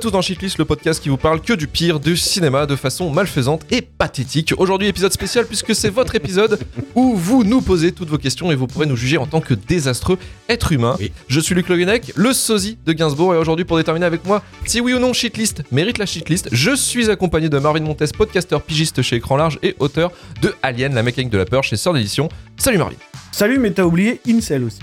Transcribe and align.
Bienvenue 0.00 0.08
à 0.08 0.12
tous 0.12 0.16
dans 0.16 0.22
Shitlist, 0.22 0.56
le 0.56 0.64
podcast 0.64 1.02
qui 1.02 1.10
vous 1.10 1.18
parle 1.18 1.42
que 1.42 1.52
du 1.52 1.66
pire 1.66 2.00
du 2.00 2.16
cinéma 2.16 2.64
de 2.64 2.74
façon 2.74 3.10
malfaisante 3.10 3.66
et 3.70 3.82
pathétique. 3.82 4.54
Aujourd'hui, 4.56 4.88
épisode 4.88 5.12
spécial 5.12 5.44
puisque 5.44 5.74
c'est 5.74 5.90
votre 5.90 6.14
épisode 6.14 6.58
où 6.94 7.14
vous 7.16 7.44
nous 7.44 7.60
posez 7.60 7.92
toutes 7.92 8.08
vos 8.08 8.16
questions 8.16 8.50
et 8.50 8.54
vous 8.54 8.66
pourrez 8.66 8.86
nous 8.86 8.96
juger 8.96 9.18
en 9.18 9.26
tant 9.26 9.42
que 9.42 9.52
désastreux 9.52 10.16
être 10.48 10.72
humain. 10.72 10.96
Oui. 10.98 11.12
Je 11.28 11.38
suis 11.38 11.54
Luc 11.54 11.68
Le 11.68 11.76
Guenec, 11.76 12.12
le 12.16 12.32
sosie 12.32 12.78
de 12.86 12.94
Gainsbourg, 12.94 13.34
et 13.34 13.36
aujourd'hui, 13.36 13.66
pour 13.66 13.76
déterminer 13.76 14.06
avec 14.06 14.24
moi 14.24 14.42
si 14.64 14.80
oui 14.80 14.94
ou 14.94 14.98
non 14.98 15.12
Shitlist 15.12 15.64
mérite 15.70 15.98
la 15.98 16.06
shitlist, 16.06 16.48
je 16.50 16.74
suis 16.74 17.10
accompagné 17.10 17.50
de 17.50 17.58
Marvin 17.58 17.80
Montes, 17.80 18.16
podcasteur 18.16 18.62
pigiste 18.62 19.02
chez 19.02 19.16
Écran 19.16 19.36
Large 19.36 19.58
et 19.62 19.76
auteur 19.80 20.12
de 20.40 20.54
Alien, 20.62 20.94
la 20.94 21.02
mécanique 21.02 21.30
de 21.30 21.38
la 21.38 21.44
peur 21.44 21.62
chez 21.62 21.76
Sœur 21.76 21.92
d'édition. 21.92 22.30
Salut 22.56 22.78
Marvin. 22.78 22.96
Salut, 23.32 23.58
mais 23.58 23.70
t'as 23.70 23.84
oublié 23.84 24.20
Incel 24.28 24.64
aussi. 24.64 24.80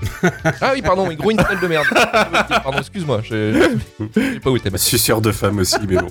Ah 0.61 0.71
oui, 0.73 0.81
pardon, 0.81 1.07
oui, 1.07 1.15
gros 1.15 1.31
incel 1.31 1.59
de 1.59 1.67
merde. 1.67 1.85
Pardon, 1.91 2.79
excuse-moi, 2.79 3.21
je 3.23 3.77
je 3.99 4.19
sais 4.19 4.39
pas 4.39 4.49
où 4.49 4.55
était. 4.57 4.69
De 5.21 5.31
femme 5.31 5.57
aussi, 5.59 5.75
mais 5.87 5.95
bon. 5.97 6.07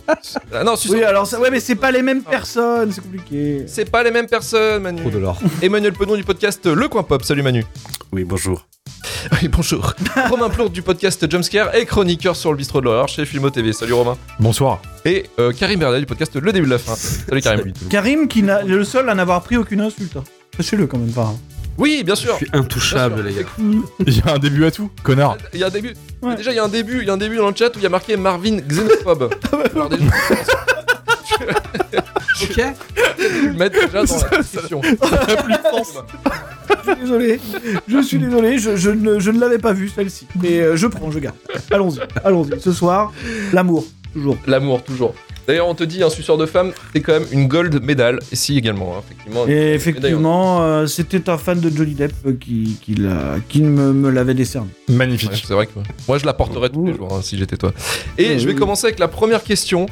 Ah 0.53 0.65
non, 0.65 0.75
Oui, 0.91 1.03
alors 1.05 1.27
ça, 1.27 1.39
ouais, 1.39 1.51
mais 1.51 1.61
c'est 1.61 1.75
pas 1.77 1.91
les 1.93 2.03
mêmes 2.03 2.23
personnes, 2.23 2.91
c'est 2.93 3.01
compliqué. 3.01 3.65
C'est 3.69 3.89
pas 3.91 4.03
les 4.03 4.11
mêmes 4.11 4.27
personnes, 4.27 4.83
Manu. 4.83 5.01
Trop 5.03 5.11
de 5.11 5.19
l'or. 5.19 5.39
Emmanuel 5.63 5.93
Penon 5.93 6.17
du 6.17 6.25
podcast 6.25 6.67
Le 6.67 6.89
Coin 6.89 7.03
Pop. 7.05 7.23
Salut 7.25 7.43
Manu. 7.43 7.65
Oui, 8.13 8.25
bonjour. 8.25 8.67
Oui, 9.43 9.49
bonjour. 9.49 9.93
Romain 10.31 10.49
Plourde 10.49 10.73
du 10.73 10.83
podcast 10.83 11.29
Jumpscare 11.29 11.75
et 11.75 11.85
chroniqueur 11.85 12.37
sur 12.37 12.53
le 12.53 12.57
bistrot 12.57 12.81
de 12.81 12.85
l'horreur 12.87 13.09
chez 13.09 13.25
Filmo 13.25 13.51
TV. 13.51 13.73
Salut 13.73 13.95
Romain. 13.95 14.17
Bonsoir. 14.39 14.81
Et 15.05 15.25
euh, 15.41 15.53
Karim 15.53 15.81
Berdet 15.81 15.99
du 16.01 16.07
podcast 16.07 16.37
Le 16.37 16.53
Début 16.53 16.67
de 16.67 16.71
la 16.73 16.79
Fin. 16.79 16.95
Salut 16.95 17.41
Karim. 17.41 17.73
Karim, 17.91 18.29
qui 18.29 18.45
n'a 18.45 18.61
est 18.63 18.67
le 18.67 18.85
seul 18.85 19.09
à 19.09 19.15
n'avoir 19.15 19.43
pris 19.43 19.57
aucune 19.57 19.81
insulte. 19.81 20.17
hein. 20.17 20.25
Sachez-le 20.57 20.87
quand 20.87 20.99
même 20.99 21.11
pas. 21.13 21.23
hein. 21.35 21.37
Oui, 21.79 22.03
bien 22.05 22.15
Je 22.15 22.21
sûr. 22.21 22.37
suis 22.37 22.49
intouchable, 22.53 23.23
les 23.23 23.35
gars. 23.35 23.43
Il 24.07 24.17
y 24.17 24.23
a 24.23 24.35
un 24.35 24.39
début 24.39 24.65
à 24.65 24.71
tout, 24.71 24.91
connard. 25.03 25.37
Il 25.53 25.61
y 25.61 25.65
a 25.65 25.67
un 25.67 25.71
début. 25.71 25.95
Ouais. 26.23 26.35
Déjà, 26.37 26.53
il 26.53 26.57
y 26.57 26.59
a 26.59 26.65
un 26.65 26.69
début. 26.69 27.01
Il 27.03 27.07
y 27.07 27.11
a 27.11 27.13
un 27.13 27.19
début 27.19 27.37
dans 27.37 27.49
le 27.51 27.55
chat 27.55 27.69
où 27.69 27.79
il 27.79 27.83
y 27.83 27.87
a 27.87 27.91
marqué 27.91 28.17
Marvin 28.17 28.57
xénophobe. 28.61 29.35
Alors 29.75 29.89
déjà, 29.91 30.05
Ok. 32.43 32.57
je 33.19 33.23
vais 33.23 33.47
le 33.49 33.53
mettre 33.55 33.79
déjà 33.87 34.05
dans 34.05 34.17
la 34.31 34.39
description. 34.39 34.81
Je 36.69 36.93
suis 36.93 37.01
désolé, 37.01 37.41
je 37.89 38.03
suis 38.03 38.19
désolé, 38.19 38.59
je, 38.59 38.77
je 38.77 38.91
ne, 38.91 39.19
je 39.19 39.31
ne 39.31 39.41
l'avais 39.41 39.59
pas 39.59 39.73
vu 39.73 39.89
celle-ci. 39.89 40.27
Mais 40.41 40.61
euh, 40.61 40.77
je 40.77 40.87
prends, 40.87 41.11
je 41.11 41.19
garde. 41.19 41.37
Allons-y, 41.71 41.99
allons-y. 42.25 42.61
Ce 42.61 42.73
soir, 42.73 43.13
l'amour, 43.53 43.85
toujours. 44.13 44.37
L'amour, 44.47 44.83
toujours. 44.85 45.15
D'ailleurs, 45.47 45.69
on 45.69 45.75
te 45.75 45.85
dit, 45.85 46.03
un 46.03 46.11
suceur 46.11 46.37
de 46.37 46.47
femme, 46.47 46.73
c'est 46.93 47.01
quand 47.01 47.13
même 47.13 47.27
une 47.31 47.47
gold 47.47 47.83
médaille. 47.83 48.17
Et 48.33 48.37
si, 48.37 48.57
également, 48.59 48.97
hein, 48.97 49.03
effectivement. 49.07 49.47
Et 49.47 49.75
effectivement, 49.75 50.63
euh, 50.63 50.87
c'était 50.87 51.29
un 51.31 51.39
fan 51.39 51.61
de 51.61 51.71
Johnny 51.75 51.95
Depp 51.95 52.13
euh, 52.27 52.33
qui, 52.39 52.79
qui, 52.83 52.95
l'a- 52.95 53.37
qui 53.49 53.63
me, 53.63 53.93
me 53.93 54.11
l'avait 54.11 54.35
décerné. 54.35 54.69
Ouais, 54.89 54.95
Magnifique. 54.97 55.31
c'est 55.47 55.55
vrai 55.55 55.67
que 55.67 55.73
moi 56.09 56.19
je 56.19 56.27
la 56.27 56.33
porterais 56.35 56.69
tous 56.71 56.87
les 56.87 56.95
jours 56.95 57.15
hein, 57.15 57.21
si 57.23 57.39
j'étais 57.39 57.57
toi. 57.57 57.73
Et 58.19 58.39
je 58.39 58.47
vais 58.47 58.55
oui. 58.55 58.59
commencer 58.59 58.87
avec 58.87 58.99
la 58.99 59.09
première 59.09 59.43
question. 59.45 59.87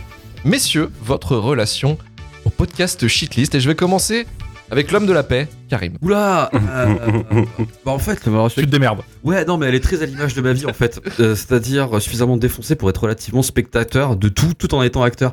Messieurs, 0.45 0.91
votre 1.03 1.37
relation 1.37 1.99
au 2.45 2.51
podcast 2.51 3.07
Shitlist. 3.07 3.55
Et 3.55 3.61
je 3.61 3.69
vais 3.69 3.75
commencer 3.75 4.27
avec 4.71 4.91
l'homme 4.91 5.07
de 5.07 5.13
la 5.13 5.23
paix, 5.23 5.49
Karim. 5.69 5.95
Oula 6.03 6.51
euh, 6.55 6.95
Bah 7.85 7.93
en 7.93 7.99
fait, 7.99 8.17
Tu 8.17 8.63
te 8.67 8.71
démerdes. 8.71 9.03
ouais 9.23 9.45
non 9.45 9.57
mais 9.57 9.67
elle 9.67 9.75
est 9.75 9.81
très 9.81 10.03
à 10.03 10.07
l'image 10.07 10.35
de 10.35 10.41
ma 10.41 10.53
vie 10.53 10.67
en 10.67 10.73
fait, 10.73 11.01
Euh, 11.21 11.35
c'est-à-dire 11.35 12.01
suffisamment 12.01 12.37
défoncé 12.37 12.75
pour 12.75 12.91
être 12.91 13.03
relativement 13.03 13.43
spectateur 13.43 14.17
de 14.17 14.29
tout, 14.29 14.53
tout 14.59 14.75
en 14.75 14.83
étant 14.83 15.03
acteur. 15.03 15.33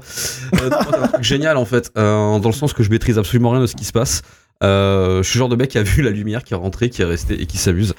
Euh, 0.55 0.69
c'est 0.69 0.95
un 0.97 1.07
truc 1.07 1.23
génial 1.23 1.57
en 1.57 1.65
fait, 1.65 1.91
euh, 1.97 2.37
dans 2.39 2.49
le 2.49 2.53
sens 2.55 2.73
que 2.73 2.83
je 2.83 2.89
maîtrise 2.89 3.17
absolument 3.17 3.49
rien 3.51 3.61
de 3.61 3.67
ce 3.67 3.75
qui 3.75 3.85
se 3.85 3.91
passe. 3.93 4.21
Euh, 4.63 5.23
je 5.23 5.29
suis 5.29 5.37
le 5.37 5.39
genre 5.39 5.49
de 5.49 5.55
mec 5.55 5.69
qui 5.71 5.77
a 5.79 5.83
vu 5.91 6.01
la 6.03 6.11
lumière, 6.11 6.43
qui 6.43 6.53
est 6.53 6.57
rentré, 6.57 6.89
qui 6.89 7.01
est 7.01 7.05
resté 7.05 7.41
et 7.41 7.45
qui 7.47 7.57
s'amuse. 7.57 7.93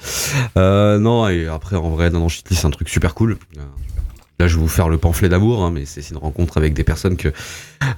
Euh, 0.57 0.97
non 0.99 1.27
et 1.27 1.47
après 1.47 1.75
en 1.75 1.89
vrai, 1.89 2.09
non 2.09 2.19
non, 2.19 2.27
c'est 2.29 2.65
un 2.65 2.69
truc 2.69 2.87
super 2.89 3.15
cool. 3.15 3.37
Euh, 3.57 3.61
Là, 4.39 4.47
je 4.47 4.55
vais 4.55 4.61
vous 4.61 4.67
faire 4.67 4.89
le 4.89 4.97
pamphlet 4.97 5.29
d'amour, 5.29 5.63
hein, 5.63 5.71
mais 5.71 5.85
c'est 5.85 6.09
une 6.09 6.17
rencontre 6.17 6.57
avec 6.57 6.73
des 6.73 6.83
personnes 6.83 7.17
que, 7.17 7.31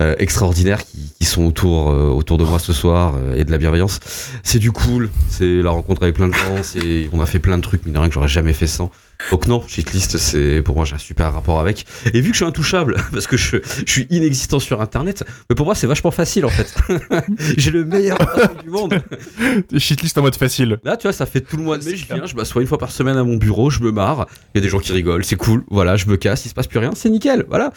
euh, 0.02 0.16
extraordinaires 0.20 0.82
qui, 0.84 1.26
sont 1.26 1.46
autour, 1.46 1.90
euh, 1.90 2.10
autour 2.10 2.38
de 2.38 2.44
moi 2.44 2.60
ce 2.60 2.74
soir 2.74 3.16
euh, 3.18 3.36
et 3.36 3.46
de 3.46 3.52
la 3.52 3.58
bienveillance. 3.58 4.00
C'est 4.44 4.60
du 4.60 4.72
cool, 4.72 5.10
c'est 5.30 5.62
la 5.62 5.72
rencontre 5.72 6.04
avec 6.04 6.16
plein 6.16 6.28
de 6.28 6.34
gens, 6.34 7.10
on 7.14 7.22
a 7.22 7.26
fait 7.26 7.40
plein 7.40 7.58
de 7.58 7.64
trucs, 7.64 7.82
mais 7.86 7.92
de 7.92 7.98
rien 7.98 8.10
que 8.10 8.14
j'aurais 8.14 8.28
jamais 8.28 8.54
fait 8.54 8.68
sans. 8.68 8.92
Donc 9.32 9.48
non, 9.48 9.64
Shitlist, 9.68 10.18
c'est 10.18 10.62
pour 10.62 10.76
moi 10.76 10.86
j'ai 10.86 10.96
un 10.96 11.00
super 11.00 11.34
rapport 11.34 11.60
avec. 11.60 11.86
Et 12.14 12.22
vu 12.22 12.30
que 12.30 12.34
je 12.34 12.38
suis 12.38 12.46
intouchable, 12.46 12.96
parce 13.12 13.28
que 13.28 13.38
je, 13.38 13.58
je 13.86 13.92
suis 13.92 14.08
inexistant 14.10 14.60
sur 14.60 14.82
Internet, 14.82 15.24
mais 15.50 15.56
pour 15.56 15.66
moi 15.66 15.76
c'est 15.76 15.88
vachement 15.88 16.12
facile 16.12 16.46
en 16.46 16.50
fait. 16.50 16.76
j'ai 17.58 17.72
le 17.72 17.86
meilleur 17.86 18.18
rapport 18.18 18.62
du 18.62 18.70
monde. 18.70 19.02
Shitlist 19.78 20.18
en 20.18 20.22
mode 20.22 20.36
facile. 20.36 20.80
Là, 20.84 20.98
tu 20.98 21.04
vois, 21.04 21.14
ça 21.14 21.26
fait 21.26 21.42
tout 21.42 21.58
le 21.58 21.64
mois 21.64 21.78
de 21.78 21.86
mai, 21.86 21.96
je 21.96 22.06
viens, 22.06 22.26
je 22.26 22.36
m'assois 22.36 22.62
une 22.62 22.68
fois 22.68 22.78
par 22.78 22.92
semaine 22.92 23.18
à 23.18 23.24
mon 23.24 23.38
bureau, 23.38 23.70
je 23.70 23.82
me 23.82 23.92
marre, 23.92 24.28
il 24.54 24.58
y 24.58 24.60
a 24.60 24.62
des 24.62 24.70
gens 24.70 24.80
qui 24.80 24.92
rigolent, 24.92 25.24
c'est 25.24 25.36
cool, 25.36 25.64
voilà, 25.70 25.96
je 25.96 26.08
me 26.08 26.18
casse, 26.18 26.46
il 26.46 26.50
se 26.50 26.54
passe 26.54 26.68
plus 26.68 26.80
rien, 26.80 26.92
c'est 26.96 27.10
nickel, 27.10 27.46
voilà. 27.48 27.72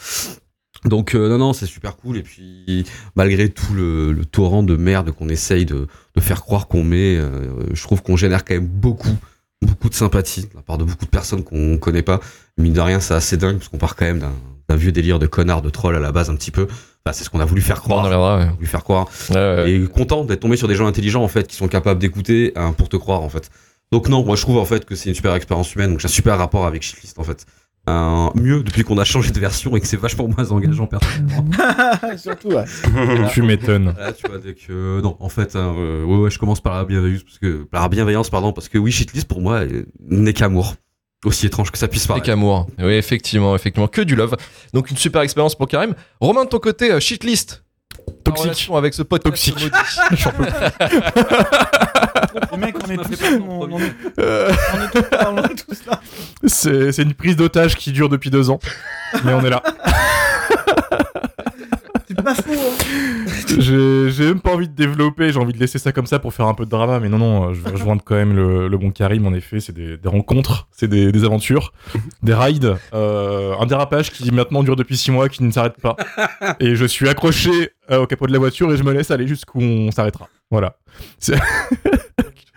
Donc 0.84 1.14
euh, 1.14 1.28
non, 1.28 1.38
non, 1.38 1.52
c'est 1.52 1.66
super 1.66 1.96
cool, 1.96 2.18
et 2.18 2.22
puis 2.22 2.84
malgré 3.16 3.48
tout 3.48 3.74
le, 3.74 4.12
le 4.12 4.24
torrent 4.24 4.62
de 4.62 4.76
merde 4.76 5.10
qu'on 5.10 5.28
essaye 5.28 5.66
de, 5.66 5.88
de 6.14 6.20
faire 6.20 6.42
croire 6.42 6.68
qu'on 6.68 6.84
met, 6.84 7.16
euh, 7.16 7.50
je 7.72 7.82
trouve 7.82 8.02
qu'on 8.02 8.16
génère 8.16 8.44
quand 8.44 8.54
même 8.54 8.66
beaucoup, 8.66 9.16
beaucoup 9.62 9.88
de 9.88 9.94
sympathie 9.94 10.42
de 10.42 10.50
la 10.54 10.62
part 10.62 10.78
de 10.78 10.84
beaucoup 10.84 11.04
de 11.04 11.10
personnes 11.10 11.42
qu'on 11.44 11.78
connaît 11.78 12.02
pas. 12.02 12.20
Mine 12.56 12.72
de 12.72 12.80
rien, 12.80 13.00
c'est 13.00 13.14
assez 13.14 13.36
dingue, 13.36 13.56
parce 13.58 13.68
qu'on 13.68 13.78
part 13.78 13.96
quand 13.96 14.04
même 14.04 14.22
d'un 14.68 14.76
vieux 14.76 14.92
délire 14.92 15.18
de 15.18 15.26
connard, 15.26 15.62
de 15.62 15.70
troll 15.70 15.96
à 15.96 16.00
la 16.00 16.12
base 16.12 16.30
un 16.30 16.36
petit 16.36 16.50
peu. 16.50 16.64
Enfin, 17.04 17.12
c'est 17.12 17.24
ce 17.24 17.30
qu'on 17.30 17.40
a 17.40 17.44
voulu 17.44 17.62
faire 17.62 17.80
croire. 17.80 18.04
ouais. 18.38 18.48
voulu 18.54 18.66
faire 18.66 18.84
croire 18.84 19.08
Ouais, 19.30 19.36
ouais. 19.36 19.70
et 19.72 19.86
content 19.88 20.24
d'être 20.24 20.40
tombé 20.40 20.56
sur 20.56 20.68
des 20.68 20.74
gens 20.74 20.86
intelligents 20.86 21.22
en 21.22 21.28
fait 21.28 21.46
qui 21.46 21.56
sont 21.56 21.68
capables 21.68 22.00
d'écouter 22.00 22.52
hein, 22.56 22.72
pour 22.72 22.88
te 22.88 22.96
croire 22.96 23.22
en 23.22 23.28
fait. 23.28 23.50
Donc 23.90 24.08
non, 24.08 24.22
moi 24.24 24.36
je 24.36 24.42
trouve 24.42 24.58
en 24.58 24.66
fait 24.66 24.84
que 24.84 24.94
c'est 24.94 25.08
une 25.08 25.14
super 25.14 25.34
expérience 25.34 25.74
humaine, 25.74 25.90
donc 25.92 26.00
j'ai 26.00 26.06
un 26.06 26.10
super 26.10 26.36
rapport 26.36 26.66
avec 26.66 26.82
Shitlist 26.82 27.18
en 27.18 27.24
fait. 27.24 27.46
Un- 27.88 28.32
mieux 28.34 28.62
depuis 28.62 28.82
qu'on 28.84 28.98
a 28.98 29.04
changé 29.04 29.30
de 29.30 29.40
version 29.40 29.74
et 29.76 29.80
que 29.80 29.86
c'est 29.86 29.96
vachement 29.96 30.28
moins 30.28 30.50
engageant 30.50 30.86
personnellement. 30.86 31.44
Surtout, 32.16 32.48
ouais. 32.48 32.64
Tu 33.32 33.42
m'étonnes. 33.42 33.94
Tu 34.20 34.28
vois, 34.28 34.38
dès 34.38 34.54
que 34.54 35.00
non, 35.00 35.16
en 35.20 35.28
fait, 35.28 35.56
hein, 35.56 35.74
euh, 35.76 36.04
ouais, 36.04 36.16
ouais, 36.18 36.30
je 36.30 36.38
commence 36.38 36.60
par 36.60 36.74
la 36.76 36.84
bienveillance 36.84 37.22
parce 37.24 37.38
que 37.38 37.64
par 37.64 37.82
la 37.82 37.88
bienveillance 37.88 38.30
pardon 38.30 38.52
parce 38.52 38.68
que 38.68 38.78
oui, 38.78 38.92
Shitlist 38.92 39.26
pour 39.28 39.40
moi 39.40 39.62
n'est 40.08 40.32
qu'amour. 40.32 40.74
Aussi 41.24 41.46
étrange 41.46 41.72
que 41.72 41.78
ça 41.78 41.88
puisse 41.88 42.06
paraître. 42.06 42.26
qu'amour. 42.26 42.68
Oui, 42.78 42.92
effectivement, 42.92 43.56
effectivement. 43.56 43.88
Que 43.88 44.02
du 44.02 44.14
love. 44.14 44.36
Donc 44.72 44.90
une 44.90 44.96
super 44.96 45.22
expérience 45.22 45.56
pour 45.56 45.66
Karim. 45.66 45.94
Romain, 46.20 46.44
de 46.44 46.48
ton 46.48 46.60
côté, 46.60 46.92
euh, 46.92 47.00
Shitlist. 47.00 47.64
Toxique. 48.24 48.44
relation 48.44 48.76
avec 48.76 48.94
ce 48.94 49.02
podcast 49.02 49.52
Toxique. 49.54 49.72
Les 52.52 52.58
mecs, 52.58 52.76
on 52.86 52.90
est 52.90 52.96
tous 52.96 53.20
là. 53.20 53.38
On, 53.48 53.78
est, 55.44 55.54
tous. 55.54 55.82
C'est 56.44 56.92
c'est 56.92 57.02
une 57.02 57.14
prise 57.14 57.36
d'otage 57.36 57.76
qui 57.76 57.92
dure 57.92 58.08
depuis 58.08 58.30
deux 58.30 58.50
ans. 58.50 58.58
Mais 59.24 59.32
on 59.32 59.44
est 59.44 59.50
là. 59.50 59.62
C'est 62.08 62.22
pas 62.22 62.34
fou, 62.34 62.52
hein. 62.52 63.26
J'ai 63.58 64.10
j'ai 64.10 64.24
même 64.28 64.40
pas 64.40 64.52
envie 64.52 64.68
de 64.68 64.74
développer, 64.74 65.30
j'ai 65.30 65.38
envie 65.38 65.52
de 65.52 65.58
laisser 65.58 65.78
ça 65.78 65.92
comme 65.92 66.06
ça 66.06 66.18
pour 66.18 66.32
faire 66.32 66.46
un 66.46 66.54
peu 66.54 66.64
de 66.64 66.70
drama, 66.70 67.00
mais 67.00 67.08
non, 67.10 67.18
non, 67.18 67.52
je 67.52 67.60
vais 67.60 67.70
rejoindre 67.70 68.02
quand 68.02 68.14
même 68.14 68.34
le, 68.34 68.66
le 68.68 68.78
bon 68.78 68.90
Karim, 68.90 69.26
en 69.26 69.34
effet, 69.34 69.60
c'est 69.60 69.74
des, 69.74 69.98
des 69.98 70.08
rencontres, 70.08 70.68
c'est 70.70 70.88
des, 70.88 71.12
des 71.12 71.24
aventures, 71.24 71.72
des 72.22 72.34
rides, 72.34 72.76
euh, 72.94 73.54
un 73.58 73.66
dérapage 73.66 74.10
qui 74.10 74.30
maintenant 74.30 74.62
dure 74.62 74.76
depuis 74.76 74.96
six 74.96 75.10
mois, 75.10 75.28
qui 75.28 75.44
ne 75.44 75.50
s'arrête 75.50 75.78
pas. 75.80 75.96
Et 76.60 76.76
je 76.76 76.84
suis 76.86 77.08
accroché 77.08 77.72
euh, 77.90 78.02
au 78.02 78.06
capot 78.06 78.26
de 78.26 78.32
la 78.32 78.38
voiture 78.38 78.72
et 78.72 78.76
je 78.76 78.82
me 78.84 78.92
laisse 78.92 79.10
aller 79.10 79.26
jusqu'où 79.26 79.60
on 79.60 79.90
s'arrêtera. 79.90 80.28
Voilà. 80.50 80.76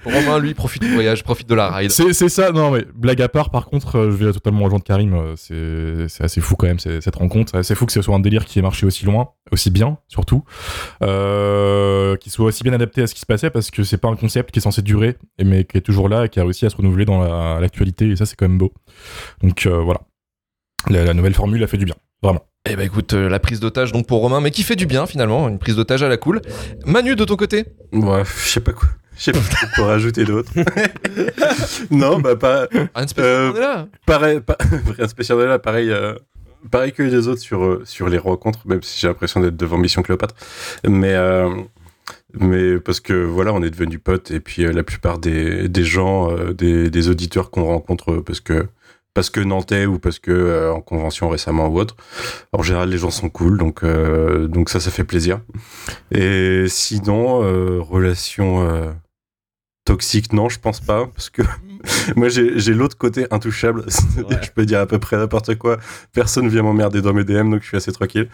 Romain, 0.04 0.40
lui, 0.40 0.56
profite 0.56 0.82
du 0.82 0.92
voyage, 0.92 1.24
profite 1.24 1.48
de 1.48 1.54
la 1.54 1.70
ride. 1.70 1.92
C'est 1.92 2.28
ça, 2.30 2.52
non 2.52 2.72
mais 2.72 2.86
blague 2.96 3.22
à 3.22 3.30
part, 3.30 3.52
par 3.52 3.68
contre, 3.68 3.98
euh, 3.98 4.06
je 4.12 4.16
vais 4.16 4.32
totalement 4.34 4.64
rejoindre 4.64 4.84
Karim, 4.84 5.14
euh, 5.14 5.36
c'est 5.36 6.08
c'est 6.10 6.24
assez 6.24 6.42
fou 6.42 6.56
quand 6.56 6.66
même 6.66 6.80
cette 6.80 7.16
rencontre, 7.16 7.62
c'est 7.62 7.76
fou 7.76 7.86
que 7.86 7.92
ce 7.92 8.02
soit 8.02 8.16
un 8.16 8.20
délire 8.20 8.46
qui 8.46 8.58
ait 8.58 8.64
marché 8.64 8.88
aussi 8.88 9.06
loin, 9.06 9.30
aussi 9.52 9.70
bien 9.70 10.00
surtout, 10.08 10.44
euh, 11.04 12.16
qui 12.18 12.32
soit 12.32 12.46
aussi 12.48 12.64
bien 12.64 12.74
adapté 12.74 13.04
à 13.04 13.08
ce 13.08 13.14
qui 13.14 13.20
se 13.20 13.28
passait 13.28 13.52
parce 13.52 13.70
que 13.70 13.84
c'est 13.84 13.98
pas 14.00 14.08
un 14.10 14.16
concept 14.16 14.50
qui 14.50 14.58
est 14.58 14.62
censé 14.64 14.82
durer, 14.82 15.18
et- 15.38 15.44
mais 15.44 15.66
qui 15.66 15.78
est 15.78 15.82
toujours 15.82 16.10
là 16.10 16.26
et 16.26 16.30
qui 16.30 16.40
a 16.40 16.44
réussi 16.44 16.66
à 16.66 16.72
se 16.72 16.78
renouveler 16.78 17.06
dans 17.06 17.22
la- 17.22 17.60
l'actualité 17.60 18.10
et 18.10 18.16
ça 18.16 18.26
c'est 18.26 18.36
quand 18.36 18.48
même 18.48 18.58
beau. 18.58 18.74
Donc 19.44 19.68
euh, 19.68 19.78
voilà, 19.84 20.02
la, 20.90 21.06
la 21.06 21.14
nouvelle 21.14 21.36
formule 21.36 21.64
a 21.64 21.68
fait 21.68 21.78
du 21.78 21.86
bien, 21.86 21.96
vraiment. 22.24 22.42
Eh 22.69 22.75
ben 22.75 22.84
écoute, 22.86 23.13
euh, 23.13 23.28
la 23.28 23.40
prise 23.40 23.60
d'otage 23.60 23.92
donc 23.92 24.06
pour 24.06 24.19
Romain, 24.22 24.40
mais 24.40 24.52
qui 24.52 24.62
fait 24.62 24.75
du 24.75 24.86
bien 24.86 25.08
finalement, 25.08 25.50
une 25.50 25.58
prise 25.58 25.75
d'otage 25.75 26.04
à 26.04 26.10
la 26.10 26.18
cool. 26.18 26.42
Manu, 26.86 27.16
de 27.16 27.25
ton 27.25 27.36
côté? 27.36 27.66
Ouais, 27.92 28.24
je 28.24 28.50
sais 28.50 28.60
pas 28.60 28.74
quoi. 28.74 28.88
Je 29.18 29.25
sais 29.25 29.31
pas 29.34 29.40
quoi 29.40 29.68
pour 29.75 29.86
rajouter 29.88 30.24
d'autre. 30.24 30.52
non, 31.92 32.19
bah 32.19 32.36
pas. 32.36 32.68
Rien 32.72 33.04
de 33.04 33.10
spécial, 33.10 33.25
Euh, 33.36 33.52
on 33.54 33.56
est 33.58 33.60
là. 33.60 33.88
Pareil, 34.06 34.40
pas, 34.40 34.58
rien 34.96 35.06
de 35.06 35.10
spécial 35.10 35.38
de 35.38 35.44
là, 35.44 35.60
pareil, 35.60 35.92
euh, 35.92 36.16
pareil 36.72 36.92
que 36.92 37.04
les 37.04 37.28
autres 37.28 37.42
sur, 37.42 37.63
euh, 37.63 37.81
sur 37.84 38.10
les 38.10 38.18
rencontres, 38.18 38.60
même 38.66 38.81
si 38.81 39.00
j'ai 39.00 39.07
l'impression 39.07 39.40
d'être 39.42 39.57
devant 39.57 39.78
Mission 39.78 40.02
Cléopâtre. 40.02 40.34
Mais, 40.88 41.16
mais 42.34 42.80
parce 42.80 43.00
que 43.00 43.14
voilà, 43.25 43.54
on 43.54 43.62
est 43.62 43.69
devenus 43.69 44.00
potes 44.04 44.31
et 44.31 44.40
puis 44.40 44.64
la 44.64 44.84
plupart 44.84 45.19
des, 45.19 45.68
des 45.68 45.84
gens, 45.84 46.31
des, 46.54 46.90
des 46.90 47.10
auditeurs 47.10 47.52
qu'on 47.52 47.66
rencontre 47.66 48.24
parce 48.25 48.40
que 48.40 48.68
parce 49.13 49.30
que 49.30 49.40
nantais 49.40 49.86
ou 49.86 50.00
parce 50.00 50.19
que 50.19 50.31
euh, 50.31 50.74
en 50.74 50.81
convention 50.81 51.30
récemment 51.30 51.68
ou 51.68 51.80
autre. 51.80 51.96
En 52.54 52.62
général, 52.62 52.90
les 52.90 52.98
gens 52.98 53.12
sont 53.12 53.30
cool, 53.30 53.58
donc 53.58 53.84
euh, 53.84 54.48
donc 54.48 54.69
ça, 54.69 54.80
ça 54.80 54.92
fait 54.92 55.04
plaisir. 55.04 55.42
Et 56.12 56.66
sinon, 56.68 57.44
euh, 57.44 57.80
relation 57.81 58.68
euh, 58.68 58.92
toxique, 59.86 60.34
non, 60.34 60.50
je 60.50 60.60
pense 60.60 60.80
pas, 60.80 61.08
parce 61.08 61.30
que 61.30 61.42
moi 62.16 62.28
j'ai 62.30 62.74
l'autre 62.74 62.98
côté 62.98 63.25
intouchable, 63.31 63.86
Ouais. 64.18 64.38
je 64.42 64.51
peux 64.51 64.66
dire 64.66 64.80
à 64.80 64.86
peu 64.86 65.00
près 65.00 65.18
n'importe 65.18 65.56
quoi, 65.56 65.78
personne 66.13 66.48
vient 66.48 66.63
m'emmerder 66.63 67.01
dans 67.01 67.13
mes 67.13 67.24
DM, 67.24 67.51
donc 67.51 67.62
je 67.62 67.68
suis 67.68 67.78
assez 67.78 67.92
tranquille. 67.92 68.28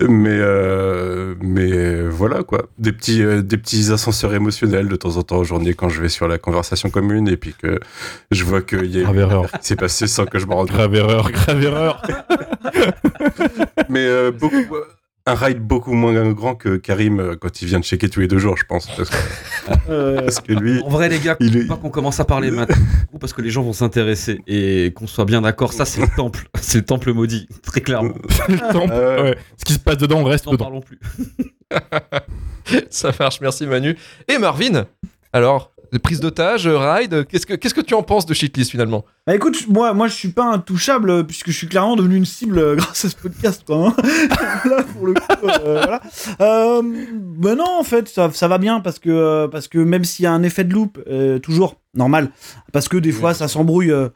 Mais 0.00 0.30
euh, 0.40 1.34
mais 1.40 2.02
voilà 2.08 2.42
quoi, 2.42 2.66
des 2.78 2.92
petits 2.92 3.22
euh, 3.22 3.42
des 3.42 3.56
petits 3.56 3.92
ascenseurs 3.92 4.34
émotionnels 4.34 4.88
de 4.88 4.96
temps 4.96 5.16
en 5.16 5.22
temps 5.22 5.38
en 5.38 5.44
journée 5.44 5.74
quand 5.74 5.88
je 5.88 6.00
vais 6.02 6.08
sur 6.08 6.28
la 6.28 6.38
conversation 6.38 6.90
commune 6.90 7.28
et 7.28 7.36
puis 7.36 7.54
que 7.54 7.78
je 8.30 8.44
vois 8.44 8.62
qu'il 8.62 8.86
y 8.94 8.98
a 9.00 9.02
Grave 9.02 9.18
erreur. 9.18 9.46
s'est 9.60 9.76
passé 9.76 10.06
sans 10.06 10.26
que 10.26 10.38
je 10.38 10.46
m'en 10.46 10.56
rende 10.56 10.68
compte. 10.68 10.76
Grave 10.78 10.94
erreur, 10.94 11.30
grave 11.30 11.62
erreur. 11.62 12.02
Mais 13.88 14.06
euh, 14.06 14.30
beaucoup, 14.30 14.64
un 15.26 15.34
ride 15.34 15.60
beaucoup 15.60 15.92
moins 15.92 16.32
grand 16.32 16.54
que 16.56 16.76
Karim 16.76 17.20
euh, 17.20 17.36
quand 17.36 17.62
il 17.62 17.68
vient 17.68 17.78
de 17.78 17.84
checker 17.84 18.08
tous 18.08 18.20
les 18.20 18.28
deux 18.28 18.38
jours, 18.38 18.56
je 18.56 18.64
pense, 18.64 18.86
parce 18.96 19.08
que, 19.10 19.16
Euh, 19.88 20.22
parce 20.22 20.40
que 20.40 20.52
lui, 20.52 20.82
En 20.84 20.88
vrai, 20.88 21.08
les 21.08 21.20
gars, 21.20 21.36
il 21.38 21.52
faut 21.52 21.58
est, 21.60 21.66
pas 21.68 21.76
qu'on 21.76 21.90
commence 21.90 22.18
à 22.18 22.24
parler 22.24 22.50
maintenant, 22.52 22.76
parce 23.20 23.32
que 23.32 23.40
les 23.42 23.50
gens 23.50 23.62
vont 23.62 23.72
s'intéresser 23.72 24.40
et 24.48 24.92
qu'on 24.96 25.06
soit 25.06 25.24
bien 25.24 25.42
d'accord. 25.42 25.72
Ça, 25.72 25.84
c'est 25.84 26.00
le 26.00 26.08
temple, 26.08 26.48
c'est 26.60 26.78
le 26.78 26.84
temple 26.84 27.12
maudit, 27.12 27.46
très 27.62 27.80
clairement. 27.80 28.14
Le 28.48 28.72
temple, 28.72 28.92
Euh, 28.92 29.22
ouais. 29.22 29.38
Ce 29.56 29.64
qui 29.64 29.74
se 29.74 29.78
passe 29.78 29.98
dedans 29.98 30.24
reste 30.24 30.46
N'en 30.46 30.52
dedans. 30.52 30.64
parlons 30.64 30.80
plus. 30.80 30.98
Ça 32.90 33.12
marche, 33.18 33.40
merci 33.40 33.66
Manu. 33.66 33.96
Et 34.28 34.38
Marvin, 34.38 34.86
alors, 35.32 35.71
prise 35.98 36.20
d'otage, 36.20 36.66
ride, 36.66 37.26
qu'est-ce 37.26 37.46
que, 37.46 37.54
qu'est-ce 37.54 37.74
que 37.74 37.80
tu 37.80 37.94
en 37.94 38.02
penses 38.02 38.24
de 38.26 38.34
Shitlist 38.34 38.70
finalement? 38.70 39.04
Bah 39.26 39.34
écoute, 39.34 39.66
moi, 39.68 39.92
moi 39.94 40.08
je 40.08 40.14
suis 40.14 40.28
pas 40.30 40.44
intouchable 40.46 41.10
euh, 41.10 41.22
puisque 41.22 41.48
je 41.50 41.56
suis 41.56 41.68
clairement 41.68 41.96
devenu 41.96 42.16
une 42.16 42.24
cible 42.24 42.58
euh, 42.58 42.76
grâce 42.76 43.04
à 43.04 43.08
ce 43.10 43.16
podcast, 43.16 43.62
quoi. 43.66 43.88
hein. 43.88 43.96
Là, 44.68 44.82
pour 44.82 45.06
le 45.06 45.14
coup, 45.14 45.20
euh, 45.44 45.82
voilà. 45.82 46.00
Euh, 46.40 46.82
bah 47.36 47.54
non, 47.54 47.78
en 47.78 47.84
fait, 47.84 48.08
ça, 48.08 48.30
ça 48.32 48.48
va 48.48 48.58
bien 48.58 48.80
parce 48.80 48.98
que, 48.98 49.10
euh, 49.10 49.48
parce 49.48 49.68
que 49.68 49.78
même 49.78 50.04
s'il 50.04 50.24
y 50.24 50.26
a 50.26 50.32
un 50.32 50.42
effet 50.42 50.64
de 50.64 50.72
loop, 50.72 50.98
euh, 51.08 51.38
toujours 51.38 51.76
normal, 51.94 52.30
parce 52.72 52.88
que 52.88 52.96
des 52.96 53.12
fois 53.12 53.34
ça 53.34 53.48
s'embrouille. 53.48 53.90
euh, 53.90 54.08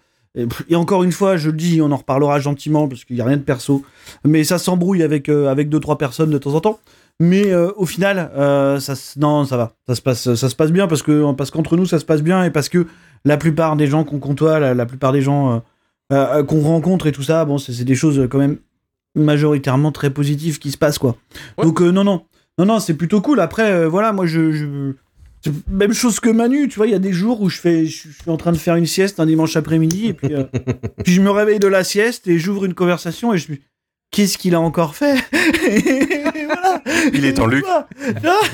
et, 0.68 0.76
encore 0.76 1.02
une 1.02 1.12
fois, 1.12 1.38
je 1.38 1.48
le 1.48 1.56
dis, 1.56 1.80
on 1.80 1.90
en 1.92 1.96
reparlera 1.96 2.40
gentiment 2.40 2.88
parce 2.88 3.04
qu'il 3.04 3.16
y 3.16 3.22
a 3.22 3.24
rien 3.24 3.38
de 3.38 3.42
perso, 3.42 3.82
mais 4.22 4.44
ça 4.44 4.58
s'embrouille 4.58 5.02
avec 5.02 5.30
euh, 5.30 5.48
avec 5.48 5.70
deux 5.70 5.80
trois 5.80 5.96
personnes 5.96 6.30
de 6.30 6.36
temps 6.36 6.52
en 6.54 6.60
temps. 6.60 6.78
Mais 7.20 7.50
euh, 7.50 7.70
au 7.76 7.86
final, 7.86 8.30
euh, 8.36 8.78
ça, 8.78 8.94
se- 8.94 9.18
non, 9.18 9.44
ça 9.46 9.56
va, 9.56 9.72
ça 9.86 9.94
se 9.94 10.02
passe, 10.02 10.34
ça 10.34 10.48
se 10.50 10.54
passe 10.54 10.70
bien 10.70 10.86
parce 10.86 11.02
que 11.02 11.32
parce 11.32 11.50
qu'entre 11.50 11.76
nous 11.76 11.86
ça 11.86 11.98
se 11.98 12.04
passe 12.04 12.22
bien 12.22 12.44
et 12.44 12.50
parce 12.50 12.68
que 12.68 12.86
la 13.24 13.36
plupart 13.38 13.76
des 13.76 13.86
gens 13.86 14.04
qu'on 14.04 14.18
côtoie, 14.18 14.58
la, 14.60 14.74
la 14.74 14.84
plupart 14.86 15.12
des 15.12 15.22
gens 15.22 15.62
euh, 16.12 16.42
qu'on 16.44 16.60
rencontre 16.60 17.06
et 17.06 17.12
tout 17.12 17.22
ça, 17.22 17.44
bon, 17.46 17.56
c'est 17.58 17.84
des 17.84 17.94
choses 17.94 18.28
quand 18.30 18.38
même 18.38 18.58
majoritairement 19.14 19.92
très 19.92 20.10
positives 20.10 20.58
qui 20.58 20.70
se 20.70 20.76
passent, 20.76 20.98
quoi. 20.98 21.16
Ouais. 21.56 21.64
Donc, 21.64 21.80
non, 21.80 22.04
non, 22.04 22.22
non, 22.58 22.66
non, 22.66 22.80
c'est 22.80 22.92
plutôt 22.94 23.22
cool. 23.22 23.40
Après, 23.40 23.86
voilà, 23.86 24.12
moi, 24.12 24.26
je. 24.26 24.52
je- 24.52 24.92
même 25.70 25.92
chose 25.92 26.18
que 26.18 26.28
Manu, 26.28 26.66
tu 26.68 26.76
vois, 26.76 26.86
il 26.86 26.90
y 26.92 26.94
a 26.94 26.98
des 26.98 27.12
jours 27.12 27.40
où 27.40 27.48
je, 27.48 27.58
fais, 27.58 27.86
je, 27.86 28.08
suis 28.10 28.30
en 28.30 28.36
train 28.36 28.50
de 28.52 28.56
faire 28.56 28.74
une 28.74 28.84
sieste 28.86 29.20
un 29.20 29.26
dimanche 29.26 29.56
après-midi, 29.56 30.08
et 30.08 30.12
puis, 30.12 30.34
euh, 30.34 30.42
puis 31.04 31.12
je 31.14 31.20
me 31.22 31.30
réveille 31.30 31.60
de 31.60 31.68
la 31.68 31.84
sieste 31.84 32.26
et 32.26 32.38
j'ouvre 32.38 32.64
une 32.64 32.74
conversation 32.74 33.32
et 33.32 33.38
je 33.38 33.52
me 33.52 33.56
qu'est-ce 34.10 34.38
qu'il 34.38 34.54
a 34.56 34.60
encore 34.60 34.94
fait? 34.96 35.14
Il 37.12 37.24
est 37.24 37.38
en 37.40 37.46
Luc. 37.48 37.64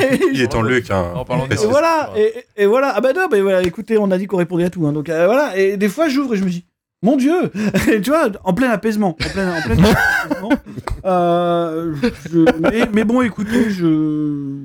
et- 0.01 0.21
il 0.33 0.41
est 0.41 0.55
en 0.55 0.63
Luc. 0.63 0.91
Hein, 0.91 1.13
En 1.15 1.25
parlant 1.25 1.47
de- 1.47 1.53
et 1.55 1.67
voilà, 1.67 2.11
et, 2.17 2.33
et 2.57 2.67
voilà. 2.67 2.93
Ah 2.97 3.01
bah 3.01 3.13
non, 3.15 3.27
mais 3.31 3.41
voilà, 3.41 3.63
écoutez, 3.63 3.99
on 3.99 4.11
a 4.11 4.19
dit 4.19 4.27
qu'on 4.27 4.37
répondait 4.39 4.65
à 4.65 4.71
tout. 4.71 4.87
hein, 4.87 4.93
donc 4.93 5.09
euh, 5.09 5.27
voilà, 5.27 5.57
et 5.57 5.77
des 5.77 5.89
fois 5.89 6.09
j'ouvre 6.09 6.35
et 6.35 6.37
je 6.37 6.45
me 6.45 6.51
dis, 6.51 6.65
mon 7.03 7.17
Dieu 7.17 7.51
Et 7.93 8.01
Tu 8.01 8.11
vois, 8.11 8.29
en 8.45 8.55
plein 8.55 8.71
apaisement. 8.71 9.11
En 9.11 9.29
plein, 9.29 9.57
en 9.57 9.61
plein 9.63 9.75
apaisement. 9.85 10.51
Euh, 11.05 11.95
je- 12.33 12.61
mais, 12.61 12.85
mais 12.93 13.03
bon, 13.05 13.23
écoutez, 13.23 13.71
je. 13.71 14.57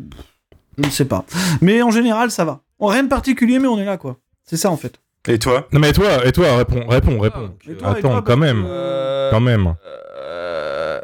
Je 0.78 0.84
ne 0.86 0.90
sais 0.92 1.06
pas. 1.06 1.26
Mais 1.62 1.82
en 1.82 1.90
général, 1.90 2.30
ça 2.30 2.46
va. 2.46 2.60
Rien 2.80 3.02
de 3.04 3.10
particulier, 3.10 3.58
mais 3.58 3.68
on 3.68 3.80
est 3.80 3.86
là, 3.86 3.98
quoi. 3.98 4.18
C'est 4.44 4.58
ça, 4.58 4.70
en 4.70 4.78
fait. 4.78 5.00
Et 5.28 5.40
toi? 5.40 5.68
Non 5.74 5.80
mais 5.80 5.92
toi, 5.92 6.26
et 6.26 6.32
toi, 6.32 6.56
réponds, 6.58 6.88
réponds, 6.88 7.20
réponds. 7.20 7.50
Attends, 7.84 8.00
toi, 8.02 8.24
quand 8.26 8.38
même, 8.38 8.64
Euh, 8.68 9.32
quand 9.32 9.40
même. 9.42 9.74
Euh, 9.86 10.57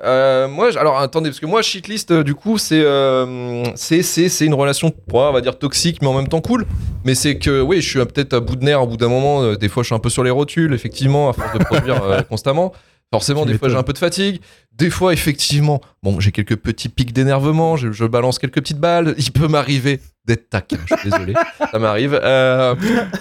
euh, 0.03 0.47
moi, 0.47 0.69
alors 0.77 0.99
attendez, 0.99 1.29
parce 1.29 1.39
que 1.39 1.45
moi, 1.45 1.61
shitlist, 1.61 2.11
euh, 2.11 2.23
du 2.23 2.35
coup, 2.35 2.57
c'est 2.57 2.81
euh, 2.83 3.63
c'est 3.75 4.45
une 4.45 4.53
relation, 4.53 4.93
on 5.11 5.31
va 5.31 5.41
dire 5.41 5.57
toxique, 5.57 6.01
mais 6.01 6.07
en 6.07 6.13
même 6.13 6.27
temps 6.27 6.41
cool. 6.41 6.65
Mais 7.05 7.15
c'est 7.15 7.37
que, 7.37 7.61
oui, 7.61 7.81
je 7.81 7.89
suis 7.89 7.99
peut-être 7.99 8.33
à 8.33 8.39
bout 8.39 8.55
de 8.55 8.63
nerfs 8.65 8.81
au 8.83 8.87
bout 8.87 8.97
d'un 8.97 9.07
moment. 9.09 9.41
euh, 9.43 9.55
des 9.55 9.69
fois, 9.69 9.83
je 9.83 9.87
suis 9.87 9.95
un 9.95 9.99
peu 9.99 10.09
sur 10.09 10.23
les 10.23 10.31
rotules, 10.31 10.73
effectivement, 10.73 11.29
à 11.29 11.33
force 11.33 11.53
de 11.57 11.63
produire 11.63 12.25
constamment. 12.29 12.73
Forcément, 13.11 13.45
des 13.45 13.57
fois, 13.57 13.69
j'ai 13.69 13.75
un 13.75 13.83
peu 13.83 13.93
de 13.93 13.99
fatigue. 13.99 14.41
Des 14.75 14.89
fois, 14.89 15.13
effectivement, 15.13 15.81
bon, 16.01 16.19
j'ai 16.19 16.31
quelques 16.31 16.55
petits 16.55 16.89
pics 16.89 17.13
d'énervement. 17.13 17.77
Je, 17.77 17.91
je 17.91 18.05
balance 18.05 18.39
quelques 18.39 18.55
petites 18.55 18.79
balles. 18.79 19.13
Il 19.19 19.31
peut 19.31 19.47
m'arriver 19.47 19.99
d'être 20.25 20.49
taquin. 20.49 20.77
Je 20.85 20.95
suis 20.95 21.09
désolé, 21.09 21.33
ça 21.71 21.79
m'arrive. 21.79 22.19
Euh, 22.21 22.75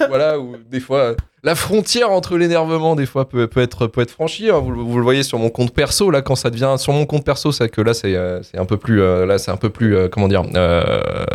voilà, 0.08 0.38
ou 0.38 0.56
des 0.70 0.80
fois, 0.80 1.14
la 1.42 1.54
frontière 1.54 2.10
entre 2.10 2.36
l'énervement, 2.36 2.94
des 2.96 3.06
fois, 3.06 3.28
peut, 3.28 3.46
peut 3.48 3.60
être 3.60 3.86
peut 3.88 4.00
être 4.02 4.10
franchie. 4.10 4.50
hein. 4.50 4.58
Vous, 4.58 4.70
le- 4.70 4.80
vous 4.82 4.96
le 4.98 5.02
voyez 5.02 5.22
sur 5.22 5.38
mon 5.38 5.50
compte 5.50 5.72
perso. 5.74 6.10
Là, 6.10 6.22
quand 6.22 6.36
ça 6.36 6.50
devient 6.50 6.74
sur 6.78 6.92
mon 6.92 7.04
compte 7.06 7.24
perso, 7.24 7.50
c'est 7.52 7.68
que 7.68 7.80
là, 7.80 7.94
c'est 7.94 8.14
euh, 8.14 8.40
un 8.54 8.64
peu 8.64 8.76
plus, 8.76 9.02
euh, 9.02 9.26
là, 9.26 9.38
c'est 9.38 9.50
un 9.50 9.56
peu 9.56 9.70
plus, 9.70 10.08
comment 10.10 10.28
dire, 10.28 10.42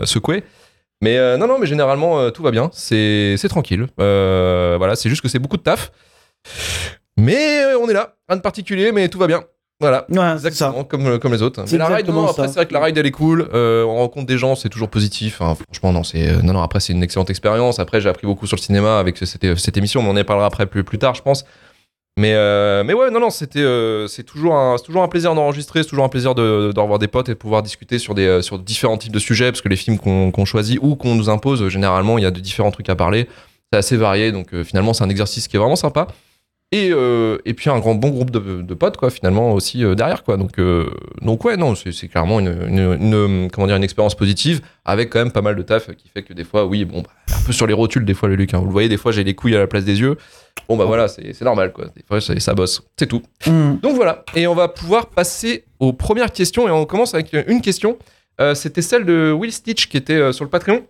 secoué. 0.05 0.43
Mais 1.03 1.17
euh, 1.19 1.37
non, 1.37 1.45
non, 1.47 1.59
mais 1.59 1.67
généralement, 1.67 2.19
euh, 2.19 2.31
tout 2.31 2.41
va 2.41 2.49
bien. 2.51 2.69
C'est 2.73 3.35
c'est 3.37 3.49
tranquille. 3.49 3.85
Euh, 3.99 4.75
voilà, 4.77 4.95
c'est 4.95 5.09
juste 5.09 5.21
que 5.21 5.27
c'est 5.27 5.37
beaucoup 5.39 5.57
de 5.57 5.61
taf. 5.61 5.91
Mais 7.17 7.75
on 7.75 7.89
est 7.89 7.93
là, 7.93 8.15
rien 8.29 8.37
de 8.37 8.41
particulier, 8.41 8.91
mais 8.91 9.09
tout 9.09 9.17
va 9.19 9.27
bien. 9.27 9.43
Voilà. 9.79 10.05
Ouais, 10.09 10.17
c'est 10.37 10.53
ça. 10.53 10.69
Exactement, 10.69 10.83
comme, 10.83 11.19
comme 11.19 11.33
les 11.33 11.41
autres. 11.43 11.63
C'est 11.67 11.73
Mais 11.73 11.77
la 11.77 11.95
ride, 11.95 12.07
non, 12.09 12.27
après, 12.27 12.47
c'est 12.47 12.55
vrai 12.55 12.65
que 12.65 12.73
la 12.73 12.83
ride, 12.83 12.97
elle 12.97 13.05
est 13.05 13.11
cool. 13.11 13.47
Euh, 13.53 13.83
on 13.85 13.97
rencontre 13.97 14.25
des 14.25 14.37
gens, 14.37 14.55
c'est 14.55 14.69
toujours 14.69 14.89
positif. 14.89 15.41
Hein. 15.41 15.55
Franchement, 15.55 15.93
non, 15.93 16.03
c'est, 16.03 16.27
euh, 16.29 16.41
non, 16.41 16.53
non, 16.53 16.61
après, 16.63 16.79
c'est 16.79 16.93
une 16.93 17.03
excellente 17.03 17.29
expérience. 17.29 17.77
Après, 17.77 18.01
j'ai 18.01 18.09
appris 18.09 18.25
beaucoup 18.25 18.47
sur 18.47 18.57
le 18.57 18.61
cinéma 18.61 18.99
avec 18.99 19.17
cette, 19.17 19.57
cette 19.57 19.77
émission, 19.77 20.01
mais 20.01 20.09
on 20.09 20.19
en 20.19 20.23
parlera 20.23 20.47
après 20.47 20.65
plus, 20.65 20.83
plus 20.83 20.97
tard, 20.97 21.13
je 21.13 21.21
pense. 21.21 21.45
Mais, 22.19 22.33
euh, 22.33 22.83
mais 22.83 22.95
ouais, 22.95 23.11
non, 23.11 23.19
non, 23.19 23.29
c'était, 23.29 23.59
euh, 23.59 24.07
c'est 24.07 24.23
toujours 24.23 24.55
un, 24.55 24.77
toujours 24.83 25.03
un 25.03 25.07
plaisir 25.07 25.35
d'enregistrer, 25.35 25.83
c'est 25.83 25.89
toujours 25.89 26.05
un 26.05 26.09
plaisir 26.09 26.33
de, 26.33 26.71
de 26.73 26.79
revoir 26.79 26.97
des 26.97 27.07
potes 27.07 27.29
et 27.29 27.33
de 27.33 27.37
pouvoir 27.37 27.61
discuter 27.61 27.99
sur 27.99 28.15
des, 28.15 28.25
euh, 28.25 28.41
sur 28.41 28.57
différents 28.57 28.97
types 28.97 29.13
de 29.13 29.19
sujets, 29.19 29.51
parce 29.51 29.61
que 29.61 29.69
les 29.69 29.75
films 29.75 29.99
qu'on, 29.99 30.31
qu'on 30.31 30.45
choisit 30.45 30.79
ou 30.81 30.95
qu'on 30.95 31.13
nous 31.13 31.29
impose, 31.29 31.61
euh, 31.61 31.69
généralement, 31.69 32.17
il 32.17 32.23
y 32.23 32.25
a 32.25 32.31
de 32.31 32.39
différents 32.39 32.71
trucs 32.71 32.89
à 32.89 32.95
parler. 32.95 33.27
C'est 33.71 33.77
assez 33.77 33.97
varié, 33.97 34.31
donc 34.31 34.51
euh, 34.55 34.63
finalement, 34.63 34.93
c'est 34.93 35.03
un 35.03 35.09
exercice 35.09 35.47
qui 35.47 35.57
est 35.57 35.59
vraiment 35.59 35.75
sympa. 35.75 36.07
Et, 36.73 36.89
euh, 36.91 37.37
et 37.45 37.53
puis 37.53 37.69
un 37.69 37.79
grand 37.79 37.95
bon 37.95 38.09
groupe 38.09 38.29
de, 38.29 38.61
de 38.61 38.73
potes 38.73 38.97
quoi 38.97 39.09
finalement 39.09 39.53
aussi 39.53 39.85
euh, 39.85 39.95
derrière 39.95 40.25
quoi. 40.25 40.35
Donc 40.35 40.59
euh, 40.59 40.89
donc 41.21 41.45
ouais 41.45 41.55
non 41.55 41.75
c'est 41.75 42.09
clairement 42.09 42.41
une, 42.41 42.47
une, 42.67 42.97
une- 43.01 43.49
comment 43.49 43.67
dire 43.67 43.77
une 43.77 43.85
expérience 43.85 44.15
positive 44.15 44.59
avec 44.83 45.09
quand 45.09 45.19
même 45.19 45.31
pas 45.31 45.41
mal 45.41 45.55
de 45.55 45.61
taf 45.61 45.89
qui 45.95 46.09
fait 46.09 46.23
que 46.23 46.33
des 46.33 46.43
fois 46.43 46.65
oui 46.65 46.83
bon 46.83 47.03
bah, 47.03 47.09
un 47.39 47.45
peu 47.45 47.53
sur 47.53 47.67
les 47.67 47.73
rotules 47.73 48.03
des 48.03 48.13
fois 48.13 48.27
le 48.27 48.35
Luc 48.35 48.53
hein. 48.53 48.57
vous 48.59 48.65
le 48.65 48.71
voyez 48.73 48.89
des 48.89 48.97
fois 48.97 49.13
j'ai 49.13 49.23
les 49.23 49.33
couilles 49.33 49.55
à 49.55 49.59
la 49.59 49.67
place 49.67 49.85
des 49.85 50.01
yeux. 50.01 50.17
Bon 50.67 50.75
bah 50.75 50.83
voilà 50.83 51.07
c'est 51.07 51.39
normal 51.41 51.71
quoi. 51.71 51.85
Des 51.95 52.03
fois 52.05 52.19
ça, 52.19 52.53
bosse. 52.53 52.81
C'est 52.99 53.05
tout. 53.07 53.21
Hmm. 53.45 53.75
donc 53.81 53.95
voilà, 53.95 54.25
et 54.35 54.45
on 54.47 54.55
va 54.55 54.67
pouvoir 54.67 55.05
passer 55.05 55.63
aux 55.79 55.93
premières 55.93 56.33
questions, 56.33 56.67
et 56.67 56.71
on 56.71 56.85
commence 56.85 57.13
avec 57.13 57.33
une 57.47 57.61
question. 57.61 57.97
Euh, 58.41 58.55
C'était 58.55 58.81
celle 58.81 59.05
de 59.05 59.31
Will 59.31 59.53
Stitch 59.53 59.87
qui 59.87 59.95
était 59.95 60.33
sur 60.33 60.43
le 60.43 60.49
Patreon, 60.49 60.81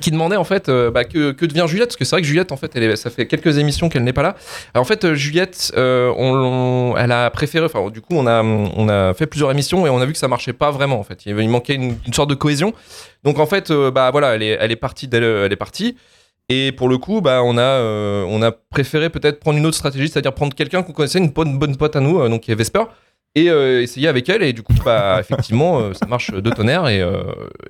qui 0.00 0.10
demandait 0.10 0.36
en 0.36 0.44
fait 0.44 0.68
euh, 0.68 0.90
bah, 0.90 1.04
que, 1.04 1.32
que 1.32 1.46
devient 1.46 1.64
Juliette, 1.66 1.88
parce 1.88 1.96
que 1.96 2.04
c'est 2.04 2.14
vrai 2.14 2.20
que 2.20 2.26
Juliette, 2.26 2.52
en 2.52 2.56
fait, 2.56 2.70
elle 2.74 2.96
ça 2.96 3.10
fait 3.10 3.26
quelques 3.26 3.58
émissions 3.58 3.88
qu'elle 3.88 4.04
n'est 4.04 4.12
pas 4.12 4.22
là. 4.22 4.36
En 4.74 4.84
fait, 4.84 5.04
euh, 5.04 5.14
Juliette, 5.14 5.72
euh, 5.76 6.12
on, 6.16 6.94
elle 6.98 7.12
a 7.12 7.30
préféré, 7.30 7.64
enfin, 7.64 7.90
du 7.90 8.00
coup, 8.00 8.14
on 8.14 8.26
a, 8.26 8.42
on 8.42 8.88
a 8.88 9.14
fait 9.14 9.26
plusieurs 9.26 9.50
émissions 9.50 9.86
et 9.86 9.90
on 9.90 9.98
a 10.00 10.06
vu 10.06 10.12
que 10.12 10.18
ça 10.18 10.28
marchait 10.28 10.52
pas 10.52 10.70
vraiment, 10.70 10.98
en 10.98 11.04
fait. 11.04 11.24
Il, 11.26 11.48
manquait 11.48 11.74
une, 11.74 11.96
une 12.06 12.12
sorte 12.12 12.30
de 12.30 12.34
cohésion. 12.34 12.74
Donc, 13.24 13.38
en 13.38 13.46
fait, 13.46 13.72
bah 13.72 14.10
voilà, 14.10 14.34
elle 14.34 14.42
est, 14.42 14.58
elle 14.60 14.70
est 14.70 14.76
partie, 14.76 15.08
elle 15.12 15.52
est 15.52 15.56
partie. 15.56 15.96
Et 16.50 16.72
pour 16.72 16.88
le 16.88 16.98
coup, 16.98 17.20
bah, 17.20 17.42
on, 17.42 17.58
a, 17.58 17.80
on 17.82 18.42
a 18.42 18.52
préféré 18.52 19.10
peut-être 19.10 19.40
prendre 19.40 19.58
une 19.58 19.66
autre 19.66 19.76
stratégie, 19.76 20.08
c'est-à-dire 20.08 20.34
prendre 20.34 20.54
quelqu'un 20.54 20.82
qu'on 20.82 20.92
connaissait, 20.92 21.18
une 21.18 21.30
bonne, 21.30 21.58
bonne 21.58 21.76
pote 21.76 21.96
à 21.96 22.00
nous, 22.00 22.26
donc 22.28 22.42
qui 22.42 22.52
est 22.52 22.54
Vesper, 22.54 22.84
et 23.42 23.50
euh, 23.50 23.82
essayer 23.82 24.08
avec 24.08 24.28
elle. 24.28 24.42
Et 24.42 24.52
du 24.52 24.62
coup, 24.62 24.72
bah, 24.84 25.16
effectivement, 25.20 25.80
euh, 25.80 25.92
ça 25.94 26.06
marche 26.06 26.32
de 26.32 26.50
tonnerre. 26.50 26.88
Et, 26.88 27.00
euh, 27.00 27.22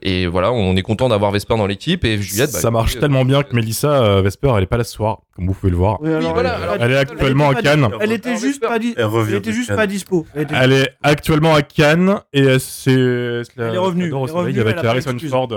et 0.03 0.27
voilà, 0.27 0.53
on 0.53 0.77
est 0.77 0.83
content 0.83 1.09
d'avoir 1.09 1.31
Vesper 1.31 1.57
dans 1.57 1.67
l'équipe. 1.67 2.05
Et 2.05 2.19
Juliette, 2.21 2.53
bah, 2.53 2.59
ça 2.61 2.71
marche 2.71 2.91
écoutez, 2.93 3.01
tellement 3.01 3.25
bien 3.25 3.43
que 3.43 3.55
Mélissa 3.55 4.03
euh, 4.05 4.23
Vesper, 4.23 4.53
elle 4.57 4.63
est 4.63 4.67
pas 4.67 4.77
là 4.77 4.85
ce 4.85 4.93
soir, 4.93 5.21
comme 5.35 5.47
vous 5.47 5.55
pouvez 5.55 5.71
le 5.71 5.77
voir. 5.77 5.99
Oui, 6.01 6.09
Oui, 6.11 6.17
alors, 6.17 6.35
voilà, 6.35 6.57
elle- 6.57 6.63
alors- 6.63 6.77
Elle 6.81 6.93
est 6.93 6.97
actuellement 6.97 7.49
à 7.51 7.55
Cannes. 7.55 7.89
Elle 8.01 8.13
était 8.13 8.29
Alors, 8.31 8.41
juste 8.41 8.63
Vesper- 8.63 8.69
pas, 8.69 8.79
di- 8.79 8.95
Elle 8.97 9.35
était 9.35 9.53
juste 9.53 9.69
Cannes. 9.69 9.77
pas 9.77 9.87
dispo. 9.87 10.27
Elle 10.35 10.43
était- 10.43 10.55
Elle 10.61 10.73
est 10.73 10.91
actuellement 11.03 11.55
à 11.55 11.63
Cannes 11.63 12.21
et 12.33 12.41
elle 12.45 12.61
s'est. 12.61 12.91
Elle 12.93 13.75
est 13.75 13.79
revenue, 13.79 14.05
elle 14.07 14.11
est 14.11 14.15
revenue, 14.33 14.61
avec 14.61 14.77
Harrison. 14.85 15.17
Ford. 15.29 15.49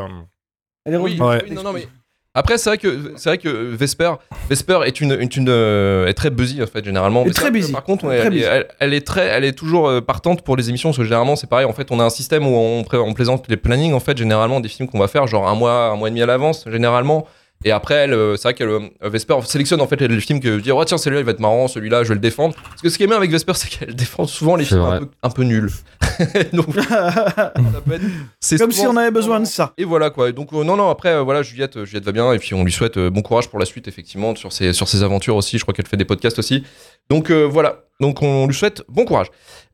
Elle 0.86 0.94
est 0.96 0.98
Oui, 0.98 1.12
revenue. 1.14 1.30
Ouais. 1.30 1.44
oui, 1.48 1.56
non, 1.56 1.64
non, 1.64 1.74
mais 1.74 1.88
après, 2.34 2.58
c'est 2.58 2.70
vrai 2.70 2.78
que 2.78 3.14
c'est 3.18 3.30
vrai 3.30 3.38
que 3.38 3.50
Vesper, 3.50 4.14
Vesper 4.50 4.80
est 4.86 5.02
une, 5.02 5.18
une, 5.20 5.30
une, 5.36 5.50
euh, 5.50 6.08
est 6.08 6.14
très 6.14 6.30
busy 6.30 6.64
en 6.64 6.68
fait 6.68 6.84
généralement. 6.86 7.26
Est 7.26 7.32
très 7.32 7.52
busy. 7.52 7.72
Par 7.72 7.84
contre, 7.84 8.10
Elle 8.10 8.38
est 8.38 8.42
elle, 8.42 8.64
très 8.68 8.76
elle, 8.80 8.94
est 8.94 9.06
très, 9.08 9.26
elle 9.28 9.44
est 9.44 9.52
toujours 9.52 9.90
euh, 9.90 10.02
partante 10.02 10.42
pour 10.42 10.56
les 10.56 10.70
émissions 10.70 10.90
parce 10.90 10.98
que 10.98 11.04
généralement 11.04 11.36
c'est 11.36 11.50
pareil. 11.50 11.66
En 11.66 11.74
fait, 11.74 11.92
on 11.92 12.00
a 12.00 12.04
un 12.04 12.10
système 12.10 12.48
où 12.48 12.56
on, 12.56 12.86
on 12.94 13.14
plaisante 13.14 13.46
les 13.50 13.58
plannings 13.58 13.94
en 13.94 14.00
fait 14.00 14.18
généralement 14.18 14.60
des 14.62 14.70
films 14.70 14.88
qu'on 14.88 15.00
va 15.00 15.08
faire 15.08 15.28
genre 15.28 15.48
un 15.48 15.56
mois, 15.56 15.88
un 15.88 15.96
mois 15.96 16.08
et 16.08 16.12
demi 16.12 16.22
à 16.22 16.26
l'avance 16.26 16.66
généralement. 16.70 17.28
Et 17.64 17.72
après, 17.72 17.96
elle, 17.96 18.14
euh, 18.14 18.36
c'est 18.36 18.44
vrai 18.44 18.54
qu'elle, 18.54 18.70
euh, 18.70 18.90
Vesper 19.04 19.36
sélectionne 19.46 19.82
en 19.82 19.88
fait 19.88 20.02
les 20.02 20.20
films 20.20 20.40
que 20.40 20.60
dire, 20.60 20.76
oh 20.76 20.84
tiens, 20.86 20.98
celui-là 20.98 21.22
il 21.22 21.26
va 21.26 21.32
être 21.32 21.40
marrant, 21.40 21.68
celui-là 21.68 22.04
je 22.04 22.10
vais 22.10 22.16
le 22.16 22.22
défendre. 22.22 22.56
Parce 22.70 22.82
que 22.82 22.90
ce 22.90 22.98
qui 22.98 23.04
est 23.04 23.08
bien 23.08 23.18
avec 23.18 23.30
Vesper, 23.32 23.54
c'est 23.56 23.70
qu'elle 23.70 23.96
défend 23.96 24.26
souvent 24.26 24.56
les 24.56 24.66
films 24.66 24.82
un 24.82 25.00
peu, 25.00 25.08
un 25.24 25.30
peu 25.30 25.44
nuls. 25.44 25.70
Donc, 26.54 26.68
c'est 28.40 28.58
Comme 28.58 28.72
si 28.72 28.86
on 28.88 28.96
avait 28.98 29.12
besoin 29.12 29.40
de 29.40 29.46
ça. 29.46 29.74
Et 29.78 29.84
voilà 29.86 30.10
quoi. 30.10 30.30
Et 30.30 30.34
Donc 30.34 30.54
euh, 30.54 30.64
non 30.64 30.76
non 30.76 30.90
après 30.90 31.10
euh, 31.10 31.22
voilà 31.22 31.42
Juliette 31.44 31.78
euh, 31.78 31.86
Juliette 31.86 32.06
va 32.06 32.12
bien 32.12 32.32
et 32.34 32.40
puis 32.40 32.54
on 32.54 32.64
lui 32.64 32.72
souhaite 32.72 32.98
euh, 32.98 33.10
bon 33.10 33.22
courage 33.22 33.50
pour 33.50 33.60
la 33.60 33.66
suite 33.66 33.88
effectivement 33.88 34.36
sur 34.36 34.52
ses 34.52 34.74
sur 34.74 34.88
ses 34.88 35.04
aventures 35.04 35.36
aussi. 35.36 35.58
Je 35.58 35.64
crois 35.64 35.74
qu'elle 35.74 35.88
fait 35.88 35.98
des 35.98 36.06
podcasts 36.06 36.40
aussi. 36.40 36.64
Donc 37.10 37.30
euh, 37.30 37.44
voilà. 37.44 37.84
Donc 38.00 38.22
on 38.22 38.48
lui 38.48 38.54
souhaite 38.56 38.84
bon 38.90 39.06
courage. 39.06 39.28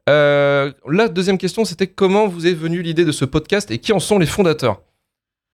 Euh, 0.09 0.71
la 0.89 1.07
deuxième 1.09 1.37
question 1.37 1.65
c'était 1.65 1.87
comment 1.87 2.27
vous 2.27 2.47
est 2.47 2.53
venue 2.53 2.81
l'idée 2.81 3.05
de 3.05 3.11
ce 3.11 3.25
podcast 3.25 3.71
et 3.71 3.77
qui 3.79 3.91
en 3.93 3.99
sont 3.99 4.19
les 4.19 4.25
fondateurs? 4.25 4.81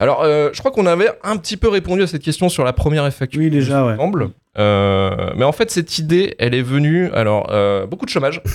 Alors 0.04 0.22
euh, 0.22 0.50
je 0.52 0.60
crois 0.60 0.72
qu'on 0.72 0.86
avait 0.86 1.10
un 1.24 1.38
petit 1.38 1.56
peu 1.56 1.70
répondu 1.70 2.02
à 2.02 2.08
cette 2.08 2.22
question 2.22 2.50
sur 2.50 2.66
la 2.66 2.74
première 2.74 3.10
FAQ. 3.10 3.40
Oui, 3.40 3.50
déjà, 3.50 3.86
ouais. 3.86 3.96
semble. 3.96 4.32
Euh, 4.58 5.32
mais 5.38 5.46
en 5.46 5.54
fait 5.54 5.72
cette 5.72 5.98
idée 5.98 6.36
elle 6.40 6.54
est 6.54 6.62
venue 6.62 7.10
alors 7.12 7.48
euh, 7.52 7.88
beaucoup 7.88 8.06
de 8.06 8.10
chômage. 8.10 8.42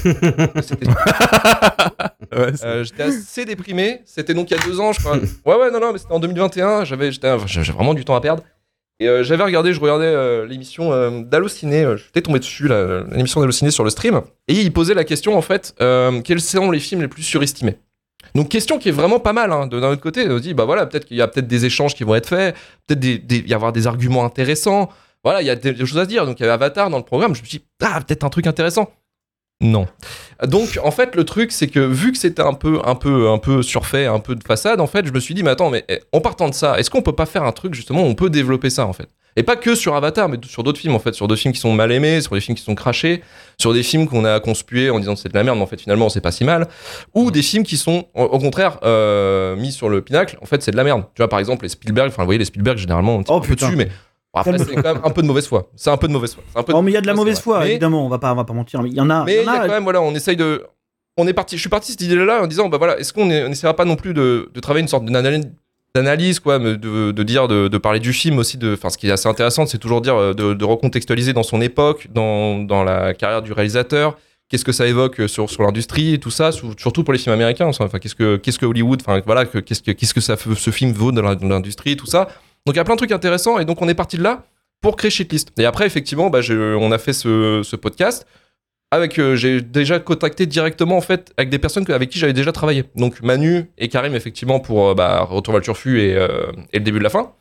Ouais, 2.30 2.52
j'étais 2.84 3.04
assez 3.04 3.46
déprimé. 3.46 4.02
C'était 4.04 4.34
donc 4.34 4.50
il 4.50 4.56
y 4.56 4.60
a 4.60 4.62
deux 4.62 4.78
ans, 4.78 4.92
je 4.92 5.00
crois. 5.00 5.16
Ouais, 5.16 5.54
ouais, 5.56 5.70
non, 5.70 5.80
non, 5.80 5.92
mais 5.92 5.98
c'était 5.98 6.12
en 6.12 6.20
2021. 6.20 6.84
J'avais, 6.84 7.10
j'avais 7.10 7.72
vraiment 7.72 7.94
du 7.94 8.04
temps 8.04 8.14
à 8.14 8.20
perdre. 8.20 8.42
Et 9.00 9.08
j'avais 9.22 9.42
regardé, 9.42 9.72
je 9.72 9.80
regardais 9.80 10.46
l'émission 10.46 11.22
d'Allociné. 11.22 11.86
J'étais 11.96 12.20
tombé 12.20 12.38
dessus, 12.38 12.68
l'émission 13.10 13.40
d'Allociné 13.40 13.70
sur 13.70 13.82
le 13.82 13.88
stream. 13.88 14.20
Et 14.46 14.52
il 14.52 14.72
posait 14.74 14.92
la 14.92 15.04
question, 15.04 15.38
en 15.38 15.42
fait, 15.42 15.74
quels 15.78 16.40
sont 16.40 16.70
les 16.70 16.80
films 16.80 17.00
les 17.00 17.08
plus 17.08 17.22
surestimés? 17.22 17.78
Donc 18.34 18.48
question 18.48 18.78
qui 18.78 18.88
est 18.88 18.92
vraiment 18.92 19.20
pas 19.20 19.32
mal 19.32 19.52
hein, 19.52 19.66
d'un 19.66 19.90
autre 19.90 20.00
côté 20.00 20.28
on 20.28 20.38
dit 20.38 20.54
bah 20.54 20.64
voilà 20.64 20.86
peut-être 20.86 21.04
qu'il 21.04 21.16
y 21.16 21.22
a 21.22 21.28
peut-être 21.28 21.46
des 21.46 21.64
échanges 21.64 21.94
qui 21.94 22.04
vont 22.04 22.14
être 22.14 22.28
faits 22.28 22.54
peut-être 22.86 23.00
des, 23.00 23.44
y 23.46 23.54
avoir 23.54 23.72
des 23.72 23.86
arguments 23.86 24.24
intéressants. 24.24 24.88
Voilà 25.24 25.42
il 25.42 25.46
y 25.46 25.50
a 25.50 25.56
des, 25.56 25.74
choses 25.84 25.98
à 25.98 26.06
dire. 26.06 26.26
Donc 26.26 26.38
il 26.40 26.42
y 26.42 26.44
avait 26.44 26.52
Avatar 26.52 26.90
dans 26.90 26.98
le 26.98 27.04
programme 27.04 27.34
je 27.34 27.42
me 27.42 27.46
suis 27.46 27.58
dit 27.58 27.64
ah 27.82 28.00
peut-être 28.06 28.24
un 28.24 28.30
truc 28.30 28.46
intéressant. 28.46 28.90
Non. 29.60 29.88
Donc 30.46 30.78
en 30.82 30.92
fait 30.92 31.16
le 31.16 31.24
truc 31.24 31.50
c'est 31.50 31.66
que 31.66 31.80
vu 31.80 32.12
que 32.12 32.18
c'était 32.18 32.42
un 32.42 32.54
peu 32.54 32.80
un 32.84 32.94
peu 32.94 33.28
un 33.28 33.38
peu 33.38 33.62
surfait 33.62 34.06
un 34.06 34.20
peu 34.20 34.36
de 34.36 34.44
façade 34.44 34.80
en 34.80 34.86
fait 34.86 35.04
je 35.04 35.12
me 35.12 35.18
suis 35.18 35.34
dit 35.34 35.42
mais 35.42 35.50
attends 35.50 35.70
mais 35.70 35.84
eh, 35.88 36.00
en 36.12 36.20
partant 36.20 36.48
de 36.48 36.54
ça 36.54 36.78
est-ce 36.78 36.90
qu'on 36.90 37.02
peut 37.02 37.14
pas 37.14 37.26
faire 37.26 37.42
un 37.42 37.52
truc 37.52 37.74
justement 37.74 38.02
on 38.02 38.14
peut 38.14 38.30
développer 38.30 38.70
ça 38.70 38.86
en 38.86 38.92
fait? 38.92 39.08
Et 39.38 39.42
pas 39.42 39.56
que 39.56 39.74
sur 39.74 39.94
Avatar 39.94 40.28
mais 40.28 40.38
sur 40.46 40.62
d'autres 40.62 40.80
films 40.80 40.94
en 40.94 40.98
fait 40.98 41.14
sur 41.14 41.28
d'autres 41.28 41.40
films 41.40 41.54
qui 41.54 41.60
sont 41.60 41.72
mal 41.72 41.92
aimés 41.92 42.20
sur 42.20 42.34
des 42.34 42.40
films 42.40 42.56
qui 42.56 42.64
sont 42.64 42.74
crachés 42.74 43.22
sur 43.58 43.72
des 43.72 43.82
films 43.82 44.06
qu'on 44.08 44.24
a 44.24 44.40
conspués 44.40 44.90
en 44.90 44.98
disant 44.98 45.16
c'est 45.16 45.28
de 45.28 45.34
la 45.34 45.44
merde 45.44 45.56
mais 45.56 45.62
en 45.64 45.66
fait 45.66 45.80
finalement 45.80 46.08
c'est 46.08 46.20
pas 46.20 46.32
si 46.32 46.44
mal 46.44 46.68
ou 47.14 47.30
des 47.30 47.42
films 47.42 47.64
qui 47.64 47.76
sont 47.76 48.06
au, 48.14 48.38
contraire 48.38 48.78
euh, 48.84 49.56
mis 49.56 49.72
sur 49.72 49.88
le 49.88 50.02
pinacle 50.02 50.36
en 50.42 50.46
fait 50.46 50.62
c'est 50.62 50.70
de 50.72 50.76
la 50.76 50.84
merde 50.84 51.04
tu 51.14 51.22
vois 51.22 51.28
par 51.28 51.38
exemple 51.38 51.64
les 51.64 51.68
Spielberg 51.68 52.08
enfin 52.08 52.22
vous 52.22 52.26
voyez 52.28 52.38
les 52.38 52.44
Spielberg 52.44 52.78
généralement 52.78 53.16
on 53.16 53.24
Oh, 53.28 53.40
peu 53.40 53.54
dessus 53.54 53.76
mais 53.76 53.86
bon, 53.86 54.40
après 54.40 54.58
c'est 54.58 54.74
quand 54.74 54.94
même 54.94 55.00
un 55.04 55.10
peu 55.10 55.22
de 55.22 55.26
mauvaise 55.26 55.46
foi 55.46 55.70
c'est 55.76 55.90
un 55.90 55.96
peu 55.96 56.08
de 56.08 56.12
mauvaise 56.12 56.34
foi 56.34 56.44
un 56.54 56.62
peu 56.62 56.72
Oh, 56.74 56.82
mais 56.82 56.90
il 56.90 56.94
y 56.94 56.98
a 56.98 57.00
de 57.00 57.06
la 57.06 57.14
mauvaise 57.14 57.40
foi. 57.40 57.60
Mais- 57.60 57.70
évidemment, 57.70 58.04
on 58.04 58.08
va 58.08 58.18
pas, 58.18 58.32
on 58.32 58.36
va 58.36 58.44
pas 58.44 58.52
mentir. 58.52 58.82
Mais 58.82 58.90
il 58.90 58.94
y 58.94 59.00
en 59.00 59.10
a. 59.10 59.24
mais 59.24 59.42
il 59.42 59.44
y 59.44 59.48
a 59.48 59.60
quand 59.60 59.68
même, 59.68 59.84
voilà, 59.84 60.00
on 60.00 60.14
essaye 60.14 60.36
de. 60.36 60.64
On 61.16 61.26
est 61.26 61.32
parti, 61.32 61.56
je 61.56 61.60
suis 61.60 61.68
parti 61.68 61.88
de 61.88 61.98
cette 61.98 62.06
idée-là 62.06 62.42
en 62.42 62.46
disant, 62.46 62.68
bah 62.68 62.78
voilà, 62.78 62.98
est-ce 62.98 63.12
qu'on 63.12 63.26
n'essaiera 63.26 63.74
pas 63.74 63.84
non 63.84 63.96
plus 63.96 64.14
de, 64.14 64.50
de 64.54 64.60
travailler 64.60 64.82
une 64.82 64.88
sorte 64.88 65.04
d'analyse, 65.04 65.50
d'analyse, 65.98 66.40
quoi, 66.40 66.58
de, 66.58 67.22
dire, 67.22 67.48
de, 67.48 67.78
parler 67.78 68.00
du 68.00 68.12
film 68.12 68.38
aussi, 68.38 68.56
de, 68.56 68.76
ce 68.76 68.96
qui 68.96 69.08
est 69.08 69.10
assez 69.10 69.28
intéressant, 69.28 69.66
c'est 69.66 69.78
toujours 69.78 70.00
dire, 70.00 70.16
euh, 70.16 70.34
de, 70.34 70.64
recontextualiser 70.64 71.32
dans 71.32 71.42
son 71.42 71.60
époque, 71.60 72.08
dans, 72.12 72.58
dans 72.58 72.84
la 72.84 73.14
carrière 73.14 73.42
du 73.42 73.52
réalisateur, 73.52 74.16
qu'est-ce 74.48 74.64
que 74.64 74.72
ça 74.72 74.86
évoque 74.86 75.22
sur, 75.28 75.50
sur 75.50 75.62
l'industrie 75.62 76.14
et 76.14 76.18
tout 76.18 76.30
ça, 76.30 76.50
surtout 76.52 77.04
pour 77.04 77.12
les 77.12 77.18
films 77.18 77.34
américains, 77.34 77.66
enfin, 77.66 77.98
qu'est-ce 77.98 78.14
que, 78.14 78.36
qu'est-ce 78.36 78.58
que 78.58 78.66
Hollywood, 78.66 79.00
enfin, 79.00 79.20
voilà, 79.26 79.44
que- 79.44 79.58
qu'est-ce 79.58 79.82
que, 79.82 79.90
qu'est-ce 79.92 80.14
que 80.14 80.20
ça, 80.20 80.36
ce 80.36 80.70
film 80.70 80.92
vaut 80.92 81.12
dans 81.12 81.22
l'industrie, 81.22 81.96
tout 81.96 82.06
ça. 82.06 82.28
Donc 82.66 82.74
il 82.74 82.78
y 82.78 82.80
a 82.80 82.84
plein 82.84 82.94
de 82.94 82.98
trucs 82.98 83.12
intéressants 83.12 83.58
et 83.58 83.64
donc 83.64 83.80
on 83.82 83.88
est 83.88 83.94
parti 83.94 84.16
de 84.16 84.22
là 84.22 84.44
pour 84.80 84.96
créer 84.96 85.10
Shitlist. 85.10 85.52
Et 85.58 85.64
après, 85.64 85.86
effectivement, 85.86 86.30
bah, 86.30 86.40
on 86.50 86.92
a 86.92 86.98
fait 86.98 87.12
ce 87.12 87.76
podcast 87.76 88.26
avec 88.90 89.18
euh, 89.18 89.36
j'ai 89.36 89.60
déjà 89.60 89.98
contacté 89.98 90.46
directement 90.46 90.96
en 90.96 91.00
fait 91.02 91.32
avec 91.36 91.50
des 91.50 91.58
personnes 91.58 91.84
que- 91.84 91.92
avec 91.92 92.08
qui 92.10 92.18
j'avais 92.18 92.32
déjà 92.32 92.52
travaillé 92.52 92.84
donc 92.94 93.20
Manu 93.22 93.70
et 93.76 93.88
Karim 93.88 94.14
effectivement 94.14 94.60
pour 94.60 94.88
euh, 94.88 94.94
bah, 94.94 95.20
Retour 95.28 95.52
vers 95.52 95.58
le 95.60 95.64
Turfu 95.64 96.00
et, 96.00 96.14
euh, 96.16 96.50
et 96.72 96.78
le 96.78 96.84
début 96.84 96.98
de 96.98 97.04
la 97.04 97.10
fin 97.10 97.32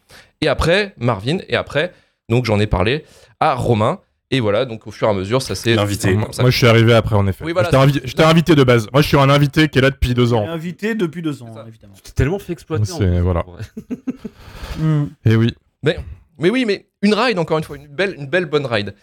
et 0.41 0.47
après 0.47 0.93
Marvin 0.97 1.37
et 1.47 1.55
après 1.55 1.93
donc 2.29 2.43
j'en 2.45 2.59
ai 2.59 2.67
parlé 2.67 3.05
à 3.39 3.53
Romain 3.55 3.99
et 4.29 4.41
voilà 4.41 4.65
donc 4.65 4.87
au 4.87 4.91
fur 4.91 5.07
et 5.07 5.11
à 5.11 5.13
mesure 5.13 5.41
ça 5.41 5.55
s'est 5.55 5.75
ça. 5.75 6.41
Moi, 6.41 6.51
je 6.51 6.57
suis 6.57 6.67
arrivé 6.67 6.93
après, 6.93 7.15
en 7.15 7.25
effet. 7.27 7.45
Oui, 7.45 7.53
voilà, 7.53 7.69
J'étais 7.69 7.77
invité, 7.81 8.01
j'étais 8.03 8.23
invité 8.23 8.55
de 8.55 8.63
base. 8.65 8.89
Moi, 8.91 9.01
je 9.01 9.07
suis 9.07 9.15
un 9.17 9.29
invité 9.29 9.69
qui 9.69 9.77
est 9.79 9.81
là 9.81 9.89
depuis 9.89 10.13
deux 10.13 10.33
ans. 10.33 10.45
invité 10.49 10.95
depuis 10.95 11.21
deux 11.21 11.41
ans, 11.43 11.53
ça. 11.53 11.63
évidemment. 11.65 11.93
T'es 12.03 12.11
tellement 12.11 12.37
fait 12.37 12.51
exploiter. 12.51 12.91
en 12.91 13.21
voilà. 13.21 13.45
Et 15.25 15.35
oui. 15.37 15.55
mais 15.83 15.97
oui 16.39 16.65
mais 16.65 16.87
une 17.01 17.13
ride 17.13 17.39
encore 17.39 17.57
une 17.57 17.63
fois 17.63 17.77
une 17.77 17.87
belle 17.87 18.15
une 18.17 18.27
belle 18.27 18.45
bonne 18.45 18.65
ride 18.65 18.93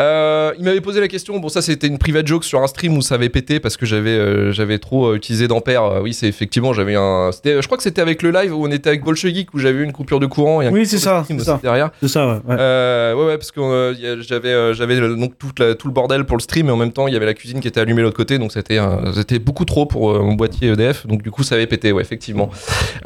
Euh, 0.00 0.52
il 0.58 0.64
m'avait 0.64 0.80
posé 0.80 0.98
la 1.00 1.06
question, 1.06 1.38
bon 1.38 1.48
ça 1.48 1.62
c'était 1.62 1.86
une 1.86 1.98
private 1.98 2.26
joke 2.26 2.42
sur 2.42 2.60
un 2.60 2.66
stream 2.66 2.96
où 2.96 3.00
ça 3.02 3.14
avait 3.14 3.28
pété 3.28 3.60
parce 3.60 3.76
que 3.76 3.86
j'avais 3.86 4.10
euh, 4.10 4.50
j'avais 4.50 4.80
trop 4.80 5.06
euh, 5.06 5.14
utilisé 5.14 5.46
d'ampères. 5.46 5.84
Euh, 5.84 6.00
oui 6.02 6.12
c'est 6.12 6.26
effectivement 6.26 6.72
j'avais 6.72 6.96
un, 6.96 7.30
je 7.44 7.64
crois 7.64 7.76
que 7.76 7.82
c'était 7.84 8.00
avec 8.02 8.20
le 8.22 8.32
live 8.32 8.52
où 8.56 8.66
on 8.66 8.72
était 8.72 8.88
avec 8.88 9.04
Bolshevik 9.04 9.54
où 9.54 9.60
j'avais 9.60 9.78
eu 9.78 9.84
une 9.84 9.92
coupure 9.92 10.18
de 10.18 10.26
courant 10.26 10.60
et 10.60 10.66
un 10.66 10.72
Oui, 10.72 10.84
c'est 10.84 10.98
ça, 10.98 11.24
c'est 11.28 11.38
ça. 11.40 11.60
derrière. 11.62 11.90
C'est 12.00 12.08
ça, 12.08 12.26
ouais. 12.26 12.32
ouais. 12.44 12.56
Euh, 12.58 13.14
ouais, 13.14 13.26
ouais, 13.26 13.38
parce 13.38 13.52
que 13.52 13.94
j'avais, 14.26 14.48
euh, 14.48 14.74
j'avais 14.74 14.98
donc 15.16 15.38
toute 15.38 15.60
la- 15.60 15.76
tout 15.76 15.86
le 15.86 15.92
bordel 15.94 16.24
pour 16.24 16.36
le 16.38 16.42
stream, 16.42 16.68
et 16.68 16.72
en 16.72 16.76
même 16.76 16.92
temps, 16.92 17.06
il 17.06 17.14
y 17.14 17.16
avait 17.16 17.26
la 17.26 17.34
cuisine 17.34 17.60
qui 17.60 17.68
était 17.68 17.78
allumée 17.80 17.98
de 18.00 18.06
l'autre 18.06 18.16
côté, 18.16 18.38
donc 18.38 18.50
c'était, 18.50 18.80
c'était 19.14 19.38
beaucoup 19.38 19.64
trop 19.64 19.86
pour 19.86 20.12
mon 20.22 20.32
boîtier 20.34 20.70
EDF, 20.72 21.06
donc 21.06 21.22
du 21.22 21.30
coup, 21.30 21.44
ça 21.44 21.54
avait 21.54 21.68
pété, 21.68 21.92
ouais, 21.92 22.02
effectivement. 22.02 22.50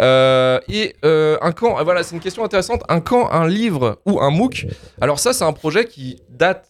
Euh, 0.00 0.58
et 0.70 0.94
euh, 1.04 1.36
un 1.42 1.52
camp, 1.52 1.76
voilà, 1.84 2.02
c'est 2.02 2.14
une 2.14 2.22
question 2.22 2.44
intéressante. 2.44 2.82
Un 2.88 3.00
camp, 3.00 3.30
un 3.30 3.46
livre 3.46 3.98
ou 4.06 4.20
un 4.22 4.30
MOOC? 4.30 4.66
Alors, 5.02 5.18
ça, 5.18 5.32
c'est 5.34 5.44
un 5.44 5.52
projet 5.52 5.84
qui 5.84 6.16
date 6.30 6.66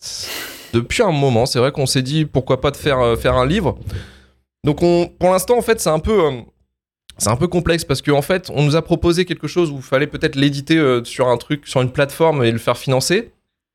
depuis 0.73 1.03
un 1.03 1.11
moment. 1.13 1.47
C'est 1.47 1.59
vrai 1.59 1.73
qu'on 1.73 1.87
s'est 1.87 2.03
dit 2.03 2.25
pourquoi 2.25 2.61
pas 2.61 2.71
de 2.71 2.77
faire, 2.77 3.01
euh, 3.01 3.17
faire 3.17 3.35
un 3.35 3.47
livre. 3.47 3.79
Donc, 4.65 4.83
on, 4.83 5.07
pour 5.19 5.31
l'instant, 5.31 5.57
en 5.57 5.63
fait, 5.63 5.81
c'est 5.81 5.91
un 5.91 5.99
peu. 6.01 6.25
euh, 6.25 6.33
c'est 7.17 7.31
un 7.31 7.37
peu 7.37 7.49
complexe 7.49 7.85
parce 7.85 8.01
qu'en 8.01 8.23
fait, 8.23 8.49
on 8.55 8.63
nous 8.63 8.77
a 8.77 8.83
proposé 8.83 9.25
quelque 9.25 9.49
chose 9.49 9.71
où 9.71 9.77
il 9.77 9.83
fallait 9.83 10.07
peut-être 10.07 10.37
l'éditer 10.37 10.77
euh, 10.77 11.03
sur 11.05 11.29
un 11.29 11.37
truc, 11.37 11.67
sur 11.67 11.81
une 11.83 11.91
plateforme 11.91 12.45
et 12.45 12.51
le 12.53 12.59
faire 12.59 12.77
financer. 12.79 13.33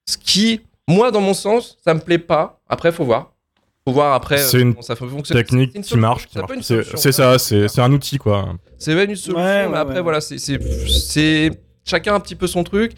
Ce 0.07 0.17
qui, 0.17 0.61
moi, 0.87 1.11
dans 1.11 1.19
mon 1.21 1.33
sens, 1.33 1.77
ça 1.83 1.93
me 1.93 1.99
plaît 1.99 2.19
pas. 2.19 2.61
Après, 2.69 2.91
faut 2.91 3.03
voir. 3.05 3.31
Faut 3.85 3.91
voir 3.93 4.13
après 4.13 4.37
C'est 4.37 4.57
euh, 4.57 4.61
une 4.61 4.73
comment 4.73 4.81
ça 4.81 4.95
peut 4.95 5.07
fonctionner. 5.09 5.43
Technique 5.43 5.71
C'est 5.73 5.77
une 5.77 5.83
qui 5.83 5.89
solution. 5.89 6.07
marche. 6.07 6.27
C'est 6.95 7.11
ça, 7.11 7.37
c'est 7.37 7.67
c'est 7.67 7.81
un 7.81 7.91
outil, 7.91 8.17
quoi. 8.17 8.53
C'est 8.77 8.95
même 8.95 9.09
une 9.09 9.15
solution, 9.17 9.43
Ouais, 9.43 9.63
ouais, 9.65 9.69
mais 9.69 9.77
après, 9.77 9.95
ouais. 9.95 10.01
voilà, 10.01 10.21
c'est- 10.21 10.37
c'est 10.37 10.57
c'est- 10.87 11.51
chacun 11.83 12.15
un 12.15 12.21
petit 12.21 12.35
peu 12.35 12.47
son 12.47 12.63
truc. 12.63 12.93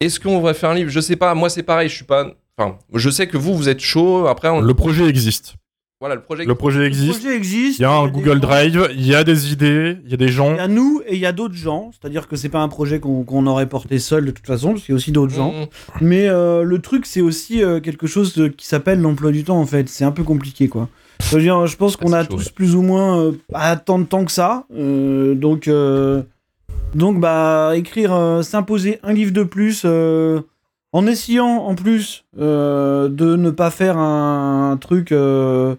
Est-ce 0.00 0.20
qu'on 0.20 0.40
va 0.40 0.54
faire 0.54 0.70
un 0.70 0.74
livre? 0.74 0.90
Je 0.90 1.00
sais 1.00 1.16
pas. 1.16 1.34
Moi, 1.34 1.48
c'est 1.50 1.64
pareil. 1.64 1.88
Je 1.88 1.96
suis 1.96 2.04
pas. 2.04 2.30
Enfin, 2.58 2.76
je 2.94 3.10
sais 3.10 3.26
que 3.26 3.36
vous, 3.36 3.54
vous 3.56 3.68
êtes 3.68 3.80
chaud. 3.80 4.26
Après, 4.26 4.48
on... 4.48 4.60
Le 4.60 4.74
projet 4.74 5.06
existe. 5.08 5.54
voilà, 6.00 6.14
le 6.14 6.20
projet. 6.22 6.44
Le 6.44 6.54
projet 6.54 6.78
Le 6.80 6.86
existe. 6.86 7.20
projet 7.20 7.36
existe. 7.36 7.78
Il 7.78 7.82
y 7.82 7.84
a 7.84 7.90
un 7.90 8.06
Google 8.08 8.34
gens- 8.34 8.38
Drive, 8.38 8.88
il 8.94 9.06
y 9.06 9.14
a 9.14 9.24
des 9.24 9.52
idées, 9.52 9.96
il 10.04 10.10
y 10.10 10.14
a 10.14 10.16
des 10.16 10.26
Il 10.26 10.30
gens. 10.32 10.54
y 10.54 10.58
a 10.60 10.68
nous 10.68 11.00
et 11.06 11.14
il 11.14 11.20
y 11.20 11.26
a 11.26 11.32
d'autres 11.32 11.54
gens. 11.56 11.90
C'est-à-dire 11.92 12.28
que 12.28 12.36
c'est 12.36 12.48
pas 12.48 12.60
un 12.60 12.68
projet 12.68 13.00
qu'on 13.00 13.24
qu'on 13.24 13.46
aurait 13.48 13.68
porté 13.68 13.98
seul 13.98 14.24
de 14.26 14.30
toute 14.30 14.46
façon, 14.46 14.70
parce 14.72 14.82
qu'il 14.84 14.92
y 14.92 14.94
a 14.94 14.96
aussi 14.96 15.10
d'autres 15.12 15.34
gens. 15.34 15.52
Mm, 15.52 15.64
Mais 16.02 16.28
euh, 16.28 16.62
le 16.62 16.78
truc, 16.80 17.06
c'est 17.06 17.20
aussi 17.22 17.62
euh, 17.64 17.80
quelque 17.80 18.06
chose 18.06 18.34
de- 18.34 18.48
qui 18.48 18.66
s'appelle 18.66 19.00
l'emploi 19.00 19.32
du 19.32 19.42
temps, 19.44 19.58
en 19.58 19.66
fait. 19.66 19.88
C'est 19.88 20.04
un 20.04 20.12
peu 20.12 20.22
compliqué, 20.22 20.68
quoi. 20.68 20.88
Je 21.22 21.36
veux 21.36 21.42
dire, 21.42 21.66
je 21.66 21.76
pense 21.76 21.96
qu'on 21.96 22.08
c'est 22.08 22.14
a 22.14 22.22
chaud, 22.22 22.36
tous 22.36 22.44
ouais. 22.46 22.52
plus 22.54 22.74
ou 22.76 22.82
moins 22.82 23.18
euh, 23.20 23.32
pas 23.50 23.74
tant 23.76 23.98
de 23.98 24.04
temps 24.04 24.24
que 24.24 24.32
ça. 24.32 24.64
Euh, 24.76 25.34
donc, 25.34 25.66
euh, 25.68 26.22
donc, 26.94 27.18
bah, 27.18 27.72
écrire, 27.76 28.12
euh, 28.14 28.42
s'imposer 28.42 28.98
un 29.02 29.12
livre 29.12 29.32
de 29.32 29.42
plus, 29.42 29.82
euh, 29.84 30.40
en 30.94 31.08
essayant 31.08 31.56
en 31.66 31.74
plus 31.74 32.24
euh, 32.38 33.08
de 33.08 33.34
ne 33.34 33.50
pas 33.50 33.70
faire 33.70 33.98
un, 33.98 34.78
truc 34.80 35.10
euh, 35.10 35.74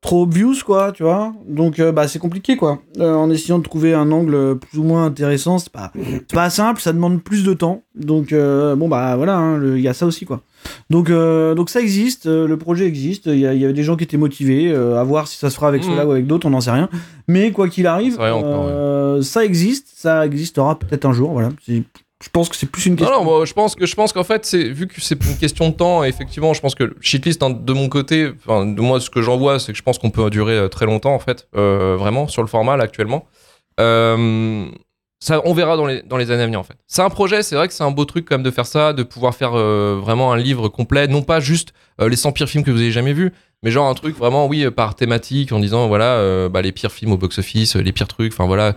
trop 0.00 0.22
obvious, 0.22 0.54
quoi, 0.64 0.90
tu 0.90 1.02
vois. 1.02 1.34
Donc, 1.46 1.78
euh, 1.78 1.92
bah, 1.92 2.08
c'est 2.08 2.18
compliqué, 2.18 2.56
quoi. 2.56 2.78
En 2.98 3.28
essayant 3.30 3.58
de 3.58 3.62
trouver 3.64 3.92
un 3.92 4.10
angle 4.10 4.58
plus 4.58 4.78
ou 4.78 4.82
moins 4.82 5.04
intéressant, 5.04 5.58
c'est 5.58 5.70
pas, 5.70 5.92
pas 6.32 6.48
simple, 6.48 6.80
ça 6.80 6.94
demande 6.94 7.22
plus 7.22 7.44
de 7.44 7.52
temps. 7.52 7.82
Donc, 7.94 8.32
bon, 8.32 8.88
bah, 8.88 9.16
voilà, 9.16 9.36
hein, 9.36 9.60
il 9.76 9.80
y 9.82 9.88
a 9.88 9.92
ça 9.92 10.06
aussi, 10.06 10.24
quoi. 10.24 10.40
Donc, 10.88 11.10
donc 11.10 11.68
ça 11.68 11.82
existe, 11.82 12.24
le 12.26 12.56
projet 12.56 12.86
existe. 12.86 13.26
Il 13.26 13.36
y, 13.36 13.40
y 13.40 13.46
avait 13.64 13.74
des 13.74 13.82
gens 13.82 13.96
qui 13.96 14.04
étaient 14.04 14.16
motivés, 14.16 14.74
à 14.74 15.02
voir 15.04 15.28
si 15.28 15.36
ça 15.36 15.50
se 15.50 15.56
fera 15.56 15.68
avec 15.68 15.82
Mhm. 15.84 15.90
ceux-là 15.90 16.06
ou 16.06 16.12
avec 16.12 16.26
d'autres, 16.26 16.46
on 16.46 16.50
n'en 16.50 16.62
sait 16.62 16.70
rien. 16.70 16.88
Mais 17.28 17.52
quoi 17.52 17.68
qu'il 17.68 17.86
arrive, 17.86 18.12
C'est 18.12 18.18
vrai 18.18 18.30
encore, 18.30 19.22
ça 19.22 19.44
existe, 19.44 19.88
ça 19.94 20.24
existera 20.24 20.78
peut-être 20.78 21.04
un 21.04 21.12
jour. 21.12 21.32
Voilà. 21.32 21.50
Je 22.24 22.30
pense 22.30 22.48
que 22.48 22.56
c'est 22.56 22.64
plus 22.70 22.86
une 22.86 22.92
Non, 22.94 22.98
question. 23.00 23.18
non, 23.18 23.24
moi, 23.24 23.44
je 23.44 23.52
pense 23.52 23.74
que 23.74 23.84
je 23.84 23.94
pense 23.94 24.14
qu'en 24.14 24.24
fait, 24.24 24.46
c'est 24.46 24.64
vu 24.64 24.86
que 24.86 24.98
c'est 24.98 25.22
une 25.22 25.36
question 25.36 25.68
de 25.68 25.74
temps. 25.74 26.04
Effectivement, 26.04 26.54
je 26.54 26.60
pense 26.62 26.74
que 26.74 26.84
le 26.84 26.96
shitlist 27.02 27.42
hein, 27.42 27.50
de 27.50 27.72
mon 27.74 27.90
côté, 27.90 28.28
de 28.48 28.80
moi, 28.80 28.98
ce 28.98 29.10
que 29.10 29.20
j'en 29.20 29.36
vois, 29.36 29.58
c'est 29.60 29.72
que 29.72 29.78
je 29.78 29.82
pense 29.82 29.98
qu'on 29.98 30.10
peut 30.10 30.30
durer 30.30 30.54
euh, 30.56 30.68
très 30.68 30.86
longtemps 30.86 31.14
en 31.14 31.18
fait, 31.18 31.48
euh, 31.54 31.96
vraiment 31.98 32.26
sur 32.26 32.40
le 32.40 32.48
format 32.48 32.78
là 32.78 32.84
actuellement. 32.84 33.26
Euh, 33.78 34.66
ça, 35.20 35.40
on 35.44 35.52
verra 35.54 35.76
dans 35.76 35.86
les 35.86 36.02
dans 36.02 36.16
les 36.16 36.30
années 36.30 36.42
à 36.42 36.46
venir 36.46 36.60
en 36.60 36.64
fait. 36.64 36.76
C'est 36.86 37.02
un 37.02 37.10
projet, 37.10 37.42
c'est 37.42 37.56
vrai 37.56 37.68
que 37.68 37.74
c'est 37.74 37.84
un 37.84 37.90
beau 37.90 38.04
truc 38.04 38.26
quand 38.28 38.36
même 38.36 38.42
de 38.42 38.50
faire 38.50 38.66
ça, 38.66 38.92
de 38.92 39.02
pouvoir 39.02 39.34
faire 39.34 39.52
euh, 39.54 39.98
vraiment 40.00 40.32
un 40.32 40.36
livre 40.36 40.68
complet, 40.68 41.06
non 41.08 41.22
pas 41.22 41.40
juste 41.40 41.72
euh, 42.00 42.08
les 42.08 42.16
100 42.16 42.32
pires 42.32 42.48
films 42.48 42.64
que 42.64 42.70
vous 42.70 42.80
avez 42.80 42.90
jamais 42.90 43.12
vus, 43.12 43.32
mais 43.62 43.70
genre 43.70 43.88
un 43.88 43.94
truc 43.94 44.16
vraiment 44.16 44.46
oui 44.46 44.70
par 44.70 44.94
thématique 44.94 45.52
en 45.52 45.60
disant 45.60 45.88
voilà 45.88 46.14
euh, 46.16 46.48
bah, 46.48 46.62
les 46.62 46.72
pires 46.72 46.92
films 46.92 47.12
au 47.12 47.16
box 47.16 47.38
office, 47.38 47.76
les 47.76 47.92
pires 47.92 48.08
trucs, 48.08 48.32
enfin 48.32 48.46
voilà 48.46 48.74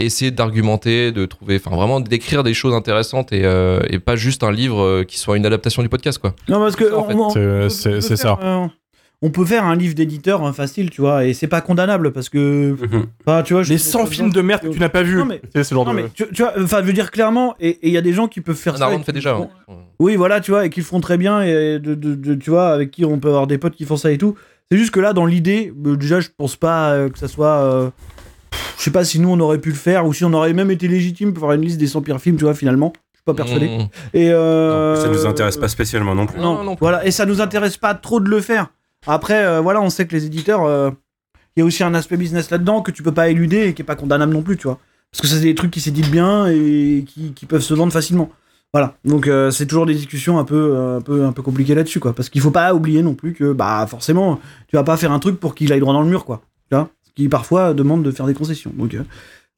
essayer 0.00 0.30
d'argumenter, 0.30 1.12
de 1.12 1.24
trouver, 1.26 1.56
enfin 1.64 1.74
vraiment 1.74 2.00
d'écrire 2.00 2.42
des 2.42 2.54
choses 2.54 2.74
intéressantes 2.74 3.32
et, 3.32 3.44
euh, 3.44 3.80
et 3.88 3.98
pas 3.98 4.16
juste 4.16 4.42
un 4.42 4.50
livre 4.52 4.80
euh, 4.82 5.04
qui 5.04 5.18
soit 5.18 5.36
une 5.36 5.46
adaptation 5.46 5.82
du 5.82 5.88
podcast 5.88 6.18
quoi. 6.18 6.34
Non, 6.48 6.58
parce 6.58 6.76
que. 6.76 6.84
C'est- 7.68 8.16
ça. 8.16 8.38
euh, 8.42 8.66
on 9.22 9.30
peut 9.30 9.44
faire 9.46 9.64
un 9.64 9.74
livre 9.74 9.94
d'éditeur 9.94 10.44
hein, 10.44 10.52
facile, 10.52 10.90
tu 10.90 11.00
vois, 11.00 11.24
et 11.24 11.32
c'est 11.32 11.46
pas 11.46 11.60
condamnable 11.62 12.12
parce 12.12 12.28
que. 12.28 12.76
Enfin, 13.26 13.42
tu 13.42 13.54
vois, 13.54 13.62
je 13.62 13.70
Les 13.72 13.76
connais 13.78 13.90
100 13.90 13.98
pas 14.04 14.06
films 14.10 14.32
de 14.32 14.40
merde 14.42 14.62
que 14.62 14.68
tu 14.68 14.78
n'as 14.80 14.88
pas 14.90 15.02
vus. 15.02 15.16
Non, 15.16 15.24
mais- 15.24 15.38
Tu 15.40 15.46
sais, 15.54 15.64
c'est 15.64 15.70
le 15.70 15.76
genre 15.76 15.86
Non, 15.86 15.92
de. 15.92 15.96
mais 16.02 16.04
tu, 16.12 16.24
tu 16.34 16.42
vois, 16.42 16.52
enfin, 16.60 16.80
je 16.80 16.86
veux 16.86 16.92
dire 16.92 17.10
clairement, 17.10 17.54
et 17.60 17.78
il 17.82 17.90
y 17.92 17.96
a 17.96 18.02
des 18.02 18.12
gens 18.12 18.28
qui 18.28 18.40
peuvent 18.42 18.54
faire 18.56 18.76
ça. 18.76 18.90
Fait 19.04 19.12
déjà. 19.12 19.36
font- 19.36 19.48
hein. 19.68 19.74
Oui, 19.98 20.16
voilà, 20.16 20.40
tu 20.40 20.50
vois, 20.50 20.66
et 20.66 20.70
qui 20.70 20.80
le 20.80 20.86
font 20.86 21.00
très 21.00 21.16
bien, 21.16 21.40
et 21.40 21.78
de, 21.78 21.94
de- 21.94 22.14
de- 22.16 22.34
tu 22.34 22.50
vois, 22.50 22.68
avec 22.72 22.90
qui 22.90 23.04
on 23.06 23.18
peut 23.18 23.28
avoir 23.28 23.46
des 23.46 23.56
potes 23.58 23.74
qui 23.76 23.84
font 23.86 23.96
ça 23.96 24.10
et 24.10 24.18
tout. 24.18 24.34
C'est 24.70 24.76
juste 24.76 24.90
que 24.90 25.00
là, 25.00 25.12
dans 25.14 25.24
l'idée, 25.26 25.72
euh, 25.86 25.96
déjà, 25.96 26.20
je 26.20 26.28
pense 26.36 26.56
pas 26.56 27.08
que 27.08 27.18
ça 27.18 27.28
soit. 27.28 27.92
Je 28.78 28.82
sais 28.82 28.90
pas 28.90 29.04
si 29.04 29.20
nous 29.20 29.28
on 29.30 29.40
aurait 29.40 29.58
pu 29.58 29.70
le 29.70 29.74
faire, 29.74 30.06
ou 30.06 30.12
si 30.12 30.24
on 30.24 30.32
aurait 30.32 30.52
même 30.52 30.70
été 30.70 30.88
légitime 30.88 31.32
pour 31.32 31.44
faire 31.48 31.52
une 31.56 31.62
liste 31.62 31.78
des 31.78 31.86
100 31.86 32.02
pires 32.02 32.20
films, 32.20 32.36
tu 32.36 32.44
vois, 32.44 32.54
finalement. 32.54 32.92
Je 33.12 33.18
suis 33.18 33.24
pas 33.24 33.34
persuadé. 33.34 33.68
Mmh. 33.68 33.88
Et 34.14 34.30
euh, 34.30 34.96
Ça 34.96 35.08
nous 35.08 35.26
intéresse 35.26 35.56
pas 35.56 35.68
spécialement 35.68 36.14
non 36.14 36.26
plus. 36.26 36.40
Non, 36.40 36.56
Non, 36.58 36.64
non. 36.64 36.76
voilà, 36.80 37.06
et 37.06 37.10
ça 37.10 37.26
nous 37.26 37.40
intéresse 37.40 37.76
pas 37.76 37.94
trop 37.94 38.20
de 38.20 38.28
le 38.28 38.40
faire. 38.40 38.68
Après, 39.06 39.44
euh, 39.44 39.60
voilà, 39.60 39.80
on 39.80 39.90
sait 39.90 40.06
que 40.06 40.14
les 40.14 40.26
éditeurs, 40.26 40.64
euh, 40.64 40.90
il 41.56 41.60
y 41.60 41.62
a 41.62 41.66
aussi 41.66 41.82
un 41.84 41.94
aspect 41.94 42.16
business 42.16 42.50
là-dedans 42.50 42.82
que 42.82 42.90
tu 42.90 43.02
peux 43.02 43.12
pas 43.12 43.28
éluder 43.28 43.68
et 43.68 43.74
qui 43.74 43.82
est 43.82 43.84
pas 43.84 43.96
condamnable 43.96 44.32
non 44.32 44.42
plus, 44.42 44.56
tu 44.56 44.66
vois. 44.66 44.78
Parce 45.12 45.20
que 45.22 45.26
ça, 45.28 45.36
c'est 45.36 45.42
des 45.42 45.54
trucs 45.54 45.70
qui 45.70 45.80
s'éditent 45.80 46.10
bien 46.10 46.46
et 46.48 47.04
qui, 47.06 47.32
qui 47.34 47.46
peuvent 47.46 47.62
se 47.62 47.74
vendre 47.74 47.92
facilement. 47.92 48.30
Voilà, 48.72 48.96
donc 49.04 49.28
euh, 49.28 49.52
c'est 49.52 49.66
toujours 49.66 49.86
des 49.86 49.94
discussions 49.94 50.36
un 50.40 50.44
peu, 50.44 50.76
un 50.76 51.00
peu, 51.00 51.24
un 51.24 51.30
peu 51.30 51.42
compliquées 51.42 51.76
là-dessus, 51.76 52.00
quoi. 52.00 52.12
Parce 52.12 52.28
qu'il 52.28 52.40
faut 52.40 52.50
pas 52.50 52.74
oublier 52.74 53.02
non 53.02 53.14
plus 53.14 53.32
que, 53.32 53.52
bah, 53.52 53.86
forcément, 53.88 54.40
tu 54.66 54.74
vas 54.74 54.82
pas 54.82 54.96
faire 54.96 55.12
un 55.12 55.20
truc 55.20 55.38
pour 55.38 55.54
qu'il 55.54 55.72
aille 55.72 55.78
droit 55.78 55.92
dans 55.92 56.02
le 56.02 56.08
mur, 56.08 56.24
quoi. 56.24 56.42
Qui 57.14 57.28
parfois 57.28 57.74
demande 57.74 58.02
de 58.02 58.10
faire 58.10 58.26
des 58.26 58.34
concessions. 58.34 58.72
Donc, 58.76 58.94
euh, 58.94 59.04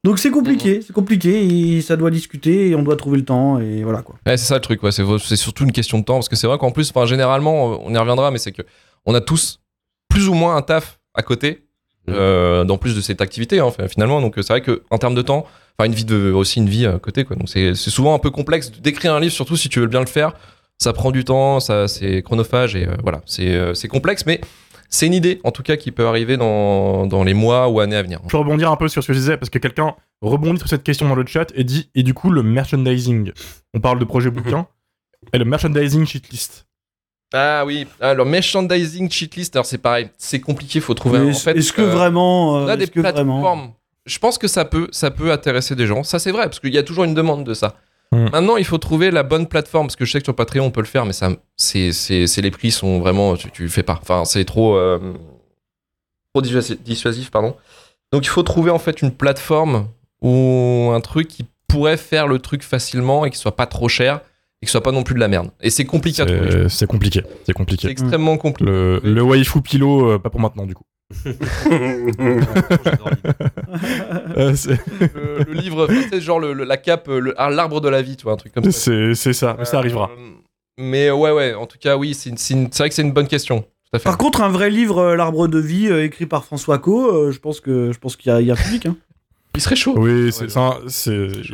donc 0.05 0.19
c'est 0.19 0.31
compliqué, 0.31 0.83
c'est 0.83 0.93
compliqué, 0.93 1.45
et 1.45 1.81
ça 1.81 1.97
doit 1.97 2.11
discuter, 2.11 2.69
et 2.69 2.75
on 2.75 2.83
doit 2.83 2.97
trouver 2.97 3.19
le 3.19 3.25
temps, 3.25 3.59
et 3.59 3.83
voilà, 3.83 4.03
quoi. 4.03 4.17
Ouais, 4.27 4.37
c'est 4.37 4.47
ça 4.47 4.55
le 4.55 4.61
truc, 4.61 4.83
ouais. 4.83 4.93
c'est, 4.93 5.37
surtout 5.37 5.65
une 5.65 5.73
question 5.73 5.99
de 5.99 6.05
temps, 6.05 6.15
parce 6.15 6.29
que 6.29 6.37
c'est 6.37 6.47
vrai 6.47 6.59
qu'en 6.59 6.71
plus, 6.71 6.91
enfin, 6.91 7.07
généralement, 7.07 7.85
on 7.85 7.93
y 7.93 7.99
reviendra, 7.99 8.31
mais 8.31 8.39
c'est 8.39 8.53
que 8.53 8.63
on 9.05 9.15
a 9.15 9.21
tous 9.21 9.61
plus 10.09 10.29
ou 10.29 10.35
moins 10.35 10.57
un 10.57 10.63
taf 10.63 11.01
à 11.15 11.23
côté, 11.23 11.67
euh, 12.09 12.65
dans 12.65 12.79
plus 12.79 12.95
de 12.95 13.01
cette 13.01 13.21
activité, 13.21 13.59
hein, 13.59 13.73
finalement. 13.89 14.21
Donc 14.21 14.35
c'est 14.37 14.49
vrai 14.49 14.61
que 14.61 14.83
en 14.91 14.99
termes 14.99 15.15
de 15.15 15.23
temps, 15.23 15.47
enfin 15.77 15.89
une 15.89 15.95
vie 15.95 16.05
de, 16.05 16.31
aussi 16.31 16.61
une 16.61 16.69
vie 16.69 16.87
à 16.87 16.99
côté, 16.99 17.25
quoi. 17.25 17.37
Donc 17.37 17.49
c'est, 17.49 17.75
souvent 17.75 18.15
un 18.15 18.19
peu 18.19 18.31
complexe 18.31 18.71
d'écrire 18.71 19.15
un 19.15 19.21
livre, 19.21 19.33
surtout 19.33 19.57
si 19.57 19.69
tu 19.69 19.81
veux 19.81 19.87
bien 19.87 20.01
le 20.01 20.07
faire. 20.07 20.35
Ça 20.79 20.93
prend 20.93 21.11
du 21.11 21.25
temps, 21.25 21.59
ça 21.59 21.89
c'est 21.89 22.23
chronophage 22.23 22.77
et 22.77 22.87
euh, 22.87 22.95
voilà, 23.03 23.23
c'est, 23.25 23.49
euh, 23.49 23.75
c'est 23.75 23.89
complexe, 23.89 24.27
mais 24.27 24.41
c'est 24.89 25.07
une 25.07 25.15
idée 25.15 25.41
en 25.45 25.51
tout 25.51 25.63
cas 25.63 25.77
qui 25.77 25.93
peut 25.93 26.07
arriver 26.07 26.37
dans, 26.37 27.07
dans 27.07 27.25
les 27.25 27.35
mois 27.35 27.69
ou 27.69 27.81
années 27.81 27.97
à 27.97 28.03
venir. 28.03 28.21
Je 28.25 28.31
peux 28.31 28.37
rebondir 28.39 28.71
un 28.71 28.77
peu 28.77 28.89
sur 28.89 29.03
ce 29.03 29.09
que 29.09 29.13
je 29.13 29.19
disais 29.19 29.37
parce 29.37 29.51
que 29.51 29.59
quelqu'un 29.59 29.95
rebondit 30.23 30.59
sur 30.59 30.69
cette 30.69 30.83
question 30.83 31.09
dans 31.09 31.15
le 31.15 31.27
chat 31.27 31.47
et 31.55 31.65
dit 31.65 31.91
et 31.95 32.03
du 32.03 32.15
coup 32.15 32.31
le 32.31 32.43
merchandising. 32.43 33.33
On 33.75 33.81
parle 33.81 33.99
de 33.99 34.05
projet 34.05 34.31
bouquin 34.31 34.67
et 35.33 35.39
le 35.39 35.45
merchandising 35.45 36.07
cheatlist. 36.07 36.67
Ah 37.35 37.65
oui, 37.67 37.87
alors 38.01 38.25
merchandising 38.25 39.11
cheatlist, 39.11 39.57
alors 39.57 39.67
c'est 39.67 39.79
pareil, 39.79 40.11
c'est 40.17 40.41
compliqué, 40.41 40.79
faut 40.81 40.95
trouver. 40.95 41.19
Mais 41.19 41.31
en 41.31 41.35
fait, 41.35 41.57
est-ce 41.57 41.73
que 41.73 41.83
euh, 41.83 41.91
vraiment. 41.91 42.59
euh, 42.59 42.65
On 42.65 42.69
a 42.69 42.77
des 42.77 42.85
est-ce 42.85 42.93
que 42.93 43.01
vraiment 43.01 43.41
plateformes. 43.41 43.73
Je 44.07 44.19
pense 44.21 44.39
que 44.39 44.47
ça 44.47 44.65
peut, 44.65 44.87
ça 44.93 45.11
peut 45.11 45.33
intéresser 45.33 45.75
des 45.75 45.87
gens. 45.89 46.05
Ça, 46.05 46.21
c'est 46.21 46.31
vrai, 46.31 46.45
parce 46.45 46.61
qu'il 46.61 46.73
y 46.73 46.79
a 46.79 46.85
toujours 46.85 47.03
une 47.03 47.15
demande 47.15 47.43
de 47.45 47.55
ça. 47.55 47.75
Mm. 48.13 48.31
Maintenant, 48.31 48.57
il 48.57 48.65
faut 48.65 48.79
trouver 48.79 49.11
la 49.11 49.23
bonne 49.23 49.47
plateforme, 49.47 49.87
parce 49.87 49.97
que 49.97 50.05
je 50.05 50.13
sais 50.13 50.21
que 50.21 50.25
sur 50.25 50.35
Patreon, 50.35 50.67
on 50.67 50.71
peut 50.71 50.81
le 50.81 50.87
faire, 50.87 51.05
mais 51.05 51.13
ça, 51.13 51.31
c'est, 51.57 51.93
c'est, 51.93 52.41
les 52.41 52.51
prix 52.51 52.71
sont 52.71 52.99
vraiment, 53.01 53.37
tu, 53.37 53.63
le 53.63 53.69
fais 53.69 53.83
pas. 53.83 53.99
Enfin, 54.01 54.25
c'est 54.25 54.45
trop, 54.45 54.77
euh, 54.77 55.15
trop 56.35 56.43
dissuasi- 56.43 56.79
dissuasif, 56.83 57.31
pardon. 57.31 57.57
Donc, 58.13 58.25
il 58.25 58.29
faut 58.29 58.43
trouver 58.43 58.71
en 58.71 58.79
fait 58.79 59.03
une 59.03 59.11
plateforme 59.11 59.89
ou 60.23 60.91
un 60.95 61.01
truc 61.01 61.29
qui 61.29 61.47
pourrait 61.69 61.97
faire 61.97 62.27
le 62.29 62.39
truc 62.39 62.63
facilement 62.63 63.25
et 63.25 63.31
qui 63.31 63.39
soit 63.39 63.57
pas 63.57 63.67
trop 63.67 63.89
cher 63.89 64.21
et 64.63 64.67
qui 64.67 64.71
soit 64.73 64.83
pas 64.83 64.93
non 64.93 65.03
plus 65.03 65.15
de 65.15 65.21
la 65.21 65.29
merde. 65.29 65.51
Et 65.61 65.71
c'est 65.71 65.85
compliqué 65.85 66.23
à 66.23 66.27
trouver. 66.27 66.51
C'est 66.51 66.59
trouve. 66.59 66.69
c'est 66.69 66.87
compliqué. 66.87 67.23
C'est 67.45 67.53
compliqué. 67.53 67.89
extrêmement 67.89 68.37
compliqué. 68.39 68.71
Le, 68.71 69.01
le 69.05 69.23
waifu 69.23 69.61
pilo, 69.63 70.11
euh, 70.13 70.19
pas 70.19 70.31
pour 70.31 70.41
maintenant 70.41 70.67
du 70.67 70.75
coup. 70.75 70.85
Euh, 74.37 74.55
c'est 74.55 74.79
le, 75.15 75.45
le 75.47 75.53
livre, 75.53 75.87
tu 75.87 76.09
sais, 76.09 76.21
genre 76.21 76.39
le- 76.41 76.53
le- 76.53 76.65
la 76.65 76.77
cape, 76.77 77.11
ah, 77.37 77.51
l'arbre 77.51 77.81
de 77.81 77.89
la 77.89 78.03
vie, 78.03 78.17
tu 78.17 78.25
vois, 78.25 78.33
un 78.33 78.37
truc 78.37 78.53
comme 78.53 78.65
ça. 78.65 78.71
c'est 78.73 79.15
c'est 79.15 79.33
ça, 79.33 79.57
mais 79.59 79.65
ça 79.65 79.79
arrivera. 79.79 80.11
Euh, 80.17 80.31
mais 80.79 81.11
ouais, 81.11 81.31
ouais, 81.33 81.55
en 81.55 81.67
tout 81.67 81.79
cas, 81.79 81.97
oui, 81.97 82.15
c'est 82.15 82.31
vrai 82.79 82.89
que 82.89 82.95
c'est 82.95 83.03
une 83.03 83.13
bonne 83.13 83.29
question. 83.29 83.61
Tout 83.61 83.67
à 83.95 83.99
fait. 83.99 84.05
Par 84.05 84.19
contre, 84.19 84.41
un 84.43 84.49
vrai 84.49 84.69
livre, 84.71 84.99
euh, 84.99 85.17
L'Arbre 85.17 85.49
de 85.49 85.59
vie, 85.59 85.89
euh, 85.89 86.05
écrit 86.05 86.27
par 86.27 86.45
François 86.45 86.79
Co, 86.79 87.11
euh, 87.15 87.31
je 87.31 87.39
pense 87.39 87.61
que 87.61 87.93
je 87.93 87.99
pense 87.99 88.17
qu'il 88.17 88.31
y, 88.33 88.35
a- 88.35 88.41
il 88.41 88.47
y 88.47 88.51
a 88.51 88.55
un 88.55 88.57
public. 88.57 88.87
Hein. 88.87 88.97
Il 89.57 89.61
serait 89.61 89.77
chaud. 89.77 89.95
Oui, 89.97 90.31
c'est 90.33 90.45
Ouais, 90.45 90.49
ça, 90.49 90.79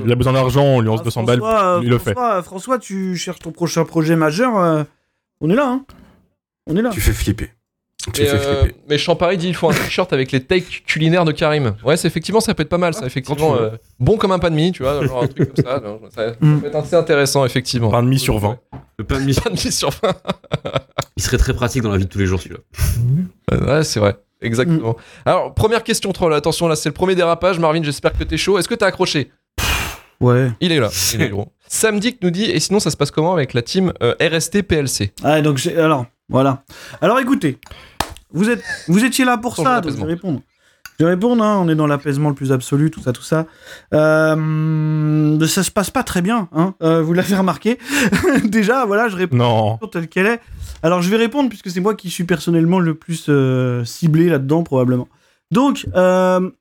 il 0.05 0.13
a 0.13 0.15
besoin 0.15 0.33
d'argent, 0.35 0.65
on 0.65 0.81
lui 0.81 0.87
lance 0.89 1.01
Ah, 1.01 1.05
200 1.05 1.23
balles, 1.25 1.39
François, 1.39 1.77
euh, 1.77 1.81
il 1.83 1.89
le 1.89 1.99
fait. 1.99 2.15
François, 2.43 2.79
tu 2.79 3.17
cherches 3.17 3.39
ton 3.41 3.53
prochain 3.53 3.85
projet 3.85 4.17
majeur. 4.17 4.57
euh, 4.59 4.83
on 5.41 5.49
est 5.51 5.55
là, 5.55 5.67
hein. 5.69 5.85
On 6.69 6.77
est 6.77 6.83
là. 6.83 6.91
tu 6.91 7.01
fais 7.01 7.13
flipper. 7.13 7.51
Tu 8.13 8.21
Mais, 8.23 8.27
fais 8.29 8.35
euh, 8.37 8.63
flipper. 8.63 8.77
mais 8.89 8.99
Champaris 8.99 9.37
dit 9.39 9.47
il 9.49 9.55
faut 9.55 9.71
un 9.71 9.73
t-shirt 9.75 10.13
avec 10.13 10.33
les 10.33 10.43
takes 10.43 10.83
culinaires 10.87 11.25
de 11.25 11.31
Karim. 11.33 11.75
Ouais, 11.85 11.97
c'est 11.97 12.09
effectivement, 12.09 12.41
ça 12.41 12.53
peut 12.55 12.63
être 12.65 12.69
pas 12.69 12.79
mal, 12.79 12.95
ça, 12.95 13.07
effectivement. 13.07 13.55
euh, 13.57 13.71
bon 14.01 14.17
comme 14.17 14.33
un 14.33 14.39
pain 14.41 14.51
de 14.51 14.57
mie, 14.57 14.73
tu 14.73 14.83
vois, 14.83 15.05
genre 15.07 15.23
un 15.23 15.29
truc 15.29 15.55
comme 15.55 15.65
ça. 15.65 15.81
ça, 16.11 16.29
ça 16.29 16.35
Mm. 16.41 16.61
peut 16.61 16.67
être 16.67 16.77
assez 16.77 16.97
intéressant, 16.97 17.45
effectivement. 17.45 17.91
Pain 17.91 18.03
de 18.03 18.09
mie 18.09 18.19
sur 18.19 18.39
20. 18.39 18.59
Le 18.99 19.05
pain 19.05 19.21
de 19.21 19.25
mie, 19.25 19.35
Pain 19.45 19.51
de 19.51 19.55
mie 19.55 19.73
sur 19.73 19.91
20. 19.91 20.15
il 21.17 21.23
serait 21.23 21.39
très 21.39 21.55
pratique 21.55 21.83
dans 21.83 21.91
la 21.93 21.99
vie 21.99 22.05
de 22.07 22.11
tous 22.11 22.19
les 22.19 22.27
jours 22.27 22.41
celui-là. 22.41 22.61
Ouais, 23.77 23.85
c'est 23.85 24.01
vrai. 24.01 24.17
Exactement. 24.43 24.97
Alors, 25.25 25.55
première 25.55 25.83
question, 25.85 26.13
troll. 26.13 26.35
Attention, 26.35 26.69
là, 26.69 26.77
c'est 26.77 26.89
le 26.89 26.95
premier 26.95 27.15
dérapage. 27.15 27.59
Marvin, 27.59 27.83
j'espère 27.83 28.13
que 28.13 28.25
t'es 28.25 28.37
chaud. 28.37 28.59
Est-ce 28.59 28.69
que 28.69 28.75
t'as 28.75 28.87
accroché 28.87 29.31
Ouais. 30.21 30.51
Il 30.61 30.71
est 30.73 30.79
là. 30.81 30.89
Il 31.15 31.23
est 31.23 31.29
gros. 31.31 31.49
Sam 31.69 31.99
Dick 31.99 32.19
nous 32.23 32.31
dit 32.31 32.45
Et 32.45 32.61
sinon, 32.61 32.79
ça 32.81 32.91
se 32.91 32.97
passe 32.97 33.11
comment 33.11 33.33
avec 33.33 33.55
la 33.55 33.63
team 33.63 33.93
euh, 34.03 34.15
RST 34.21 34.63
PLC 34.63 35.13
Ah, 35.25 35.41
donc 35.41 35.65
alors 35.77 36.07
voilà. 36.29 36.63
Alors 37.01 37.19
écoutez, 37.19 37.59
vous 38.33 38.49
êtes 38.49 38.63
vous 38.89 39.05
étiez 39.05 39.25
là 39.25 39.37
pour 39.37 39.57
ça, 39.57 39.63
donc 39.63 39.71
je 39.73 39.77
l'apaisement. 39.99 40.07
vais 40.07 40.13
répondre. 40.13 40.41
Répondre. 41.05 41.43
Hein, 41.43 41.59
on 41.61 41.69
est 41.69 41.75
dans 41.75 41.87
l'apaisement 41.87 42.29
le 42.29 42.35
plus 42.35 42.53
absolu, 42.53 42.91
tout 42.91 43.01
ça, 43.01 43.13
tout 43.13 43.23
ça. 43.23 43.47
Euh, 43.95 45.47
ça 45.47 45.63
se 45.63 45.71
passe 45.71 45.91
pas 45.91 46.03
très 46.03 46.23
bien. 46.23 46.49
Hein, 46.53 46.75
euh, 46.83 47.03
vous 47.03 47.13
l'avez 47.13 47.37
remarqué. 47.37 47.79
Déjà, 48.45 48.85
voilà, 48.85 49.09
je 49.09 49.17
réponds. 49.17 49.37
Non. 49.37 49.79
telle 49.91 50.09
qu'elle 50.09 50.27
est. 50.27 50.41
Alors 50.83 51.03
je 51.03 51.11
vais 51.11 51.17
répondre 51.17 51.49
puisque 51.49 51.71
c'est 51.71 51.81
moi 51.81 51.95
qui 51.95 52.11
suis 52.11 52.25
personnellement 52.25 52.81
le 52.81 52.95
plus 52.95 53.27
euh, 53.29 53.85
ciblé 53.85 54.29
là-dedans 54.29 54.63
probablement. 54.63 55.09
Donc, 55.51 55.87
bon, 55.95 56.53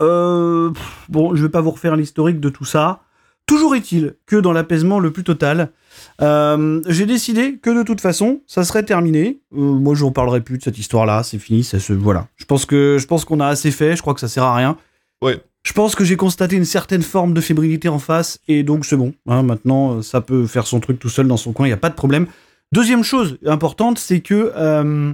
je 0.00 1.42
vais 1.42 1.48
pas 1.48 1.60
vous 1.60 1.70
refaire 1.70 1.96
l'historique 1.96 2.40
de 2.40 2.48
tout 2.48 2.64
ça. 2.64 3.00
Toujours 3.46 3.74
est-il 3.74 4.16
que 4.26 4.36
dans 4.36 4.52
l'apaisement 4.52 4.98
le 5.00 5.10
plus 5.10 5.24
total, 5.24 5.72
euh, 6.20 6.80
j'ai 6.86 7.06
décidé 7.06 7.58
que 7.58 7.70
de 7.70 7.82
toute 7.82 8.00
façon, 8.00 8.40
ça 8.46 8.64
serait 8.64 8.84
terminé. 8.84 9.40
Euh, 9.54 9.58
moi, 9.58 9.94
je 9.94 10.04
ne 10.04 10.10
parlerai 10.10 10.40
plus 10.40 10.58
de 10.58 10.62
cette 10.62 10.78
histoire-là. 10.78 11.22
C'est 11.22 11.38
fini. 11.38 11.64
Ça 11.64 11.78
se 11.80 11.92
voilà. 11.92 12.28
Je 12.36 12.44
pense 12.44 12.66
que 12.66 12.98
je 12.98 13.06
pense 13.06 13.24
qu'on 13.24 13.40
a 13.40 13.46
assez 13.46 13.70
fait. 13.70 13.96
Je 13.96 14.02
crois 14.02 14.14
que 14.14 14.20
ça 14.20 14.28
sert 14.28 14.44
à 14.44 14.54
rien. 14.54 14.76
Ouais. 15.22 15.40
Je 15.62 15.72
pense 15.72 15.94
que 15.94 16.04
j'ai 16.04 16.16
constaté 16.16 16.56
une 16.56 16.64
certaine 16.64 17.02
forme 17.02 17.34
de 17.34 17.40
fébrilité 17.40 17.88
en 17.88 18.00
face 18.00 18.40
et 18.48 18.64
donc 18.64 18.84
c'est 18.84 18.96
bon. 18.96 19.14
hein, 19.28 19.42
maintenant, 19.42 19.94
euh, 19.98 20.02
ça 20.02 20.20
peut 20.20 20.46
faire 20.46 20.66
son 20.66 20.80
truc 20.80 20.98
tout 20.98 21.08
seul 21.08 21.28
dans 21.28 21.36
son 21.36 21.52
coin. 21.52 21.66
Il 21.66 21.70
y 21.70 21.74
a 21.74 21.78
pas 21.78 21.88
de 21.88 21.94
problème. 21.94 22.26
Deuxième 22.72 23.04
chose 23.04 23.38
importante, 23.46 23.98
c'est 23.98 24.20
que 24.20 24.52
euh, 24.56 25.12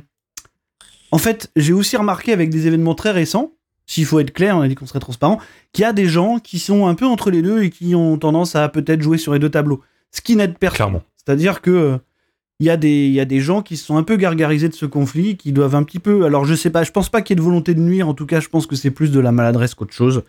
en 1.10 1.18
fait, 1.18 1.50
j'ai 1.56 1.72
aussi 1.74 1.96
remarqué 1.96 2.32
avec 2.32 2.48
des 2.48 2.66
événements 2.66 2.94
très 2.94 3.10
récents, 3.10 3.52
s'il 3.86 4.06
faut 4.06 4.20
être 4.20 4.32
clair, 4.32 4.56
on 4.56 4.60
a 4.60 4.68
dit 4.68 4.74
qu'on 4.74 4.86
serait 4.86 5.00
transparent, 5.00 5.38
qu'il 5.72 5.82
y 5.82 5.86
a 5.86 5.92
des 5.92 6.06
gens 6.06 6.38
qui 6.38 6.58
sont 6.58 6.86
un 6.86 6.94
peu 6.94 7.06
entre 7.06 7.30
les 7.30 7.42
deux 7.42 7.62
et 7.62 7.70
qui 7.70 7.94
ont 7.94 8.16
tendance 8.18 8.54
à 8.54 8.68
peut-être 8.68 9.02
jouer 9.02 9.18
sur 9.18 9.32
les 9.32 9.38
deux 9.38 9.50
tableaux. 9.50 9.82
Ce 10.12 10.20
qui 10.20 10.36
n'aide 10.36 10.58
personne. 10.58 10.76
Clairement. 10.76 11.02
C'est-à-dire 11.16 11.60
que 11.60 11.70
euh, 11.70 11.98
il 12.60 12.66
y, 12.66 12.70
a 12.70 12.76
des- 12.76 13.06
il 13.06 13.12
y 13.12 13.20
a 13.20 13.24
des 13.24 13.40
gens 13.40 13.62
qui 13.62 13.76
se 13.76 13.84
sont 13.84 13.96
un 13.96 14.02
peu 14.02 14.16
gargarisés 14.16 14.68
de 14.68 14.74
ce 14.74 14.86
conflit, 14.86 15.36
qui 15.36 15.52
doivent 15.52 15.74
un 15.76 15.82
petit 15.84 15.98
peu. 16.00 16.24
Alors 16.24 16.44
je 16.44 16.54
sais 16.54 16.70
pas, 16.70 16.82
je 16.82 16.90
pense 16.90 17.08
pas 17.08 17.22
qu'il 17.22 17.34
y 17.34 17.36
ait 17.36 17.40
de 17.40 17.44
volonté 17.44 17.74
de 17.74 17.80
nuire, 17.80 18.08
en 18.08 18.14
tout 18.14 18.26
cas 18.26 18.40
je 18.40 18.48
pense 18.48 18.66
que 18.66 18.74
c'est 18.76 18.90
plus 18.90 19.12
de 19.12 19.20
la 19.20 19.30
maladresse 19.32 19.74
qu'autre 19.74 19.94
chose. 19.94 20.22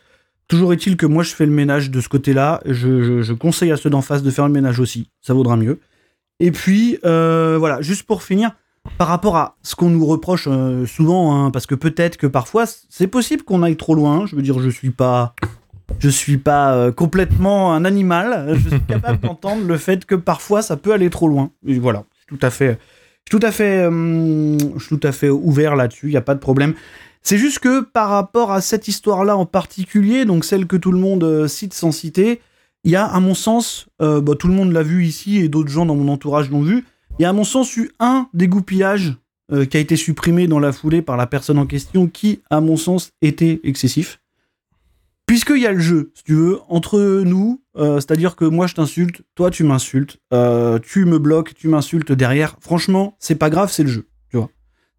Toujours 0.48 0.74
est-il 0.74 0.98
que 0.98 1.06
moi 1.06 1.24
je 1.24 1.34
fais 1.34 1.46
le 1.46 1.52
ménage 1.52 1.90
de 1.92 2.02
ce 2.02 2.10
côté-là, 2.10 2.60
je, 2.66 3.02
je- 3.04 3.22
je 3.22 3.34
conseille 3.34 3.72
à 3.72 3.78
ceux 3.78 3.90
d'en 3.90 4.02
face 4.02 4.22
de 4.24 4.30
faire 4.32 4.46
le 4.48 4.54
ménage 4.54 4.80
aussi, 4.80 5.10
ça 5.22 5.34
vaudra 5.34 5.56
mieux. 5.58 5.80
Et 6.40 6.52
puis 6.52 6.98
euh, 7.06 7.56
voilà, 7.58 7.82
juste 7.82 8.04
pour 8.04 8.22
finir, 8.24 8.52
par 8.98 9.08
rapport 9.08 9.36
à 9.38 9.58
ce 9.64 9.76
qu'on 9.76 9.90
nous 9.90 10.06
reproche 10.06 10.48
euh, 10.50 10.86
souvent, 10.86 11.36
hein, 11.46 11.52
parce 11.52 11.66
que 11.66 11.76
peut-être 11.76 12.18
que 12.18 12.28
parfois 12.28 12.66
c'est 12.90 13.08
possible 13.08 13.44
qu'on 13.44 13.64
aille 13.64 13.76
trop 13.78 13.96
loin, 13.96 14.26
je 14.26 14.36
veux 14.36 14.42
dire 14.42 14.60
je 14.60 14.70
suis 14.70 14.90
pas 14.92 15.34
je 16.00 16.10
suis 16.10 16.38
pas 16.38 16.76
euh, 16.76 16.92
complètement 16.92 17.74
un 17.74 17.86
animal. 17.86 18.56
Je 18.56 18.70
suis 18.70 18.82
capable 18.82 19.20
d'entendre 19.28 19.66
le 19.66 19.78
fait 19.78 20.06
que 20.06 20.16
parfois 20.16 20.62
ça 20.62 20.78
peut 20.78 20.94
aller 20.94 21.10
trop 21.10 21.28
loin. 21.28 21.52
Et 21.66 21.80
voilà, 21.80 22.04
tout 22.28 22.40
à 22.42 22.50
fait, 22.50 22.80
je 23.26 23.32
suis 23.36 23.40
tout 23.40 23.46
à 23.46 23.52
fait, 23.52 23.80
euh, 23.80 24.58
je 24.78 24.84
suis 24.84 24.98
tout 24.98 25.08
à 25.08 25.12
fait 25.12 25.30
ouvert 25.30 25.76
là-dessus. 25.76 26.08
Il 26.08 26.14
y 26.14 26.18
a 26.18 26.22
pas 26.22 26.36
de 26.36 26.40
problème. 26.40 26.74
C'est 27.22 27.38
juste 27.38 27.60
que 27.60 27.82
par 27.82 28.10
rapport 28.10 28.52
à 28.52 28.62
cette 28.62 28.88
histoire-là 28.88 29.38
en 29.38 29.46
particulier, 29.46 30.26
donc 30.26 30.46
celle 30.46 30.68
que 30.68 30.78
tout 30.78 30.92
le 30.92 31.00
monde 31.00 31.24
euh, 31.24 31.48
cite 31.48 31.74
sans 31.74 31.92
citer, 31.92 32.42
il 32.84 32.92
y 32.92 32.96
a 32.96 33.06
à 33.06 33.20
mon 33.20 33.34
sens, 33.34 33.88
euh, 34.02 34.22
bah, 34.22 34.36
tout 34.36 34.48
le 34.48 34.54
monde 34.54 34.72
l'a 34.72 34.84
vu 34.84 35.06
ici 35.06 35.38
et 35.38 35.50
d'autres 35.50 35.70
gens 35.70 35.86
dans 35.86 35.96
mon 35.96 36.12
entourage 36.12 36.50
l'ont 36.50 36.62
vu. 36.62 36.86
Il 37.18 37.24
y 37.24 37.26
a 37.26 37.30
à 37.30 37.34
mon 37.34 37.44
sens 37.44 37.76
eu 37.76 37.92
un 38.00 38.30
dégoupillage 38.34 39.16
euh, 39.52 39.66
qui 39.66 39.78
a 39.78 39.80
été 39.80 39.96
supprimé 39.96 40.48
dans 40.48 40.60
la 40.60 40.72
foulée 40.72 41.02
par 41.02 41.18
la 41.18 41.28
personne 41.28 41.58
en 41.58 41.66
question, 41.66 42.08
qui 42.08 42.42
à 42.50 42.62
mon 42.62 42.78
sens 42.78 43.12
était 43.22 43.60
excessif 43.64 44.22
puisqu'il 45.30 45.62
y 45.62 45.68
a 45.68 45.72
le 45.72 45.80
jeu, 45.80 46.12
si 46.16 46.24
tu 46.24 46.34
veux, 46.34 46.60
entre 46.70 47.22
nous, 47.24 47.62
euh, 47.78 47.96
c'est-à-dire 47.98 48.36
que 48.36 48.46
moi 48.46 48.66
je 48.66 48.74
t'insulte, 48.74 49.22
toi 49.36 49.52
tu 49.52 49.64
m'insultes, 49.64 50.18
euh, 50.34 50.80
tu 50.80 51.06
me 51.06 51.20
bloques, 51.20 51.54
tu 51.54 51.68
m'insultes 51.68 52.12
derrière. 52.12 52.56
Franchement, 52.62 53.16
c'est 53.20 53.36
pas 53.36 53.50
grave, 53.52 53.72
c'est 53.72 53.84
le 53.84 53.90
jeu, 53.90 54.08
tu 54.32 54.38
vois. 54.38 54.50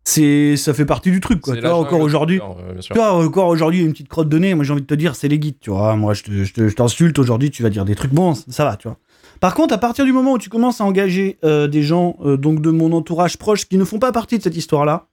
C'est, 0.04 0.56
ça 0.56 0.72
fait 0.72 0.86
partie 0.86 1.10
du 1.10 1.18
truc, 1.20 1.40
quoi. 1.40 1.54
Tu 1.56 1.66
vois, 1.66 1.78
encore 1.80 1.98
aujourd'hui, 2.04 2.38
euh, 2.60 2.80
tu 2.80 2.94
vois, 2.94 3.12
encore 3.12 3.48
aujourd'hui, 3.48 3.80
une 3.82 3.90
petite 3.92 4.08
crotte 4.08 4.28
de 4.28 4.38
nez, 4.38 4.54
moi 4.54 4.64
j'ai 4.64 4.72
envie 4.72 4.82
de 4.82 4.86
te 4.86 4.94
dire, 4.94 5.14
c'est 5.16 5.28
les 5.28 5.38
guides, 5.40 5.58
tu 5.60 5.70
vois. 5.70 5.94
Moi 5.96 6.14
je, 6.14 6.22
te- 6.22 6.44
je 6.44 6.52
te- 6.54 6.68
je 6.68 6.74
t'insulte 6.76 7.18
aujourd'hui, 7.18 7.50
tu 7.50 7.62
vas 7.64 7.68
dire 7.70 7.84
des 7.84 7.96
trucs 7.96 8.12
bons, 8.12 8.34
ça 8.34 8.64
va, 8.64 8.76
tu 8.76 8.86
vois. 8.88 8.98
Par 9.40 9.54
contre, 9.54 9.74
à 9.74 9.78
partir 9.78 10.04
du 10.04 10.12
moment 10.12 10.32
où 10.34 10.38
tu 10.38 10.48
commences 10.48 10.80
à 10.80 10.84
engager 10.84 11.38
euh, 11.44 11.66
des 11.66 11.82
gens 11.82 12.16
donc 12.38 12.60
de 12.62 12.70
mon 12.70 12.92
entourage 12.92 13.36
proche 13.36 13.66
qui 13.68 13.76
ne 13.78 13.84
font 13.84 13.98
pas 13.98 14.12
partie 14.12 14.38
de 14.38 14.42
cette 14.42 14.56
histoire-là, 14.56 15.08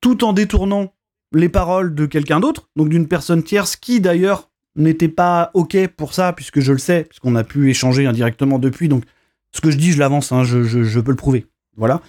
tout 0.00 0.24
en 0.24 0.32
détournant 0.32 0.92
les 1.34 1.48
paroles 1.48 1.94
de 1.94 2.06
quelqu'un 2.06 2.40
d'autre, 2.40 2.68
donc 2.76 2.88
d'une 2.88 3.08
personne 3.08 3.42
tierce 3.42 3.76
qui 3.76 4.00
d'ailleurs 4.00 4.50
n'était 4.76 5.08
pas 5.08 5.50
ok 5.54 5.88
pour 5.96 6.14
ça, 6.14 6.32
puisque 6.32 6.60
je 6.60 6.72
le 6.72 6.78
sais, 6.78 7.04
puisqu'on 7.04 7.36
a 7.36 7.44
pu 7.44 7.70
échanger 7.70 8.06
indirectement 8.06 8.58
depuis, 8.58 8.88
donc 8.88 9.04
ce 9.52 9.60
que 9.60 9.70
je 9.70 9.76
dis, 9.76 9.92
je 9.92 9.98
l'avance, 9.98 10.32
hein, 10.32 10.44
je, 10.44 10.62
je- 10.62 11.00
peux 11.00 11.10
le 11.10 11.16
prouver. 11.16 11.46
Voilà. 11.76 12.00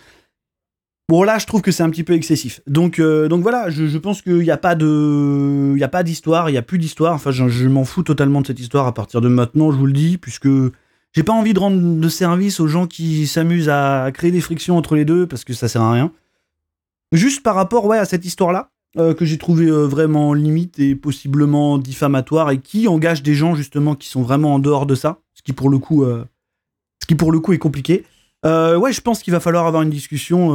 Bon 1.10 1.24
là, 1.24 1.38
je 1.38 1.46
trouve 1.46 1.62
que 1.62 1.72
c'est 1.72 1.84
un 1.84 1.90
petit 1.90 2.06
peu 2.06 2.14
excessif. 2.14 2.62
Donc, 2.66 3.00
euh, 3.00 3.28
donc 3.28 3.42
voilà, 3.42 3.70
je, 3.70 3.98
pense 3.98 4.22
qu'il 4.22 4.38
n'y 4.38 4.50
a 4.52 4.58
pas 4.58 4.76
d'histoire, 4.76 6.50
il 6.50 6.54
y 6.54 6.58
a 6.58 6.62
plus 6.62 6.78
d'histoire. 6.78 7.14
Enfin, 7.14 7.32
je, 7.32 7.50
je 7.50 7.68
m'en 7.68 7.84
fous 7.84 8.04
totalement 8.04 8.42
de 8.42 8.48
cette 8.48 8.60
histoire 8.62 8.88
à 8.88 8.94
partir 8.94 9.20
de 9.20 9.28
maintenant. 9.28 9.72
Je 9.72 9.78
vous 9.78 9.86
le 9.86 9.92
dis, 9.94 10.18
puisque 10.18 10.48
j'ai 11.12 11.24
pas 11.24 11.34
envie 11.34 11.54
de 11.54 11.60
rendre 11.60 12.00
de 12.00 12.10
service 12.10 12.62
aux 12.62 12.68
gens 12.68 12.88
qui 12.88 13.28
s'amusent 13.28 13.70
à 13.70 14.10
créer 14.14 14.32
des 14.32 14.42
frictions 14.42 14.78
entre 14.78 14.96
les 14.96 15.04
deux, 15.06 15.28
parce 15.28 15.44
que 15.44 15.54
ça 15.54 15.68
sert 15.68 15.82
à 15.82 15.92
rien. 15.92 16.12
Juste 17.12 17.44
par 17.44 17.56
rapport, 17.56 17.86
ouais, 17.86 18.00
à 18.00 18.06
cette 18.06 18.26
histoire-là, 18.26 18.72
euh, 18.98 19.14
que 19.14 19.26
j'ai 19.26 19.38
trouvé 19.38 19.66
euh, 19.68 19.86
vraiment 19.88 20.34
limite 20.34 20.80
et 20.80 20.96
possiblement 20.96 21.78
diffamatoire 21.78 22.52
et 22.52 22.60
qui 22.60 22.88
engage 22.88 23.24
des 23.24 23.34
gens 23.34 23.56
justement 23.56 23.96
qui 23.96 24.08
sont 24.08 24.22
vraiment 24.22 24.54
en 24.56 24.60
dehors 24.60 24.86
de 24.86 24.96
ça, 24.96 25.20
ce 25.34 25.42
qui 25.42 25.54
pour 25.54 25.70
le 25.70 25.78
coup, 25.80 26.04
euh, 26.04 26.24
ce 27.02 27.08
qui 27.08 27.16
pour 27.16 27.32
le 27.32 27.40
coup 27.40 27.54
est 27.54 27.58
compliqué. 27.58 28.04
Ouais, 28.46 28.92
je 28.92 29.00
pense 29.00 29.24
qu'il 29.24 29.32
va 29.32 29.40
falloir 29.40 29.66
avoir 29.68 29.84
une 29.84 29.90
discussion, 29.90 30.52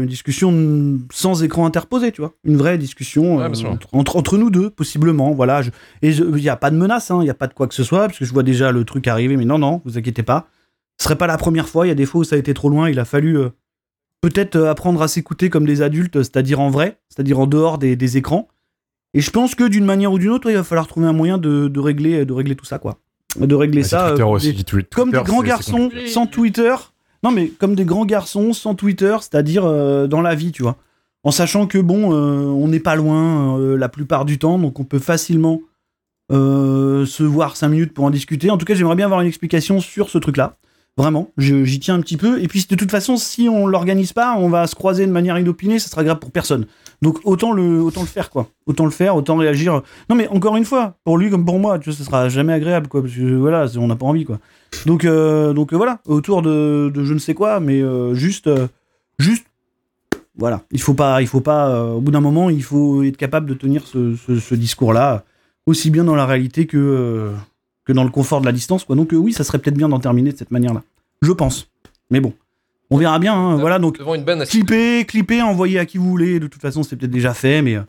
une 0.00 0.06
discussion 0.06 0.98
sans 1.10 1.42
écran 1.42 1.64
interposé, 1.64 2.12
tu 2.12 2.20
vois, 2.20 2.34
une 2.44 2.58
vraie 2.58 2.76
discussion 2.76 3.38
Ouais, 3.38 3.44
entre, 3.66 3.94
entre, 3.94 4.16
entre 4.16 4.36
nous 4.36 4.50
deux, 4.50 4.68
possiblement. 4.68 5.32
Voilà, 5.32 5.62
je- 5.62 5.70
et 6.02 6.10
il 6.10 6.34
n'y 6.34 6.50
a 6.50 6.56
pas 6.56 6.70
de 6.70 6.76
menace, 6.76 7.10
il 7.10 7.18
n'y 7.20 7.30
a 7.30 7.34
pas 7.34 7.46
de 7.46 7.54
quoi 7.54 7.66
que 7.66 7.72
ce 7.74 7.82
soit, 7.82 8.06
parce 8.08 8.18
que 8.18 8.26
je 8.26 8.32
vois 8.34 8.42
déjà 8.42 8.72
le 8.72 8.84
truc 8.84 9.08
arriver. 9.08 9.38
Mais 9.38 9.46
non, 9.46 9.56
non, 9.58 9.80
vous 9.86 9.96
inquiétez 9.96 10.22
pas, 10.22 10.48
ce 10.98 11.04
serait 11.04 11.16
pas 11.16 11.26
la 11.26 11.38
première 11.38 11.66
fois. 11.66 11.86
Il 11.86 11.88
y 11.88 11.92
a 11.92 11.94
des 11.94 12.04
fois 12.04 12.20
où 12.20 12.24
ça 12.24 12.36
a 12.36 12.38
été 12.38 12.52
trop 12.52 12.68
loin. 12.68 12.90
Il 12.90 12.98
a 13.00 13.06
fallu 13.06 13.38
peut-être 14.20 14.56
euh, 14.56 14.70
apprendre 14.70 15.00
à 15.02 15.08
s'écouter 15.08 15.50
comme 15.50 15.66
des 15.66 15.82
adultes, 15.82 16.22
c'est-à-dire 16.22 16.60
en 16.60 16.70
vrai, 16.70 16.98
c'est-à-dire 17.08 17.38
en 17.38 17.46
dehors 17.46 17.78
des, 17.78 17.96
des 17.96 18.16
écrans. 18.16 18.48
Et 19.14 19.20
je 19.20 19.30
pense 19.30 19.54
que 19.54 19.64
d'une 19.64 19.84
manière 19.84 20.12
ou 20.12 20.18
d'une 20.18 20.30
autre, 20.30 20.50
il 20.50 20.56
va 20.56 20.62
falloir 20.64 20.86
trouver 20.86 21.06
un 21.06 21.12
moyen 21.12 21.38
de, 21.38 21.68
de 21.68 21.80
régler, 21.80 22.24
de 22.24 22.32
régler 22.32 22.54
tout 22.54 22.64
ça, 22.64 22.78
quoi, 22.78 22.98
de 23.38 23.54
régler 23.54 23.82
c'est 23.82 23.90
ça. 23.90 24.08
Twitter 24.10 24.22
euh, 24.22 24.26
aussi. 24.26 24.52
des- 24.52 24.62
Twi- 24.62 24.84
comme 24.90 25.10
des 25.10 25.16
grands 25.24 25.42
garçons 25.42 25.90
sans 26.06 26.26
Twitter. 26.26 26.74
Non, 27.22 27.30
mais 27.32 27.48
comme 27.48 27.74
des 27.74 27.84
grands 27.84 28.06
garçons 28.06 28.52
sans 28.52 28.74
Twitter, 28.74 29.16
c'est-à-dire 29.20 29.64
euh, 29.64 30.06
dans 30.06 30.22
la 30.22 30.34
vie, 30.34 30.52
tu 30.52 30.62
vois. 30.62 30.76
En 31.22 31.30
sachant 31.32 31.66
que, 31.66 31.76
bon, 31.78 32.14
euh, 32.14 32.40
on 32.46 32.68
n'est 32.68 32.80
pas 32.80 32.94
loin 32.94 33.58
euh, 33.58 33.76
la 33.76 33.88
plupart 33.90 34.24
du 34.24 34.38
temps, 34.38 34.58
donc 34.58 34.80
on 34.80 34.84
peut 34.84 34.98
facilement 35.00 35.60
euh, 36.32 37.04
se 37.06 37.22
voir 37.22 37.56
5 37.56 37.68
minutes 37.68 37.92
pour 37.92 38.04
en 38.04 38.10
discuter. 38.10 38.50
En 38.50 38.56
tout 38.58 38.64
cas, 38.64 38.74
j'aimerais 38.74 38.96
bien 38.96 39.06
avoir 39.06 39.20
une 39.20 39.26
explication 39.26 39.80
sur 39.80 40.08
ce 40.08 40.18
truc-là. 40.18 40.56
Vraiment, 41.00 41.30
j'y 41.38 41.80
tiens 41.80 41.94
un 41.94 42.00
petit 42.02 42.18
peu. 42.18 42.42
Et 42.42 42.46
puis, 42.46 42.66
de 42.68 42.74
toute 42.76 42.90
façon, 42.90 43.16
si 43.16 43.48
on 43.48 43.66
l'organise 43.66 44.12
pas, 44.12 44.34
on 44.36 44.50
va 44.50 44.66
se 44.66 44.74
croiser 44.74 45.06
de 45.06 45.10
manière 45.12 45.38
inopinée, 45.38 45.78
ça 45.78 45.88
sera 45.88 46.04
grave 46.04 46.18
pour 46.18 46.30
personne. 46.30 46.66
Donc, 47.00 47.20
autant 47.24 47.52
le, 47.52 47.80
autant 47.80 48.02
le 48.02 48.06
faire, 48.06 48.28
quoi. 48.28 48.48
Autant 48.66 48.84
le 48.84 48.90
faire, 48.90 49.16
autant 49.16 49.36
réagir. 49.36 49.80
Non, 50.10 50.14
mais 50.16 50.28
encore 50.28 50.58
une 50.58 50.66
fois, 50.66 50.96
pour 51.04 51.16
lui 51.16 51.30
comme 51.30 51.46
pour 51.46 51.58
moi, 51.58 51.78
tu 51.78 51.88
vois, 51.88 51.96
ce 51.96 52.04
sera 52.04 52.28
jamais 52.28 52.52
agréable, 52.52 52.88
quoi. 52.88 53.00
Parce 53.00 53.14
que 53.14 53.34
voilà, 53.34 53.64
on 53.78 53.86
n'a 53.86 53.96
pas 53.96 54.04
envie, 54.04 54.26
quoi. 54.26 54.40
Donc, 54.84 55.06
euh, 55.06 55.54
donc 55.54 55.72
voilà, 55.72 56.00
autour 56.06 56.42
de, 56.42 56.92
je 56.94 57.14
ne 57.14 57.18
sais 57.18 57.32
quoi, 57.32 57.60
mais 57.60 57.80
euh, 57.80 58.12
juste, 58.12 58.46
euh, 58.46 58.66
juste, 59.18 59.46
voilà. 60.36 60.64
Il 60.70 60.82
faut 60.82 60.92
pas, 60.92 61.22
il 61.22 61.28
faut 61.28 61.40
pas. 61.40 61.82
au 61.94 62.02
bout 62.02 62.10
d'un 62.10 62.20
moment, 62.20 62.50
il 62.50 62.62
faut 62.62 63.02
être 63.04 63.16
capable 63.16 63.46
de 63.46 63.54
tenir 63.54 63.86
ce, 63.86 64.14
ce- 64.16 64.54
discours-là, 64.54 65.24
aussi 65.64 65.90
bien 65.90 66.04
dans 66.04 66.14
la 66.14 66.26
réalité 66.26 66.66
que 66.66 67.30
que 67.90 67.94
dans 67.94 68.04
le 68.04 68.10
confort 68.10 68.40
de 68.40 68.46
la 68.46 68.52
distance, 68.52 68.84
quoi. 68.84 68.94
Donc 68.96 69.12
euh, 69.12 69.16
oui, 69.16 69.32
ça 69.32 69.42
serait 69.44 69.58
peut-être 69.58 69.76
bien 69.76 69.88
d'en 69.88 69.98
terminer 70.00 70.32
de 70.32 70.36
cette 70.38 70.50
manière-là. 70.50 70.82
Je 71.22 71.32
pense. 71.32 71.68
Mais 72.10 72.20
bon, 72.20 72.32
on 72.90 72.96
verra 72.96 73.18
bien. 73.18 73.34
hein, 73.34 73.56
voilà, 73.56 73.78
donc 73.78 73.98
une 74.14 74.24
clipper, 74.64 75.04
clipper, 75.06 75.42
envoyer 75.42 75.78
à 75.78 75.86
qui 75.86 75.98
vous 75.98 76.08
voulez. 76.08 76.40
De 76.40 76.46
toute 76.46 76.62
façon, 76.62 76.82
c'est 76.82 76.96
peut-être 76.96 77.10
déjà 77.10 77.34
fait, 77.34 77.62
mais. 77.62 77.76
euh, 77.76 77.82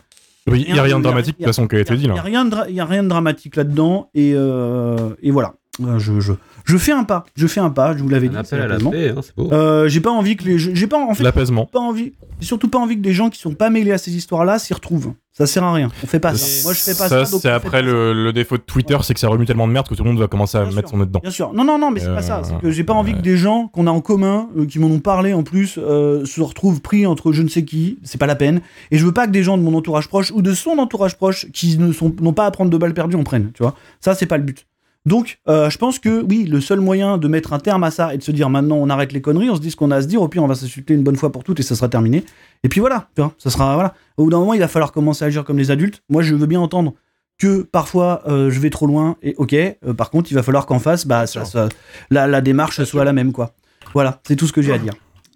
Oui, 0.47 0.65
il 0.67 0.73
n'y 0.73 0.79
a 0.79 0.83
rien 0.83 0.97
de 0.97 1.03
dramatique 1.03 1.33
de 1.39 1.43
toute 1.43 1.45
façon 1.53 1.67
qui 1.67 1.75
a 1.75 1.79
été 1.79 1.95
dit 1.95 2.03
Il 2.03 2.07
n'y 2.07 2.13
a, 2.13 2.15
là. 2.15 2.21
rien 2.23 2.45
de 2.45 2.49
dra- 2.49 2.69
y 2.69 2.79
a 2.79 2.85
rien 2.85 3.03
de 3.03 3.07
dramatique 3.09 3.55
là-dedans. 3.55 4.09
Et, 4.15 4.33
euh, 4.35 5.09
et 5.21 5.31
voilà. 5.31 5.53
Je, 5.97 6.19
je, 6.19 6.33
je 6.65 6.77
fais 6.77 6.91
un 6.91 7.03
pas. 7.03 7.25
Je 7.35 7.47
fais 7.47 7.59
un 7.59 7.69
pas. 7.69 7.95
Je 7.95 8.03
vous 8.03 8.09
l'avais 8.09 8.27
Un 8.27 8.31
dit. 8.31 8.35
appel 8.37 8.47
c'est 8.49 8.55
à 8.55 8.59
la 8.59 8.67
l'apaisement. 8.67 8.91
paix, 8.91 9.09
hein, 9.09 9.21
c'est 9.21 9.35
beau. 9.35 9.51
Euh, 9.51 9.87
j'ai 9.87 10.01
pas 10.01 10.11
envie 10.11 10.35
que 10.37 10.43
les. 10.45 10.57
J'ai 10.57 10.87
pas, 10.87 10.97
en 11.03 11.13
fait, 11.13 11.23
L'apaisement. 11.23 11.65
pas 11.65 11.79
envie. 11.79 12.13
J'ai 12.39 12.47
surtout 12.47 12.69
pas 12.69 12.79
envie 12.79 12.95
que 12.95 13.01
des 13.01 13.13
gens 13.13 13.29
qui 13.29 13.39
sont 13.39 13.53
pas 13.53 13.69
mêlés 13.69 13.91
à 13.91 13.97
ces 13.97 14.15
histoires-là 14.15 14.57
s'y 14.59 14.73
retrouvent. 14.73 15.13
Ça 15.33 15.47
sert 15.47 15.63
à 15.63 15.73
rien. 15.73 15.89
On 16.03 16.07
fait 16.07 16.19
pas 16.19 16.35
ça. 16.35 16.63
Moi, 16.63 16.73
je 16.73 16.79
fais 16.81 16.91
pas 16.93 17.07
ça. 17.07 17.23
Ça, 17.25 17.39
c'est 17.39 17.49
après 17.49 17.81
le, 17.81 18.13
le 18.13 18.33
défaut 18.33 18.57
de 18.57 18.61
Twitter, 18.63 18.97
c'est 19.01 19.13
que 19.13 19.19
ça 19.19 19.29
remue 19.29 19.45
tellement 19.45 19.65
de 19.67 19.71
merde 19.71 19.87
que 19.87 19.95
tout 19.95 20.03
le 20.03 20.09
monde 20.09 20.19
va 20.19 20.27
commencer 20.27 20.57
à 20.57 20.65
Bien 20.65 20.75
mettre 20.75 20.89
sûr. 20.89 20.97
son 20.97 20.97
nez 20.97 21.05
dedans. 21.05 21.21
Bien 21.21 21.31
sûr. 21.31 21.53
Non, 21.53 21.63
non, 21.63 21.77
non, 21.79 21.89
mais 21.89 22.01
c'est 22.01 22.07
Euh, 22.09 22.15
pas 22.15 22.21
ça. 22.21 22.41
C'est 22.43 22.59
que 22.59 22.69
j'ai 22.69 22.83
pas 22.83 22.93
envie 22.93 23.11
ouais. 23.13 23.17
que 23.17 23.23
des 23.23 23.37
gens 23.37 23.67
qu'on 23.69 23.87
a 23.87 23.91
en 23.91 24.01
commun, 24.01 24.49
euh, 24.57 24.65
qui 24.65 24.77
m'en 24.79 24.87
ont 24.87 24.99
parlé 24.99 25.33
en 25.33 25.43
plus, 25.43 25.75
euh, 25.77 26.25
se 26.25 26.41
retrouvent 26.41 26.81
pris 26.81 27.05
entre 27.05 27.31
je 27.31 27.43
ne 27.43 27.47
sais 27.47 27.63
qui. 27.63 27.97
C'est 28.03 28.17
pas 28.17 28.27
la 28.27 28.35
peine. 28.35 28.59
Et 28.91 28.97
je 28.97 29.05
veux 29.05 29.13
pas 29.13 29.25
que 29.25 29.31
des 29.31 29.43
gens 29.43 29.57
de 29.57 29.63
mon 29.63 29.73
entourage 29.73 30.09
proche 30.09 30.31
ou 30.35 30.41
de 30.41 30.53
son 30.53 30.71
entourage 30.79 31.15
proche 31.15 31.47
qui 31.53 31.77
ne 31.77 31.93
sont 31.93 32.13
n'ont 32.19 32.33
pas 32.33 32.45
à 32.45 32.51
prendre 32.51 32.69
de 32.69 32.77
balles 32.77 32.93
perdues 32.93 33.15
en 33.15 33.23
prennent. 33.23 33.51
Tu 33.53 33.63
vois. 33.63 33.75
Ça, 34.01 34.15
c'est 34.15 34.25
pas 34.25 34.37
le 34.37 34.43
but. 34.43 34.65
Donc, 35.05 35.39
euh, 35.47 35.69
je 35.71 35.77
pense 35.79 35.97
que 35.97 36.21
oui, 36.21 36.45
le 36.45 36.61
seul 36.61 36.79
moyen 36.79 37.17
de 37.17 37.27
mettre 37.27 37.53
un 37.53 37.59
terme 37.59 37.83
à 37.83 37.89
ça 37.89 38.13
et 38.13 38.17
de 38.19 38.23
se 38.23 38.31
dire 38.31 38.49
maintenant 38.51 38.75
on 38.75 38.87
arrête 38.89 39.13
les 39.13 39.21
conneries, 39.21 39.49
on 39.49 39.55
se 39.55 39.59
dit 39.61 39.71
ce 39.71 39.75
qu'on 39.75 39.89
a 39.89 39.95
à 39.95 40.01
se 40.03 40.07
dire, 40.07 40.21
au 40.21 40.27
pire 40.27 40.43
on 40.43 40.47
va 40.47 40.53
s'insulter 40.53 40.93
une 40.93 41.01
bonne 41.03 41.15
fois 41.15 41.31
pour 41.31 41.43
toutes 41.43 41.59
et 41.59 41.63
ça 41.63 41.75
sera 41.75 41.89
terminé. 41.89 42.23
Et 42.63 42.69
puis 42.69 42.79
voilà, 42.81 43.09
tu 43.15 43.21
vois, 43.21 43.33
ça 43.39 43.49
sera 43.49 43.73
voilà. 43.73 43.95
Au 44.17 44.25
bout 44.25 44.29
d'un 44.29 44.37
moment, 44.39 44.53
il 44.53 44.59
va 44.59 44.67
falloir 44.67 44.91
commencer 44.91 45.23
à 45.25 45.27
agir 45.29 45.43
comme 45.43 45.57
les 45.57 45.71
adultes. 45.71 46.03
Moi, 46.09 46.21
je 46.21 46.35
veux 46.35 46.45
bien 46.45 46.59
entendre 46.59 46.93
que 47.39 47.63
parfois 47.63 48.21
euh, 48.27 48.51
je 48.51 48.59
vais 48.59 48.69
trop 48.69 48.85
loin 48.85 49.15
et 49.23 49.33
ok. 49.37 49.53
euh, 49.53 49.75
par 49.97 50.11
contre, 50.11 50.31
il 50.31 50.35
va 50.35 50.43
falloir 50.43 50.67
qu'en 50.67 50.77
face, 50.77 51.07
bah, 51.07 51.25
ça, 51.25 51.45
ça- 51.45 51.69
la, 52.11 52.27
la 52.27 52.41
démarche 52.41 52.83
soit 52.83 53.03
la 53.03 53.13
même 53.13 53.31
quoi. 53.31 53.53
Voilà, 53.95 54.21
c'est 54.27 54.35
tout 54.35 54.45
ce 54.45 54.53
que 54.53 54.61
j'ai 54.61 54.71
à 54.73 54.77
dire. 54.77 54.93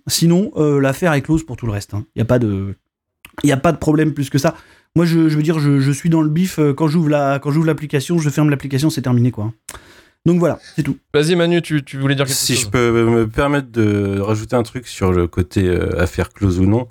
Sinon, 0.08 0.51
l'affaire 0.80 1.13
est 1.13 1.23
close 1.23 1.43
pour 1.43 1.58
tout 1.58 1.65
le 1.65 1.71
reste. 1.71 1.93
Il 1.93 2.04
n'y 2.17 2.21
a 2.21 2.25
pas 2.25 2.38
de, 2.38 2.75
il 3.43 3.49
y 3.49 3.51
a 3.51 3.58
pas 3.58 3.71
de 3.71 3.78
problème 3.78 4.13
plus 4.13 4.30
que 4.30 4.38
ça. 4.38 4.54
Moi, 4.95 5.05
je, 5.05 5.27
je 5.29 5.36
veux 5.36 5.43
dire, 5.43 5.60
je, 5.60 5.79
je 5.79 5.91
suis 5.91 6.10
dans 6.10 6.21
le 6.21 6.29
bif 6.29 6.58
euh, 6.60 6.73
quand 6.73 6.88
j'ouvre 6.88 7.10
la, 7.10 7.39
quand 7.39 7.51
j'ouvre 7.51 7.65
l'application, 7.67 8.17
je 8.17 8.29
ferme 8.29 8.49
l'application, 8.49 8.89
c'est 8.89 9.01
terminé 9.01 9.31
quoi. 9.31 9.51
Donc 10.25 10.39
voilà, 10.39 10.58
c'est 10.75 10.84
tout. 10.84 10.97
Vas-y 11.13 11.36
Manu, 11.36 11.62
tu, 11.62 11.84
tu 11.84 11.97
voulais 11.97 12.15
dire 12.15 12.25
quelque 12.25 12.36
Si 12.36 12.55
chose 12.55 12.63
je 12.65 12.69
peux 12.69 13.10
me 13.10 13.27
permettre 13.27 13.69
de 13.71 14.19
rajouter 14.19 14.55
un 14.55 14.63
truc 14.63 14.88
sur 14.88 15.12
le 15.12 15.27
côté 15.27 15.67
euh, 15.67 16.01
affaire 16.01 16.29
close 16.31 16.60
ou 16.60 16.65
non, 16.65 16.88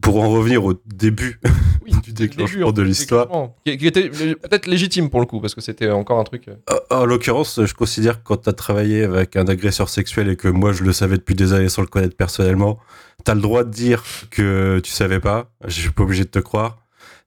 pour 0.00 0.20
en 0.22 0.28
revenir 0.30 0.64
au 0.64 0.74
début 0.86 1.38
Oui, 1.84 1.92
du 2.02 2.12
début, 2.12 2.30
déclenchement 2.36 2.68
en 2.68 2.72
de 2.72 2.82
l'histoire. 2.82 3.28
Qui, 3.64 3.76
qui 3.76 3.86
était 3.86 4.08
peut-être 4.08 4.66
légitime 4.66 5.10
pour 5.10 5.20
le 5.20 5.26
coup, 5.26 5.38
parce 5.40 5.54
que 5.54 5.60
c'était 5.60 5.90
encore 5.90 6.18
un 6.18 6.24
truc. 6.24 6.48
euh, 6.48 6.54
En 6.90 7.02
en 7.02 7.04
l'occurrence, 7.06 7.60
je 7.64 7.74
considère 7.74 8.18
que 8.22 8.24
quand 8.24 8.38
tu 8.38 8.48
as 8.48 8.54
travaillé 8.54 9.04
avec 9.04 9.36
un 9.36 9.46
agresseur 9.46 9.88
sexuel 9.90 10.28
et 10.30 10.36
que 10.36 10.48
moi 10.48 10.72
je 10.72 10.82
le 10.82 10.92
savais 10.92 11.16
depuis 11.18 11.34
des 11.34 11.52
années 11.52 11.68
sans 11.68 11.82
le 11.82 11.88
connaître 11.88 12.16
personnellement, 12.16 12.78
tu 13.24 13.30
as 13.30 13.34
le 13.34 13.40
droit 13.42 13.62
de 13.64 13.70
dire 13.70 14.02
que 14.30 14.80
tu 14.82 14.90
savais 14.90 15.20
pas, 15.20 15.50
je 15.66 15.78
suis 15.80 15.90
pas 15.90 16.02
obligé 16.04 16.24
de 16.24 16.30
te 16.30 16.38
croire. 16.40 16.78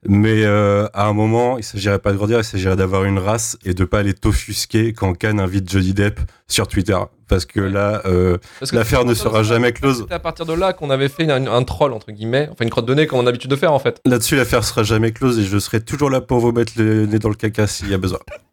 Mais 0.10 0.44
euh, 0.46 0.88
à 0.94 1.08
un 1.08 1.14
moment, 1.14 1.58
il 1.58 1.64
s'agirait 1.64 2.00
pas 2.00 2.12
de 2.14 2.18
grandir, 2.18 2.40
il 2.40 2.44
s'agirait 2.44 2.76
d'avoir 2.78 3.04
une 3.04 3.20
race 3.20 3.58
et 3.66 3.74
de 3.74 3.84
pas 3.84 4.00
aller 4.00 4.14
t'offusquer 4.14 4.94
quand 4.94 5.14
Cannes 5.14 5.40
invite 5.40 5.70
Johnny 5.70 5.94
Depp 5.94 6.20
sur 6.48 6.68
Twitter. 6.68 6.98
Parce 7.28 7.46
que 7.46 7.60
Ouais. 7.60 7.70
là, 7.70 8.02
euh, 8.06 8.38
l'affaire 8.72 9.04
ne 9.04 9.14
sera 9.14 9.44
jamais 9.44 9.74
close. 9.74 10.00
C'était 10.04 10.14
à 10.14 10.20
partir 10.20 10.46
de 10.46 10.54
là 10.54 10.72
qu'on 10.72 10.90
avait 10.90 11.10
fait 11.10 11.30
un, 11.30 11.46
un 11.48 11.64
troll, 11.64 11.92
entre 11.92 12.12
guillemets, 12.14 12.48
enfin 12.52 12.64
une 12.64 12.70
crotte 12.72 12.86
de 12.86 12.94
nez 12.94 13.06
comme 13.06 13.20
on 13.20 13.24
a 13.24 13.26
l'habitude 13.26 13.52
de 13.52 13.56
faire 13.58 13.74
en 13.74 13.80
fait. 13.80 14.00
Là-dessus, 14.06 14.38
l'affaire 14.38 14.64
sera 14.64 14.84
jamais 14.84 15.12
close 15.12 15.38
et 15.40 15.44
je 15.44 15.58
serai 15.60 15.82
toujours 15.82 16.10
là 16.10 16.22
pour 16.22 16.40
vous 16.40 16.54
mettre 16.54 16.72
le 16.78 17.06
nez 17.06 17.20
dans 17.20 17.30
le 17.30 17.36
caca 17.36 17.68
s'il 17.68 17.90
y 17.90 17.94
a 17.94 17.98
besoin. 17.98 18.20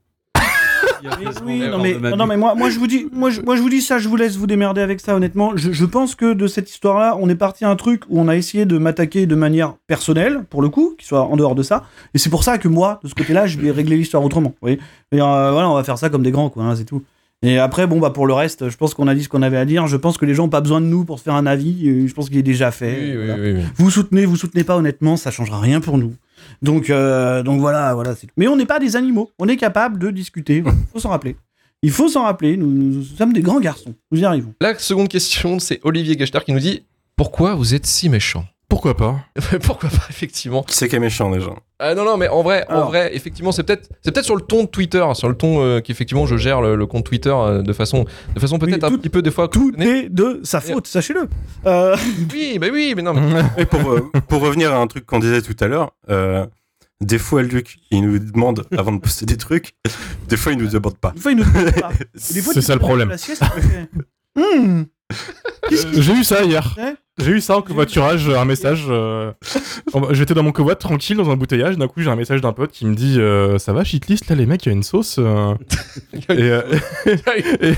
Oui, 1.45 1.59
non 1.61 1.79
on 1.79 1.83
mais, 1.83 1.95
de 1.95 2.17
non 2.17 2.27
mais 2.27 2.37
moi, 2.37 2.55
moi 2.55 2.71
je 2.71 2.79
vous 2.79 2.87
dis, 2.87 3.07
moi 3.12 3.31
je, 3.31 3.40
moi 3.43 3.57
je 3.57 3.62
vous 3.62 3.69
dis 3.69 3.81
ça, 3.83 3.99
je 3.99 4.09
vous 4.09 4.17
laisse 4.17 4.37
vous 4.37 4.47
démerder 4.47 4.81
avec 4.81 5.01
ça 5.01 5.14
honnêtement. 5.14 5.53
Je, 5.57 5.73
je 5.73 5.85
pense 5.85 6.14
que 6.14 6.33
de 6.33 6.47
cette 6.47 6.71
histoire-là, 6.71 7.17
on 7.21 7.29
est 7.29 7.35
parti 7.35 7.64
à 7.64 7.71
un 7.71 7.77
truc 7.77 8.03
où 8.09 8.21
on 8.21 8.29
a 8.29 8.37
essayé 8.37 8.64
de 8.67 8.79
m'attaquer 8.79 9.27
de 9.27 9.35
manière 9.35 9.75
personnelle, 9.87 10.45
pour 10.51 10.62
le 10.62 10.69
coup, 10.69 10.95
qui 10.99 11.07
soit 11.07 11.23
en 11.23 11.37
dehors 11.37 11.55
de 11.55 11.62
ça. 11.62 11.85
Et 12.14 12.19
c'est 12.19 12.31
pour 12.31 12.45
ça 12.45 12.59
que 12.59 12.69
moi, 12.69 13.01
de 13.03 13.09
ce 13.09 13.14
côté-là, 13.14 13.47
je 13.47 13.59
vais 13.59 13.71
régler 13.71 13.97
l'histoire 13.97 14.25
autrement. 14.25 14.51
Vous 14.51 14.57
voyez 14.62 14.79
Et, 15.12 15.21
euh, 15.21 15.51
voilà, 15.53 15.69
on 15.71 15.75
va 15.75 15.85
faire 15.85 15.99
ça 15.99 16.09
comme 16.11 16.23
des 16.23 16.31
grands, 16.31 16.51
quoi, 16.51 16.64
hein, 16.64 16.77
c'est 16.77 16.85
tout. 16.85 17.03
Et 17.43 17.59
après, 17.59 17.87
bon 17.87 17.99
bah 18.01 18.09
pour 18.09 18.27
le 18.27 18.33
reste, 18.33 18.71
je 18.71 18.77
pense 18.79 18.95
qu'on 18.95 19.07
a 19.07 19.14
dit 19.14 19.25
ce 19.25 19.29
qu'on 19.29 19.43
avait 19.43 19.59
à 19.59 19.67
dire. 19.67 19.87
Je 19.87 19.99
pense 19.99 20.17
que 20.17 20.25
les 20.25 20.35
gens 20.35 20.45
ont 20.45 20.49
pas 20.49 20.62
besoin 20.62 20.81
de 20.81 20.87
nous 20.87 21.05
pour 21.05 21.19
se 21.19 21.25
faire 21.25 21.35
un 21.35 21.45
avis. 21.45 22.07
Je 22.09 22.14
pense 22.14 22.29
qu'il 22.31 22.38
est 22.38 22.43
déjà 22.43 22.71
fait. 22.71 22.97
Oui, 22.99 23.11
oui, 23.11 23.17
Voilà. 23.27 23.35
oui, 23.43 23.53
oui. 23.57 23.62
Vous 23.77 23.90
soutenez, 23.90 24.25
vous 24.25 24.37
soutenez 24.37 24.64
pas, 24.64 24.77
honnêtement, 24.79 25.19
ça 25.19 25.31
changera 25.31 25.61
rien 25.61 25.81
pour 25.83 25.99
nous. 25.99 26.14
Donc, 26.62 26.90
euh, 26.90 27.43
donc 27.43 27.61
voilà, 27.61 27.95
voilà. 27.95 28.14
Mais 28.37 28.49
on 28.49 28.57
n'est 28.57 28.67
pas 28.67 28.79
des 28.79 28.97
animaux. 28.97 29.31
On 29.38 29.49
est 29.49 29.57
capable 29.57 29.99
de 29.99 30.11
discuter. 30.11 30.62
Il 30.67 30.73
faut 30.93 31.01
s'en 31.01 31.11
rappeler. 31.11 31.37
Il 31.83 31.90
faut 31.90 32.09
s'en 32.09 32.25
rappeler. 32.25 32.57
Nous, 32.57 32.67
nous 32.67 33.03
sommes 33.03 33.33
des 33.33 33.43
grands 33.43 33.61
garçons. 33.61 33.95
Nous 34.11 34.21
y 34.21 34.25
arrivons. 34.25 34.55
La 34.61 34.79
seconde 34.79 35.09
question, 35.09 35.59
c'est 35.59 35.81
Olivier 35.83 36.17
Gachter 36.17 36.40
qui 36.45 36.53
nous 36.53 36.61
dit 36.61 36.85
Pourquoi 37.17 37.55
vous 37.55 37.75
êtes 37.75 37.87
si 37.87 38.09
méchant? 38.09 38.45
Pourquoi 38.74 38.96
pas 38.96 39.20
Pourquoi 39.62 39.88
pas, 39.88 40.02
effectivement. 40.10 40.64
Qui 40.64 40.74
c'est 40.74 40.88
qui 40.88 40.96
est 40.96 40.98
méchant 40.98 41.30
déjà 41.30 41.50
Ah 41.78 41.94
non, 41.94 42.04
non, 42.04 42.16
mais 42.16 42.26
en 42.28 42.42
vrai, 42.42 42.64
en 42.68 42.72
Alors. 42.72 42.88
vrai, 42.88 43.14
effectivement, 43.14 43.52
c'est 43.52 43.62
peut-être, 43.62 43.88
c'est 44.02 44.10
peut-être 44.12 44.24
sur 44.24 44.34
le 44.34 44.42
ton 44.42 44.64
de 44.64 44.68
Twitter, 44.68 45.04
sur 45.14 45.28
le 45.28 45.37
ton 45.37 45.62
euh, 45.62 45.80
qu'effectivement 45.80 46.26
je 46.26 46.37
gère 46.37 46.60
le, 46.60 46.74
le 46.74 46.87
compte 46.87 47.04
Twitter 47.04 47.30
euh, 47.32 47.62
de 47.62 47.72
façon, 47.72 48.04
de 48.34 48.40
façon 48.40 48.58
peut-être 48.58 48.82
Oui, 48.82 48.87
un 48.87 48.90
tout- 48.90 48.98
petit 48.98 49.10
peu 49.10 49.22
des 49.22 49.30
fois. 49.30 49.46
Tout 49.46 49.72
est 49.78 50.08
de 50.08 50.40
sa 50.42 50.60
faute, 50.60 50.88
sachez-le. 50.88 51.28
Euh, 51.66 51.96
Oui, 52.32 52.58
mais 52.60 52.70
oui, 52.70 52.94
mais 52.96 53.02
non, 53.02 53.14
mais 53.14 53.42
Et 53.58 53.64
pour, 53.66 53.88
euh, 53.92 54.10
pour 54.28 54.40
revenir 54.42 54.72
à 54.72 54.78
un 54.78 54.87
truc 54.88 55.06
qu'on 55.06 55.20
disait 55.20 55.40
tout 55.42 55.56
à 55.60 55.68
l'heure, 55.68 55.92
euh, 56.10 56.44
des 57.00 57.18
fois, 57.18 57.42
Luc, 57.42 57.76
il 57.92 58.02
nous 58.02 58.18
demande 58.18 58.66
avant 58.76 58.90
de 58.92 58.98
poster 58.98 59.24
des 59.26 59.37
trucs, 59.37 59.74
des 60.28 60.37
fois, 60.37 60.50
il 60.52 60.58
nous 60.58 60.66
demande 60.68 60.96
pas. 60.98 61.12
une 61.14 61.20
fois, 61.22 61.30
il 61.30 61.37
nous 61.38 61.44
demande 61.44 61.72
pas. 61.80 61.90
Et 61.92 62.34
des 62.34 62.40
fois, 62.40 62.54
C'est 62.54 62.60
tu 62.60 62.66
ça 62.66 62.74
le 62.74 62.80
problème. 62.80 63.08
la 63.10 63.18
sieste, 63.18 63.42
tu 63.54 63.62
fais, 63.62 63.88
Hmm, 64.37 64.82
Euh, 65.12 65.78
J'ai 66.00 66.12
eu 66.12 66.24
ça 66.24 66.42
hier. 66.42 66.74
Ouais. 66.76 66.94
J'ai 67.18 67.31
eu 67.31 67.40
ça 67.40 67.57
en 67.57 67.62
covoiturage, 67.62 68.29
un 68.29 68.44
message. 68.44 68.87
euh, 68.88 69.33
J'étais 70.11 70.35
dans 70.35 70.42
mon 70.42 70.50
covoit 70.50 70.74
tranquille 70.74 71.16
dans 71.16 71.31
un 71.31 71.37
bouteillage. 71.37 71.79
D'un 71.79 71.87
coup, 71.87 72.00
j'ai 72.03 72.11
un 72.11 72.16
message 72.16 72.40
d'un 72.40 72.53
pote 72.53 72.72
qui 72.72 72.87
me 72.87 72.94
dit 72.96 73.20
euh, 73.20 73.57
Ça 73.59 73.72
va, 73.72 73.85
shitlist 73.85 74.29
là, 74.29 74.35
les 74.35 74.46
mecs, 74.46 74.66
il 74.66 74.70
y 74.70 74.72
a 74.72 74.74
une 74.74 74.83
sauce. 74.83 75.16
euh. 75.20 75.55
et, 76.29 76.50
euh, 76.50 76.62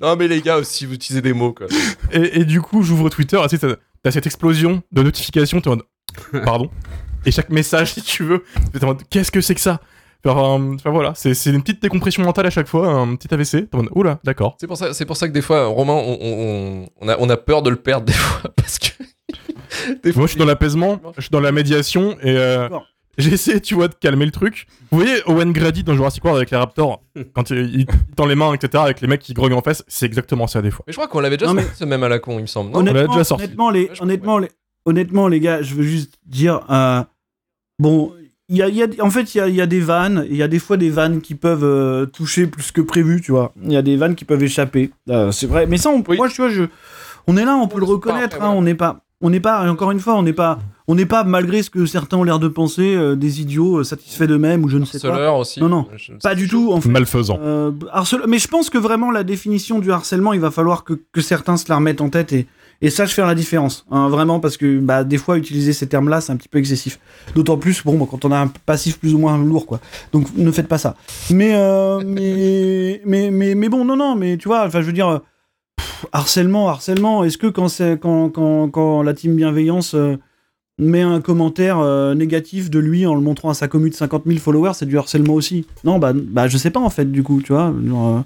non, 0.00 0.14
mais 0.16 0.28
les 0.28 0.40
gars 0.40 0.58
aussi, 0.58 0.86
vous 0.86 0.94
utilisez 0.94 1.22
des 1.22 1.32
mots 1.32 1.52
quoi. 1.52 1.66
et- 2.12 2.40
et 2.40 2.44
du 2.44 2.60
coup, 2.60 2.82
j'ouvre 2.84 3.08
Twitter. 3.10 3.40
sais, 3.50 3.58
T'as 3.58 3.74
t'as 4.02 4.10
cette 4.12 4.26
explosion 4.26 4.82
de 4.92 5.02
notifications. 5.02 5.60
T'es 5.60 5.68
en 5.68 5.76
mode 5.76 6.44
Pardon. 6.44 6.70
Et 7.26 7.30
chaque 7.30 7.50
message, 7.50 7.94
si 7.94 8.02
tu 8.02 8.22
veux, 8.24 8.44
t'es 8.72 8.82
en 8.84 8.88
mode 8.88 9.02
Qu'est-ce 9.10 9.30
que 9.32 9.40
c'est 9.40 9.54
que 9.54 9.60
ça? 9.60 9.80
Enfin, 10.24 10.74
enfin, 10.74 10.90
voilà, 10.90 11.14
c'est 11.16 11.34
c'est 11.34 11.50
une 11.50 11.62
petite 11.62 11.82
décompression 11.82 12.22
mentale 12.22 12.46
à 12.46 12.50
chaque 12.50 12.68
fois, 12.68 12.88
un 12.88 13.16
petit 13.16 13.32
AVC. 13.34 13.68
Oula, 13.94 14.20
d'accord. 14.24 14.56
C'est 14.60 14.66
pour 14.68 14.76
ça, 14.76 14.94
c'est 14.94 15.04
pour 15.06 15.16
ça 15.16 15.26
que 15.28 15.32
des 15.32 15.42
fois, 15.42 15.66
Romain, 15.66 15.94
on, 15.94 16.18
on, 16.20 16.86
on 17.00 17.08
a, 17.08 17.16
on 17.18 17.28
a 17.28 17.36
peur 17.36 17.62
de 17.62 17.70
le 17.70 17.76
perdre 17.76 18.06
des 18.06 18.12
fois 18.12 18.50
parce 18.54 18.78
que. 18.78 18.88
des 20.04 20.12
fois, 20.12 20.20
Moi, 20.20 20.26
je 20.26 20.30
suis 20.32 20.38
dans 20.38 20.44
l'apaisement, 20.44 21.00
je 21.16 21.22
suis 21.22 21.30
dans 21.30 21.40
la 21.40 21.50
médiation 21.50 22.12
et 22.22 22.36
euh, 22.36 22.68
j'essaie, 23.18 23.60
tu 23.60 23.74
vois, 23.74 23.88
de 23.88 23.94
calmer 23.94 24.24
le 24.24 24.30
truc. 24.30 24.66
Vous 24.92 24.98
voyez 24.98 25.22
Owen 25.26 25.52
Grady 25.52 25.82
dans 25.82 25.94
Jurassic 25.94 26.22
World 26.24 26.38
avec 26.38 26.50
les 26.52 26.56
Raptors, 26.56 27.02
quand 27.34 27.50
il, 27.50 27.80
il 27.80 27.86
tend 28.14 28.26
les 28.26 28.36
mains, 28.36 28.54
etc., 28.54 28.80
avec 28.84 29.00
les 29.00 29.08
mecs 29.08 29.22
qui 29.22 29.34
grognent 29.34 29.54
en 29.54 29.62
face, 29.62 29.82
c'est 29.88 30.06
exactement 30.06 30.46
ça 30.46 30.62
des 30.62 30.70
fois. 30.70 30.84
Mais 30.86 30.92
je 30.92 30.98
crois 30.98 31.08
qu'on 31.08 31.18
l'avait 31.20 31.36
déjà 31.36 31.48
Non, 31.48 31.54
mais- 31.54 31.62
sorti 31.62 31.78
ce 31.78 31.84
même 31.84 32.04
à 32.04 32.08
la 32.08 32.20
con, 32.20 32.38
il 32.38 32.42
me 32.42 32.46
semble. 32.46 32.70
Non? 32.70 32.78
Honnêtement, 32.78 33.12
déjà 33.12 33.24
sorti. 33.24 33.44
honnêtement, 33.44 33.70
les, 33.70 33.88
Ouais, 33.88 34.00
honnêtement, 34.02 34.38
les, 34.38 34.48
honnêtement, 34.84 35.26
les 35.28 35.40
gars, 35.40 35.62
je 35.62 35.74
veux 35.74 35.82
juste 35.82 36.14
dire, 36.26 36.60
euh, 36.70 37.02
bon, 37.80 38.12
il 38.48 38.56
y 38.56 38.62
a, 38.62 38.68
il 38.68 38.76
y 38.76 38.82
a- 38.82 38.86
en 39.04 39.10
fait, 39.10 39.34
il 39.34 39.38
y 39.38 39.40
a, 39.40 39.48
il 39.48 39.54
y 39.54 39.60
a 39.60 39.66
des 39.66 39.80
vannes, 39.80 40.26
il 40.30 40.36
y 40.36 40.42
a 40.42 40.48
des 40.48 40.58
fois 40.58 40.76
des 40.76 40.90
vannes 40.90 41.20
qui 41.20 41.34
peuvent 41.34 41.64
euh, 41.64 42.06
toucher 42.06 42.46
plus 42.46 42.70
que 42.72 42.80
prévu, 42.80 43.20
tu 43.20 43.32
vois. 43.32 43.52
Il 43.64 43.72
y 43.72 43.76
a 43.76 43.82
des 43.82 43.96
vannes 43.96 44.14
qui 44.14 44.24
peuvent 44.24 44.42
échapper, 44.42 44.90
Euh, 45.08 45.30
c'est 45.32 45.46
vrai. 45.46 45.66
Mais 45.66 45.76
ça, 45.78 45.90
on, 45.90 46.02
Oui. 46.08 46.16
moi, 46.16 46.28
tu 46.28 46.36
vois, 46.42 46.50
je, 46.50 46.64
on 47.26 47.36
est 47.36 47.44
là, 47.44 47.56
on 47.56 47.68
peut 47.68 47.76
On 47.76 47.80
le 47.80 47.86
pas 47.86 47.92
reconnaître, 47.92 48.42
hein, 48.42 48.52
on 48.54 48.62
n'est 48.62 48.74
pas, 48.74 49.00
on 49.20 49.30
n'est 49.30 49.40
pas, 49.40 49.70
encore 49.70 49.90
une 49.92 50.00
fois, 50.00 50.14
on 50.16 50.22
n'est 50.22 50.32
pas, 50.32 50.58
on 50.88 50.96
n'est 50.96 51.06
pas 51.06 51.22
malgré 51.24 51.62
ce 51.62 51.70
que 51.70 51.86
certains 51.86 52.16
ont 52.18 52.24
l'air 52.24 52.40
de 52.40 52.48
penser, 52.48 52.94
euh, 52.96 53.14
des 53.14 53.40
idiots 53.40 53.78
euh, 53.78 53.84
satisfaits 53.84 54.24
d'eux-mêmes 54.26 54.64
ou 54.64 54.68
je 54.68 54.78
ne 54.78 54.84
sais 54.84 54.98
pas. 54.98 55.08
Harceleur 55.08 55.36
aussi. 55.36 55.60
Non, 55.60 55.68
non, 55.68 55.86
Je- 55.96 56.12
Pas 56.14 56.34
du 56.34 56.48
tout, 56.48 56.72
en 56.72 56.80
fait. 56.80 56.88
Malfaisant. 56.88 57.38
Euh, 57.40 57.70
harcele- 57.94 58.24
Mais 58.26 58.38
je 58.40 58.48
pense 58.48 58.68
que 58.68 58.78
vraiment 58.78 59.10
la 59.12 59.22
définition 59.22 59.78
du 59.78 59.92
harcèlement, 59.92 60.32
il 60.32 60.40
va 60.40 60.50
falloir 60.50 60.82
que, 60.82 60.94
que 61.12 61.20
certains 61.20 61.56
se 61.56 61.66
la 61.68 61.76
remettent 61.76 62.00
en 62.00 62.08
tête 62.10 62.32
et, 62.32 62.46
et 62.82 62.90
sachent 62.90 63.14
faire 63.14 63.26
la 63.26 63.34
différence. 63.34 63.86
hein, 63.90 64.08
vraiment, 64.08 64.40
parce 64.40 64.56
que 64.56 64.80
bah, 64.80 65.04
des 65.04 65.16
fois, 65.16 65.38
utiliser 65.38 65.72
ces 65.72 65.86
termes-là, 65.86 66.20
c'est 66.20 66.32
un 66.32 66.36
petit 66.36 66.48
peu 66.48 66.58
excessif. 66.58 66.98
D'autant 67.34 67.56
plus, 67.56 67.82
bon, 67.84 67.96
bah, 67.96 68.06
quand 68.10 68.24
on 68.24 68.32
a 68.32 68.38
un 68.38 68.48
passif 68.48 68.98
plus 68.98 69.14
ou 69.14 69.18
moins 69.18 69.38
lourd, 69.38 69.66
quoi. 69.66 69.80
Donc 70.12 70.26
ne 70.36 70.50
faites 70.50 70.68
pas 70.68 70.78
ça. 70.78 70.96
Mais, 71.30 71.54
euh, 71.54 72.02
mais, 72.04 73.00
mais, 73.06 73.30
mais, 73.30 73.54
mais 73.54 73.68
bon, 73.68 73.84
non, 73.84 73.96
non, 73.96 74.16
mais 74.16 74.36
tu 74.36 74.48
vois, 74.48 74.66
enfin, 74.66 74.80
je 74.80 74.86
veux 74.86 74.92
dire, 74.92 75.20
pff, 75.76 76.06
harcèlement, 76.12 76.68
harcèlement, 76.68 77.24
est-ce 77.24 77.38
que 77.38 77.46
quand, 77.46 77.68
c'est, 77.68 77.98
quand, 78.00 78.30
quand, 78.30 78.68
quand 78.68 79.02
la 79.02 79.14
team 79.14 79.36
bienveillance 79.36 79.94
euh, 79.94 80.16
met 80.78 81.02
un 81.02 81.20
commentaire 81.20 81.78
euh, 81.78 82.14
négatif 82.14 82.70
de 82.70 82.78
lui 82.78 83.06
en 83.06 83.14
le 83.14 83.20
montrant 83.20 83.50
à 83.50 83.54
sa 83.54 83.68
commune 83.68 83.90
de 83.90 83.94
50 83.94 84.24
000 84.26 84.38
followers, 84.38 84.72
c'est 84.74 84.86
du 84.86 84.98
harcèlement 84.98 85.34
aussi? 85.34 85.66
Non, 85.84 85.98
bah, 85.98 86.12
bah 86.14 86.48
je 86.48 86.58
sais 86.58 86.70
pas 86.70 86.80
en 86.80 86.90
fait, 86.90 87.10
du 87.10 87.22
coup, 87.22 87.40
tu 87.42 87.52
vois. 87.52 87.72
genre, 87.86 88.16
euh, 88.18 88.20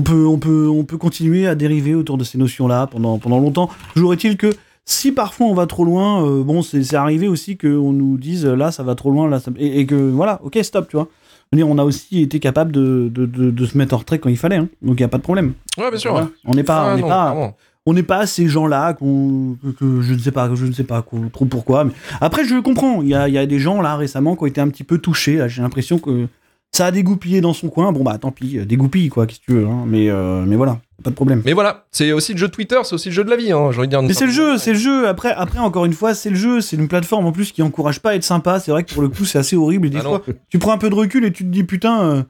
on, 0.00 0.02
peut, 0.02 0.26
on, 0.26 0.38
peut, 0.38 0.68
on 0.68 0.84
peut 0.84 0.96
continuer 0.96 1.46
à 1.46 1.54
dériver 1.54 1.94
autour 1.94 2.16
de 2.16 2.24
ces 2.24 2.38
notions-là 2.38 2.86
pendant, 2.86 3.18
pendant 3.18 3.38
longtemps. 3.38 3.68
Toujours 3.94 4.12
est-il 4.14 4.36
que 4.38 4.50
si 4.86 5.12
parfois 5.12 5.46
on 5.46 5.54
va 5.54 5.66
trop 5.66 5.84
loin, 5.84 6.24
euh, 6.26 6.42
bon, 6.42 6.62
c'est 6.62 6.94
arrivé 6.94 7.28
aussi 7.28 7.56
qu'on 7.58 7.92
nous 7.92 8.16
dise 8.16 8.46
là 8.46 8.70
ça 8.72 8.82
va 8.82 8.94
trop 8.94 9.10
loin, 9.10 9.28
là, 9.28 9.38
ça- 9.38 9.50
et, 9.58 9.80
et 9.80 9.86
que 9.86 9.94
voilà, 9.94 10.40
ok, 10.42 10.58
stop, 10.62 10.88
tu 10.88 10.96
vois. 10.96 11.08
On 11.52 11.78
a 11.78 11.84
aussi 11.84 12.22
été 12.22 12.38
capable 12.38 12.70
de, 12.72 13.10
de, 13.12 13.26
de, 13.26 13.50
de 13.50 13.66
se 13.66 13.76
mettre 13.76 13.94
en 13.94 13.98
retrait 13.98 14.18
quand 14.20 14.28
il 14.30 14.36
fallait, 14.38 14.56
hein. 14.56 14.68
donc 14.82 14.94
il 14.98 15.02
n'y 15.02 15.04
a 15.04 15.08
pas 15.08 15.18
de 15.18 15.22
problème. 15.22 15.52
Ouais, 15.78 15.90
bien 15.90 15.98
sûr. 15.98 16.12
Voilà. 16.12 16.28
On 16.44 16.54
n'est 16.54 16.62
pas, 16.62 16.90
Ah, 16.90 16.92
on 16.92 16.96
n'est 16.96 17.02
non, 17.02 17.08
pas, 17.08 17.30
clairement. 17.32 17.56
on 17.86 17.92
n'est 17.92 18.02
pas 18.04 18.26
ces 18.26 18.46
gens-là 18.46 18.94
qu'on 18.94 19.56
que, 19.78 20.00
je 20.00 20.14
ne 20.14 20.18
sais 20.18 20.30
pas, 20.30 20.48
que 20.48 20.54
je 20.54 20.64
ne 20.66 20.72
sais 20.72 20.84
pas 20.84 21.04
trop 21.32 21.44
pourquoi. 21.46 21.82
Mais 21.84 21.92
après, 22.20 22.44
je 22.44 22.54
comprends. 22.60 23.02
Il 23.02 23.08
y 23.08 23.14
a, 23.16 23.28
y 23.28 23.36
a 23.36 23.46
des 23.46 23.58
gens 23.58 23.80
là 23.82 23.96
récemment 23.96 24.36
qui 24.36 24.44
ont 24.44 24.46
été 24.46 24.60
un 24.60 24.68
petit 24.68 24.84
peu 24.84 24.98
touchés. 24.98 25.44
J'ai 25.48 25.60
l'impression 25.62 25.98
que 25.98 26.28
ça 26.72 26.86
a 26.86 26.90
dégoupillé 26.90 27.40
dans 27.40 27.52
son 27.52 27.68
coin. 27.68 27.92
Bon 27.92 28.02
bah 28.02 28.16
tant 28.18 28.30
pis, 28.30 28.58
euh, 28.58 28.64
dégoupille 28.64 29.08
quoi, 29.08 29.26
qu'est-ce 29.26 29.40
que 29.40 29.44
tu 29.46 29.52
veux. 29.52 29.66
hein. 29.66 29.84
Mais 29.86 30.08
euh, 30.10 30.44
mais 30.46 30.56
voilà, 30.56 30.78
pas 31.02 31.10
de 31.10 31.14
problème. 31.14 31.42
Mais 31.44 31.52
voilà, 31.52 31.86
c'est 31.90 32.12
aussi 32.12 32.32
le 32.32 32.38
jeu 32.38 32.46
de 32.48 32.52
Twitter, 32.52 32.78
c'est 32.84 32.94
aussi 32.94 33.08
le 33.08 33.14
jeu 33.14 33.24
de 33.24 33.30
la 33.30 33.36
vie, 33.36 33.52
hein, 33.52 33.70
j'ai 33.72 33.78
envie 33.78 33.88
de 33.88 33.90
dire. 33.90 34.02
Mais 34.02 34.12
c'est 34.14 34.26
le 34.26 34.32
jeu, 34.32 34.56
c'est 34.58 34.72
le 34.72 34.78
jeu. 34.78 35.08
Après, 35.08 35.32
après 35.32 35.58
encore 35.58 35.84
une 35.84 35.92
fois, 35.92 36.14
c'est 36.14 36.30
le 36.30 36.36
jeu. 36.36 36.60
C'est 36.60 36.76
une 36.76 36.88
plateforme 36.88 37.26
en 37.26 37.32
plus 37.32 37.52
qui 37.52 37.62
encourage 37.62 38.00
pas 38.00 38.10
à 38.10 38.14
être 38.14 38.24
sympa. 38.24 38.60
C'est 38.60 38.70
vrai 38.70 38.84
que 38.84 38.92
pour 38.92 39.02
le 39.02 39.08
coup, 39.08 39.24
c'est 39.24 39.38
assez 39.38 39.56
horrible. 39.56 39.86
Et 39.88 39.90
des 39.90 39.98
Ah 39.98 40.02
fois, 40.02 40.22
tu 40.48 40.58
prends 40.58 40.72
un 40.72 40.78
peu 40.78 40.90
de 40.90 40.94
recul 40.94 41.24
et 41.24 41.32
tu 41.32 41.44
te 41.44 41.48
dis 41.50 41.64
putain. 41.64 42.02
euh, 42.02 42.22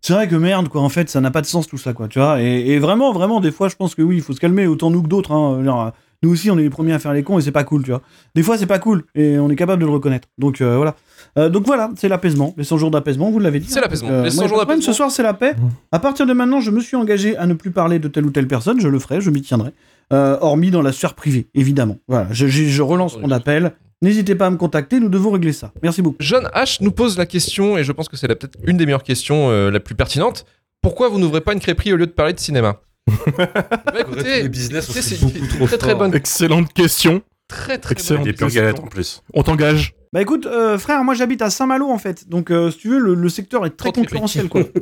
c'est 0.00 0.12
vrai 0.12 0.28
que 0.28 0.36
merde, 0.36 0.68
quoi, 0.68 0.82
en 0.82 0.90
fait, 0.90 1.08
ça 1.08 1.22
n'a 1.22 1.30
pas 1.30 1.40
de 1.40 1.46
sens 1.46 1.66
tout 1.66 1.78
ça, 1.78 1.94
quoi, 1.94 2.08
tu 2.08 2.18
vois. 2.18 2.38
Et, 2.42 2.72
et 2.72 2.78
vraiment, 2.78 3.10
vraiment, 3.14 3.40
des 3.40 3.50
fois, 3.50 3.68
je 3.70 3.74
pense 3.76 3.94
que 3.94 4.02
oui, 4.02 4.16
il 4.16 4.22
faut 4.22 4.34
se 4.34 4.40
calmer, 4.40 4.66
autant 4.66 4.90
nous 4.90 5.02
que 5.02 5.08
d'autres. 5.08 5.32
Hein, 5.32 5.64
genre, 5.64 5.92
nous 6.22 6.30
aussi, 6.30 6.50
on 6.50 6.58
est 6.58 6.62
les 6.62 6.68
premiers 6.68 6.92
à 6.92 6.98
faire 6.98 7.14
les 7.14 7.22
cons 7.22 7.38
et 7.38 7.42
c'est 7.42 7.52
pas 7.52 7.64
cool, 7.64 7.84
tu 7.84 7.90
vois. 7.90 8.02
Des 8.34 8.42
fois, 8.42 8.58
c'est 8.58 8.66
pas 8.66 8.78
cool 8.78 9.04
et 9.14 9.38
on 9.38 9.48
est 9.48 9.56
capable 9.56 9.80
de 9.80 9.86
le 9.86 9.92
reconnaître. 9.92 10.28
Donc 10.36 10.60
euh, 10.60 10.76
voilà. 10.76 10.94
Euh, 11.36 11.48
donc 11.48 11.66
voilà, 11.66 11.90
c'est 11.96 12.08
l'apaisement. 12.08 12.54
Les 12.56 12.64
100 12.64 12.78
jours 12.78 12.90
d'apaisement, 12.90 13.30
vous 13.30 13.38
l'avez 13.40 13.58
dit. 13.60 13.66
C'est 13.68 13.78
hein. 13.78 13.82
l'apaisement. 13.82 14.08
Donc, 14.10 14.24
Les 14.24 14.30
100 14.30 14.36
moi, 14.42 14.48
jours 14.48 14.58
d'apaisement. 14.58 14.82
Ce 14.82 14.92
soir, 14.92 15.10
c'est 15.10 15.22
la 15.22 15.34
paix. 15.34 15.54
À 15.92 15.98
partir 15.98 16.26
de 16.26 16.32
maintenant, 16.32 16.60
je 16.60 16.70
me 16.70 16.80
suis 16.80 16.96
engagé 16.96 17.36
à 17.36 17.46
ne 17.46 17.54
plus 17.54 17.70
parler 17.70 17.98
de 17.98 18.08
telle 18.08 18.24
ou 18.26 18.30
telle 18.30 18.46
personne. 18.46 18.80
Je 18.80 18.88
le 18.88 18.98
ferai, 18.98 19.20
je 19.20 19.30
m'y 19.30 19.42
tiendrai. 19.42 19.70
Euh, 20.12 20.36
hormis 20.40 20.70
dans 20.70 20.82
la 20.82 20.92
sphère 20.92 21.14
privée, 21.14 21.48
évidemment. 21.54 21.96
Voilà, 22.08 22.28
je, 22.30 22.46
je- 22.46 22.64
je 22.64 22.82
relance 22.82 23.18
mon 23.18 23.30
appel. 23.30 23.72
N'hésitez 24.02 24.34
pas 24.34 24.46
à 24.46 24.50
me 24.50 24.56
contacter, 24.58 25.00
nous 25.00 25.08
devons 25.08 25.30
régler 25.30 25.54
ça. 25.54 25.72
Merci 25.82 26.02
beaucoup. 26.02 26.16
John 26.20 26.46
H 26.54 26.78
nous 26.82 26.90
pose 26.92 27.16
la 27.16 27.24
question, 27.24 27.78
et 27.78 27.84
je 27.84 27.90
pense 27.92 28.08
que 28.10 28.16
c'est 28.18 28.28
peut-être 28.28 28.58
une 28.66 28.76
des 28.76 28.84
meilleures 28.84 29.02
questions, 29.02 29.48
euh, 29.50 29.70
la 29.70 29.80
plus 29.80 29.94
pertinente. 29.94 30.44
Pourquoi 30.82 31.08
vous 31.08 31.18
n'ouvrez 31.18 31.40
pas 31.40 31.54
une 31.54 31.60
crêperie 31.60 31.92
au 31.94 31.96
lieu 31.96 32.06
de 32.06 32.12
parler 32.12 32.34
de 32.34 32.38
cinéma 32.38 32.80
Bah, 33.38 34.00
écoutez, 34.00 34.42
les 34.42 34.48
business, 34.50 34.84
écoutez, 34.84 35.00
c'est 35.02 35.20
une 35.20 35.48
trop 35.48 35.66
très 35.66 35.78
très 35.78 35.94
bonne, 35.94 36.14
Excellente 36.14 36.70
question. 36.74 37.22
très 37.48 37.78
très 37.78 37.92
Excellent. 37.92 38.22
bonne 38.22 38.50
galettes 38.50 38.80
en 38.80 38.86
plus. 38.86 39.22
On 39.32 39.42
t'engage. 39.42 39.94
Bah 40.14 40.22
écoute, 40.22 40.46
euh, 40.46 40.78
frère, 40.78 41.02
moi 41.04 41.12
j'habite 41.14 41.42
à 41.42 41.50
Saint-Malo 41.50 41.90
en 41.90 41.98
fait. 41.98 42.28
Donc 42.28 42.50
euh, 42.52 42.70
si 42.70 42.78
tu 42.78 42.88
veux, 42.88 42.98
le, 42.98 43.14
le 43.14 43.28
secteur 43.28 43.66
est 43.66 43.70
très 43.76 43.90
Trop 43.92 44.00
concurrentiel 44.02 44.48
quoi. 44.48 44.62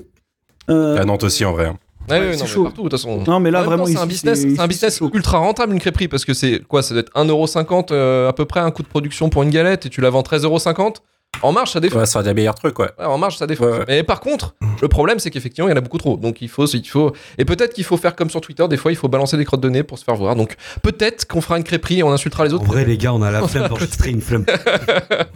Euh, 0.70 0.96
À 1.00 1.04
Nantes 1.04 1.24
aussi, 1.24 1.44
en 1.44 1.50
vrai. 1.52 1.66
hein. 1.66 1.76
Ouais, 2.08 2.20
ouais, 2.20 2.32
c'est 2.34 2.38
non, 2.38 2.44
mais 2.44 2.50
chaud. 2.50 2.62
partout, 2.64 2.82
de 2.84 2.88
toute 2.88 2.92
façon. 3.00 3.24
non 3.26 3.40
mais 3.40 3.50
là 3.50 3.62
vraiment 3.62 3.84
c'est 3.86 3.96
un 3.96 4.06
business, 4.06 4.44
un 4.58 4.66
business 4.68 5.00
ultra 5.12 5.38
rentable 5.38 5.72
une 5.72 5.80
crêperie 5.80 6.06
parce 6.06 6.24
que 6.24 6.34
c'est 6.34 6.60
quoi 6.68 6.82
Ça 6.82 6.94
doit 6.94 7.00
être 7.00 7.12
1,50€ 7.14 7.88
euh, 7.90 8.28
à 8.28 8.32
peu 8.32 8.44
près 8.44 8.60
un 8.60 8.70
coût 8.70 8.82
de 8.84 8.88
production 8.88 9.28
pour 9.28 9.42
une 9.42 9.50
galette 9.50 9.86
et 9.86 9.88
tu 9.88 10.00
la 10.00 10.10
vends 10.10 10.20
13,50€. 10.22 10.96
En 11.40 11.50
marge, 11.50 11.70
ça 11.72 11.80
défonce. 11.80 11.98
Ouais, 11.98 12.06
ça 12.06 12.12
sera 12.12 12.22
des 12.22 12.34
meilleurs 12.34 12.54
trucs, 12.54 12.78
ouais. 12.78 12.90
Ouais, 12.98 13.04
en 13.04 13.18
marge, 13.18 13.36
ça 13.36 13.46
défonce. 13.48 13.66
Ouais, 13.72 13.78
ouais. 13.78 13.84
Mais 13.88 14.02
par 14.04 14.20
contre, 14.20 14.54
le 14.80 14.86
problème, 14.88 15.18
c'est 15.18 15.30
qu'effectivement, 15.30 15.66
il 15.68 15.72
y 15.72 15.74
en 15.74 15.76
a 15.76 15.80
beaucoup 15.80 15.98
trop. 15.98 16.16
Donc 16.16 16.40
il 16.40 16.48
faut, 16.48 16.66
il 16.66 16.86
faut, 16.88 17.12
et 17.36 17.44
peut-être 17.44 17.72
qu'il 17.74 17.82
faut 17.82 17.96
faire 17.96 18.14
comme 18.14 18.30
sur 18.30 18.40
Twitter. 18.40 18.66
Des 18.68 18.76
fois, 18.76 18.92
il 18.92 18.96
faut 18.96 19.08
balancer 19.08 19.36
des 19.36 19.44
crottes 19.44 19.60
de 19.60 19.68
nez 19.68 19.82
pour 19.82 19.98
se 19.98 20.04
faire 20.04 20.14
voir. 20.14 20.36
Donc 20.36 20.54
peut-être 20.82 21.26
qu'on 21.26 21.40
fera 21.40 21.56
une 21.58 21.64
crêperie 21.64 21.98
et 21.98 22.02
on 22.04 22.12
insultera 22.12 22.44
les 22.44 22.52
En 22.52 22.56
autres. 22.56 22.66
vrai, 22.66 22.84
les 22.84 22.96
gars, 22.96 23.12
on 23.12 23.22
a 23.22 23.30
la 23.32 23.46
flemme 23.48 23.68
d'enregistrer 23.68 24.10
une 24.12 24.20
flemme. 24.20 24.44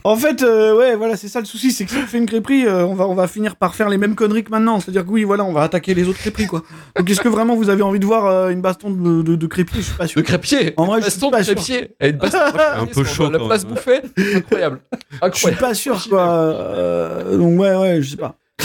En 0.04 0.14
fait, 0.16 0.42
euh, 0.42 0.76
ouais, 0.76 0.94
voilà, 0.94 1.16
c'est 1.16 1.26
ça 1.28 1.40
le 1.40 1.46
souci, 1.46 1.72
c'est 1.72 1.84
que 1.84 1.90
si 1.90 1.96
on 1.96 2.06
fait 2.06 2.18
une 2.18 2.26
crêperie, 2.26 2.66
euh, 2.66 2.84
on, 2.86 2.94
va, 2.94 3.08
on 3.08 3.14
va 3.14 3.26
finir 3.26 3.56
par 3.56 3.74
faire 3.74 3.88
les 3.88 3.98
mêmes 3.98 4.14
conneries 4.14 4.44
que 4.44 4.50
maintenant. 4.50 4.78
C'est-à-dire 4.78 5.04
que 5.04 5.10
oui, 5.10 5.24
voilà, 5.24 5.42
on 5.44 5.52
va 5.52 5.62
attaquer 5.62 5.94
les 5.94 6.06
autres 6.08 6.18
crêperies, 6.18 6.46
quoi. 6.46 6.62
Donc 6.96 7.10
est-ce 7.10 7.20
que 7.20 7.28
vraiment 7.28 7.56
vous 7.56 7.68
avez 7.68 7.82
envie 7.82 7.98
de 7.98 8.06
voir 8.06 8.26
euh, 8.26 8.50
une 8.50 8.60
baston 8.60 8.90
de, 8.90 9.22
de, 9.22 9.34
de 9.34 9.46
crêperie? 9.48 9.80
Je 9.80 9.86
suis 9.86 9.94
pas 9.96 10.06
sûr. 10.06 10.20
De 10.20 10.26
crépier. 10.26 10.72
En 10.76 10.84
vrai, 10.84 11.00
je 11.00 11.06
baston 11.06 11.26
suis 11.26 11.30
pas 11.32 11.38
de 11.40 11.44
sûr. 11.44 11.54
crépier. 11.56 11.88
Et 12.00 12.08
une 12.10 12.16
baston 12.18 12.38
de 12.38 12.44
Un 12.76 12.84
crépier 12.86 12.92
peu 12.94 13.04
chaud, 13.04 13.28
La 13.30 13.38
place 13.40 13.64
bouffée? 13.64 14.02
Incroyable. 14.36 14.80
Je 14.92 14.96
suis 15.08 15.18
Incroyable. 15.22 15.60
pas 15.60 15.74
sûr, 15.74 15.85
quoi. 16.08 16.28
Euh, 16.30 17.36
donc 17.38 17.58
ouais, 17.60 17.74
ouais, 17.76 18.02
je 18.02 18.10
sais 18.10 18.16
pas. 18.16 18.36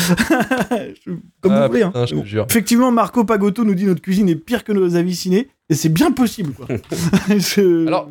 Comme 1.42 1.52
Ah, 1.52 1.64
vous 1.64 1.72
voulez. 1.74 1.84
hein. 1.84 1.88
putain, 1.90 2.06
je 2.06 2.16
te 2.16 2.26
jure. 2.26 2.46
Effectivement, 2.50 2.92
Marco 2.92 3.24
Pagotto 3.26 3.64
nous 3.64 3.76
dit 3.76 3.86
notre 3.86 4.02
cuisine 4.02 4.30
est 4.30 4.36
pire 4.36 4.64
que 4.64 4.72
nos 4.72 4.96
avis 4.96 5.16
ciné, 5.16 5.50
et 5.72 5.76
c'est 5.76 5.90
bien 5.90 6.12
possible, 6.12 6.54
quoi. 6.54 6.68
Je- 7.30 7.88
Alors, 7.88 8.08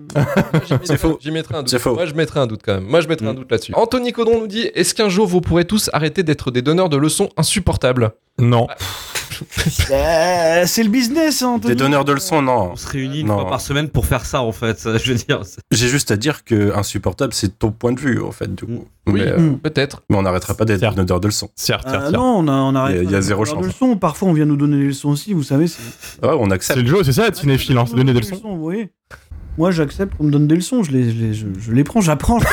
j'y 0.66 0.72
mettrais- 0.74 0.96
faux. 0.96 1.18
J'y 1.20 1.30
mettrais 1.30 1.54
un 1.56 1.58
doute. 1.60 1.68
C'est 1.68 1.78
faux. 1.78 1.94
Moi, 1.94 2.06
je 2.06 2.14
mettrais 2.14 2.40
un 2.40 2.46
doute 2.46 2.60
quand 2.64 2.74
même. 2.74 2.84
Moi, 2.84 3.00
je 3.00 3.08
mettrais 3.08 3.26
un 3.28 3.32
Mm. 3.34 3.36
doute 3.36 3.50
là-dessus. 3.52 3.72
Anthony 3.74 4.12
Codon 4.12 4.40
nous 4.40 4.46
dit 4.46 4.70
Est-ce 4.74 4.94
qu'un 4.94 5.08
jour 5.08 5.26
vous 5.28 5.40
pourrez 5.40 5.64
tous 5.66 5.90
arrêter 5.92 6.22
d'être 6.22 6.50
des 6.50 6.62
donneurs 6.62 6.88
de 6.88 6.96
leçons 6.96 7.28
insupportables? 7.36 8.10
Non. 8.40 8.66
Euh, 9.90 10.64
c'est 10.66 10.82
le 10.82 10.90
business, 10.90 11.40
hein, 11.42 11.48
Anthony. 11.54 11.74
Des 11.74 11.78
donneurs 11.78 12.04
de 12.04 12.12
leçons, 12.12 12.42
non. 12.42 12.72
On 12.72 12.76
se 12.76 12.86
réunit 12.88 13.20
une 13.20 13.28
Non. 13.28 13.40
fois 13.40 13.48
par 13.48 13.60
semaine 13.60 13.88
pour 13.88 14.04
faire 14.04 14.26
ça, 14.26 14.42
en 14.42 14.52
fait. 14.52 14.78
Je 15.02 15.12
veux 15.12 15.18
dire, 15.18 15.40
c'est- 15.44 15.60
J'ai 15.70 15.88
juste 15.88 16.10
à 16.10 16.16
dire 16.16 16.44
que 16.44 16.74
insupportable, 16.76 17.32
c'est 17.32 17.58
ton 17.58 17.70
point 17.70 17.92
de 17.92 18.00
vue, 18.00 18.20
en 18.22 18.32
fait, 18.32 18.54
du 18.54 18.64
coup. 18.66 18.86
Oui, 19.06 19.20
Mais, 19.22 19.28
euh, 19.28 19.38
Mm. 19.38 19.58
peut-être. 19.60 20.02
mais 20.10 20.16
on 20.18 20.22
n'arrêtera 20.22 20.54
pas 20.54 20.64
d'être 20.66 20.94
donneur 20.94 21.20
de 21.20 21.26
leçons. 21.28 21.48
Certes, 21.56 21.86
Euh, 21.86 21.90
certes, 21.90 22.02
certes. 22.04 22.14
non, 22.16 22.36
on, 22.38 22.48
a, 22.48 22.52
on 22.52 22.74
arrête. 22.74 23.00
Il 23.02 23.10
y 23.10 23.14
a- 23.14 23.20
zéro 23.22 23.44
chance. 23.46 23.62
de 23.62 23.66
leçons. 23.68 23.96
Parfois, 23.96 24.28
on 24.28 24.32
vient 24.34 24.44
nous 24.44 24.56
donner 24.56 24.76
des 24.76 24.88
leçons 24.88 25.08
aussi, 25.08 25.32
vous 25.32 25.42
savez. 25.42 25.68
c'est- 25.68 25.80
Ouais, 26.22 26.34
on 26.38 26.46
C'est 26.48 26.52
accepte. 26.52 26.80
le 26.80 26.86
jeu, 26.86 27.02
c'est 27.02 27.12
ça, 27.12 27.26
cinéphile, 27.58 27.78
hein, 27.78 27.84
c'est 27.86 27.96
donner 27.96 28.12
des 28.12 28.20
leçons. 28.20 28.56
voyez. 28.56 28.90
moi 29.58 29.70
j'accepte 29.70 30.16
qu'on 30.16 30.24
me 30.24 30.30
donne 30.30 30.46
des 30.46 30.56
leçons, 30.56 30.82
je 30.82 30.92
les, 30.92 31.10
je 31.10 31.18
les, 31.18 31.34
je, 31.34 31.46
je 31.58 31.72
les 31.72 31.84
prends, 31.84 32.00
j'apprends. 32.00 32.38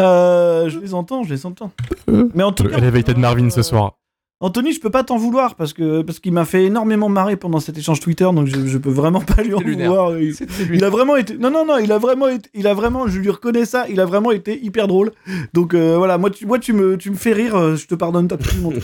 Euh, 0.00 0.68
je 0.68 0.78
les 0.78 0.94
entends, 0.94 1.24
je 1.24 1.30
les 1.30 1.44
entends. 1.44 1.72
Mais 2.06 2.42
en 2.44 2.52
tout 2.52 2.62
Le 2.62 2.70
cas, 2.70 2.78
Elevated 2.78 3.18
Marvin 3.18 3.50
ce 3.50 3.60
euh, 3.60 3.62
soir. 3.64 3.98
Anthony, 4.40 4.72
je 4.72 4.78
peux 4.80 4.90
pas 4.90 5.02
t'en 5.02 5.16
vouloir 5.16 5.56
parce 5.56 5.72
que 5.72 6.02
parce 6.02 6.20
qu'il 6.20 6.32
m'a 6.32 6.44
fait 6.44 6.62
énormément 6.66 7.08
marrer 7.08 7.36
pendant 7.36 7.58
cet 7.58 7.76
échange 7.76 7.98
Twitter, 7.98 8.22
donc 8.32 8.46
je, 8.46 8.66
je 8.66 8.78
peux 8.78 8.90
vraiment 8.90 9.20
pas 9.20 9.42
lui 9.42 9.52
en 9.52 9.58
vouloir. 9.60 10.16
Il, 10.16 10.32
il 10.72 10.84
a 10.84 10.90
vraiment 10.90 11.16
été. 11.16 11.36
Non, 11.36 11.50
non, 11.50 11.64
non, 11.66 11.78
il 11.78 11.90
a 11.90 11.98
vraiment 11.98 12.28
été. 12.28 12.48
Il 12.54 12.68
a 12.68 12.74
vraiment. 12.74 13.08
Je 13.08 13.18
lui 13.18 13.30
reconnais 13.30 13.64
ça. 13.64 13.86
Il 13.88 13.98
a 13.98 14.06
vraiment 14.06 14.30
été 14.30 14.56
hyper 14.64 14.86
drôle. 14.86 15.10
Donc 15.54 15.74
euh, 15.74 15.96
voilà, 15.96 16.18
moi, 16.18 16.30
tu, 16.30 16.46
moi, 16.46 16.60
tu 16.60 16.72
me, 16.72 16.96
tu 16.96 17.10
me 17.10 17.16
fais 17.16 17.32
rire. 17.32 17.56
euh, 17.56 17.74
Je 17.74 17.88
te 17.88 17.96
pardonne 17.96 18.28
absolument. 18.30 18.70
tout. 18.70 18.78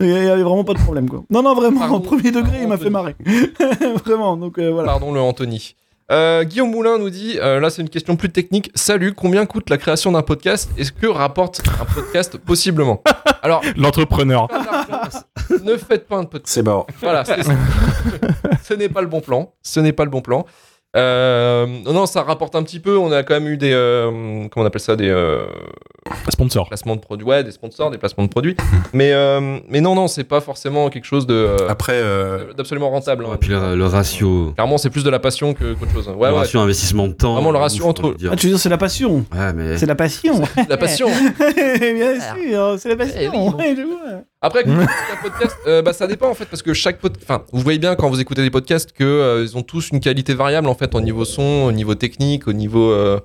Il 0.00 0.08
y 0.08 0.14
a 0.16 0.36
vraiment 0.36 0.64
pas 0.64 0.72
de 0.72 0.78
problème, 0.78 1.08
quoi. 1.10 1.22
Non, 1.28 1.42
non, 1.42 1.54
vraiment. 1.54 1.80
Pardon. 1.80 1.96
Au 1.96 2.00
premier 2.00 2.30
degré, 2.30 2.60
il 2.62 2.68
m'a 2.68 2.78
fait 2.78 2.88
marrer. 2.88 3.14
vraiment. 4.06 4.38
Donc 4.38 4.58
euh, 4.58 4.70
voilà. 4.72 4.88
Pardon 4.88 5.12
le 5.12 5.20
Anthony. 5.20 5.76
Euh, 6.12 6.44
Guillaume 6.44 6.70
Moulin 6.70 6.98
nous 6.98 7.08
dit, 7.08 7.38
euh, 7.40 7.60
là 7.60 7.70
c'est 7.70 7.80
une 7.80 7.88
question 7.88 8.16
plus 8.16 8.30
technique. 8.30 8.70
Salut, 8.74 9.14
combien 9.14 9.46
coûte 9.46 9.70
la 9.70 9.78
création 9.78 10.12
d'un 10.12 10.22
podcast? 10.22 10.70
Est-ce 10.76 10.92
que 10.92 11.06
rapporte 11.06 11.62
un 11.80 11.84
podcast 11.86 12.36
possiblement? 12.44 13.02
Alors, 13.42 13.62
L'entrepreneur. 13.76 14.48
ne 15.64 15.76
faites 15.76 16.06
pas 16.06 16.16
un 16.16 16.24
podcast. 16.24 16.54
C'est 16.54 16.62
mort. 16.62 16.86
Voilà, 17.00 17.24
c'est- 17.24 17.42
ce 18.62 18.74
n'est 18.74 18.88
pas 18.90 19.00
le 19.00 19.06
bon 19.06 19.20
plan. 19.20 19.52
Ce 19.62 19.80
n'est 19.80 19.92
pas 19.92 20.04
le 20.04 20.10
bon 20.10 20.20
plan. 20.20 20.44
Euh, 20.96 21.66
non, 21.84 22.06
ça 22.06 22.22
rapporte 22.22 22.54
un 22.54 22.62
petit 22.62 22.80
peu. 22.80 22.96
On 22.96 23.10
a 23.12 23.22
quand 23.22 23.34
même 23.34 23.48
eu 23.48 23.56
des, 23.56 23.72
euh, 23.72 24.10
comment 24.50 24.64
on 24.64 24.66
appelle 24.66 24.80
ça, 24.80 24.94
des 24.96 25.08
euh, 25.08 25.44
Sponsor. 26.30 26.68
placements 26.68 26.94
de 26.96 27.00
produits, 27.00 27.26
ouais, 27.26 27.42
des 27.42 27.50
sponsors, 27.50 27.90
des 27.90 27.98
placements 27.98 28.24
de 28.24 28.28
produits. 28.28 28.56
mais, 28.92 29.12
euh, 29.12 29.58
mais 29.68 29.80
non, 29.80 29.94
non, 29.94 30.06
c'est 30.06 30.24
pas 30.24 30.40
forcément 30.40 30.88
quelque 30.90 31.04
chose 31.06 31.26
de 31.26 31.34
euh, 31.34 31.56
Après, 31.68 31.94
euh, 31.96 32.52
d'absolument 32.54 32.90
rentable. 32.90 33.24
hein. 33.26 33.32
Et 33.34 33.38
puis 33.38 33.50
le, 33.50 33.74
le 33.74 33.86
ratio, 33.86 34.52
Clairement, 34.54 34.78
c'est 34.78 34.90
plus 34.90 35.04
de 35.04 35.10
la 35.10 35.18
passion 35.18 35.52
que 35.54 35.74
qu'autre 35.74 35.92
chose. 35.92 36.08
Ouais, 36.08 36.28
le 36.28 36.34
ouais. 36.34 36.40
ratio 36.40 36.60
investissement 36.60 37.08
de 37.08 37.12
temps. 37.14 37.34
Vraiment, 37.34 37.50
le 37.52 37.58
ratio 37.58 37.84
entre-. 37.86 38.14
Ah, 38.30 38.36
tu 38.36 38.46
veux 38.46 38.52
dire, 38.52 38.58
c'est 38.60 38.68
la 38.68 38.78
passion. 38.78 39.24
Ouais, 39.34 39.52
mais. 39.54 39.76
C'est 39.78 39.86
la 39.86 39.94
passion. 39.96 40.40
La 40.68 40.76
passion. 40.76 41.08
Bien 41.56 42.20
sûr, 42.20 42.76
c'est 42.78 42.94
la 42.94 42.94
Eh 42.94 43.06
oui, 43.06 43.12
passion. 43.14 43.30
bon. 43.32 43.52
Ouais, 43.56 43.74
je 43.76 43.82
vois. 43.82 44.22
Après, 44.44 44.64
un 44.68 44.86
podcast, 45.22 45.56
euh, 45.66 45.80
bah, 45.82 45.92
ça 45.92 46.06
dépend 46.06 46.28
en 46.28 46.34
fait, 46.34 46.44
parce 46.44 46.62
que 46.62 46.72
chaque 46.74 46.98
podcast. 46.98 47.24
Enfin, 47.28 47.44
vous 47.52 47.60
voyez 47.62 47.78
bien 47.78 47.94
quand 47.96 48.08
vous 48.10 48.20
écoutez 48.20 48.42
des 48.42 48.50
podcasts 48.50 48.92
que 48.92 49.02
euh, 49.04 49.42
ils 49.42 49.56
ont 49.56 49.62
tous 49.62 49.88
une 49.90 50.00
qualité 50.00 50.34
variable 50.34 50.68
en 50.68 50.74
fait, 50.74 50.94
au 50.94 51.00
niveau 51.00 51.24
son, 51.24 51.64
au 51.66 51.72
niveau 51.72 51.94
technique, 51.94 52.46
au 52.46 52.52
niveau. 52.52 52.90
euh, 52.92 53.20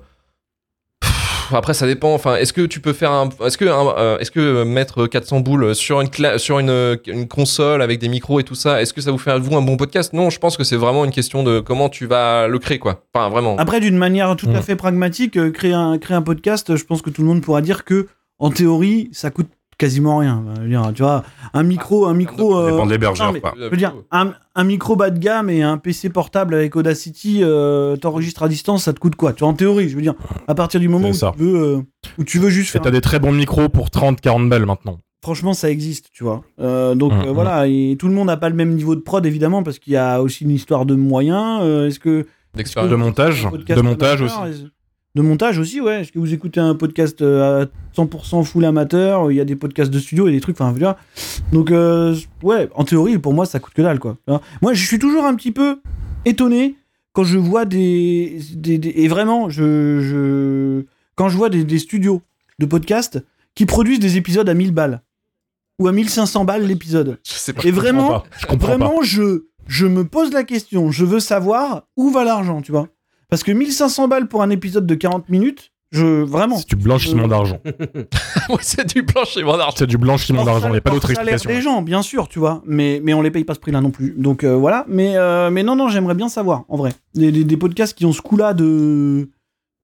pff, 1.00 1.52
Après, 1.52 1.74
ça 1.74 1.86
dépend. 1.86 2.14
Enfin, 2.14 2.36
est-ce 2.36 2.52
que 2.52 2.62
tu 2.62 2.80
peux 2.80 2.92
faire 2.92 3.10
un. 3.12 3.28
Est-ce 3.44 3.58
que, 3.58 3.64
un- 3.66 4.18
est-ce 4.18 4.30
que 4.30 4.62
mettre 4.64 5.06
400 5.06 5.40
boules 5.40 5.74
sur 5.74 6.00
une, 6.00 6.08
cla- 6.08 6.38
sur 6.38 6.58
une, 6.58 6.98
une 7.06 7.28
console 7.28 7.82
avec 7.82 7.98
des 7.98 8.08
micros 8.08 8.40
et 8.40 8.44
tout 8.44 8.54
ça, 8.54 8.80
est-ce 8.80 8.92
que 8.94 9.00
ça 9.00 9.10
vous 9.10 9.18
fait 9.18 9.38
vous 9.38 9.56
un 9.56 9.62
bon 9.62 9.76
podcast? 9.76 10.12
Non, 10.12 10.30
je 10.30 10.38
pense 10.38 10.56
que 10.56 10.64
c'est 10.64 10.76
vraiment 10.76 11.04
une 11.04 11.10
question 11.10 11.42
de 11.42 11.60
comment 11.60 11.88
tu 11.88 12.06
vas 12.06 12.48
le 12.48 12.58
créer, 12.58 12.78
quoi. 12.78 13.02
Enfin, 13.14 13.28
vraiment. 13.28 13.56
Après, 13.58 13.80
d'une 13.80 13.96
manière 13.98 14.34
tout 14.36 14.48
à 14.54 14.60
Mm. 14.60 14.62
fait 14.62 14.76
pragmatique, 14.76 15.52
créer 15.52 15.72
un, 15.74 15.98
créer 15.98 16.16
un 16.16 16.22
podcast, 16.22 16.76
je 16.76 16.84
pense 16.84 17.02
que 17.02 17.10
tout 17.10 17.22
le 17.22 17.28
monde 17.28 17.42
pourra 17.42 17.60
dire 17.62 17.84
que, 17.84 18.06
en 18.38 18.50
théorie, 18.50 19.10
ça 19.12 19.30
coûte 19.30 19.48
quasiment 19.80 20.18
rien. 20.18 20.44
Je 20.56 20.62
veux 20.62 20.68
dire, 20.68 20.92
tu 20.94 21.02
vois, 21.02 21.24
un 21.54 21.62
micro, 21.62 22.06
un 22.06 22.14
micro. 22.14 22.52
ça 22.52 22.58
euh, 22.58 22.70
dépend 22.70 22.86
de 22.86 22.90
l'hébergeur, 22.92 23.32
non, 23.32 23.40
quoi. 23.40 23.54
je 23.58 23.64
veux 23.68 23.76
dire, 23.76 23.94
un, 24.12 24.32
un 24.54 24.64
micro 24.64 24.94
bas 24.94 25.10
de 25.10 25.18
gamme 25.18 25.50
et 25.50 25.62
un 25.62 25.78
PC 25.78 26.10
portable 26.10 26.54
avec 26.54 26.76
Audacity, 26.76 27.40
euh, 27.42 27.96
t'enregistres 27.96 28.42
à 28.42 28.48
distance, 28.48 28.84
ça 28.84 28.92
te 28.92 29.00
coûte 29.00 29.16
quoi? 29.16 29.32
Tu 29.32 29.40
vois, 29.40 29.48
en 29.48 29.54
théorie, 29.54 29.88
je 29.88 29.96
veux 29.96 30.02
dire, 30.02 30.14
à 30.46 30.54
partir 30.54 30.78
du 30.78 30.88
moment 30.88 31.08
où 31.08 31.12
tu, 31.12 31.24
veux, 31.42 31.60
euh, 31.60 31.80
où 32.18 32.24
tu 32.24 32.38
veux 32.38 32.50
juste 32.50 32.70
Et 32.70 32.72
faire. 32.74 32.82
t'as 32.82 32.90
des 32.90 33.00
très 33.00 33.18
bons 33.18 33.32
micros 33.32 33.68
pour 33.68 33.88
30-40 33.88 34.48
balles 34.48 34.66
maintenant. 34.66 34.98
Franchement, 35.22 35.52
ça 35.52 35.70
existe, 35.70 36.06
tu 36.12 36.24
vois. 36.24 36.42
Euh, 36.60 36.94
donc 36.94 37.12
Mm, 37.12 37.20
euh, 37.20 37.30
mm. 37.30 37.34
voilà, 37.34 37.66
et 37.66 37.96
tout 37.98 38.08
le 38.08 38.14
monde 38.14 38.28
n'a 38.28 38.38
pas 38.38 38.48
le 38.48 38.54
même 38.54 38.74
niveau 38.74 38.94
de 38.94 39.00
prod, 39.00 39.24
évidemment, 39.26 39.62
parce 39.62 39.78
qu'il 39.78 39.92
y 39.92 39.96
a 39.96 40.22
aussi 40.22 40.44
une 40.44 40.50
histoire 40.50 40.86
de 40.86 40.94
moyens. 40.94 41.60
Euh, 41.62 41.88
Est-ce 41.88 42.00
que. 42.00 42.26
D'expérience. 42.54 42.90
De 42.90 42.96
montage. 42.96 43.48
De 43.68 43.80
montage 43.82 44.22
aussi. 44.22 44.36
De 45.16 45.22
montage 45.22 45.58
aussi, 45.58 45.80
ouais. 45.80 46.02
Est-ce 46.02 46.12
que 46.12 46.18
vous 46.20 46.32
écoutez 46.32 46.60
un 46.60 46.74
podcast 46.76 47.20
euh, 47.20 47.64
à 47.64 47.66
100% 48.00 48.44
full 48.44 48.64
amateur 48.64 49.30
Il 49.32 49.36
y 49.36 49.40
a 49.40 49.44
des 49.44 49.56
podcasts 49.56 49.90
de 49.90 49.98
studio 49.98 50.28
et 50.28 50.32
des 50.32 50.40
trucs, 50.40 50.60
enfin, 50.60 50.72
dire. 50.72 50.94
Donc, 51.52 51.70
euh, 51.72 52.14
ouais, 52.44 52.68
en 52.76 52.84
théorie, 52.84 53.18
pour 53.18 53.34
moi, 53.34 53.44
ça 53.44 53.58
coûte 53.58 53.74
que 53.74 53.82
dalle, 53.82 53.98
quoi. 53.98 54.16
Moi, 54.62 54.72
je 54.72 54.86
suis 54.86 54.98
toujours 55.00 55.24
un 55.24 55.34
petit 55.34 55.50
peu 55.50 55.80
étonné 56.24 56.76
quand 57.12 57.24
je 57.24 57.38
vois 57.38 57.64
des. 57.64 58.38
des- 58.54 58.78
des- 58.78 58.92
et 58.96 59.08
vraiment, 59.08 59.48
je, 59.50 60.00
je. 60.00 60.84
Quand 61.16 61.28
je 61.28 61.36
vois 61.36 61.48
des, 61.50 61.64
des 61.64 61.78
studios 61.80 62.22
de 62.60 62.66
podcasts 62.66 63.18
qui 63.56 63.66
produisent 63.66 63.98
des 64.00 64.16
épisodes 64.16 64.48
à 64.48 64.54
1000 64.54 64.72
balles. 64.72 65.02
Ou 65.80 65.88
à 65.88 65.92
1500 65.92 66.44
balles 66.44 66.66
l'épisode. 66.66 67.18
Je 67.26 67.32
sais 67.32 67.52
pas. 67.52 67.62
Et 67.64 67.70
vraiment. 67.72 68.22
Je. 68.38 68.56
Vraiment, 68.56 69.02
je, 69.02 69.44
je 69.66 69.86
me 69.86 70.04
pose 70.04 70.30
la 70.32 70.44
question. 70.44 70.90
Je 70.92 71.04
veux 71.04 71.20
savoir 71.20 71.88
où 71.96 72.10
va 72.10 72.22
l'argent, 72.22 72.62
tu 72.62 72.70
vois. 72.70 72.86
Parce 73.30 73.42
que 73.42 73.52
1500 73.52 74.08
balles 74.08 74.28
pour 74.28 74.42
un 74.42 74.50
épisode 74.50 74.86
de 74.86 74.94
40 74.94 75.28
minutes, 75.28 75.72
je. 75.92 76.22
Vraiment. 76.22 76.56
C'est 76.58 76.68
du 76.70 76.76
blanchiment 76.76 77.24
Euh, 77.24 77.28
d'argent. 77.28 77.60
Ouais, 78.48 78.56
c'est 78.62 78.86
du 78.94 79.02
blanchiment 79.02 79.56
d'argent. 79.56 79.74
C'est 79.78 79.86
du 79.86 79.98
blanchiment 79.98 80.44
d'argent. 80.44 80.68
Il 80.68 80.72
n'y 80.72 80.76
a 80.78 80.80
pas 80.80 80.90
d'autre 80.90 81.10
explication. 81.10 81.50
des 81.50 81.60
gens, 81.60 81.82
bien 81.82 82.02
sûr, 82.02 82.28
tu 82.28 82.38
vois. 82.38 82.62
Mais, 82.66 83.00
mais 83.04 83.14
on 83.14 83.22
les 83.22 83.30
paye 83.30 83.44
pas 83.44 83.54
ce 83.54 83.60
prix-là 83.60 83.80
non 83.80 83.90
plus. 83.90 84.14
Donc 84.16 84.42
euh, 84.44 84.54
voilà. 84.54 84.84
Mais, 84.88 85.16
euh, 85.16 85.50
mais 85.50 85.62
non, 85.62 85.76
non, 85.76 85.88
j'aimerais 85.88 86.14
bien 86.14 86.28
savoir, 86.28 86.64
en 86.68 86.76
vrai. 86.76 86.92
Des, 87.14 87.30
des, 87.32 87.44
des 87.44 87.56
podcasts 87.56 87.96
qui 87.96 88.04
ont 88.06 88.12
ce 88.12 88.20
coup-là 88.22 88.54
de. 88.54 89.28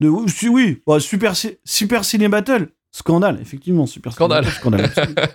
de 0.01 0.09
oui, 0.49 0.83
bah, 0.87 0.99
Super, 1.01 1.35
Super 1.65 2.05
Ciné 2.05 2.29
Battle. 2.29 2.69
Scandale, 2.93 3.39
effectivement. 3.43 3.85
Super 3.87 4.13
Scandale. 4.13 4.47
Scandale 4.47 4.91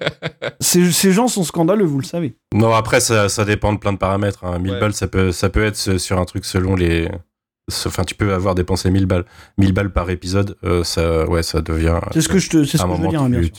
ces, 0.60 0.91
ces 0.91 1.12
gens 1.12 1.28
sont 1.28 1.43
scandaleux, 1.43 1.86
vous 1.86 2.00
le 2.00 2.04
savez. 2.06 2.36
Non, 2.56 2.74
après, 2.74 3.00
ça, 3.02 3.30
ça 3.30 3.45
dépend 3.45 3.71
de 3.74 3.78
plein 3.78 3.93
de 3.93 3.97
paramètres. 4.00 4.43
Hein. 4.45 4.58
1000 4.60 4.71
Ouais. 4.74 4.80
balles, 4.80 4.93
ça 4.93 5.08
peut, 5.08 5.32
ça 5.32 5.50
peut 5.50 5.63
être 5.63 5.76
ce- 5.78 5.97
sur 6.00 6.17
un 6.19 6.26
truc 6.26 6.43
selon 6.45 6.76
les. 6.76 7.08
Enfin, 7.86 8.04
tu 8.04 8.15
peux 8.15 8.34
avoir 8.34 8.56
dépensé 8.56 8.89
1000 8.91 9.06
balles. 9.06 9.26
1000 9.58 9.71
balles 9.74 9.91
par 9.93 10.10
épisode, 10.10 10.56
euh, 10.63 10.84
ça, 10.84 11.28
ouais, 11.30 11.43
ça 11.43 11.62
devient. 11.62 12.00
C'est 12.12 12.21
ce 12.21 12.30
que 12.30 12.38
je, 12.39 12.50
te, 12.50 12.63
c'est 12.65 12.78
ce 12.78 12.84
que 12.84 12.89
je 12.97 13.02
veux 13.02 13.08
dire, 13.10 13.24
bien 13.30 13.41
sûr. 13.43 13.52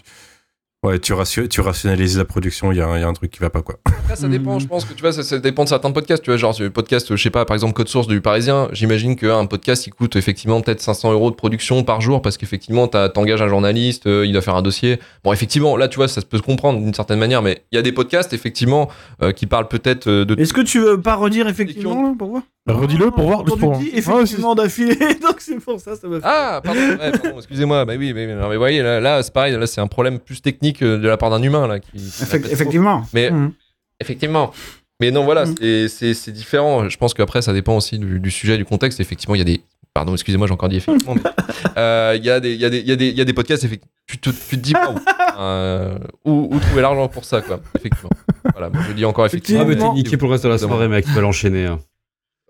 ouais, 0.85 0.99
tu, 0.99 1.13
ratio- 1.13 1.47
tu 1.47 1.61
rationalises 1.61 2.19
la 2.19 2.25
production, 2.25 2.73
il 2.73 2.79
y, 2.79 2.81
a 2.81 2.89
un- 2.89 2.97
il 2.99 3.01
y 3.01 3.05
a 3.05 3.09
un 3.09 3.13
truc 3.13 3.31
qui 3.31 3.39
va 3.39 3.49
pas, 3.51 3.63
quoi. 3.63 3.77
Après, 3.87 4.17
ça 4.17 4.29
dépend, 4.29 4.59
je 4.59 4.67
pense 4.67 4.85
que 4.85 4.93
tu 4.93 5.01
vois, 5.01 5.13
ça, 5.13 5.23
ça 5.23 5.39
dépend 5.39 5.63
de 5.65 5.69
certains 5.69 5.93
podcasts. 5.93 6.23
Tu 6.25 6.31
vois, 6.31 6.37
genre, 6.37 6.55
le 6.59 6.69
podcast, 6.71 7.15
je 7.15 7.23
sais 7.23 7.31
pas, 7.31 7.45
par 7.45 7.55
exemple, 7.55 7.73
Code 7.75 7.87
Source 7.89 8.09
du 8.09 8.21
Parisien, 8.21 8.69
j'imagine 8.73 9.15
qu'un 9.17 9.47
podcast, 9.47 9.87
il 9.87 9.91
coûte 9.93 10.17
effectivement 10.17 10.61
peut-être 10.61 10.81
500 10.81 11.13
euros 11.13 11.31
de 11.31 11.37
production 11.37 11.85
par 11.85 12.01
jour 12.01 12.21
parce 12.21 12.37
qu'effectivement, 12.37 12.89
t'engages 12.89 13.41
un 13.41 13.49
journaliste, 13.49 14.07
euh, 14.09 14.27
il 14.27 14.33
doit 14.33 14.43
faire 14.43 14.57
un 14.57 14.63
dossier. 14.63 14.99
Bon, 15.25 15.33
effectivement, 15.33 15.77
là, 15.77 15.87
tu 15.89 15.97
vois, 15.97 16.09
ça 16.09 16.21
se 16.21 16.27
peut 16.27 16.37
se 16.39 16.43
comprendre 16.43 16.81
d'une 16.81 16.93
certaine 16.93 17.21
manière, 17.21 17.41
mais 17.43 17.63
il 17.71 17.77
y 17.77 17.79
a 17.79 17.83
des 17.83 17.93
podcasts, 17.93 18.33
effectivement, 18.35 18.91
euh, 19.23 19.31
qui 19.33 19.47
parlent 19.47 19.69
peut-être 19.69 20.09
de. 20.11 20.39
Est-ce 20.39 20.53
que 20.53 20.61
tu 20.63 20.81
veux 20.81 21.01
pas 21.01 21.15
redire 21.15 21.47
effectivement 21.49 22.03
là, 22.09 22.15
pour 22.19 22.29
voir 22.31 22.43
Redis-le 22.67 23.11
pour 23.11 23.25
voir. 23.27 23.39
Quand 23.41 23.47
juste 23.47 23.59
pour- 23.61 23.77
dis 23.79 23.91
Ah, 23.93 23.99
effectivement 23.99 24.55
d'affilée, 24.55 24.97
donc 25.23 25.37
c'est 25.41 25.59
pour 25.59 25.81
ça, 25.81 25.97
ça 25.97 26.07
me 26.07 26.21
fait. 26.21 26.27
Ah, 26.27 26.61
pardon, 26.63 26.81
ouais, 26.81 26.97
pardon, 27.11 27.37
excusez-moi, 27.39 27.85
bah 27.85 27.95
oui, 27.99 28.13
mais, 28.15 28.27
mais, 28.27 28.35
non, 28.37 28.49
mais 28.49 28.55
vous 28.55 28.61
voyez, 28.61 28.83
là, 28.83 29.01
là, 29.01 29.23
c'est 29.23 29.33
pareil, 29.33 29.57
là, 29.57 29.67
c'est 29.67 29.81
un 29.81 29.89
problème 29.89 30.19
plus 30.21 30.41
technique 30.43 30.83
euh, 30.83 30.97
de 30.99 31.09
la 31.09 31.17
part 31.17 31.31
d'un 31.31 31.43
humain, 31.43 31.67
là. 31.67 31.81
Qui, 31.81 31.91
qui 31.93 31.99
Effect- 31.99 32.23
répète 32.33 32.43
trop. 32.45 32.53
effectivement. 32.53 33.03
Mais- 33.13 33.31
Mhm. 33.31 33.53
Effectivement. 34.01 34.53
Mais 35.01 35.11
non, 35.11 35.25
voilà, 35.25 35.45
Mm. 35.47 35.55
c'est- 35.61 35.89
c'est 35.89 36.15
c'est 36.15 36.31
différent. 36.33 36.89
Je 36.89 36.97
pense 36.97 37.15
qu'après, 37.15 37.43
ça 37.43 37.53
dépend 37.53 37.77
aussi 37.77 37.99
du, 37.99 38.21
du 38.21 38.31
sujet, 38.31 38.57
du 38.57 38.65
contexte. 38.65 39.01
Effectivement, 39.01 39.35
il 39.35 39.39
y 39.39 39.43
a 39.43 39.45
des. 39.45 39.61
Pardon, 39.95 40.13
excusez-moi, 40.15 40.47
j'ai 40.47 40.53
encore 40.55 40.69
dit 40.69 40.77
effectivement. 40.77 41.15
mais, 41.17 41.23
euh, 41.77 42.15
Il 42.17 42.25
y, 42.25 42.31
a 42.31 42.39
des- 42.41 42.55
il 42.55 42.61
y, 42.61 42.65
a 42.65 42.71
des- 42.71 42.79
il 42.79 42.87
y, 42.89 42.93
a 42.93 42.97
des- 42.97 43.09
il 43.09 43.17
y 43.19 43.21
a 43.21 43.25
des 43.25 43.33
podcasts. 43.33 43.67
Tu 44.07 44.19
te, 44.19 44.31
tu 44.31 44.57
te 44.57 44.57
dis 44.57 44.73
pas 44.73 44.91
où, 44.91 44.97
euh, 45.41 45.99
où, 46.25 46.49
où 46.53 46.59
trouver 46.61 46.83
l'argent 46.83 47.09
pour 47.09 47.25
ça, 47.25 47.41
quoi. 47.43 47.61
Effectivement. 47.77 48.11
Voilà, 48.57 48.71
je 48.89 48.93
dis 48.93 49.05
encore 49.05 49.25
Ah, 49.25 49.27
effectivement. 49.27 49.65
mais 49.65 49.77
t'es 49.77 49.89
niqué 49.91 50.17
pour 50.17 50.29
le 50.29 50.33
reste 50.33 50.45
de 50.45 50.49
la 50.51 50.59
soirée, 50.59 50.89
mec. 50.89 51.05
Tu 51.05 51.11
vas 51.13 51.21
l'enchaîner. 51.21 51.67
hein. 51.67 51.79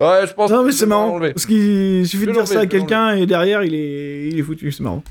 Ouais, 0.01 0.27
je 0.27 0.33
pense. 0.33 0.51
Non, 0.51 0.63
mais 0.63 0.69
que 0.69 0.75
c'est 0.75 0.85
marrant. 0.85 1.19
Parce 1.19 1.45
qu'il 1.45 2.07
suffit 2.07 2.25
de 2.25 2.31
dire 2.31 2.47
ça 2.47 2.61
à 2.61 2.65
quelqu'un 2.65 3.15
et 3.15 3.25
derrière, 3.25 3.63
il 3.63 3.73
est, 3.73 4.29
il 4.29 4.39
est 4.39 4.43
foutu. 4.43 4.71
C'est 4.71 4.83
marrant. 4.83 5.03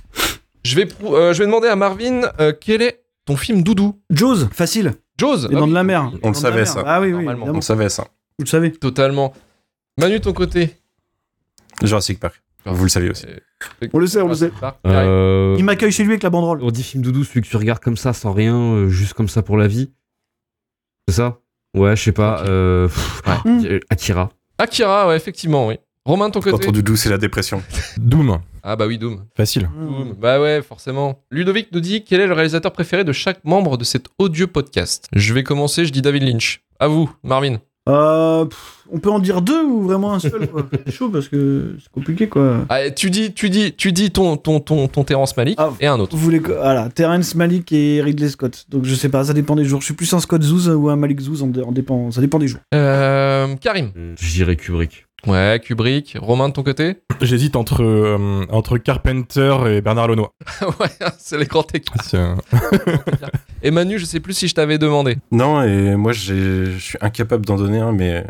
Je 0.64 0.76
vais, 0.76 0.86
euh, 1.04 1.32
je 1.32 1.38
vais 1.40 1.46
demander 1.46 1.68
à 1.68 1.76
Marvin 1.76 2.22
euh, 2.40 2.52
quel 2.58 2.82
est 2.82 3.02
ton 3.24 3.36
film 3.36 3.62
doudou? 3.62 4.00
Jaws, 4.10 4.48
facile. 4.52 4.92
Jaws 5.18 5.48
Les 5.48 5.56
ah 5.56 5.58
dents 5.58 5.62
oui, 5.64 5.70
de 5.70 5.74
la 5.74 5.82
mer. 5.84 6.12
On 6.22 6.28
le 6.28 6.34
savait, 6.34 6.64
ça. 6.66 6.82
Ah 6.86 7.00
oui, 7.00 7.12
oui. 7.12 7.26
On 7.28 7.60
savait 7.60 7.88
ça. 7.88 8.04
Vous 8.38 8.44
le 8.44 8.48
savez. 8.48 8.72
Totalement. 8.72 9.32
Manu, 9.98 10.20
ton 10.20 10.32
côté? 10.32 10.74
Jurassic 11.82 12.20
Park. 12.20 12.42
Vous 12.64 12.84
le 12.84 12.88
savez 12.88 13.10
aussi. 13.10 13.26
On 13.92 13.98
le 13.98 14.06
sait, 14.06 14.20
on 14.22 14.28
le 14.28 14.34
sait. 14.34 14.52
Euh, 14.86 15.56
Il 15.58 15.64
m'accueille 15.64 15.90
chez 15.90 16.04
lui 16.04 16.12
avec 16.12 16.22
la 16.22 16.30
banderole. 16.30 16.60
On 16.62 16.70
dit 16.70 16.82
film 16.82 17.02
doudou, 17.02 17.24
celui 17.24 17.40
que 17.42 17.48
tu 17.48 17.56
regardes 17.56 17.80
comme 17.82 17.96
ça, 17.96 18.12
sans 18.12 18.32
rien, 18.32 18.56
euh, 18.56 18.88
juste 18.88 19.14
comme 19.14 19.28
ça 19.28 19.42
pour 19.42 19.56
la 19.56 19.66
vie. 19.66 19.90
C'est 21.08 21.14
ça? 21.16 21.40
Ouais, 21.74 21.96
je 21.96 22.02
sais 22.02 22.12
pas. 22.12 22.42
Ok. 22.42 22.48
euh, 22.48 22.86
pff, 22.88 23.22
Ouais. 23.26 23.66
euh, 23.68 23.80
Akira. 23.90 24.30
Akira, 24.58 25.08
ouais, 25.08 25.16
effectivement, 25.16 25.66
oui. 25.66 25.76
Romain, 26.04 26.30
ton 26.30 26.40
Quand 26.40 26.50
côté 26.50 26.68
on 26.68 26.72
doudou, 26.72 26.96
c'est 26.96 27.10
la 27.10 27.18
dépression. 27.18 27.62
Doom. 27.96 28.40
Ah 28.64 28.76
bah 28.76 28.86
oui, 28.86 28.98
Doom. 28.98 29.24
Facile. 29.36 29.68
Boum. 29.72 30.14
Bah 30.18 30.40
ouais, 30.40 30.62
forcément. 30.62 31.20
Ludovic 31.30 31.68
nous 31.72 31.80
dit 31.80 32.04
quel 32.04 32.20
est 32.20 32.26
le 32.26 32.32
réalisateur 32.32 32.72
préféré 32.72 33.04
de 33.04 33.12
chaque 33.12 33.44
membre 33.44 33.76
de 33.76 33.84
cet 33.84 34.06
audio 34.18 34.46
podcast? 34.46 35.06
Je 35.12 35.32
vais 35.32 35.42
commencer, 35.44 35.84
je 35.84 35.92
dis 35.92 36.02
David 36.02 36.24
Lynch. 36.24 36.62
À 36.80 36.88
vous, 36.88 37.12
Marvin. 37.22 37.58
Euh, 37.88 38.44
pff, 38.44 38.84
on 38.92 38.98
peut 39.00 39.10
en 39.10 39.18
dire 39.18 39.42
deux 39.42 39.64
ou 39.64 39.82
vraiment 39.82 40.14
un 40.14 40.20
seul. 40.20 40.48
C'est 40.86 40.92
chaud 40.92 41.08
parce 41.08 41.26
que 41.28 41.74
c'est 41.82 41.90
compliqué 41.90 42.28
quoi. 42.28 42.58
Ah, 42.68 42.90
tu 42.90 43.10
dis, 43.10 43.32
tu 43.32 43.50
dis, 43.50 43.72
tu 43.74 43.90
dis 43.90 44.12
ton 44.12 44.36
ton 44.36 44.60
ton 44.60 44.86
ton 44.86 45.02
Terrence 45.02 45.36
Malick 45.36 45.56
Ah. 45.58 45.70
et 45.80 45.88
un 45.88 45.98
autre. 45.98 46.14
Vous 46.16 46.22
voulez 46.22 46.38
Voilà, 46.38 46.88
Terrence 46.90 47.34
Malik 47.34 47.72
et 47.72 48.00
Ridley 48.00 48.28
Scott. 48.28 48.66
Donc 48.68 48.84
je 48.84 48.94
sais 48.94 49.08
pas, 49.08 49.24
ça 49.24 49.32
dépend 49.32 49.56
des 49.56 49.64
jours. 49.64 49.80
Je 49.80 49.86
suis 49.86 49.94
plus 49.94 50.12
un 50.14 50.20
Scott 50.20 50.42
Zouz 50.42 50.68
ou 50.68 50.90
un 50.90 50.96
Malik 50.96 51.20
Zouz, 51.20 51.42
en, 51.42 51.46
en 51.66 51.72
dépend, 51.72 52.12
ça 52.12 52.20
dépend 52.20 52.38
des 52.38 52.46
jours. 52.48 52.60
Euh, 52.74 53.54
Karim. 53.60 53.90
Je 54.16 54.30
dirais 54.32 54.54
Kubrick. 54.54 55.06
Ouais, 55.26 55.60
Kubrick. 55.64 56.16
Romain 56.20 56.48
de 56.48 56.54
ton 56.54 56.62
côté 56.62 56.96
J'hésite 57.20 57.54
entre, 57.56 57.82
euh, 57.82 58.44
entre 58.50 58.78
Carpenter 58.78 59.56
et 59.68 59.80
Bernard 59.80 60.08
Lenoir. 60.08 60.30
Ouais, 60.80 60.88
c'est 61.18 61.38
les 61.38 61.46
grands 61.46 61.66
écarts. 61.72 62.36
Et 63.62 63.70
Manu, 63.70 63.98
je 63.98 64.04
sais 64.04 64.18
plus 64.18 64.34
si 64.34 64.48
je 64.48 64.54
t'avais 64.54 64.78
demandé. 64.78 65.18
Non, 65.30 65.62
et 65.62 65.94
moi, 65.94 66.10
j'ai- 66.12 66.64
je 66.72 66.78
suis 66.78 66.98
incapable 67.00 67.46
d'en 67.46 67.54
donner 67.56 67.78
un, 67.78 67.92
mais 67.92 68.26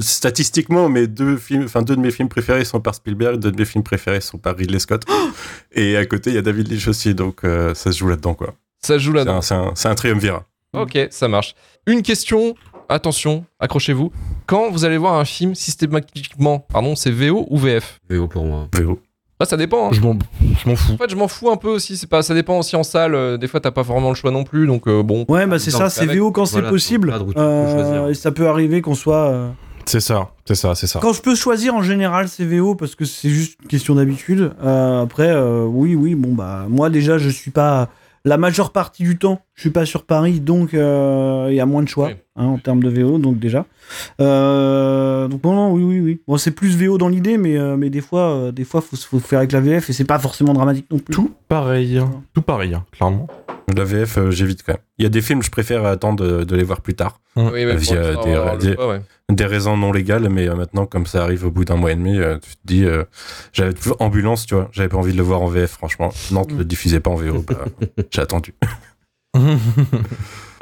statistiquement, 0.00 0.88
mes 0.88 1.06
deux 1.06 1.36
films, 1.36 1.64
enfin 1.64 1.82
deux 1.82 1.94
de 1.94 2.00
mes 2.00 2.10
films 2.10 2.28
préférés 2.28 2.64
sont 2.64 2.80
par 2.80 2.94
Spielberg, 2.96 3.38
deux 3.38 3.52
de 3.52 3.56
mes 3.58 3.64
films 3.64 3.84
préférés 3.84 4.20
sont 4.20 4.38
par 4.38 4.56
Ridley 4.56 4.80
Scott, 4.80 5.04
et 5.72 5.96
à 5.96 6.04
côté, 6.06 6.30
il 6.30 6.34
y 6.34 6.38
a 6.38 6.42
David 6.42 6.68
Lynch 6.70 6.88
aussi, 6.88 7.14
donc 7.14 7.44
euh, 7.44 7.74
ça 7.74 7.92
se 7.92 7.98
joue 7.98 8.08
là-dedans, 8.08 8.34
quoi. 8.34 8.54
Ça 8.82 8.94
se 8.94 8.98
joue 9.04 9.12
là-dedans. 9.12 9.36
un, 9.36 9.42
c'est 9.42 9.54
un, 9.54 9.72
c'est 9.76 9.88
un 9.88 9.94
triumvirat. 9.94 10.44
Ok, 10.72 10.98
ça 11.10 11.28
marche. 11.28 11.54
Une 11.86 12.02
question, 12.02 12.56
attention, 12.88 13.44
accrochez-vous. 13.60 14.10
Quand 14.46 14.70
vous 14.70 14.84
allez 14.84 14.96
voir 14.98 15.14
un 15.14 15.24
film, 15.24 15.54
systématiquement, 15.54 16.60
pardon, 16.60 16.94
c'est 16.96 17.10
VO 17.10 17.46
ou 17.50 17.58
VF 17.58 18.00
VO 18.08 18.28
pour 18.28 18.44
moi. 18.44 18.68
VO. 18.74 19.00
Ah, 19.38 19.44
ça 19.44 19.56
dépend. 19.56 19.88
hein. 19.88 19.90
je 19.92 20.00
m'en 20.00 20.16
je 20.64 20.68
m'en 20.68 20.76
fous. 20.76 20.92
En 20.92 20.96
fait, 20.96 21.10
je 21.10 21.16
m'en 21.16 21.28
fous 21.28 21.50
un 21.50 21.56
peu 21.56 21.68
aussi. 21.68 21.96
C'est 21.96 22.06
pas, 22.06 22.22
ça 22.22 22.32
dépend 22.32 22.58
aussi 22.58 22.74
en 22.76 22.82
salle. 22.82 23.14
euh, 23.14 23.36
Des 23.36 23.48
fois, 23.48 23.60
t'as 23.60 23.70
pas 23.70 23.82
vraiment 23.82 24.08
le 24.08 24.14
choix 24.14 24.30
non 24.30 24.44
plus. 24.44 24.66
Donc, 24.66 24.88
euh, 24.88 25.02
bon. 25.02 25.26
Ouais, 25.28 25.46
bah 25.46 25.58
c'est 25.58 25.70
ça, 25.70 25.90
c'est 25.90 26.02
avec- 26.02 26.16
VO 26.18 26.30
quand 26.32 26.44
voilà, 26.50 26.68
c'est 26.68 26.70
possible. 26.72 27.12
tu 27.28 27.34
peux 27.34 27.40
Euh, 27.40 27.74
choisir. 27.74 28.08
et 28.08 28.14
ça 28.14 28.30
peut 28.32 28.48
arriver 28.48 28.80
qu'on 28.80 28.94
soit. 28.94 29.28
euh, 29.28 29.50
C'est 29.84 30.00
ça, 30.00 30.30
c'est 30.46 30.54
ça, 30.54 30.74
c'est 30.74 30.86
ça. 30.86 31.00
Quand 31.02 31.12
je 31.12 31.20
peux 31.20 31.34
choisir 31.34 31.74
en 31.74 31.82
général, 31.82 32.28
c'est 32.28 32.44
VO 32.44 32.74
parce 32.76 32.94
que 32.94 33.04
c'est 33.04 33.28
juste 33.28 33.58
une 33.62 33.68
question 33.68 33.94
d'habitude. 33.96 34.52
Euh, 34.64 35.02
après, 35.02 35.28
euh, 35.30 35.64
oui, 35.64 35.94
oui, 35.94 36.14
bon, 36.14 36.32
bah, 36.32 36.64
moi 36.70 36.88
déjà, 36.88 37.18
je 37.18 37.28
suis 37.28 37.50
pas. 37.50 37.88
La 38.24 38.38
majeure 38.38 38.72
partie 38.72 39.04
du 39.04 39.18
temps, 39.18 39.40
je 39.56 39.62
suis 39.62 39.70
pas 39.70 39.84
sur 39.86 40.04
Paris, 40.04 40.38
donc 40.40 40.74
euh, 40.74 41.48
il 41.50 41.54
y 41.56 41.60
a 41.60 41.66
moins 41.66 41.82
de 41.82 41.88
choix 41.88 42.08
Oui. 42.08 42.14
hein, 42.36 42.44
en 42.44 42.58
termes 42.58 42.82
de 42.82 42.88
VO, 42.90 43.18
donc 43.18 43.38
déjà. 43.38 43.64
Euh, 44.20 45.28
donc 45.28 45.42
non, 45.44 45.54
non, 45.54 45.72
oui, 45.72 45.82
oui, 45.82 46.00
oui. 46.00 46.20
Bon, 46.28 46.36
c'est 46.36 46.50
plus 46.50 46.76
VO 46.76 46.98
dans 46.98 47.08
l'idée, 47.08 47.38
mais, 47.38 47.56
euh, 47.56 47.76
mais 47.76 47.90
des 47.90 48.00
fois, 48.02 48.30
euh, 48.34 48.52
des 48.52 48.64
fois, 48.64 48.80
faut, 48.80 48.96
faut 48.96 49.18
faire 49.18 49.38
avec 49.38 49.52
la 49.52 49.60
VF 49.60 49.88
et 49.90 49.92
c'est 49.92 50.04
pas 50.04 50.18
forcément 50.18 50.52
dramatique 50.52 50.86
non 50.90 50.98
plus. 50.98 51.14
Tout 51.14 51.32
pareil, 51.48 51.98
hein. 51.98 52.22
tout 52.34 52.42
pareil, 52.42 52.74
hein, 52.74 52.84
clairement. 52.92 53.26
La 53.74 53.82
VF, 53.84 54.18
euh, 54.18 54.30
j'évite 54.30 54.62
quand 54.62 54.74
même. 54.74 54.82
Il 54.98 55.02
y 55.02 55.06
a 55.06 55.08
des 55.08 55.20
films, 55.22 55.42
je 55.42 55.50
préfère 55.50 55.84
attendre 55.86 56.22
de, 56.24 56.44
de 56.44 56.54
les 56.56 56.62
voir 56.62 56.80
plus 56.82 56.94
tard. 56.94 57.20
Oui, 57.34 57.64
mais 57.64 57.76
Via 57.76 58.14
des- 58.14 58.58
des- 58.68 58.74
choix, 58.74 58.88
ouais. 58.88 59.00
Des 59.32 59.44
raisons 59.44 59.76
non 59.76 59.90
légales, 59.90 60.28
mais 60.28 60.48
euh, 60.48 60.54
maintenant, 60.54 60.86
comme 60.86 61.04
ça 61.06 61.22
arrive 61.24 61.44
au 61.46 61.50
bout 61.50 61.64
d'un 61.64 61.74
mois 61.76 61.90
et 61.90 61.96
demi, 61.96 62.16
euh, 62.18 62.36
tu 62.38 62.50
te 62.54 62.60
dis, 62.64 62.84
euh, 62.84 63.02
j'avais 63.52 63.74
ambulance, 63.98 64.46
tu 64.46 64.54
vois, 64.54 64.68
j'avais 64.72 64.88
pas 64.88 64.98
envie 64.98 65.12
de 65.12 65.16
le 65.16 65.24
voir 65.24 65.42
en 65.42 65.48
VF, 65.48 65.70
franchement. 65.72 66.10
Nantes 66.30 66.52
le 66.56 66.64
diffusait 66.64 67.00
pas 67.00 67.10
en 67.10 67.16
VO, 67.16 67.42
bah, 67.48 67.64
j'ai 68.12 68.20
attendu. 68.20 68.54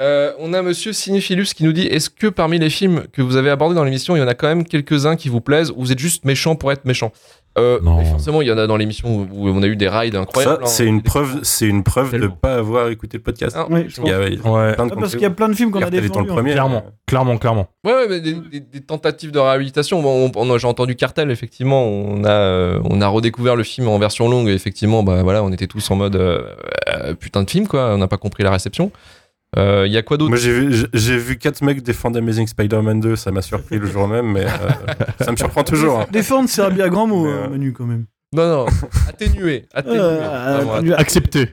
Euh, 0.00 0.32
on 0.40 0.52
a 0.54 0.60
monsieur 0.60 0.92
Cinephilus 0.92 1.54
qui 1.54 1.62
nous 1.62 1.72
dit 1.72 1.86
Est-ce 1.86 2.10
que 2.10 2.26
parmi 2.26 2.58
les 2.58 2.68
films 2.68 3.04
que 3.12 3.22
vous 3.22 3.36
avez 3.36 3.48
abordés 3.48 3.76
dans 3.76 3.84
l'émission, 3.84 4.16
il 4.16 4.18
y 4.18 4.22
en 4.22 4.26
a 4.26 4.34
quand 4.34 4.48
même 4.48 4.64
quelques-uns 4.64 5.14
qui 5.14 5.28
vous 5.28 5.40
plaisent 5.40 5.70
ou 5.70 5.82
vous 5.82 5.92
êtes 5.92 6.00
juste 6.00 6.24
méchant 6.24 6.56
pour 6.56 6.72
être 6.72 6.84
méchant? 6.84 7.12
Euh, 7.58 7.78
Non. 7.82 7.98
mais 7.98 8.04
Forcément, 8.04 8.42
il 8.42 8.48
y 8.48 8.52
en 8.52 8.58
a 8.58 8.66
dans 8.66 8.76
l'émission 8.76 9.08
où 9.08 9.28
où 9.32 9.48
on 9.48 9.62
a 9.62 9.66
eu 9.66 9.76
des 9.76 9.88
rides 9.88 10.14
Ça, 10.14 10.20
incroyables. 10.20 10.62
hein. 10.64 10.66
c'est 10.66 10.84
une 10.86 10.98
Des- 10.98 11.02
preuve, 11.04 11.40
c'est 11.42 11.66
une 11.66 11.82
preuve 11.84 12.06
de 12.12 12.18
Tellement. 12.18 12.36
pas 12.40 12.54
avoir 12.56 12.88
écouté 12.88 13.16
le 13.18 13.22
podcast. 13.22 13.56
Ah, 13.58 13.70
Ouais, 13.70 13.86
je 13.88 14.00
Il 14.00 14.08
y 14.08 14.12
a, 14.12 14.26
il 14.28 14.34
y 14.34 14.46
a 14.46 14.50
ouais, 14.50 14.74
plein 14.74 14.86
de 14.86 14.92
Ah, 14.94 15.00
parce 15.00 15.12
qu'il 15.12 15.22
y 15.22 15.24
a 15.26 15.30
plein 15.30 15.48
de 15.48 15.54
films 15.54 15.70
qu'on 15.70 15.80
a 15.82 15.90
défendus. 15.90 16.26
le 16.26 16.30
hein. 16.32 16.34
premier. 16.34 16.52
clairement, 16.52 16.82
clairement, 17.06 17.36
clairement. 17.38 17.66
Ouais, 17.84 17.92
ouais, 17.92 18.06
mais 18.08 18.20
des, 18.20 18.34
des- 18.34 18.60
des 18.60 18.80
tentatives 18.80 19.30
de 19.30 19.38
réhabilitation. 19.38 20.02
Bon, 20.02 20.30
on- 20.34 20.40
on 20.40 20.54
a- 20.54 20.58
j'ai 20.58 20.66
entendu 20.66 20.96
Cartel, 20.96 21.30
effectivement. 21.30 21.84
On 21.86 22.24
a, 22.24 22.30
euh, 22.30 22.80
on 22.90 23.00
a 23.00 23.06
redécouvert 23.08 23.56
le 23.56 23.62
film 23.62 23.88
en 23.88 23.98
version 23.98 24.28
longue. 24.28 24.48
Et 24.48 24.52
effectivement, 24.54 25.02
bah 25.02 25.22
voilà, 25.22 25.42
on 25.44 25.52
était 25.52 25.66
tous 25.66 25.90
en 25.90 25.96
mode 25.96 26.16
euh, 26.16 26.42
euh, 26.88 27.14
putain 27.14 27.42
de 27.44 27.50
film, 27.50 27.66
quoi. 27.68 27.90
On 27.94 27.98
n'a 27.98 28.08
pas 28.08 28.16
compris 28.18 28.42
la 28.42 28.50
réception. 28.50 28.90
Euh, 29.56 29.84
Il 29.86 29.92
y 29.92 29.96
a 29.96 30.02
quoi 30.02 30.16
d'autre 30.16 30.30
Moi, 30.30 30.38
j'ai 30.38 30.52
vu, 30.52 30.86
j'ai- 30.92 31.16
vu 31.18 31.38
quatre 31.38 31.62
mecs 31.62 31.82
défendre 31.82 32.18
Amazing 32.18 32.46
Spider-Man 32.46 33.00
2, 33.00 33.16
ça 33.16 33.30
m'a 33.30 33.42
surpris 33.42 33.78
le 33.78 33.86
jour 33.86 34.08
même, 34.08 34.32
mais 34.32 34.44
euh, 34.44 34.48
ça 35.20 35.30
me 35.30 35.36
surprend 35.36 35.62
toujours. 35.64 36.00
hein. 36.00 36.06
Défendre, 36.10 36.48
c'est 36.48 36.62
un 36.62 36.70
bien 36.70 36.88
grand 36.88 37.06
mot, 37.06 37.24
Mais, 37.24 37.30
euh, 37.32 37.44
euh, 37.44 37.48
Manu, 37.50 37.72
quand 37.72 37.84
même. 37.86 38.06
Non, 38.34 38.48
non, 38.48 38.66
atténué. 39.08 39.66
atténué. 39.74 39.98
Euh, 40.00 40.56
Vraiment, 40.56 40.74
atténué. 40.74 40.94
Accepté. 40.94 41.48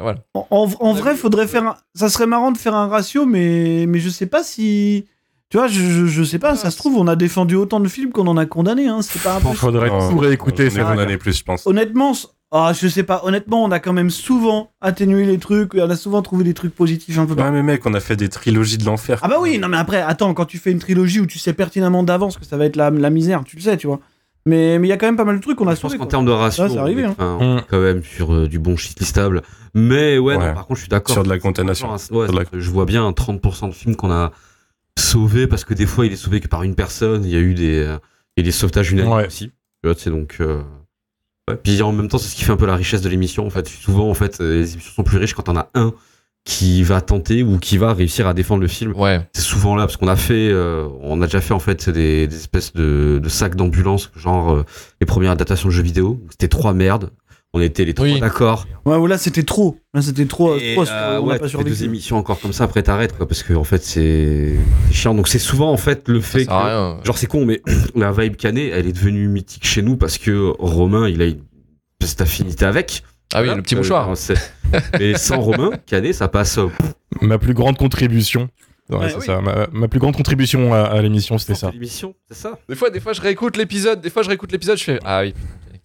Voilà. 0.00 0.18
En, 0.34 0.46
en- 0.50 0.70
en 0.80 0.92
vrai, 0.94 1.14
faudrait 1.14 1.46
faire 1.46 1.64
un... 1.64 1.76
Ça 1.94 2.08
serait 2.08 2.26
marrant 2.26 2.50
de 2.50 2.58
faire 2.58 2.74
un 2.74 2.88
ratio, 2.88 3.24
mais, 3.26 3.84
mais 3.88 4.00
je 4.00 4.08
sais 4.08 4.26
pas 4.26 4.42
si... 4.42 5.06
Tu 5.50 5.58
vois, 5.58 5.68
je, 5.68 5.80
je, 5.80 6.06
je 6.06 6.24
sais 6.24 6.40
pas, 6.40 6.56
ça 6.56 6.72
se 6.72 6.76
trouve, 6.78 6.96
on 6.96 7.06
a 7.06 7.14
défendu 7.14 7.54
autant 7.54 7.78
de 7.78 7.86
films 7.86 8.10
qu'on 8.10 8.26
en 8.26 8.36
a 8.36 8.46
condamné, 8.46 8.88
hein. 8.88 9.02
C'est 9.02 9.22
pas 9.22 9.34
impossible. 9.36 9.58
Faudrait 9.58 9.90
tout 9.90 10.18
réécouter. 10.18 10.68
c'est 10.70 10.80
vrai. 10.80 10.94
condamné 10.96 11.16
plus, 11.18 11.38
je 11.38 11.44
pense. 11.44 11.64
Honnêtement, 11.68 12.12
ah, 12.56 12.72
je 12.72 12.86
sais 12.86 13.02
pas, 13.02 13.20
honnêtement, 13.24 13.64
on 13.64 13.70
a 13.72 13.80
quand 13.80 13.92
même 13.92 14.10
souvent 14.10 14.70
atténué 14.80 15.26
les 15.26 15.38
trucs, 15.38 15.74
on 15.74 15.90
a 15.90 15.96
souvent 15.96 16.22
trouvé 16.22 16.44
des 16.44 16.54
trucs 16.54 16.72
positifs 16.74 17.18
un 17.18 17.26
peu 17.26 17.34
Ouais, 17.34 17.50
mais 17.50 17.62
mec, 17.64 17.84
on 17.84 17.92
a 17.94 18.00
fait 18.00 18.14
des 18.16 18.28
trilogies 18.28 18.78
de 18.78 18.84
l'enfer. 18.84 19.18
Ah 19.22 19.28
bah 19.28 19.38
oui, 19.40 19.58
non 19.58 19.66
mais 19.68 19.76
après, 19.76 20.00
attends, 20.00 20.32
quand 20.34 20.44
tu 20.44 20.58
fais 20.58 20.70
une 20.70 20.78
trilogie 20.78 21.18
où 21.20 21.26
tu 21.26 21.38
sais 21.40 21.52
pertinemment 21.52 22.04
d'avance 22.04 22.38
que 22.38 22.44
ça 22.44 22.56
va 22.56 22.64
être 22.66 22.76
la, 22.76 22.90
la 22.90 23.10
misère, 23.10 23.42
tu 23.44 23.56
le 23.56 23.62
sais, 23.62 23.76
tu 23.76 23.88
vois. 23.88 23.98
Mais 24.46 24.78
mais 24.78 24.86
il 24.86 24.90
y 24.90 24.92
a 24.92 24.98
quand 24.98 25.06
même 25.06 25.16
pas 25.16 25.24
mal 25.24 25.36
de 25.36 25.40
trucs 25.42 25.56
qu'on 25.56 25.66
a 25.66 25.74
Je 25.74 25.80
pense 25.80 25.90
sauvé. 25.92 25.98
qu'en 25.98 26.06
termes 26.06 26.26
de 26.26 26.30
ratio, 26.30 26.68
c'est 26.68 26.76
arrivé, 26.78 27.04
on 27.04 27.08
est- 27.08 27.10
hein. 27.10 27.14
enfin, 27.18 27.38
on 27.40 27.58
est 27.58 27.64
quand 27.68 27.80
même 27.80 28.04
sur 28.04 28.32
euh, 28.34 28.46
du 28.46 28.58
bon 28.58 28.76
shit 28.76 29.00
listable. 29.00 29.42
Mais 29.74 30.18
ouais, 30.18 30.34
non, 30.34 30.52
par 30.54 30.66
contre, 30.66 30.76
je 30.76 30.82
suis 30.82 30.88
d'accord. 30.90 31.14
Sur 31.14 31.24
de 31.24 31.28
la 31.30 31.38
contamination. 31.38 31.88
Ouais, 32.12 32.26
la- 32.28 32.44
Je 32.60 32.70
vois 32.70 32.84
bien 32.84 33.04
un 33.06 33.12
30% 33.12 33.68
de 33.68 33.72
films 33.74 33.96
qu'on 33.96 34.10
a 34.12 34.32
sauvés 34.98 35.46
parce 35.46 35.64
que 35.64 35.74
des 35.74 35.86
fois, 35.86 36.06
il 36.06 36.12
est 36.12 36.16
sauvé 36.16 36.40
que 36.40 36.48
par 36.48 36.62
une 36.62 36.74
personne. 36.74 37.24
Il 37.24 37.30
y 37.30 37.36
a 37.36 37.40
eu 37.40 37.54
des, 37.54 37.78
euh, 37.80 37.96
il 38.36 38.40
y 38.40 38.44
a 38.44 38.46
des 38.46 38.52
sauvetages 38.52 38.92
unanimes 38.92 39.12
Ouais. 39.12 39.26
aussi. 39.26 39.48
Tu 39.48 39.88
vois, 39.88 39.94
c'est 39.98 40.10
donc. 40.10 40.36
euh, 40.40 40.62
ouais. 41.48 41.56
Puis 41.62 41.82
en 41.82 41.92
même 41.92 42.08
temps, 42.08 42.18
c'est 42.18 42.28
ce 42.28 42.36
qui 42.36 42.44
fait 42.44 42.52
un 42.52 42.56
peu 42.56 42.66
la 42.66 42.76
richesse 42.76 43.02
de 43.02 43.08
l'émission. 43.08 43.46
En 43.46 43.50
fait, 43.50 43.68
souvent, 43.68 44.10
en 44.10 44.14
fait, 44.14 44.38
les 44.40 44.72
émissions 44.72 44.92
sont 44.92 45.04
plus 45.04 45.18
riches 45.18 45.34
quand 45.34 45.48
on 45.48 45.56
a 45.56 45.70
un 45.74 45.92
qui 46.44 46.82
va 46.82 47.00
tenter 47.00 47.42
ou 47.42 47.58
qui 47.58 47.78
va 47.78 47.94
réussir 47.94 48.26
à 48.26 48.34
défendre 48.34 48.60
le 48.60 48.68
film. 48.68 48.92
Ouais. 48.96 49.26
C'est 49.32 49.40
souvent 49.42 49.76
là 49.76 49.86
parce 49.86 49.96
qu'on 49.96 50.08
a 50.08 50.16
fait, 50.16 50.50
euh, 50.50 50.86
on 51.00 51.22
a 51.22 51.24
déjà 51.24 51.40
fait 51.40 51.54
en 51.54 51.58
fait 51.58 51.88
des, 51.88 52.26
des 52.26 52.36
espèces 52.36 52.74
de, 52.74 53.18
de 53.22 53.28
sacs 53.30 53.56
d'ambulance, 53.56 54.10
genre 54.14 54.52
euh, 54.52 54.64
les 55.00 55.06
premières 55.06 55.30
adaptations 55.30 55.68
de 55.68 55.74
jeux 55.74 55.82
vidéo. 55.82 56.20
C'était 56.30 56.48
trois 56.48 56.74
merdes. 56.74 57.10
On 57.56 57.60
était 57.60 57.84
les 57.84 57.94
trois 57.94 58.06
Oui. 58.08 58.18
d'accord. 58.20 58.66
Ouais, 58.84 58.96
ou 58.96 59.06
là 59.06 59.16
c'était 59.16 59.44
trop. 59.44 59.78
Là 59.94 60.02
c'était 60.02 60.26
trop. 60.26 60.56
Et, 60.56 60.74
trop 60.74 60.84
euh, 60.90 61.18
on 61.20 61.28
a 61.28 61.32
ouais, 61.34 61.38
pas 61.38 61.48
fais 61.48 61.62
deux 61.62 61.84
émissions 61.84 62.16
encore 62.16 62.40
comme 62.40 62.52
ça, 62.52 62.64
après 62.64 62.82
t'arrêtes 62.82 63.16
quoi, 63.16 63.28
parce 63.28 63.42
que 63.44 63.54
en 63.54 63.62
fait 63.64 63.82
c'est 63.84 64.54
chiant. 64.90 65.14
Donc 65.14 65.28
c'est 65.28 65.38
souvent 65.38 65.70
en 65.70 65.76
fait 65.76 66.08
le 66.08 66.20
Ça 66.20 66.26
fait 66.38 66.44
sert 66.44 66.52
à 66.52 66.62
que, 66.62 66.66
rien. 66.68 67.00
genre 67.04 67.16
c'est 67.16 67.28
con, 67.28 67.46
mais 67.46 67.62
la 67.94 68.10
vibe 68.12 68.34
canet, 68.36 68.70
elle 68.74 68.86
est 68.88 68.92
devenue 68.92 69.28
mythique 69.28 69.64
chez 69.66 69.82
nous 69.82 69.96
parce 69.96 70.18
que 70.18 70.52
Romain, 70.58 71.08
il 71.08 71.22
a 71.22 71.26
une 71.26 71.40
cette 72.02 72.20
affinité 72.20 72.64
avec. 72.66 73.02
Ah 73.32 73.38
oui, 73.38 73.44
Voilà. 73.46 73.54
le 73.56 73.62
petit 73.62 73.74
Euh, 73.74 73.78
mouchoir. 73.78 74.16
c'est- 74.16 74.34
Mais 74.98 75.16
sans 75.16 75.40
Romain, 75.40 75.70
canet, 75.86 76.12
ça 76.12 76.28
passe. 76.28 76.58
euh, 76.58 76.68
Ma 77.22 77.38
plus 77.38 77.54
grande 77.54 77.78
contribution. 77.78 78.48
Ouais, 78.90 78.98
Ouais, 78.98 79.08
c'est 79.08 79.16
oui. 79.16 79.24
ça. 79.26 79.40
Ma, 79.40 79.66
ma 79.72 79.88
plus 79.88 79.98
grande 80.00 80.14
contribution 80.16 80.74
à, 80.74 80.80
à 80.82 81.00
l'émission, 81.00 81.38
c'était 81.38 81.54
ça. 81.54 81.70
L'émission, 81.70 82.14
c'est 82.28 82.36
ça? 82.36 82.58
Des 82.68 82.74
fois, 82.74 82.90
des 82.90 83.00
fois, 83.00 83.14
je 83.14 83.20
réécoute 83.22 83.56
l'épisode. 83.56 84.00
Des 84.02 84.10
fois, 84.10 84.22
je 84.22 84.28
réécoute 84.28 84.52
l'épisode. 84.52 84.76
Je 84.76 84.84
fais 84.84 84.98
Ah 85.04 85.22
oui, 85.22 85.32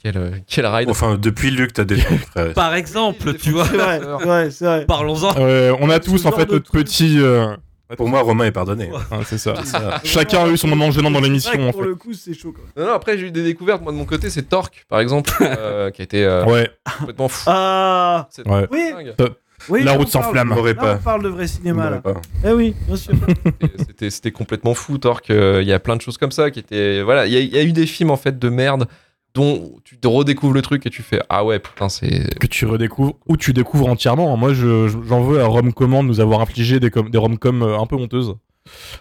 quel, 0.02 0.18
euh, 0.18 0.30
quel 0.48 0.66
ride. 0.66 0.90
Enfin, 0.90 1.18
depuis 1.22 1.52
Luc, 1.52 1.74
t'as 1.74 1.84
des 1.84 1.98
frère. 2.32 2.54
Par 2.54 2.74
exemple, 2.76 3.34
tu 3.36 3.52
vois. 3.52 3.66
C'est 3.66 3.78
vrai, 3.78 4.00
c'est 4.00 4.26
vrai, 4.26 4.52
c'est 4.52 4.66
vrai. 4.66 4.86
Parlons-en. 4.86 5.34
Ouais, 5.36 5.72
on 5.80 5.90
a 5.90 6.00
tous 6.00 6.26
en 6.26 6.32
fait 6.32 6.50
notre 6.50 6.72
petit. 6.72 7.18
euh, 7.20 7.56
Pour 7.98 8.08
moi, 8.08 8.22
Romain 8.22 8.46
est 8.46 8.52
pardonné. 8.52 8.90
hein, 9.12 9.20
c'est 9.26 9.38
ça. 9.38 9.56
Ça. 9.66 10.00
Chacun 10.04 10.46
a 10.46 10.48
eu 10.48 10.58
son 10.58 10.68
moment 10.68 10.90
gênant 10.92 11.12
dans 11.12 11.20
l'émission 11.22 11.68
en 11.68 11.72
Pour 11.72 11.82
fait. 11.82 11.88
le 11.88 11.96
coup, 11.96 12.14
c'est 12.14 12.34
chaud. 12.34 12.54
Non, 12.78 12.86
non, 12.86 12.94
après, 12.94 13.18
j'ai 13.18 13.28
eu 13.28 13.32
des 13.32 13.44
découvertes. 13.44 13.82
Moi, 13.82 13.92
de 13.92 13.98
mon 13.98 14.06
côté, 14.06 14.30
c'est 14.30 14.44
Torque, 14.44 14.86
par 14.88 15.00
exemple, 15.00 15.32
euh, 15.42 15.90
qui 15.92 16.02
a 16.02 16.06
été 16.06 16.24
euh, 16.24 16.46
Ouais, 16.46 16.70
complètement 17.00 17.28
fou. 17.28 17.44
Ah 17.48 18.28
C'est 18.32 18.48
ouais. 18.48 18.68
Oui. 18.72 18.92
dingue. 18.94 19.16
Oui, 19.68 19.84
La 19.84 19.92
route 19.92 20.08
on 20.08 20.12
sans 20.12 20.22
flamme. 20.32 20.56
Pas. 20.78 20.96
on 20.96 21.04
parle 21.04 21.22
de 21.24 21.28
vrai 21.28 21.46
cinéma 21.46 21.90
là. 21.90 21.98
pas. 21.98 22.14
Eh 22.48 22.54
oui, 22.54 22.74
bien 22.88 22.96
sûr. 22.96 23.14
C'était, 23.78 24.10
c'était 24.10 24.32
complètement 24.32 24.74
fou, 24.74 24.98
Torque. 24.98 25.32
Euh, 25.32 25.60
Il 25.62 25.68
y 25.68 25.74
a 25.74 25.80
plein 25.80 25.98
de 25.98 26.02
choses 26.02 26.18
comme 26.18 26.32
ça 26.32 26.50
qui 26.50 26.60
étaient. 26.60 27.02
Voilà, 27.04 27.26
il 27.28 27.34
y, 27.34 27.36
a- 27.36 27.42
il 27.42 27.54
y 27.54 27.58
a 27.58 27.64
eu 27.64 27.74
des 27.74 27.86
films 27.86 28.10
en 28.12 28.16
fait 28.16 28.40
de 28.40 28.48
merde 28.50 28.88
dont 29.36 29.76
tu 29.84 29.98
te 29.98 30.08
redécouvres 30.08 30.54
le 30.54 30.62
truc 30.62 30.86
et 30.86 30.90
tu 30.90 31.02
fais 31.04 31.22
Ah 31.30 31.46
ouais, 31.46 31.60
putain, 31.60 31.88
c'est. 31.90 32.34
Que 32.40 32.48
tu 32.48 32.66
redécouvres 32.66 33.14
ou 33.28 33.38
tu 33.38 33.54
découvres 33.54 33.88
entièrement. 33.88 34.36
Moi, 34.38 34.54
je- 34.54 34.88
je- 34.88 34.98
j'en 35.08 35.22
veux 35.22 35.40
à 35.42 35.46
Rom 35.46 35.72
Command 35.74 36.04
de 36.04 36.08
nous 36.10 36.20
avoir 36.20 36.42
infligé 36.42 36.80
des, 36.80 36.90
com- 36.90 37.10
des 37.10 37.18
rom-com 37.18 37.62
euh, 37.62 37.78
un 37.80 37.86
peu 37.86 37.96
honteuses. 37.96 38.36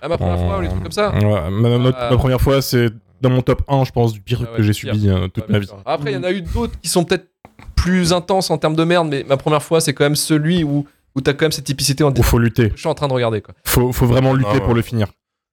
Ah, 0.02 0.08
ma 0.08 0.16
première 0.18 0.38
fois, 0.38 0.58
ou 0.58 0.60
les 0.60 0.68
trucs 0.68 0.82
comme 0.82 0.92
ça. 0.92 1.12
Ouais, 1.14 1.50
ma, 1.50 1.78
notre- 1.78 1.98
Ah. 2.00 2.10
ma 2.10 2.16
première 2.16 2.40
fois, 2.40 2.62
c'est 2.62 2.90
dans 3.20 3.30
mon 3.30 3.42
top 3.42 3.62
1, 3.68 3.84
je 3.84 3.90
pense, 3.90 4.12
du 4.12 4.20
pire 4.20 4.38
truc 4.38 4.48
Ah 4.50 4.52
ouais, 4.52 4.58
que 4.58 4.62
j'ai 4.62 4.72
subi 4.72 5.08
euh, 5.08 5.28
toute 5.28 5.44
Ouais, 5.46 5.52
ma 5.52 5.58
vie. 5.58 5.66
sûr. 5.66 5.76
Après, 5.84 6.12
il 6.12 6.14
y 6.14 6.18
en 6.18 6.22
a 6.24 6.30
eu 6.30 6.42
d'autres 6.42 6.78
qui 6.80 6.88
sont 6.88 7.04
peut-être 7.04 7.26
plus 7.74 8.12
intenses 8.12 8.50
en 8.50 8.58
termes 8.58 8.76
de 8.76 8.84
merde, 8.84 9.08
mais 9.08 9.24
ma 9.28 9.36
première 9.36 9.62
fois, 9.62 9.80
c'est 9.80 9.92
quand 9.94 10.04
même 10.04 10.16
celui 10.16 10.62
où, 10.64 10.86
où 11.14 11.20
t'as 11.20 11.32
quand 11.32 11.44
même 11.46 11.52
cette 11.52 11.64
typicité 11.64 12.04
en 12.04 12.08
Où 12.08 12.12
disant 12.12 12.26
faut 12.28 12.38
lutter. 12.38 12.70
Je 12.74 12.80
suis 12.80 12.88
en 12.88 12.94
train 12.94 13.08
de 13.08 13.12
regarder 13.12 13.40
quoi. 13.40 13.54
Faut, 13.64 13.92
faut 13.92 14.06
vraiment 14.06 14.34
lutter 14.34 14.50
Ah 14.52 14.58
ouais. 14.58 14.60
pour 14.60 14.74
le 14.74 14.82
finir. 14.82 15.08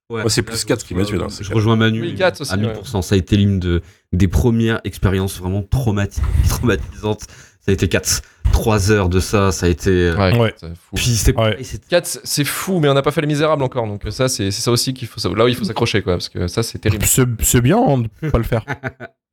Ouais. 0.08 0.20
Moi, 0.20 0.30
c'est 0.30 0.42
plus 0.42 0.54
Là, 0.56 0.68
4 0.68 0.80
je 0.82 0.86
qui 0.86 0.94
m'a 0.94 1.02
tué, 1.04 1.12
rejoins- 1.14 1.26
là, 1.28 1.34
c'est 1.36 1.42
Je 1.44 1.52
rejoins 1.52 1.74
Manu 1.76 2.00
Oui, 2.00 2.14
aussi, 2.40 2.52
à 2.52 2.56
1000%. 2.56 3.02
Ça 3.02 3.14
a 3.16 3.18
été 3.18 3.36
l'une 3.36 3.58
de, 3.58 3.82
des 4.12 4.28
premières 4.28 4.80
expériences 4.84 5.38
vraiment 5.40 5.62
traumati- 5.62 6.20
traumatisantes. 6.48 7.22
Ça 7.60 7.70
a 7.70 7.72
été 7.72 7.88
4. 7.88 8.22
3 8.52 8.92
heures 8.92 9.08
de 9.08 9.18
ça, 9.18 9.50
ça 9.50 9.66
a 9.66 9.68
été. 9.68 9.90
euh, 9.90 10.16
Ouais, 10.16 10.38
Ouais. 10.38 10.54
c'est 10.56 10.68
fou. 10.68 10.94
Puis 10.94 11.04
c'était 11.06 11.36
Ouais. 11.36 11.50
pareil, 11.50 11.64
c'était- 11.64 11.88
4, 11.88 12.20
c'est 12.22 12.44
fou, 12.44 12.78
mais 12.78 12.88
on 12.88 12.94
n'a 12.94 13.02
pas 13.02 13.10
fait 13.10 13.20
les 13.20 13.26
misérables 13.26 13.64
encore, 13.64 13.86
donc 13.88 14.02
ça, 14.10 14.28
c'est 14.28 14.52
c'est 14.52 14.62
ça 14.62 14.70
aussi 14.70 14.94
qu'il 14.94 15.08
faut. 15.08 15.34
Là 15.34 15.44
où 15.44 15.48
il 15.48 15.56
faut 15.56 15.64
s'accrocher, 15.64 16.00
quoi, 16.02 16.12
parce 16.14 16.28
que 16.28 16.46
ça, 16.46 16.62
c'est 16.62 16.78
terrible. 16.78 17.04
C'est 17.04 17.26
c'est 17.42 17.60
bien 17.60 17.78
hein, 17.78 18.04
de 18.22 18.30
pas 18.30 18.38
le 18.38 18.44
faire. 18.44 18.64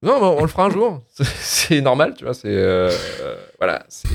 Non, 0.06 0.20
mais 0.20 0.26
on 0.38 0.42
le 0.42 0.50
fera 0.50 0.66
un 0.66 0.70
jour. 0.70 1.02
C'est- 1.16 1.24
C'est 1.40 1.82
normal, 1.82 2.14
tu 2.18 2.26
vois. 2.26 2.34
C'est 2.34 2.48
euh, 2.50 2.90
euh, 3.22 3.36
voilà, 3.58 3.86
c'est 3.88 4.10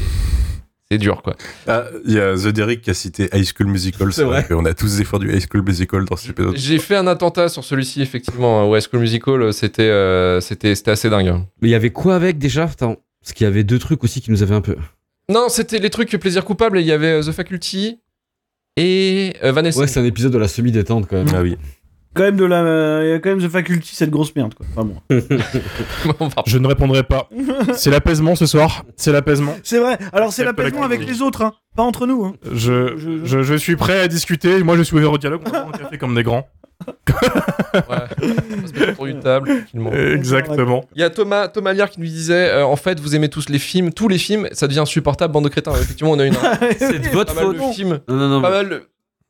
c'est 0.91 0.99
dur 0.99 1.21
quoi. 1.23 1.37
Ah, 1.67 1.85
il 2.07 2.15
y 2.15 2.19
a 2.21 2.35
The 2.35 2.49
Derrick 2.49 2.81
qui 2.81 2.91
a 2.91 2.95
cité 2.95 3.29
High 3.35 3.45
School 3.45 3.67
Musical. 3.67 4.13
C'est 4.13 4.23
vrai. 4.25 4.45
qu'on 4.49 4.65
a 4.65 4.73
tous 4.75 4.97
défendu 4.97 5.31
High 5.31 5.45
School 5.51 5.63
Musical 5.63 6.05
dans 6.07 6.17
cet 6.17 6.31
épisode. 6.31 6.57
J'ai 6.57 6.79
fait 6.79 6.97
un 6.97 7.07
attentat 7.07 7.49
sur 7.51 7.63
celui-ci 7.65 8.01
effectivement. 8.01 8.69
Ouais, 8.71 8.81
School 8.81 9.01
Musical, 9.01 9.53
c'était 9.53 9.83
euh, 9.83 10.41
c'était 10.41 10.75
c'était 10.75 10.91
assez 10.93 11.11
dingue. 11.11 11.29
hein. 11.29 11.47
Mais 11.61 11.69
il 11.69 11.73
y 11.73 11.75
avait 11.75 11.91
quoi 11.91 12.15
avec 12.15 12.39
déjà? 12.39 12.65
Attends, 12.65 12.97
parce 13.21 13.35
qu'il 13.35 13.45
y 13.45 13.49
avait 13.49 13.65
deux 13.65 13.79
trucs 13.79 14.03
aussi 14.03 14.21
qui 14.23 14.31
nous 14.31 14.43
avaient 14.43 14.55
un 14.55 14.63
peu. 14.63 14.77
Non, 15.31 15.49
c'était 15.51 15.79
les 15.79 15.91
trucs 15.91 16.09
plaisir 16.17 16.43
coupable. 16.45 16.79
et 16.79 16.81
Il 16.81 16.87
y 16.87 16.93
avait 16.93 17.21
euh, 17.21 17.23
The 17.23 17.33
Faculty 17.33 17.99
et 18.79 19.35
euh, 19.45 19.53
Vanessa. 19.53 19.81
Ouais, 19.81 19.87
c'est 19.87 20.01
un 20.01 20.05
épisode 20.07 20.33
de 20.33 20.39
la 20.39 20.49
semi-détente 20.49 21.07
quand 21.07 21.17
même. 21.17 21.27
Ah 21.35 21.43
oui. 21.43 21.59
Quand 22.15 22.23
même 22.25 22.37
de 22.37 22.45
la, 22.45 23.05
il 23.05 23.11
y 23.11 23.13
a 23.13 23.19
quand 23.21 23.29
même 23.31 23.41
The 23.41 23.49
Faculty, 23.51 23.95
cette 23.95 24.11
grosse 24.11 24.35
merde 24.35 24.55
quoi. 24.55 24.67
Enfin 24.73 24.85
bon. 24.89 24.97
Je 26.47 26.59
ne 26.59 26.67
répondrai 26.67 27.03
pas. 27.05 27.29
C'est 27.75 27.91
l'apaisement 27.91 28.35
ce 28.35 28.47
soir. 28.47 28.85
C'est 28.97 29.13
l'apaisement. 29.13 29.55
C'est 29.63 29.79
vrai. 29.79 29.99
Alors 30.13 30.33
c'est 30.33 30.45
l'apaisement 30.45 30.83
avec 30.83 31.07
les 31.07 31.23
autres, 31.23 31.43
hein. 31.43 31.53
Pas 31.77 31.83
entre 31.85 32.07
nous. 32.07 32.25
Hein. 32.25 32.35
Je, 32.53 32.97
Je- 32.97 33.25
je, 33.25 33.43
je 33.43 33.55
suis 33.55 33.77
prêt 33.77 34.01
à 34.01 34.09
discuter. 34.09 34.63
Moi, 34.65 34.77
je 34.77 34.83
suis 34.83 34.97
ouvert 34.97 35.13
au 35.13 35.19
dialogue. 35.19 35.43
On 35.47 35.51
va 35.51 35.61
prendre 35.61 35.75
un 35.77 35.79
café 35.79 35.97
comme 35.99 36.15
des 36.15 36.23
grands. 36.25 36.49
ouais. 36.89 37.83
On 38.23 38.67
se 38.67 38.73
met 38.73 38.91
autour 38.91 39.07
d'une 39.07 39.21
table. 39.21 39.51
Exactement. 40.15 40.85
Il 40.95 41.01
y 41.01 41.05
a 41.05 41.11
Thomas, 41.11 41.49
Thomas 41.49 41.73
Liard 41.73 41.91
qui 41.91 42.01
nous 42.01 42.07
disait 42.07 42.49
euh, 42.51 42.65
en 42.65 42.77
fait, 42.77 42.99
vous 43.01 43.15
aimez 43.15 43.29
tous 43.29 43.49
les 43.49 43.59
films, 43.59 43.93
tous 43.93 44.09
les 44.09 44.19
films, 44.19 44.49
ça 44.53 44.67
devient 44.67 44.81
insupportable, 44.81 45.33
bande 45.33 45.45
de 45.45 45.49
crétins. 45.51 45.73
Effectivement, 45.73 46.13
on 46.13 46.19
a 46.19 46.25
une, 46.25 46.35
C'est 46.79 46.99
de 47.01 47.09
votre 47.11 47.35
pas 47.35 47.45
mal 47.45 47.57
faute. 47.57 47.69
de 47.69 47.75
films, 47.75 48.01
Non, 48.09 48.15
non, 48.17 48.29
non. 48.29 48.43
pas 48.43 48.51
mal, 48.51 48.69
de- 48.69 48.83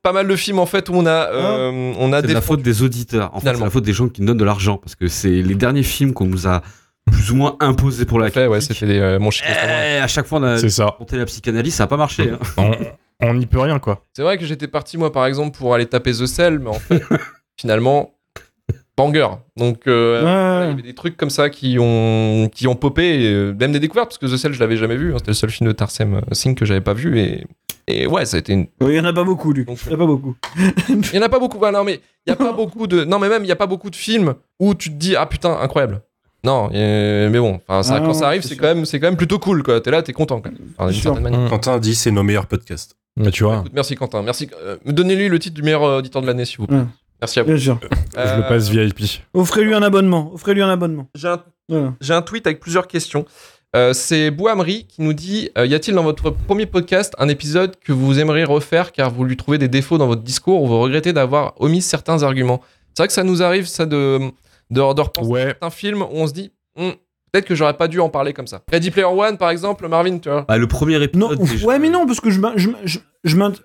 pas 0.03 0.13
mal 0.13 0.27
de 0.29 0.37
films 0.37 0.59
en 0.59 0.67
fait 0.67 0.89
où 0.89 0.95
on 0.95 1.07
a, 1.07 1.11
euh, 1.33 1.93
on 1.99 2.13
a 2.13 2.23
des 2.23 2.33
la 2.35 2.41
faute 2.41 2.63
des 2.63 2.83
auditeurs. 2.83 3.27
En 3.29 3.29
fait, 3.29 3.35
c'est 3.35 3.41
Finalement. 3.41 3.65
la 3.67 3.71
faute 3.71 3.85
des 3.85 3.93
gens 3.93 4.09
qui 4.09 4.21
nous 4.23 4.29
donnent 4.29 4.37
de 4.39 4.45
l'argent. 4.45 4.77
Parce 4.79 4.95
que 4.95 5.09
c'est 5.09 5.31
les 5.43 5.55
derniers 5.55 5.83
films 5.83 6.13
qu'on 6.13 6.27
nous 6.27 6.47
a 6.47 6.63
plus 7.11 7.31
ou 7.33 7.37
moins 7.37 7.57
imposés 7.61 8.05
pour 8.05 8.19
la 8.21 8.31
fait, 8.31 8.47
ouais, 8.47 8.61
c'était 8.61 8.87
des, 8.87 8.99
euh, 8.99 9.19
mon 9.19 9.31
chien. 9.31 9.47
Eh, 9.49 9.97
à 9.99 10.07
chaque 10.07 10.27
fois, 10.27 10.41
on 10.41 10.43
a 10.43 10.59
C'est 10.59 10.69
ça. 10.69 10.95
monté 11.01 11.17
la 11.17 11.25
psychanalyse, 11.25 11.75
ça 11.75 11.85
a 11.85 11.87
pas 11.87 11.97
marché. 11.97 12.31
hein. 12.31 12.39
On- 12.59 12.73
On 13.21 13.35
n'y 13.35 13.47
peut 13.47 13.59
rien, 13.59 13.79
quoi. 13.81 14.05
C'est 14.15 14.23
vrai 14.23 14.39
que 14.39 14.45
j'étais 14.47 14.69
parti 14.69 14.97
moi 14.97 15.11
par 15.11 15.27
exemple 15.27 15.59
pour 15.59 15.75
aller 15.75 15.87
taper 15.87 16.13
The 16.13 16.27
Cell, 16.27 16.61
mais 16.61 16.69
en 16.71 16.75
fait, 16.75 17.03
finalement, 17.57 18.15
banger. 18.99 19.29
Donc 19.57 19.87
euh, 19.87 20.19
voilà, 20.21 20.65
il 20.67 20.69
y 20.69 20.73
avait 20.73 20.83
des 20.83 20.95
trucs 20.95 21.17
comme 21.17 21.31
ça 21.31 21.49
qui 21.49 21.79
ont, 21.81 22.51
qui 22.53 22.67
ont 22.67 22.75
popé, 22.75 23.23
et, 23.23 23.33
euh, 23.33 23.55
même 23.59 23.73
des 23.73 23.81
découvertes, 23.81 24.09
parce 24.09 24.19
que 24.19 24.27
The 24.27 24.37
Cell 24.37 24.53
je 24.53 24.61
l'avais 24.61 24.77
jamais 24.77 24.97
vu, 24.97 25.13
hein, 25.13 25.17
c'était 25.19 25.31
le 25.31 25.35
seul 25.35 25.51
film 25.51 25.69
de 25.69 25.73
Tarsem 25.73 26.15
euh, 26.15 26.21
Singh 26.33 26.55
que 26.55 26.65
j'avais 26.67 26.81
pas 26.83 26.93
vu, 26.95 27.19
et, 27.19 27.47
et 27.87 28.07
ouais, 28.07 28.27
ça 28.27 28.37
a 28.37 28.41
été 28.41 28.53
une... 28.53 28.67
Il 28.83 28.93
y 28.93 29.01
en 29.01 29.05
a 29.05 29.13
pas 29.15 29.25
beaucoup, 29.25 29.53
Luc. 29.53 29.67
Donc, 29.67 29.79
Il 29.87 29.93
y 29.93 29.95
en 29.95 29.95
a 29.95 29.99
pas 29.99 30.07
beaucoup. 30.07 30.35
Il 30.89 31.15
y 31.15 31.19
en 31.19 31.23
a 31.23 31.29
pas 31.29 31.39
beaucoup, 31.39 31.59
ouais, 31.59 31.73
non 31.73 31.85
mais 31.85 32.01
il 32.27 32.31
y 32.31 32.33
a 32.33 32.37
pas 32.37 32.53
beaucoup 32.53 32.87
de... 32.87 33.05
Non 33.05 33.19
mais 33.19 33.31
même, 33.31 33.45
il 33.45 33.49
y 33.49 33.53
a 33.53 33.57
pas 33.57 33.67
beaucoup 33.67 33.89
de 33.89 33.97
films 33.97 34.35
où 34.61 34.75
tu 34.75 34.91
te 34.91 34.97
dis, 34.97 35.17
ah 35.17 35.25
putain, 35.25 35.57
incroyable. 35.61 36.03
Non, 36.45 36.71
euh, 36.75 37.29
mais 37.31 37.39
bon, 37.39 37.61
ça, 37.83 37.97
Ah 37.97 38.01
quand 38.01 38.13
ça 38.15 38.27
arrive, 38.27 38.43
c'est 38.43 38.57
quand, 38.57 38.67
même, 38.69 38.85
c'est 38.85 39.01
quand 39.01 39.07
même 39.09 39.17
plutôt 39.17 39.39
cool, 39.39 39.63
quoi. 39.63 39.81
T'es 39.81 39.91
là, 39.91 40.03
t'es 40.03 40.13
content. 40.13 40.41
Enfin, 40.79 40.93
certaine 40.93 41.23
manière. 41.23 41.49
Quentin 41.49 41.79
dit 41.79 41.95
c'est 41.95 42.11
nos 42.11 42.23
meilleurs 42.23 42.47
podcasts. 42.47 42.97
Mais 43.17 43.31
tu 43.33 43.43
vois, 43.43 43.59
Écoute, 43.61 43.73
merci 43.75 43.97
Quentin, 43.97 44.23
merci. 44.23 44.49
euh, 44.63 44.77
Donnez-lui 44.85 45.29
le 45.29 45.39
titre 45.41 45.55
du 45.57 45.63
meilleur 45.63 45.83
auditeur 45.83 46.23
de 46.23 46.27
l'année, 46.29 46.45
s'il 46.45 46.59
vous 46.59 46.67
plaît. 46.69 46.83
Merci 47.21 47.41
à 47.41 47.43
vous. 47.43 47.49
Bien 47.49 47.59
sûr. 47.59 47.79
je 48.17 48.37
le 48.37 48.49
passe 48.49 48.69
VIP. 48.69 49.01
Offrez-lui 49.35 49.75
un 49.75 49.83
abonnement. 49.83 50.31
Offrez-lui 50.35 50.63
un 50.63 50.69
abonnement. 50.71 51.09
J'ai 51.15 51.29
un, 51.29 51.43
Voilà. 51.69 51.95
j'ai 52.01 52.15
un 52.15 52.23
tweet 52.23 52.47
avec 52.47 52.61
plusieurs 52.61 52.87
questions. 52.87 53.25
Euh, 53.77 53.93
c'est 53.93 54.31
Bouamri 54.31 54.87
qui 54.87 55.03
nous 55.03 55.13
dit 55.13 55.51
euh, 55.59 55.67
Y 55.67 55.75
a-t-il 55.75 55.95
dans 55.95 56.03
votre 56.03 56.31
premier 56.31 56.65
podcast 56.65 57.13
un 57.19 57.29
épisode 57.29 57.77
que 57.85 57.93
vous 57.93 58.19
aimeriez 58.19 58.45
refaire 58.45 58.93
car 58.93 59.11
vous 59.11 59.25
lui 59.25 59.37
trouvez 59.37 59.59
des 59.59 59.69
défauts 59.69 59.99
dans 59.99 60.07
votre 60.07 60.23
discours 60.23 60.63
ou 60.63 60.67
vous 60.69 60.81
regrettez 60.81 61.13
d'avoir 61.13 61.53
omis 61.61 61.83
certains 61.83 62.23
arguments? 62.23 62.63
C'est 62.95 63.03
vrai 63.03 63.09
que 63.09 63.13
ça 63.13 63.25
nous 63.25 63.43
arrive, 63.43 63.67
ça, 63.67 63.85
de, 63.85 64.21
de, 64.71 64.77
de 64.81 64.81
repenser 64.81 65.31
Ouais. 65.31 65.43
à 65.43 65.47
certains 65.49 65.71
films 65.71 66.03
où 66.03 66.09
on 66.15 66.27
se 66.27 66.33
dit 66.33 66.51
Hum, 66.79 66.93
Peut-être 67.31 67.45
que 67.45 67.55
j'aurais 67.55 67.77
pas 67.77 67.89
dû 67.89 68.01
en 68.01 68.09
parler 68.09 68.33
comme 68.33 68.47
ça. 68.47 68.63
Ready 68.73 68.91
Player 68.91 69.07
One, 69.07 69.37
par 69.37 69.51
exemple, 69.51 69.87
Marvin, 69.87 70.17
tu 70.19 70.31
vois. 70.31 70.47
Bah, 70.49 70.57
le 70.57 70.67
premier 70.67 70.97
Non, 71.13 71.31
épisode. 71.31 71.39
déjà- 71.41 71.67
ouais, 71.67 71.79
mais 71.79 71.91
non, 71.91 72.07
parce 72.07 72.21
que 72.21 72.31
je, 72.31 72.41
je, 72.57 72.71
je, 72.85 72.99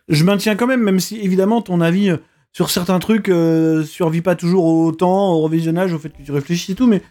je 0.10 0.24
maintiens 0.26 0.58
quand 0.58 0.68
même, 0.68 0.82
même 0.84 1.00
si 1.00 1.22
évidemment 1.22 1.62
ton 1.62 1.80
avis 1.80 2.10
euh, 2.10 2.18
sur 2.54 2.70
certains 2.70 3.00
trucs 3.00 3.30
euh, 3.30 3.84
survit 3.84 4.22
pas 4.22 4.36
toujours 4.36 4.66
autant 4.66 5.34
au 5.34 5.42
revisionnage, 5.42 5.94
au 5.94 6.00
fait 6.00 6.10
que 6.10 6.22
tu 6.24 6.32
réfléchis 6.32 6.72
et 6.72 6.76
tout, 6.76 6.88
mais 6.88 7.02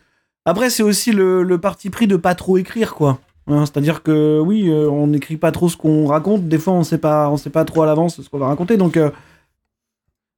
après 0.45 0.71
c'est 0.71 0.85
aussi 0.85 1.13
le, 1.13 1.59
parti 1.59 1.91
pris 1.91 2.07
de 2.07 2.17
pas 2.17 2.35
trop 2.35 2.57
écrire, 2.57 2.95
quoi. 2.95 3.19
Hein, 3.49 3.67
C'est-à-dire 3.67 4.05
que 4.05 4.41
oui, 4.41 4.69
euh, 4.69 4.89
on 4.89 5.09
n'écrit 5.09 5.37
pas 5.37 5.51
trop 5.51 5.69
ce 5.69 5.77
qu'on 5.77 6.07
raconte, 6.07 6.49
des 6.49 6.59
fois 6.59 6.75
on 6.75 6.85
sait 6.85 6.99
pas, 6.99 7.29
on 7.29 7.37
sait 7.37 7.51
pas 7.51 7.65
trop 7.65 7.83
à 7.83 7.87
l'avance 7.87 8.23
ce 8.23 8.29
qu'on 8.29 8.39
va 8.39 8.47
raconter, 8.47 8.77
donc. 8.77 8.97
euh, 8.97 9.11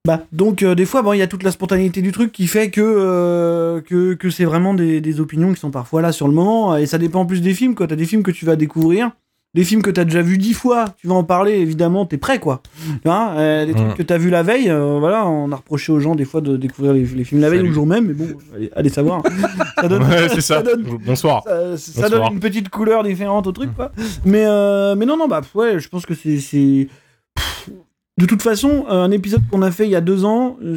bah, 0.06 0.22
donc 0.32 0.62
des 0.62 0.84
fois, 0.84 1.02
il 1.14 1.18
y 1.18 1.22
a 1.22 1.26
toute 1.26 1.42
la 1.42 1.50
spontanéité 1.50 2.02
du 2.02 2.12
truc 2.12 2.30
qui 2.30 2.46
fait 2.46 2.70
que 2.70 3.82
que, 3.86 4.12
que 4.12 4.28
c'est 4.28 4.44
vraiment 4.44 4.74
des, 4.74 5.00
des 5.00 5.18
opinions 5.18 5.54
qui 5.54 5.58
sont 5.60 5.70
parfois 5.70 6.02
là 6.02 6.12
sur 6.12 6.28
le 6.28 6.34
moment, 6.34 6.76
et 6.76 6.84
ça 6.84 6.98
dépend 6.98 7.20
en 7.20 7.26
plus 7.26 7.40
des 7.40 7.54
films. 7.54 7.74
Quand 7.74 7.86
t'as 7.86 7.96
des 7.96 8.04
films 8.04 8.22
que 8.22 8.30
tu 8.30 8.44
vas 8.44 8.54
découvrir, 8.54 9.12
des 9.54 9.64
films 9.64 9.82
que 9.82 9.90
t'as 9.90 10.04
déjà 10.04 10.20
vu 10.22 10.36
dix 10.38 10.52
fois, 10.52 10.86
tu 10.98 11.06
vas 11.06 11.14
en 11.14 11.22
parler, 11.24 11.52
évidemment, 11.52 12.06
t'es 12.06 12.18
prêt, 12.18 12.38
quoi. 12.40 12.60
Vois, 13.04 13.30
euh, 13.36 13.64
des 13.66 13.72
trucs 13.72 13.88
Mm. 13.90 13.94
que 13.94 14.02
t'as 14.02 14.18
vu 14.18 14.28
la 14.30 14.42
veille, 14.42 14.68
euh, 14.68 14.98
voilà, 14.98 15.26
on 15.26 15.50
a 15.52 15.56
reproché 15.56 15.92
aux 15.92 16.00
gens 16.00 16.14
des 16.16 16.24
fois 16.24 16.40
de 16.40 16.56
découvrir 16.56 16.92
les, 16.92 17.04
les 17.04 17.24
films 17.24 17.40
la 17.40 17.50
veille 17.50 17.60
ou 17.60 17.66
le 17.66 17.72
jour 17.72 17.86
même, 17.86 18.06
mais 18.08 18.14
bon, 18.14 18.26
allez, 18.54 18.70
allez 18.74 18.88
savoir. 18.90 19.22
ça 19.80 19.88
donne, 19.88 20.02
Ouais, 20.02 20.28
ça. 20.40 20.62
donne 20.62 20.84
Bonsoir. 21.06 21.42
ça, 21.44 21.76
ça 21.76 22.02
Bonsoir. 22.02 22.10
donne 22.10 22.32
une 22.34 22.40
petite 22.40 22.68
couleur 22.68 23.02
différente 23.04 23.46
au 23.46 23.52
truc, 23.52 23.74
quoi. 23.76 23.92
Mais, 24.24 24.44
euh, 24.46 24.94
mais 24.96 25.06
non, 25.06 25.16
non, 25.16 25.28
bah 25.28 25.40
ouais, 25.54 25.78
je 25.78 25.88
pense 25.88 26.04
que 26.04 26.14
c'est. 26.14 26.88
De 28.16 28.26
toute 28.26 28.42
façon, 28.42 28.84
un 28.88 29.10
épisode 29.10 29.42
qu'on 29.50 29.60
a 29.62 29.72
fait 29.72 29.86
il 29.86 29.90
y 29.90 29.96
a 29.96 30.00
deux 30.00 30.24
ans, 30.24 30.56
euh, 30.62 30.76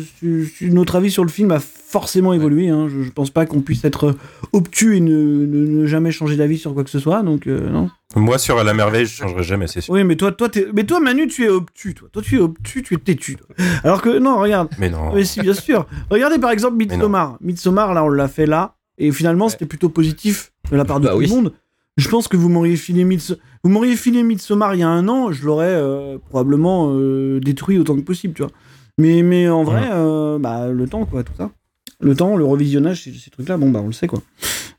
notre 0.63 0.95
avis 0.95 1.11
sur 1.11 1.23
le 1.23 1.30
film 1.30 1.51
a 1.51 1.59
forcément 1.59 2.34
évolué. 2.34 2.69
hein. 2.69 2.88
Je, 2.89 3.03
je 3.03 3.11
pense 3.11 3.30
pas 3.30 3.45
qu'on 3.45 3.61
puisse 3.61 3.86
être 3.86 4.15
obtus 4.53 4.97
et 4.97 5.01
ne, 5.01 5.45
ne- 5.45 5.67
ne 5.82 5.86
jamais 5.86 6.09
changer 6.09 6.36
d'avis 6.36 6.57
sur 6.57 6.73
quoi 6.73 6.84
que 6.84 6.89
ce 6.89 6.97
soit. 6.97 7.21
Donc, 7.21 7.45
euh, 7.45 7.69
non. 7.69 7.91
Moi, 8.15 8.37
sur 8.37 8.57
À 8.57 8.63
la 8.63 8.73
merveille, 8.73 9.05
je 9.05 9.13
changerai 9.13 9.43
jamais, 9.43 9.67
c'est 9.67 9.81
sûr. 9.81 9.93
Oui, 9.93 10.03
mais 10.03 10.15
toi, 10.15 10.31
toi, 10.31 10.47
t'es- 10.49 10.67
mais 10.73 10.85
toi, 10.85 10.99
Manu, 10.99 11.27
tu 11.27 11.43
es 11.45 11.49
obtus. 11.49 11.93
Toi, 11.93 12.07
toi 12.11 12.21
tu 12.21 12.37
es 12.37 12.39
obtus, 12.39 12.81
tu 12.81 12.93
es 12.93 12.97
têtu. 12.97 13.37
Alors 13.83 14.01
que, 14.01 14.17
non, 14.17 14.39
regarde. 14.39 14.69
Mais 14.79 14.89
non. 14.89 15.13
Mais 15.13 15.25
si, 15.25 15.41
bien 15.41 15.53
sûr. 15.53 15.85
Regardez 16.09 16.39
par 16.39 16.51
exemple. 16.51 16.77
Midsommar. 16.77 17.37
Midsommar, 17.41 17.93
là, 17.93 18.03
on 18.05 18.09
l'a 18.09 18.27
fait 18.29 18.45
là. 18.45 18.75
Et 18.97 19.11
finalement, 19.11 19.45
Ouais. 19.45 19.51
c'était 19.51 19.65
plutôt 19.65 19.89
positif 19.89 20.51
de 20.71 20.77
la 20.77 20.85
part 20.85 20.99
de 20.99 21.05
Bah 21.07 21.11
tout 21.11 21.17
oui. 21.19 21.27
le 21.27 21.35
monde. 21.35 21.53
Je 21.97 22.07
pense 22.09 22.27
que 22.27 22.37
vous 22.37 22.47
m'auriez 22.49 22.75
filé, 22.77 23.03
Mids- 23.03 23.35
vous 23.63 23.69
m'auriez 23.69 23.95
filé 23.95 24.23
Midsommar 24.23 24.73
il 24.75 24.79
y 24.79 24.83
a 24.83 24.87
un 24.89 25.07
an, 25.07 25.31
je 25.31 25.45
l'aurais 25.45 25.65
euh, 25.67 26.17
probablement 26.29 26.91
euh, 26.93 27.39
détruit 27.39 27.77
autant 27.77 27.95
que 27.95 28.01
possible, 28.01 28.33
tu 28.35 28.43
vois. 28.43 28.51
Mais, 28.99 29.21
mais 29.21 29.49
en 29.49 29.63
vrai, 29.63 29.89
euh, 29.91 30.39
bah, 30.39 30.67
le 30.69 30.87
temps, 30.87 31.05
quoi, 31.05 31.23
tout 31.23 31.33
ça. 31.37 31.51
Le 31.99 32.15
temps, 32.15 32.37
le 32.37 32.45
revisionnage, 32.45 33.03
ces, 33.03 33.13
ces 33.13 33.29
trucs-là, 33.31 33.57
bon, 33.57 33.69
bah, 33.71 33.79
on 33.83 33.87
le 33.87 33.93
sait, 33.93 34.07
quoi. 34.07 34.19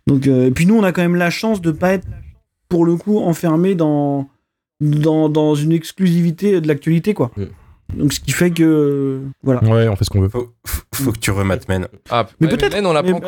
Donc, 0.06 0.26
euh, 0.28 0.46
et 0.46 0.50
puis 0.50 0.64
nous, 0.66 0.76
on 0.76 0.82
a 0.84 0.92
quand 0.92 1.02
même 1.02 1.16
la 1.16 1.30
chance 1.30 1.60
de 1.60 1.70
pas 1.72 1.92
être, 1.92 2.06
pour 2.68 2.84
le 2.84 2.96
coup, 2.96 3.18
enfermé 3.20 3.74
dans, 3.74 4.28
dans, 4.80 5.28
dans 5.28 5.54
une 5.54 5.72
exclusivité 5.72 6.60
de 6.60 6.68
l'actualité, 6.68 7.14
quoi. 7.14 7.30
Mm. 7.36 7.44
Donc, 7.96 8.12
ce 8.12 8.20
qui 8.20 8.32
fait 8.32 8.50
que, 8.50 9.20
voilà. 9.42 9.64
Ouais, 9.64 9.88
on 9.88 9.96
fait 9.96 10.04
ce 10.04 10.10
qu'on 10.10 10.20
veut. 10.20 10.28
Faut, 10.28 11.12
que 11.12 11.18
tu 11.18 11.30
remates, 11.30 11.66
man. 11.68 11.88
Ah, 12.10 12.26
Mais 12.38 12.48
peut-être. 12.48 12.76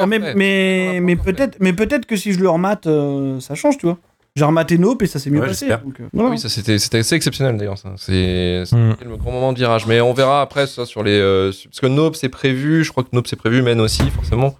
Men, 0.06 1.02
mais, 1.02 1.16
peut-être, 1.16 1.56
mais 1.60 1.72
peut-être 1.72 2.04
que 2.04 2.16
si 2.16 2.32
je 2.34 2.40
le 2.40 2.50
remate, 2.50 2.86
euh, 2.86 3.40
ça 3.40 3.54
change, 3.54 3.78
tu 3.78 3.86
vois. 3.86 3.96
J'ai 4.36 4.44
rematé 4.44 4.76
Nope 4.78 5.02
et 5.02 5.06
ça 5.06 5.18
s'est 5.18 5.30
mieux 5.30 5.40
Ouais, 5.40 5.46
passé. 5.48 5.68
donc, 5.68 5.98
euh, 6.00 6.04
voilà. 6.12 6.30
Oui, 6.30 6.38
ça 6.38 6.48
c'était 6.48 6.78
c'était 6.78 6.98
assez 6.98 7.16
exceptionnel 7.16 7.56
d'ailleurs. 7.56 7.78
ça. 7.78 7.94
C'est 7.96 8.62
Hmm. 8.70 8.92
le 9.04 9.16
grand 9.16 9.32
moment 9.32 9.52
de 9.52 9.58
virage. 9.58 9.86
Mais 9.86 10.00
on 10.00 10.12
verra 10.12 10.40
après 10.42 10.66
ça 10.68 10.84
sur 10.86 11.02
les. 11.02 11.18
euh, 11.18 11.50
parce 11.64 11.80
que 11.80 11.86
Nope 11.86 12.14
c'est 12.14 12.28
prévu, 12.28 12.84
je 12.84 12.90
crois 12.92 13.02
que 13.02 13.08
Nope 13.12 13.26
c'est 13.26 13.36
prévu, 13.36 13.60
Men 13.62 13.80
aussi 13.80 14.08
forcément. 14.10 14.54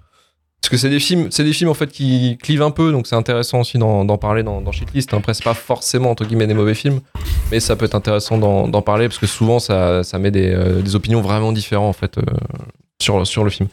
Parce 0.63 0.69
que 0.71 0.77
c'est 0.77 0.91
des 0.91 1.01
films, 1.01 1.29
c'est 1.31 1.43
des 1.45 1.53
films 1.55 1.71
en 1.71 1.75
fait 1.75 1.91
qui 1.91 2.37
clivent 2.43 2.63
un 2.63 2.71
peu, 2.71 2.93
donc 2.93 3.07
c'est 3.07 3.17
intéressant 3.17 3.61
aussi 3.61 3.79
d'en 3.79 4.19
parler 4.19 4.43
dans, 4.43 4.61
dans 4.61 4.73
Shitlist. 4.73 5.13
Après 5.15 5.33
c'est 5.35 5.43
pas 5.45 5.55
forcément 5.55 6.11
entre 6.11 6.25
guillemets 6.27 6.47
des 6.47 6.55
mauvais 6.55 6.75
films, 6.75 7.01
mais 7.51 7.61
ça 7.61 7.77
peut 7.77 7.87
être 7.87 7.95
intéressant 7.95 8.37
d'en 8.39 8.83
parler 8.83 9.09
parce 9.09 9.19
que 9.19 9.27
souvent 9.27 9.59
ça, 9.59 10.05
ça 10.05 10.19
met 10.19 10.31
des, 10.31 10.51
euh, 10.53 10.83
des 10.83 10.95
opinions 10.97 11.23
vraiment 11.23 11.53
différentes 11.53 11.89
en 11.89 11.93
fait 11.95 12.19
euh, 12.19 12.23
sur 13.01 13.27
sur 13.27 13.43
le 13.43 13.49
film. 13.51 13.69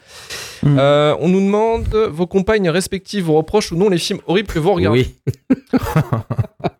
Mm. 0.63 0.77
Euh, 0.79 1.15
on 1.19 1.27
nous 1.27 1.41
demande 1.41 1.87
vos 1.93 2.25
compagnes 2.25 2.69
respectives 2.69 3.25
vous 3.25 3.33
reprochent 3.33 3.73
ou 3.73 3.75
non 3.75 3.89
les 3.89 3.97
films 3.97 4.19
horribles 4.25 4.47
que 4.47 4.59
vous 4.59 4.71
regardez. 4.73 5.07
Oui. 5.33 5.35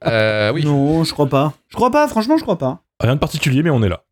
Euh, 0.06 0.52
oui. 0.54 0.64
Non, 0.64 1.04
je 1.04 1.12
crois 1.12 1.28
pas. 1.28 1.54
Je 1.68 1.76
crois 1.76 1.92
pas, 1.92 2.08
franchement, 2.08 2.38
je 2.38 2.44
crois 2.44 2.58
pas. 2.58 2.80
Rien 3.02 3.16
de 3.16 3.20
particulier, 3.20 3.62
mais 3.62 3.70
on 3.70 3.84
est 3.84 3.90
là. 3.90 4.04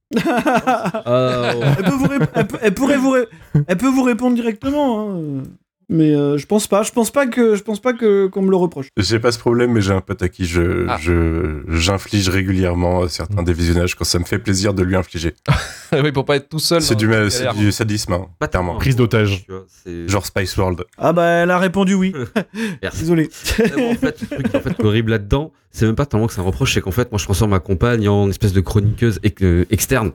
Euh, 1.07 1.53
elle, 1.77 1.83
peut 1.85 1.91
vous 1.91 2.05
rép- 2.07 2.27
elle, 2.35 2.47
peut- 2.47 2.57
elle 2.61 2.73
pourrait 2.73 2.97
vous 2.97 3.11
ré- 3.11 3.27
elle 3.67 3.77
peut 3.77 3.87
vous 3.89 4.03
répondre 4.03 4.35
directement. 4.35 5.09
hein. 5.09 5.43
Mais 5.89 6.15
euh, 6.15 6.37
je 6.37 6.45
pense 6.47 6.67
pas. 6.67 6.81
Je 6.83 6.91
pense 6.91 7.11
pas 7.11 7.27
que 7.27 7.55
je 7.55 7.61
pense 7.61 7.79
pas 7.79 7.93
que 7.93 8.27
qu'on 8.27 8.41
me 8.41 8.49
le 8.49 8.55
reproche. 8.55 8.87
J'ai 8.97 9.19
pas 9.19 9.31
ce 9.31 9.37
problème, 9.39 9.71
mais 9.71 9.81
j'ai 9.81 9.91
un 9.93 10.01
pote 10.01 10.21
à 10.23 10.29
qui 10.29 10.45
je, 10.45 10.85
Ah. 10.89 10.97
je, 10.99 11.61
j'inflige 11.67 12.27
régulièrement 12.29 13.07
certains 13.07 13.43
dévisionnages 13.43 13.95
quand 13.95 14.03
ça 14.05 14.17
me 14.19 14.23
fait 14.25 14.39
plaisir 14.39 14.73
de 14.73 14.81
lui 14.83 14.95
infliger. 14.95 15.33
oui, 15.93 16.11
pour 16.11 16.25
pas 16.25 16.37
être 16.37 16.49
tout 16.49 16.59
seul. 16.59 16.81
C'est 16.81 16.95
du, 16.95 17.07
ma- 17.07 17.29
c'est 17.29 17.53
du 17.55 17.71
sadisme, 17.71 18.13
hein, 18.13 18.27
Pas 18.39 18.47
clairement. 18.47 18.69
tellement. 18.69 18.79
Prise 18.79 18.95
d'otage. 18.95 19.45
C'est- 19.67 20.07
Genre 20.07 20.25
Spice 20.25 20.57
World. 20.57 20.83
Ah 20.97 21.13
bah 21.13 21.25
elle 21.25 21.51
a 21.51 21.59
répondu 21.59 21.93
oui. 21.93 22.13
Merci. 22.81 22.99
Désolé. 23.01 23.29
En 23.85 23.95
fait, 23.95 24.21
le 24.21 24.27
truc 24.27 24.49
qui 24.49 24.55
est 24.55 24.59
en 24.59 24.61
fait 24.61 24.83
horrible 24.83 25.11
là-dedans, 25.11 25.51
c'est 25.71 25.85
même 25.85 25.95
pas 25.95 26.05
tellement 26.05 26.27
que 26.27 26.33
c'est 26.33 26.39
un 26.41 26.43
reproche, 26.43 26.73
c'est 26.73 26.81
qu'en 26.81 26.91
fait, 26.91 27.11
moi, 27.11 27.19
je 27.19 27.25
transforme 27.25 27.51
ma 27.51 27.59
compagne 27.59 28.07
en 28.09 28.29
espèce 28.29 28.53
de 28.53 28.61
chroniqueuse 28.61 29.19
ex- 29.23 29.41
euh, 29.43 29.65
externe. 29.69 30.11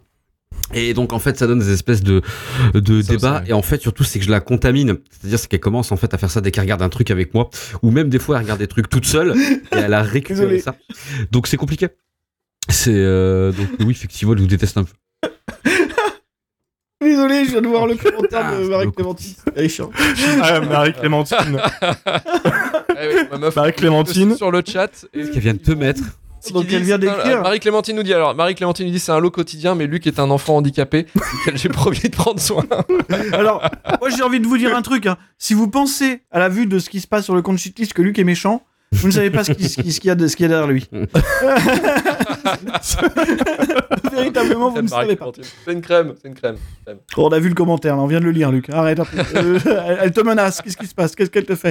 Et 0.73 0.95
donc, 0.95 1.13
en 1.13 1.19
fait, 1.19 1.37
ça 1.37 1.47
donne 1.47 1.59
des 1.59 1.73
espèces 1.73 2.03
de, 2.03 2.23
de 2.75 3.03
Ça 3.03 3.13
débats. 3.13 3.41
aussi. 3.43 3.51
Et 3.51 3.53
en 3.53 3.63
fait, 3.63 3.81
surtout, 3.81 4.05
c'est 4.05 4.19
que 4.21 4.25
je 4.25 4.31
la 4.31 4.41
contamine. 4.41 4.99
C'est-à-dire, 5.11 5.39
c'est 5.39 5.49
qu'elle 5.49 5.61
commence, 5.61 5.91
en 5.93 5.97
fait, 5.97 6.15
à 6.15 6.19
faire 6.19 6.31
ça 6.31 6.41
dès 6.41 6.51
qu'elle 6.53 6.63
regarde 6.65 6.83
un 6.83 6.89
truc 6.89 7.11
avec 7.11 7.35
moi. 7.35 7.51
Ou 7.83 7.91
même, 7.91 8.09
des 8.09 8.19
fois, 8.21 8.37
elle 8.37 8.43
regarde 8.43 8.61
des 8.61 8.69
trucs 8.69 8.89
toute 8.89 9.05
seule. 9.07 9.35
et 9.73 9.77
elle 9.77 9.95
a 9.95 10.03
récupéré 10.03 10.41
Désolé. 10.59 10.61
ça. 10.61 10.77
Donc, 11.33 11.47
c'est 11.49 11.57
compliqué. 11.57 11.89
C'est 12.69 12.93
euh, 12.95 13.51
donc 13.53 13.67
oui, 13.81 13.91
effectivement, 13.91 14.35
je 14.37 14.43
vous 14.43 14.47
déteste 14.47 14.77
un 14.79 14.85
peu. 14.85 14.93
Désolé, 17.03 17.47
je 17.47 17.51
viens 17.53 17.63
de 17.63 17.67
voir 17.67 17.87
le 17.87 17.95
commentaire 17.97 18.43
Ah, 18.45 18.57
de 18.57 18.63
c'est 18.65 18.69
Marie 18.71 18.85
beaucoup. 18.87 18.97
Clémentine. 18.97 19.35
Elle 19.57 19.65
est 19.65 19.69
chiante. 19.71 19.93
Ah, 20.43 20.61
Marie-Clémentine. 20.61 21.59
Eh 21.83 23.15
oui, 23.17 23.21
ma 23.31 23.39
meuf 23.39 23.57
Marie-Clémentine. 23.57 24.37
sur 24.37 24.51
le 24.51 24.63
chat. 24.67 25.07
Et 25.15 25.25
Qu'elle 25.31 25.39
vient 25.41 25.55
de 25.55 25.59
te 25.59 25.73
mettre. 25.73 26.03
Donc 26.53 26.65
elle 26.73 26.81
dit, 26.81 26.87
vient 26.87 26.99
d'écrire. 26.99 27.43
Marie-Clémentine 27.43 27.97
nous 27.97 28.03
dit 28.03 28.15
alors, 28.15 28.35
Marie-Clémentine 28.35 28.87
nous 28.87 28.93
dit 28.93 28.99
c'est 28.99 29.13
un 29.13 29.21
lot 29.21 29.31
quotidien, 29.31 29.75
mais 29.75 29.87
Luc 29.87 30.07
est 30.07 30.19
un 30.19 30.31
enfant 30.31 30.57
handicapé, 30.57 31.07
j'ai 31.55 31.69
promis 31.69 31.99
de 32.01 32.09
prendre 32.17 32.41
soin. 32.41 32.65
Alors, 33.33 33.63
moi 34.01 34.09
j'ai 34.11 34.23
envie 34.23 34.41
de 34.41 34.47
vous 34.47 34.57
dire 34.59 34.75
un 34.75 34.83
truc. 34.83 35.07
hein. 35.07 35.17
Si 35.39 35.53
vous 35.55 35.69
pensez 35.69 36.23
à 36.31 36.39
la 36.39 36.49
vue 36.49 36.67
de 36.67 36.79
ce 36.79 36.89
qui 36.91 37.01
se 37.01 37.07
passe 37.07 37.25
sur 37.25 37.35
le 37.35 37.43
compte 37.43 37.59
shitlist 37.59 37.93
que 37.93 38.03
Luc 38.03 38.19
est 38.19 38.25
méchant, 38.25 38.63
vous 38.93 39.07
ne 39.07 39.13
savez 39.13 39.31
pas 39.31 39.45
ce 39.45 39.53
qu'il 39.53 39.63
y, 40.05 40.11
a 40.11 40.15
de- 40.17 40.27
ce 40.27 40.35
qu'il 40.35 40.45
y 40.45 40.47
a 40.47 40.49
derrière 40.49 40.67
lui. 40.67 40.89
Véritablement, 44.13 44.71
vous 44.71 44.83
ne 44.83 44.89
savez 44.89 45.15
pas. 45.17 45.31
C'est 45.65 45.73
une 45.73 45.81
crème, 45.81 46.15
c'est 46.21 46.29
une 46.29 46.35
crème. 46.35 46.57
Oh, 47.17 47.27
on 47.27 47.33
a 47.33 47.39
vu 47.39 47.49
le 47.49 47.55
commentaire, 47.55 47.97
là, 47.97 48.03
on 48.03 48.07
vient 48.09 48.19
de 48.21 48.25
le 48.25 48.33
lire, 48.33 48.51
Luc. 48.51 48.69
Arrête. 48.71 48.99
Euh, 49.37 49.59
elle, 49.65 49.99
elle 50.03 50.13
te 50.13 50.21
menace. 50.23 50.61
Qu'est-ce 50.61 50.77
qui 50.77 50.87
se 50.87 50.95
passe? 50.95 51.15
Qu'est-ce 51.15 51.31
qu'elle 51.31 51.45
te 51.47 51.55
fait? 51.55 51.71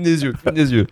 Des 0.00 0.24
yeux, 0.24 0.34
des 0.52 0.72
yeux. 0.72 0.86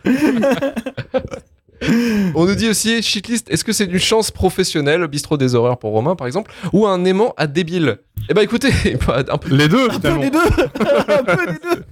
On 2.34 2.46
nous 2.46 2.54
dit 2.54 2.68
aussi, 2.68 3.02
shitlist, 3.02 3.50
est-ce 3.50 3.64
que 3.64 3.72
c'est 3.72 3.84
une 3.84 3.98
chance 3.98 4.30
professionnelle, 4.30 5.06
bistrot 5.06 5.36
des 5.36 5.54
horreurs 5.54 5.78
pour 5.78 5.92
Romain 5.92 6.14
par 6.16 6.26
exemple, 6.26 6.52
ou 6.72 6.86
un 6.86 7.04
aimant 7.04 7.34
à 7.36 7.46
débile? 7.46 7.98
Eh 8.30 8.34
ben 8.34 8.42
écoutez, 8.42 8.70
pas- 9.04 9.22
un 9.30 9.38
peu 9.38 9.54
Les 9.54 9.68
deux, 9.68 9.90
Un 9.90 9.98
peu 9.98 10.18
les 10.20 10.30
deux 10.30 10.38
Un 11.08 11.24
peu 11.24 11.46
les 11.46 11.58
deux 11.58 11.82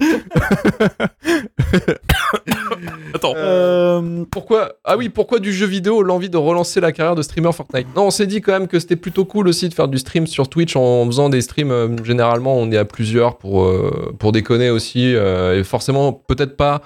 Attends. 3.15 3.33
Euh, 3.37 4.25
Pourquoi 4.31 4.73
Ah 4.85 4.97
oui, 4.97 5.09
pourquoi 5.09 5.39
du 5.41 5.53
jeu 5.53 5.67
vidéo 5.67 6.03
l'envie 6.03 6.31
de 6.31 6.37
relancer 6.37 6.81
la 6.81 6.93
carrière 6.93 7.15
de 7.17 7.23
streamer 7.23 7.53
Fortnite? 7.53 7.89
Non, 7.97 8.07
on 8.07 8.11
s'est 8.11 8.27
dit 8.27 8.41
quand 8.41 8.53
même 8.53 8.69
que 8.69 8.79
c'était 8.79 8.97
plutôt 8.97 9.25
cool 9.25 9.49
aussi 9.49 9.69
de 9.69 9.75
faire 9.75 9.89
du 9.89 9.99
stream 9.99 10.27
sur 10.27 10.49
Twitch 10.49 10.77
en 10.77 11.05
faisant 11.07 11.29
des 11.29 11.41
streams. 11.43 11.71
euh, 11.73 11.89
généralement, 12.05 12.57
on 12.57 12.71
est 12.71 12.77
à 12.77 12.85
plusieurs 12.85 13.37
pour, 13.39 13.65
euh, 13.65 14.15
pour 14.19 14.33
déconner 14.33 14.71
aussi. 14.71 15.15
euh, 15.15 15.59
et 15.59 15.65
forcément, 15.65 16.13
peut-être 16.13 16.57
pas 16.57 16.83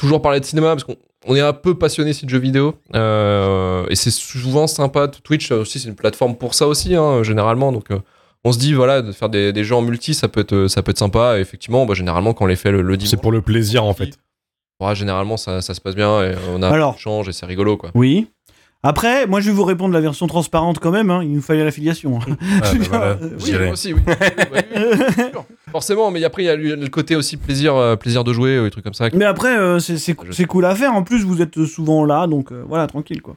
toujours 0.00 0.22
parler 0.22 0.40
de 0.40 0.44
cinéma 0.44 0.68
parce 0.70 0.84
qu'on 0.84 0.96
on 1.26 1.36
est 1.36 1.40
un 1.40 1.52
peu 1.52 1.74
passionné 1.78 2.10
aussi 2.10 2.24
de 2.24 2.30
jeux 2.30 2.38
vidéo. 2.38 2.74
euh, 2.94 3.84
et 3.90 3.94
c'est 3.96 4.10
souvent 4.10 4.66
sympa. 4.66 5.06
Twitch 5.08 5.52
euh, 5.52 5.60
aussi, 5.60 5.78
c'est 5.78 5.88
une 5.88 5.94
plateforme 5.94 6.34
pour 6.36 6.54
ça 6.54 6.66
aussi, 6.66 6.94
hein, 6.94 7.22
généralement. 7.22 7.72
Donc. 7.72 7.90
euh, 7.90 7.98
on 8.42 8.52
se 8.52 8.58
dit 8.58 8.72
voilà 8.72 9.02
de 9.02 9.12
faire 9.12 9.28
des, 9.28 9.52
des 9.52 9.64
jeux 9.64 9.74
en 9.74 9.82
multi 9.82 10.14
ça 10.14 10.26
peut 10.26 10.40
être 10.40 10.66
ça 10.66 10.82
peut 10.82 10.92
être 10.92 10.98
sympa 10.98 11.36
et 11.36 11.42
effectivement 11.42 11.84
bah, 11.84 11.92
généralement 11.92 12.32
quand 12.32 12.46
on 12.46 12.48
les 12.48 12.56
fait 12.56 12.70
le, 12.70 12.80
le 12.80 12.96
dimanche 12.96 13.10
C'est 13.10 13.20
pour 13.20 13.32
le 13.32 13.42
plaisir, 13.42 13.84
en 13.84 13.92
fait. 13.92 14.18
ouais, 14.80 14.94
généralement 14.94 15.36
ça, 15.36 15.60
ça 15.60 15.74
se 15.74 15.80
passe 15.82 15.94
bien 15.94 16.22
et 16.24 16.34
on 16.50 16.62
a 16.62 16.68
Alors. 16.70 16.94
un 16.94 16.96
échange 16.96 17.28
et 17.28 17.32
c'est 17.32 17.44
rigolo 17.44 17.76
quoi 17.76 17.90
Oui. 17.94 18.28
Après, 18.82 19.26
moi 19.26 19.40
je 19.40 19.46
vais 19.50 19.52
vous 19.54 19.64
répondre 19.64 19.92
la 19.92 20.00
version 20.00 20.26
transparente 20.26 20.78
quand 20.78 20.90
même. 20.90 21.10
hein. 21.10 21.20
Il 21.22 21.32
nous 21.32 21.42
fallait 21.42 21.64
l'affiliation. 21.64 22.18
Ah, 22.20 22.26
bah 22.72 22.78
voilà, 22.88 23.04
Euh, 23.06 23.16
Oui, 23.38 23.44
j'irai. 23.44 23.64
moi 23.64 23.72
aussi, 23.74 23.92
oui. 23.92 24.00
Sûr. 25.30 25.44
Forcément, 25.72 26.10
mais 26.10 26.24
après, 26.24 26.42
il 26.42 26.46
y 26.46 26.48
a 26.50 26.56
le 26.56 26.88
côté 26.88 27.14
aussi 27.14 27.36
plaisir, 27.36 27.76
euh, 27.76 27.96
plaisir 27.96 28.24
de 28.24 28.32
jouer, 28.32 28.58
ou 28.58 28.64
des 28.64 28.70
trucs 28.70 28.84
comme 28.84 28.94
ça. 28.94 29.08
Mais 29.12 29.24
après, 29.26 29.56
euh, 29.56 29.78
c'est 29.78 29.98
c'est 29.98 30.14
cool 30.46 30.64
à 30.64 30.74
faire. 30.74 30.94
En 30.94 31.02
plus, 31.02 31.24
vous 31.24 31.42
êtes 31.42 31.64
souvent 31.66 32.04
là, 32.04 32.26
donc 32.26 32.52
euh, 32.52 32.64
voilà, 32.66 32.86
tranquille 32.86 33.20
quoi. 33.22 33.36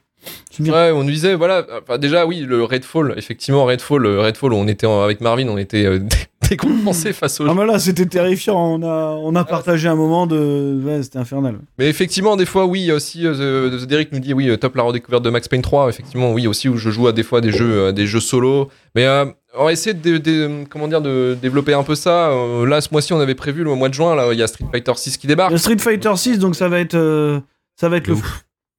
Ouais, 0.61 0.91
on 0.93 1.03
nous 1.03 1.11
disait, 1.11 1.35
voilà, 1.35 1.65
enfin, 1.81 1.97
déjà, 1.97 2.25
oui, 2.25 2.39
le 2.47 2.63
Redfall, 2.63 3.13
effectivement, 3.17 3.65
Redfall, 3.65 4.05
euh, 4.05 4.21
Redfall, 4.21 4.53
on 4.53 4.67
était 4.69 4.85
en- 4.87 5.01
avec 5.01 5.19
Marvin, 5.19 5.49
on 5.49 5.57
était 5.57 5.85
euh, 5.85 5.99
décompensé 6.67 7.13
face 7.13 7.39
au 7.39 7.47
Ah 7.47 7.53
mais 7.53 7.65
là, 7.65 7.79
c'était 7.79 8.05
terrifiant. 8.05 8.57
On 8.57 8.83
a, 8.83 9.17
on 9.21 9.35
a 9.35 9.43
partagé 9.43 9.87
un 9.87 9.95
moment 9.95 10.27
de. 10.27 10.79
Ouais, 10.83 11.03
c'était 11.03 11.19
infernal. 11.19 11.59
Mais 11.77 11.89
effectivement, 11.89 12.35
des 12.35 12.45
fois, 12.45 12.65
oui, 12.65 12.81
il 12.81 12.85
y 12.85 12.91
a 12.91 12.95
aussi, 12.95 13.25
euh, 13.25 13.85
Derrick 13.85 14.11
nous 14.11 14.19
dit, 14.19 14.33
oui, 14.33 14.49
euh, 14.49 14.57
top 14.57 14.75
la 14.75 14.83
redécouverte 14.83 15.23
de 15.23 15.29
Max 15.29 15.47
Payne 15.47 15.61
3, 15.61 15.89
effectivement, 15.89 16.31
oui, 16.31 16.47
aussi, 16.47 16.69
où 16.69 16.77
je 16.77 16.89
joue 16.89 17.07
à 17.07 17.11
des 17.11 17.23
fois 17.23 17.41
des 17.41 17.51
jeux, 17.51 17.87
euh, 17.87 17.91
des 17.91 18.05
jeux 18.05 18.19
solo. 18.19 18.69
Mais 18.95 19.05
euh, 19.05 19.25
on 19.57 19.65
va 19.65 19.71
essayer 19.71 19.93
de, 19.93 20.63
comment 20.69 20.87
dire, 20.87 21.01
de 21.01 21.37
développer 21.41 21.73
un 21.73 21.83
peu 21.83 21.95
ça. 21.95 22.29
Euh, 22.29 22.65
là, 22.65 22.81
ce 22.81 22.89
mois-ci, 22.91 23.13
on 23.13 23.19
avait 23.19 23.35
prévu, 23.35 23.63
le 23.63 23.73
mois 23.75 23.89
de 23.89 23.93
juin, 23.93 24.15
là, 24.15 24.31
il 24.31 24.39
y 24.39 24.43
a 24.43 24.47
Street 24.47 24.65
Fighter 24.71 24.93
6 24.95 25.17
qui 25.17 25.27
débarque. 25.27 25.51
Le 25.51 25.57
Street 25.57 25.77
Fighter 25.79 26.15
6, 26.15 26.39
donc 26.39 26.55
ça 26.55 26.69
va 26.69 26.79
être, 26.79 27.41
ça 27.79 27.89
va 27.89 27.97
être 27.97 28.07
le 28.07 28.15
De 28.15 28.19
fou. 28.19 28.27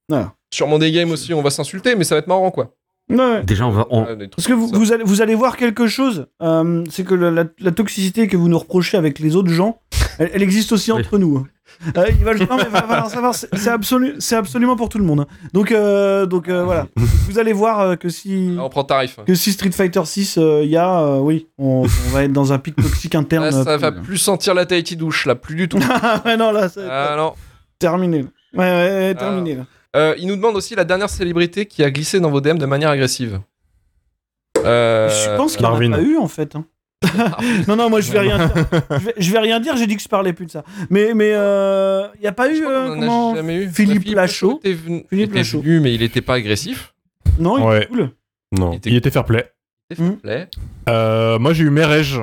Voilà. 0.09 0.33
Sûrement 0.53 0.79
des 0.79 0.91
games 0.91 1.11
aussi, 1.11 1.33
on 1.33 1.41
va 1.41 1.49
s'insulter, 1.49 1.95
mais 1.95 2.03
ça 2.03 2.15
va 2.15 2.19
être 2.19 2.27
marrant, 2.27 2.51
quoi. 2.51 2.73
Ouais. 3.09 3.43
Déjà, 3.43 3.67
on 3.67 3.71
va. 3.71 3.85
on- 3.91 4.03
Ouais, 4.05 4.15
des 4.15 4.29
trucs 4.29 4.35
Parce 4.35 4.47
que 4.47 4.53
vous, 4.53 4.91
allez, 4.91 5.03
vous 5.03 5.21
allez 5.21 5.35
voir 5.35 5.57
quelque 5.57 5.85
chose, 5.87 6.25
euh, 6.41 6.83
c'est 6.89 7.03
que 7.03 7.13
la, 7.13 7.29
la- 7.31 7.45
la 7.59 7.71
toxicité 7.71 8.27
que 8.27 8.35
vous 8.37 8.47
nous 8.49 8.57
reprochez 8.57 8.97
avec 8.97 9.19
les 9.19 9.35
autres 9.35 9.51
gens, 9.51 9.79
elle, 10.17 10.31
elle 10.33 10.43
existe 10.43 10.71
aussi 10.71 10.91
Oui. 10.91 10.99
entre 11.01 11.17
nous. 11.17 11.37
hein. 11.37 11.47
Euh, 11.97 12.05
il 12.09 12.23
va, 12.23 12.33
non, 12.35 12.45
mais 12.57 12.69
va 12.69 13.09
savoir, 13.09 13.35
c'est 13.35 13.53
c'est 13.55 13.69
absolu, 13.69 14.13
c'est 14.19 14.35
absolument 14.35 14.75
pour 14.77 14.87
tout 14.87 14.97
le 14.97 15.03
monde. 15.03 15.21
hein. 15.21 15.27
Donc, 15.51 15.71
euh, 15.71 16.25
donc 16.25 16.47
euh, 16.47 16.63
voilà, 16.63 16.87
vous 16.95 17.37
allez 17.37 17.51
voir 17.53 17.81
euh, 17.81 17.95
que 17.95 18.07
si, 18.07 18.55
Ah, 18.57 18.63
on 18.63 18.69
prend 18.69 18.85
tarif. 18.85 19.19
que 19.27 19.35
si 19.35 19.51
Street 19.51 19.71
Fighter 19.71 20.01
6 20.05 20.37
il 20.63 20.69
y 20.69 20.77
a, 20.77 21.01
euh, 21.01 21.19
oui, 21.19 21.47
on, 21.57 21.81
on 21.83 22.09
va 22.11 22.23
être 22.23 22.31
dans 22.31 22.53
un 22.53 22.59
pic 22.59 22.75
toxique 22.77 23.13
interne. 23.15 23.43
Là, 23.45 23.51
ça 23.51 23.77
va 23.77 23.91
plus 23.91 24.17
sentir 24.17 24.53
la 24.53 24.65
Tahiti 24.65 24.95
douche, 24.95 25.25
là, 25.25 25.35
plus 25.35 25.55
du 25.55 25.67
tout. 25.67 25.79
Ah 26.01 26.37
non, 26.37 26.51
là, 26.51 26.69
c'est 26.69 26.87
ah 26.89 27.15
non. 27.17 27.33
terminé. 27.77 28.21
là. 28.21 28.27
Ouais, 28.53 28.59
ouais, 28.63 28.89
ouais, 29.07 29.15
terminé. 29.15 29.55
là. 29.55 29.65
Euh, 29.95 30.13
il 30.17 30.27
nous 30.27 30.35
demande 30.35 30.55
aussi 30.55 30.75
la 30.75 30.83
dernière 30.83 31.09
célébrité 31.09 31.65
qui 31.65 31.83
a 31.83 31.89
glissé 31.91 32.19
dans 32.19 32.29
vos 32.29 32.41
DM 32.41 32.57
de 32.57 32.65
manière 32.65 32.89
agressive. 32.89 33.39
Euh, 34.65 35.09
je 35.09 35.35
pense 35.37 35.55
qu'il 35.57 35.65
n'y 35.65 35.71
en 35.71 35.75
a 35.93 35.97
pas 35.97 36.01
eu 36.01 36.17
en 36.17 36.27
fait. 36.27 36.55
hein. 36.55 36.65
non, 37.67 37.75
non, 37.75 37.89
moi 37.89 38.01
je 38.01 38.11
vais 38.11 38.19
rien 38.19 38.37
dire. 38.37 38.53
Je 38.89 38.95
vais, 39.05 39.13
je 39.17 39.31
vais 39.31 39.39
rien 39.39 39.59
dire, 39.59 39.77
j'ai 39.77 39.85
dit 39.85 39.95
que 39.95 40.01
je 40.01 40.07
parlais 40.07 40.33
plus 40.33 40.47
de 40.47 40.51
ça. 40.51 40.63
Mais 40.89 41.09
il 41.09 41.15
mais, 41.15 41.31
euh, 41.33 42.07
n'y 42.19 42.25
a 42.27 42.31
pas 42.31 42.51
je 42.51 42.59
eu. 42.61 42.65
euh, 42.65 42.85
a 42.85 42.95
comment... 42.95 43.35
jamais 43.35 43.55
eu. 43.57 43.69
Philippe 43.69 44.07
Lachaud. 44.15 44.57
était 44.57 44.73
venu, 44.73 45.05
Philippe 45.09 45.29
était 45.29 45.39
Lachaud. 45.39 45.61
venu, 45.61 45.79
mais 45.81 45.93
il 45.93 46.01
était 46.01 46.21
pas 46.21 46.35
agressif. 46.35 46.93
Non, 47.37 47.57
il 47.59 47.63
Ouais. 47.63 47.83
est 47.83 47.87
cool. 47.87 48.09
Non. 48.57 48.71
Il 48.71 48.77
était, 48.77 48.89
Il 48.89 48.95
était 48.95 49.11
fair 49.11 49.25
play. 49.25 49.45
il 49.89 49.93
était 49.93 50.03
Hmm. 50.03 50.07
fair 50.11 50.17
play. 50.21 50.47
Euh, 50.89 51.37
moi, 51.37 51.53
j'ai 51.53 51.63
eu 51.65 51.69
Merej. 51.69 52.21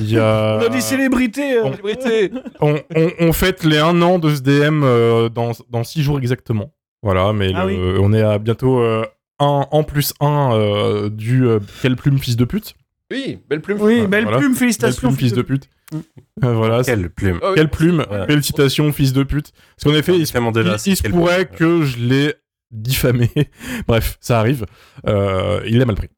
Il 0.00 0.10
y 0.10 0.18
a... 0.18 0.58
On 0.60 0.66
a 0.66 0.68
dit 0.68 0.82
célébrité. 0.82 1.54
euh, 1.54 1.62
on- 1.64 1.70
Célébrité. 1.70 2.32
on, 2.60 2.74
on, 2.94 3.10
on 3.20 3.32
fête 3.32 3.64
les 3.64 3.78
un 3.78 4.02
an 4.02 4.18
de 4.18 4.34
ce 4.34 4.40
DM 4.42 4.82
euh, 4.84 5.28
dans, 5.30 5.52
dans 5.70 5.84
six 5.84 6.02
jours 6.02 6.18
exactement. 6.18 6.70
Voilà, 7.02 7.32
mais 7.32 7.52
Ah 7.54 7.64
le- 7.66 7.94
oui. 7.94 7.98
on 8.00 8.12
est 8.12 8.22
à 8.22 8.38
bientôt 8.38 8.78
euh, 8.80 9.04
un 9.40 9.66
en 9.70 9.82
plus 9.84 10.14
un 10.20 10.52
euh, 10.54 11.08
du 11.10 11.46
euh, 11.46 11.58
quelle 11.82 11.96
plume 11.96 12.18
fils 12.18 12.36
de 12.36 12.44
pute. 12.44 12.74
Oui, 13.10 13.38
belle 13.50 13.60
plume. 13.60 13.78
Oui, 13.80 14.06
belle 14.06 14.24
voilà. 14.24 14.38
plume, 14.38 14.54
félicitations. 14.54 15.08
plume 15.08 15.18
fils 15.18 15.32
de 15.34 15.42
pute. 15.42 15.68
Mm. 15.92 15.96
Euh, 16.44 16.54
voilà. 16.54 16.82
c'est- 16.82 16.92
Quelle 16.94 17.10
plume. 17.10 17.38
Ah 17.42 17.48
oui. 17.50 17.54
Quelle 17.56 17.68
plume, 17.68 18.04
Voilà. 18.08 18.26
félicitations 18.26 18.92
fils 18.92 19.12
de 19.12 19.22
pute. 19.22 19.52
Parce 19.76 19.84
qu'en 19.92 19.98
effet, 19.98 20.16
il, 20.18 20.40
Mandela, 20.40 20.74
il- 20.74 20.78
c'est 20.78 20.90
il 20.90 20.96
se 20.96 21.02
pourrait 21.08 21.44
plume. 21.44 21.58
que 21.58 21.84
je 21.84 21.98
l'ai 21.98 22.34
diffamé. 22.70 23.30
Bref, 23.88 24.16
ça 24.20 24.38
arrive. 24.38 24.64
Euh, 25.06 25.60
il 25.66 25.78
l'a 25.78 25.84
mal 25.84 25.96
pris. 25.96 26.08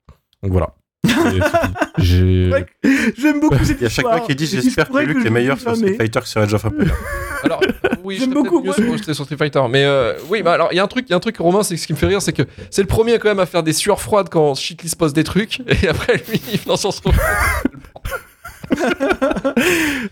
Donc 0.43 0.53
voilà. 0.53 0.75
J'aime 1.99 3.41
beaucoup 3.41 3.65
cette 3.65 3.79
Il 3.81 3.83
y 3.83 3.87
a 3.87 3.89
chaque 3.89 4.05
histoire. 4.05 4.19
fois 4.19 4.27
qui 4.27 4.35
dit 4.35 4.47
se 4.47 4.61
j'espère 4.61 4.89
que 4.89 4.99
Luc 4.99 5.25
est 5.25 5.31
meilleur 5.31 5.57
le 5.57 5.61
sur 5.63 5.77
Street. 5.77 5.95
Fighter 5.95 6.21
que 6.21 6.29
sur 6.29 6.41
Age 6.41 6.55
of 6.55 6.65
Empires. 6.65 6.95
Alors, 7.45 7.61
oui, 8.03 8.17
J'aime 8.19 8.33
beaucoup. 8.33 8.61
Mieux 8.63 8.73
moi. 8.87 8.97
sur, 8.99 9.15
sur 9.15 9.25
Street 9.25 9.37
Fighter. 9.37 9.61
Mais 9.71 9.85
euh, 9.85 10.15
oui, 10.31 10.43
bah 10.43 10.53
alors, 10.55 10.69
il 10.73 10.77
y 10.77 10.79
a 10.79 10.83
un 10.85 10.87
truc, 10.89 11.05
il 11.09 11.11
y 11.11 11.13
a 11.13 11.17
un 11.17 11.21
truc, 11.21 11.37
Romain, 11.39 11.63
c'est 11.63 11.77
ce 11.77 11.87
qui 11.87 11.93
me 11.93 11.99
fait 11.99 12.07
rire, 12.07 12.23
c'est 12.23 12.33
que 12.33 12.43
c'est 12.71 12.81
le 12.83 12.89
premier 12.89 13.19
quand 13.19 13.29
même 13.29 13.41
à 13.41 13.47
faire 13.47 13.63
des 13.63 13.73
sueurs 13.75 14.01
froides 14.01 14.29
quand 14.31 14.55
Shitlist 14.55 14.97
pose 14.97 15.13
des 15.13 15.25
trucs. 15.25 15.61
Et 15.83 15.89
après, 15.89 16.17
lui, 16.29 16.41
il 16.53 16.61
dans 16.67 16.77
son 16.79 16.91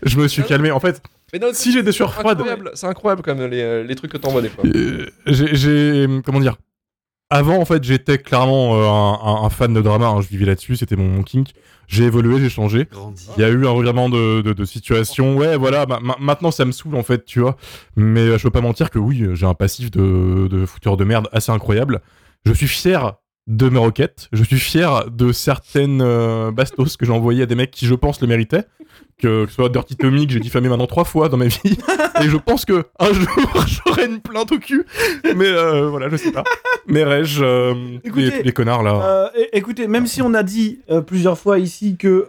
Je 0.03 0.17
me 0.19 0.27
suis 0.27 0.43
calmé. 0.43 0.69
En 0.71 0.79
fait, 0.79 1.01
Mais 1.33 1.39
non, 1.39 1.47
si 1.53 1.71
j'ai 1.71 1.81
des 1.81 1.91
sueurs 1.91 2.13
c'est 2.13 2.19
froides, 2.19 2.37
incroyable, 2.39 2.71
c'est 2.75 2.87
incroyable 2.87 3.21
quand 3.23 3.35
même 3.35 3.49
les, 3.49 3.61
euh, 3.61 3.83
les 3.83 3.95
trucs 3.95 4.11
que 4.11 4.17
t'envoies 4.17 4.41
des 4.41 4.49
fois. 4.49 4.63
Euh, 4.65 5.07
j'ai, 5.25 5.55
j'ai- 5.55 6.07
comment 6.25 6.39
dire? 6.39 6.55
Avant 7.33 7.57
en 7.57 7.65
fait 7.65 7.83
j'étais 7.83 8.17
clairement 8.19 8.75
euh, 8.75 9.45
un, 9.45 9.49
fan 9.49 9.73
de 9.73 9.81
drama 9.81 10.07
hein, 10.07 10.21
je 10.21 10.27
vivais 10.27 10.45
là-dessus 10.45 10.75
c'était 10.75 10.95
mon, 10.95 11.07
mon 11.09 11.23
kink. 11.23 11.49
J'ai 11.87 12.05
évolué 12.05 12.39
j'ai 12.39 12.49
changé. 12.49 12.87
Il 13.37 13.41
y 13.41 13.43
a 13.43 13.49
eu 13.49 13.65
un 13.67 13.71
revirement 13.71 14.07
de, 14.09 14.41
de, 14.41 14.53
de 14.53 14.65
situation. 14.65 15.35
Ouais 15.35 15.57
voilà 15.57 15.85
ma- 15.85 15.99
ma- 15.99 16.15
maintenant 16.19 16.51
ça 16.51 16.63
me 16.65 16.71
saoule 16.71 16.95
en 16.95 17.03
fait 17.03 17.25
tu 17.25 17.39
vois. 17.41 17.57
Mais 17.95 18.21
euh, 18.21 18.37
je 18.37 18.43
peux 18.43 18.51
pas 18.51 18.61
mentir 18.61 18.89
que 18.89 18.99
oui 18.99 19.25
j'ai 19.33 19.45
un 19.45 19.53
passif 19.53 19.91
de, 19.91 20.47
de 20.49 20.65
fouteur 20.65 20.95
de 20.95 21.03
merde 21.03 21.27
assez 21.33 21.51
incroyable. 21.51 22.01
Je 22.45 22.53
suis 22.53 22.67
fier 22.67 23.13
de 23.47 23.67
mes 23.69 23.79
requêtes. 23.79 24.29
Je 24.31 24.43
suis 24.43 24.57
fier 24.59 25.09
de 25.11 25.31
certaines 25.31 26.01
euh, 26.01 26.51
bastos 26.51 26.95
que 26.97 27.05
j'ai 27.05 27.11
envoyées 27.11 27.43
à 27.43 27.45
des 27.45 27.55
mecs 27.55 27.71
qui 27.71 27.85
je 27.85 27.95
pense 27.95 28.21
le 28.21 28.27
méritaient. 28.27 28.63
Que, 29.19 29.43
que 29.45 29.49
ce 29.49 29.55
soit 29.55 29.69
Dirty 29.69 29.95
Tommy 29.95 30.25
que 30.27 30.33
j'ai 30.33 30.39
diffamé 30.39 30.69
maintenant 30.69 30.87
trois 30.87 31.03
fois 31.03 31.29
dans 31.29 31.37
ma 31.37 31.45
vie. 31.45 31.59
Et 32.21 32.29
je 32.29 32.37
pense 32.37 32.65
que 32.65 32.85
un 32.99 33.13
jour 33.13 33.27
j'aurai 33.67 34.05
une 34.07 34.19
plainte 34.21 34.51
au 34.51 34.59
cul. 34.59 34.85
Mais 35.35 35.47
euh, 35.47 35.87
voilà 35.89 36.09
je 36.09 36.15
sais 36.17 36.31
pas. 36.31 36.43
Mais 36.87 37.03
Reg 37.03 37.27
euh, 37.41 37.73
les, 38.15 38.51
connards 38.51 38.83
là. 38.83 39.31
écoutez, 39.53 39.87
même 39.87 40.07
si 40.07 40.21
on 40.21 40.33
a 40.33 40.43
dit 40.43 40.79
plusieurs 41.07 41.37
fois 41.37 41.59
ici 41.59 41.95
que 41.97 42.27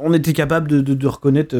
on 0.00 0.12
était 0.12 0.32
capable 0.32 0.68
de, 0.68 0.80
de- 0.80 0.94
de 0.94 1.06
reconnaître, 1.06 1.56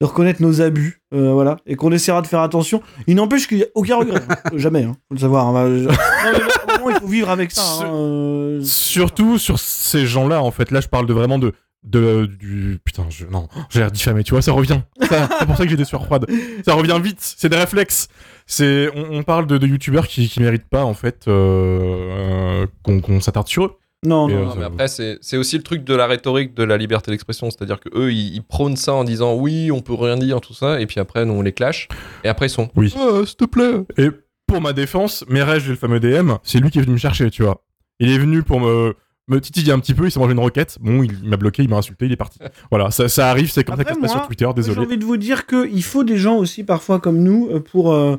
de 0.00 0.06
reconnaître 0.06 0.40
nos 0.42 0.60
abus, 0.60 1.02
euh, 1.12 1.32
voilà, 1.32 1.56
et 1.66 1.74
qu'on 1.74 1.90
essaiera 1.90 2.22
de 2.22 2.26
faire 2.28 2.40
attention, 2.40 2.82
il 3.08 3.16
n'empêche 3.16 3.48
qu'il 3.48 3.56
n'y 3.58 3.64
a 3.64 3.68
aucun 3.74 3.96
regret, 3.96 4.20
hein. 4.28 4.36
jamais, 4.56 4.84
hein, 4.84 4.96
faut 5.08 5.14
le 5.14 5.20
savoir. 5.20 5.46
hein. 5.48 5.52
Bah, 5.52 5.66
je- 5.68 5.84
Non, 5.84 6.86
mais 6.86 6.92
il 6.94 7.00
faut 7.00 7.06
vivre 7.08 7.30
avec 7.30 7.50
ça. 7.50 7.62
hein, 7.82 7.94
euh, 7.94 8.60
Surtout 8.62 9.38
sur 9.38 9.58
ces 9.58 10.06
gens-là, 10.06 10.42
en 10.42 10.50
fait. 10.52 10.70
Là, 10.70 10.80
je 10.80 10.88
parle 10.88 11.06
de 11.06 11.12
vraiment 11.12 11.38
de. 11.38 11.52
de 11.84 12.26
du 12.26 12.78
putain 12.84 13.06
je 13.08 13.24
non 13.26 13.46
j'ai 13.70 13.78
l'air 13.80 13.90
diffamé 13.92 14.24
tu 14.24 14.32
vois 14.32 14.42
ça 14.42 14.50
revient 14.52 14.80
c'est 15.00 15.46
pour 15.46 15.56
ça 15.56 15.62
que 15.64 15.70
j'ai 15.70 15.76
des 15.76 15.84
sueurs 15.84 16.04
froides 16.04 16.26
ça 16.66 16.74
revient 16.74 16.98
vite 17.00 17.18
c'est 17.20 17.48
des 17.48 17.56
réflexes 17.56 18.08
c'est 18.46 18.90
on, 18.96 19.18
on 19.18 19.22
parle 19.22 19.46
de, 19.46 19.58
de 19.58 19.66
youtubeurs 19.68 20.08
qui, 20.08 20.28
qui 20.28 20.40
méritent 20.40 20.68
pas 20.68 20.84
en 20.84 20.92
fait 20.94 21.28
euh, 21.28 22.62
euh, 22.62 22.66
qu'on 22.82 23.00
qu'on 23.00 23.20
s'attarde 23.20 23.46
sur 23.46 23.64
eux. 23.66 23.72
Non, 24.04 24.30
euh, 24.30 24.44
Non, 24.44 24.54
mais 24.56 24.64
après, 24.64 24.88
c'est 24.88 25.36
aussi 25.36 25.56
le 25.56 25.62
truc 25.62 25.84
de 25.84 25.94
la 25.94 26.06
rhétorique 26.06 26.54
de 26.54 26.62
la 26.62 26.76
liberté 26.76 27.10
d'expression. 27.10 27.50
C'est-à-dire 27.50 27.80
que 27.80 27.88
eux, 27.94 28.12
ils, 28.12 28.34
ils 28.34 28.42
prônent 28.42 28.76
ça 28.76 28.94
en 28.94 29.04
disant 29.04 29.34
oui, 29.34 29.70
on 29.72 29.80
peut 29.80 29.94
rien 29.94 30.16
dire, 30.16 30.40
tout 30.40 30.54
ça. 30.54 30.80
Et 30.80 30.86
puis 30.86 31.00
après, 31.00 31.24
nous, 31.24 31.34
on 31.34 31.42
les 31.42 31.52
clash. 31.52 31.88
Et 32.24 32.28
après, 32.28 32.46
ils 32.46 32.50
sont 32.50 32.70
Oui. 32.76 32.94
Ah, 32.96 33.24
s'il 33.24 33.36
te 33.36 33.44
plaît. 33.44 33.84
Et 33.96 34.10
pour 34.46 34.60
ma 34.60 34.72
défense, 34.72 35.24
Merej, 35.28 35.68
le 35.68 35.76
fameux 35.76 36.00
DM, 36.00 36.32
c'est 36.42 36.58
lui 36.58 36.70
qui 36.70 36.78
est 36.78 36.82
venu 36.82 36.94
me 36.94 36.98
chercher, 36.98 37.30
tu 37.30 37.42
vois. 37.42 37.62
Il 38.00 38.10
est 38.10 38.18
venu 38.18 38.42
pour 38.42 38.60
me 38.60 38.94
me 39.28 39.40
titiller 39.40 39.72
un 39.72 39.78
petit 39.78 39.94
peu, 39.94 40.06
il 40.06 40.10
s'est 40.10 40.18
mangé 40.18 40.32
une 40.32 40.38
roquette. 40.40 40.78
Bon, 40.80 41.02
il, 41.02 41.12
m'a 41.28 41.36
bloqué, 41.36 41.62
il 41.62 41.68
m'a 41.68 41.76
insulté, 41.76 42.06
il 42.06 42.12
est 42.12 42.16
parti. 42.16 42.38
Voilà, 42.70 42.90
ça, 42.90 43.08
ça 43.08 43.30
arrive, 43.30 43.50
c'est 43.50 43.62
comme 43.62 43.76
ça 43.76 43.84
que 43.84 43.90
ça 43.90 43.94
se 43.94 44.00
passe 44.00 44.10
moi, 44.10 44.20
sur 44.20 44.26
Twitter, 44.26 44.44
Moi, 44.46 44.54
J'ai 44.56 44.62
désolé. 44.62 44.86
envie 44.86 44.98
de 44.98 45.04
vous 45.04 45.16
dire 45.16 45.46
qu'il 45.46 45.82
faut 45.82 46.02
des 46.02 46.16
gens 46.16 46.36
aussi 46.36 46.64
parfois 46.64 46.98
comme 46.98 47.18
nous 47.18 47.48
euh, 47.50 47.60
pour, 47.60 47.92
euh, 47.92 48.16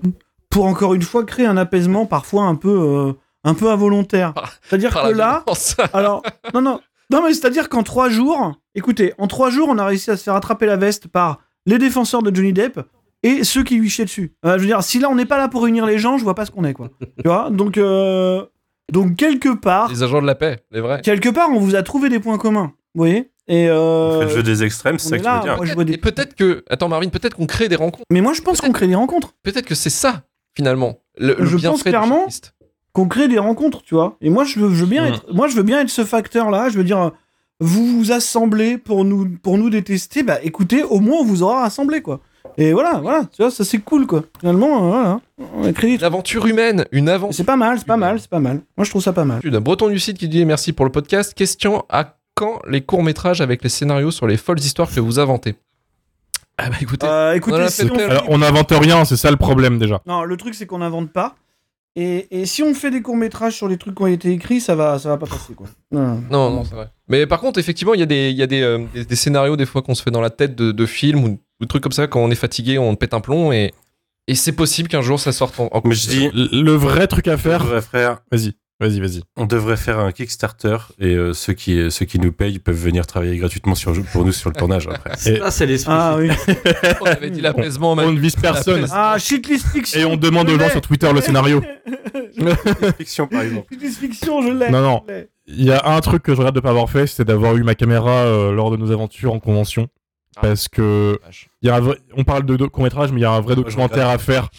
pour 0.50 0.66
encore 0.66 0.94
une 0.94 1.02
fois 1.02 1.26
créer 1.26 1.48
un 1.48 1.58
apaisement 1.58 2.06
parfois 2.06 2.44
un 2.44 2.56
peu, 2.56 2.70
euh, 2.70 3.14
un 3.44 3.54
peu 3.54 3.70
involontaire. 3.70 4.34
C'est-à-dire 4.64 4.92
que 4.94 5.10
là, 5.10 5.44
violence. 5.46 5.76
alors, 5.94 6.24
non, 6.54 6.62
non, 6.62 6.80
non, 7.12 7.24
mais 7.24 7.34
c'est-à-dire 7.34 7.70
qu'en 7.70 7.84
trois 7.84 8.10
jours, 8.10 8.54
écoutez, 8.76 9.14
en 9.18 9.28
trois 9.28 9.50
jours, 9.50 9.68
on 9.70 9.78
a 9.78 9.86
réussi 9.86 10.12
à 10.12 10.18
se 10.18 10.24
faire 10.24 10.36
attraper 10.36 10.66
la 10.66 10.76
veste 10.78 11.08
par 11.08 11.40
les 11.66 11.78
défenseurs 11.78 12.22
de 12.24 12.36
Johnny 12.36 12.54
Depp 12.54 12.80
et 13.24 13.44
ceux 13.44 13.64
qui 13.64 13.76
lui 13.78 13.90
chiaient 13.90 14.06
dessus. 14.06 14.34
Euh, 14.46 14.54
je 14.56 14.60
veux 14.62 14.66
dire, 14.68 14.82
si 14.84 15.00
là 15.00 15.10
on 15.10 15.16
n'est 15.16 15.26
pas 15.26 15.38
là 15.38 15.48
pour 15.48 15.64
réunir 15.64 15.86
les 15.86 15.98
gens, 15.98 16.18
je 16.18 16.24
vois 16.24 16.36
pas 16.36 16.46
ce 16.46 16.52
qu'on 16.52 16.64
est, 16.64 16.74
quoi. 16.74 16.90
tu 17.02 17.08
vois? 17.28 17.50
Donc, 17.50 17.78
euh, 17.78 18.46
donc 18.92 19.16
quelque 19.18 19.54
part, 19.56 19.90
Les 19.90 20.04
agents 20.04 20.22
de 20.22 20.28
la 20.28 20.36
paix, 20.36 20.64
les 20.72 20.82
vrais. 20.82 21.02
quelque 21.02 21.30
part, 21.30 21.50
on 21.52 21.60
vous 21.60 21.76
a 21.76 21.84
trouvé 21.84 22.10
des 22.10 22.20
points 22.20 22.38
communs. 22.38 22.74
Vous 22.96 23.02
voyez? 23.04 23.32
Et 23.48 23.68
On 23.72 23.74
euh, 23.74 24.20
fait 24.20 24.26
le 24.26 24.32
jeu 24.38 24.44
des 24.44 24.64
extrêmes, 24.64 25.00
c'est 25.00 25.10
ça 25.10 25.18
que 25.18 25.24
tu 25.24 25.50
veux 25.50 25.66
dire. 25.66 25.76
moi, 25.76 25.84
des- 25.84 25.94
Et 25.94 25.98
peut-être 25.98 26.36
que. 26.36 26.64
Attends, 26.70 26.88
Marvin, 26.88 27.10
peut-être 27.10 27.36
qu'on 27.36 27.48
crée 27.48 27.68
des 27.68 27.76
rencontres. 27.76 28.04
Mais 28.12 28.22
moi, 28.22 28.34
je 28.34 28.42
pense 28.42 28.62
qu'on 28.62 28.72
crée 28.72 28.88
des 28.88 28.94
rencontres. 28.96 29.34
Peut-être 29.44 29.66
que 29.66 29.74
c'est 29.76 29.90
ça, 29.90 30.22
finalement. 30.56 31.00
Le, 31.18 31.34
le 31.34 31.46
Je 31.46 31.58
pense 31.58 31.82
clairement-. 31.84 32.28
Qu'on 32.94 33.08
crée 33.08 33.28
des 33.28 33.40
rencontres, 33.40 33.82
tu 33.84 33.96
vois. 33.96 34.18
Et 34.22 34.30
moi, 34.30 34.44
je 34.44 34.60
veux, 34.60 34.74
je 34.74 34.84
veux 34.84 34.90
bien 34.90 35.04
Mm. 35.10 35.14
être, 35.14 35.34
moi, 35.34 35.48
je 35.48 35.56
veux 35.56 35.64
bien 35.64 35.82
être 35.82 35.90
ce 35.90 36.04
facteur-là. 36.06 36.70
Je 36.70 36.78
veux 36.78 36.84
dire, 36.84 37.12
vous 37.60 37.86
vous 37.98 38.12
assemblez 38.12 38.78
pour 38.78 39.06
nous, 39.06 39.28
pour 39.44 39.58
nous 39.58 39.70
détester. 39.70 40.24
Bah, 40.24 40.38
écoutez, 40.44 40.84
au 40.84 41.00
moins, 41.00 41.18
on 41.20 41.26
vous 41.26 41.44
aura 41.44 41.62
rassemblé, 41.62 42.02
quoi. 42.02 42.20
Et 42.58 42.74
voilà, 42.74 43.00
voilà, 43.00 43.26
tu 43.26 43.42
vois, 43.42 43.52
ça 43.52 43.64
c'est 43.64 43.78
cool, 43.80 44.08
quoi. 44.08 44.24
Finalement, 44.40 44.86
euh, 44.86 44.90
voilà, 44.90 45.20
on 45.56 45.64
a 45.66 45.72
créé. 45.74 45.96
Une 45.96 46.04
aventure 46.04 46.46
humaine, 46.46 46.86
une 46.92 47.08
aventure. 47.10 47.36
C'est 47.36 47.44
pas 47.44 47.56
mal, 47.58 47.78
c'est 47.80 47.86
pas 47.88 47.96
mal, 47.98 48.20
c'est 48.20 48.30
pas 48.30 48.40
mal. 48.40 48.62
Moi, 48.78 48.86
je 48.86 48.90
trouve 48.90 49.04
ça 49.04 49.14
pas 49.14 49.26
mal. 49.26 49.42
d'un 49.42 49.62
Breton 49.62 49.90
du 49.90 50.00
site 50.00 50.18
qui 50.18 50.28
dit 50.28 50.44
merci 50.46 50.74
pour 50.74 50.86
le 50.86 50.92
podcast. 50.92 51.34
Question 51.34 51.86
à 51.90 52.16
quand 52.34 52.60
les 52.68 52.82
courts-métrages 52.82 53.42
avec 53.42 53.62
les 53.64 53.70
scénarios 53.70 54.12
sur 54.12 54.26
les 54.26 54.38
folles 54.38 54.60
histoires 54.60 54.90
que 54.94 55.00
vous 55.02 55.20
inventez 55.20 55.56
Ah 56.58 56.70
bah 56.70 56.78
écoutez, 56.82 57.06
Euh, 57.06 57.34
écoutez, 57.36 57.68
si 57.70 57.82
Alors, 57.82 58.26
on 58.30 58.38
n'invente 58.40 58.72
rien, 58.72 59.04
c'est 59.06 59.18
ça 59.18 59.30
le 59.32 59.38
problème 59.38 59.78
déjà. 59.78 60.02
non, 60.06 60.24
le 60.24 60.38
truc 60.38 60.56
c'est 60.56 60.66
qu'on 60.66 60.80
n'invente 60.80 61.12
pas. 61.12 61.36
Et, 61.96 62.42
et 62.42 62.46
si 62.46 62.64
on 62.64 62.74
fait 62.74 62.92
des 62.92 63.02
courts 63.02 63.18
métrages 63.18 63.56
sur 63.56 63.68
les 63.68 63.78
trucs 63.78 63.96
qui 63.96 64.02
ont 64.04 64.08
été 64.08 64.32
écrits, 64.32 64.62
ça 64.62 64.76
va, 64.76 65.00
ça 65.00 65.10
va 65.10 65.18
pas 65.18 65.26
passer, 65.26 65.54
quoi. 65.54 65.68
Non. 65.92 66.22
non, 66.30 66.52
non, 66.52 66.64
c'est 66.64 66.76
vrai. 66.76 66.90
Mais 67.08 67.26
par 67.26 67.42
contre, 67.42 67.60
effectivement, 67.60 67.94
il 67.94 68.00
y 68.00 68.04
a 68.04 68.06
des, 68.06 68.30
il 68.30 68.38
y 68.38 68.44
a 68.44 68.48
des, 68.48 68.62
euh, 68.62 68.86
des, 68.94 69.06
des 69.06 69.16
scénarios 69.16 69.58
des 69.58 69.66
fois 69.66 69.82
qu'on 69.82 69.96
se 69.96 70.04
fait 70.04 70.12
dans 70.12 70.22
la 70.22 70.30
tête 70.30 70.56
de, 70.56 70.72
de 70.72 70.86
films 70.86 71.24
ou 71.24 71.40
de 71.60 71.66
trucs 71.66 71.84
comme 71.84 71.92
ça 71.92 72.08
quand 72.08 72.22
on 72.22 72.32
est 72.32 72.36
fatigué, 72.36 72.78
on 72.78 72.96
pète 72.96 73.14
un 73.14 73.22
plomb 73.22 73.52
et, 73.52 73.74
et 74.28 74.36
c'est 74.36 74.52
possible 74.54 74.88
qu'un 74.88 75.02
jour 75.02 75.20
ça 75.20 75.32
sorte 75.32 75.60
en, 75.60 75.68
en 75.72 75.82
Mais 75.84 75.96
je 75.96 76.08
dis, 76.08 76.30
Le 76.34 76.72
vrai 76.74 77.08
truc 77.08 77.28
à 77.28 77.38
faire, 77.38 77.64
devrait 77.64 77.82
faire, 77.82 78.22
vas-y, 78.32 78.54
vas-y, 78.80 79.00
vas-y. 79.00 79.22
on 79.36 79.46
devrait 79.46 79.78
faire 79.78 80.00
un 80.00 80.12
Kickstarter 80.12 80.78
et 81.00 81.14
euh, 81.16 81.34
ceux, 81.34 81.54
qui, 81.54 81.92
ceux 81.92 82.06
qui 82.06 82.20
nous 82.20 82.32
payent 82.32 82.60
peuvent 82.60 82.76
venir 82.76 83.06
travailler 83.06 83.38
gratuitement 83.38 83.76
sur, 83.76 83.94
pour 84.12 84.26
nous 84.26 84.32
sur 84.32 84.50
le 84.50 84.56
tournage 84.56 84.88
après. 84.88 85.12
Et- 85.26 85.38
Ça, 85.40 85.52
c'est 85.52 85.66
l'esprit. 85.66 85.94
Ah 85.96 86.16
oui. 86.18 86.30
On 87.02 87.06
avait 87.06 87.30
dit 87.30 87.42
l'apaisement, 87.42 87.92
On 87.94 88.12
ne 88.12 88.20
vise 88.20 88.36
personne. 88.36 88.86
Ah, 88.92 89.18
shitlist 89.20 89.68
fiction. 89.68 90.00
Et 90.00 90.06
on 90.06 90.16
demande 90.18 90.50
aux 90.50 90.58
gens 90.60 90.70
sur 90.70 90.82
Twitter 90.82 91.12
le 91.14 91.22
scénario. 91.22 91.62
Fiction 92.98 93.28
par 93.28 93.42
exemple. 93.42 93.68
Fiction, 94.00 94.42
je 94.42 94.50
l'ai. 94.54 94.70
Non, 94.70 94.82
non. 94.82 95.04
Il 95.48 95.64
y 95.64 95.72
a 95.72 95.88
un 95.88 96.00
truc 96.00 96.24
que 96.24 96.34
je 96.34 96.38
regrette 96.38 96.56
de 96.56 96.60
pas 96.60 96.70
avoir 96.70 96.90
fait, 96.90 97.08
c'est 97.08 97.26
d'avoir 97.26 97.56
eu 97.58 97.64
ma 97.64 97.76
caméra 97.76 98.12
euh, 98.12 98.52
lors 98.52 98.72
de 98.72 98.78
nos 98.78 98.92
aventures 98.92 99.34
en 99.34 99.40
convention. 99.40 99.88
Ah. 100.38 100.42
Parce 100.44 100.68
que 100.68 101.20
il 101.62 101.68
y 101.68 101.72
a 101.72 101.76
un 101.76 101.80
vrai- 101.80 101.98
on 102.16 102.24
parle 102.24 102.46
de, 102.46 102.56
court 102.68 102.84
métrage, 102.84 103.12
mais 103.12 103.20
il 103.20 103.24
y 103.24 103.26
a 103.26 103.32
un 103.32 103.42
vrai 103.42 103.56
Moi, 103.56 103.64
documentaire 103.64 104.08
à 104.08 104.18
faire 104.18 104.50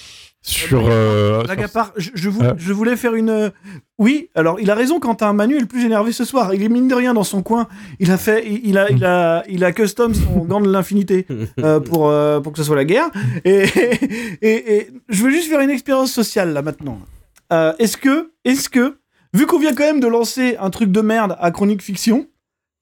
sur. 0.43 0.87
euh, 0.89 1.45
sur- 1.45 1.73
part, 1.73 1.93
je, 1.97 2.11
je 2.15 2.29
voulais, 2.29 2.51
je 2.57 2.73
voulais 2.73 2.97
faire 2.97 3.15
une. 3.15 3.29
euh, 3.31 3.51
Oui, 3.99 4.31
alors 4.35 4.59
il 4.61 4.71
a 4.71 4.75
raison, 4.75 4.99
Quentin. 5.01 5.33
Manu 5.33 5.57
est 5.57 5.61
le 5.61 5.67
plus 5.67 5.85
énervé 5.85 6.13
ce 6.13 6.25
soir. 6.25 6.55
Il 6.55 6.63
est 6.63 6.69
mine 6.69 6.89
de 6.89 6.95
rien 6.95 7.13
dans 7.15 7.25
son 7.25 7.43
coin. 7.43 7.69
Il 7.99 8.11
a 8.11 8.17
fait, 8.17 8.45
il, 8.47 8.61
il 8.69 8.79
a, 8.79 8.91
il 8.91 9.05
a, 9.05 9.43
il 9.49 9.65
a 9.65 9.73
custom 9.73 10.15
son 10.15 10.45
gant 10.47 10.61
de 10.61 10.71
l'infinité 10.71 11.27
euh, 11.61 11.81
pour 11.81 12.09
euh, 12.09 12.41
pour 12.41 12.53
que 12.53 12.59
ce 12.59 12.65
soit 12.65 12.77
la 12.77 12.85
guerre. 12.87 13.11
Et, 13.45 13.65
et, 14.43 14.77
et 14.77 14.89
je 15.09 15.23
veux 15.23 15.31
juste 15.31 15.49
faire 15.49 15.61
une 15.61 15.71
expérience 15.71 16.13
sociale 16.13 16.53
là 16.53 16.63
maintenant. 16.63 16.99
Est-ce 17.79 17.97
que, 17.97 18.31
est-ce 18.45 18.69
que, 18.69 18.99
vu 19.35 19.45
qu'on 19.47 19.59
vient 19.59 19.75
quand 19.75 19.85
même 19.85 20.01
de 20.01 20.07
lancer 20.07 20.57
un 20.61 20.71
truc 20.71 20.91
de 20.93 21.01
merde 21.01 21.37
à 21.41 21.51
Chronique 21.51 21.83
Fiction. 21.83 22.27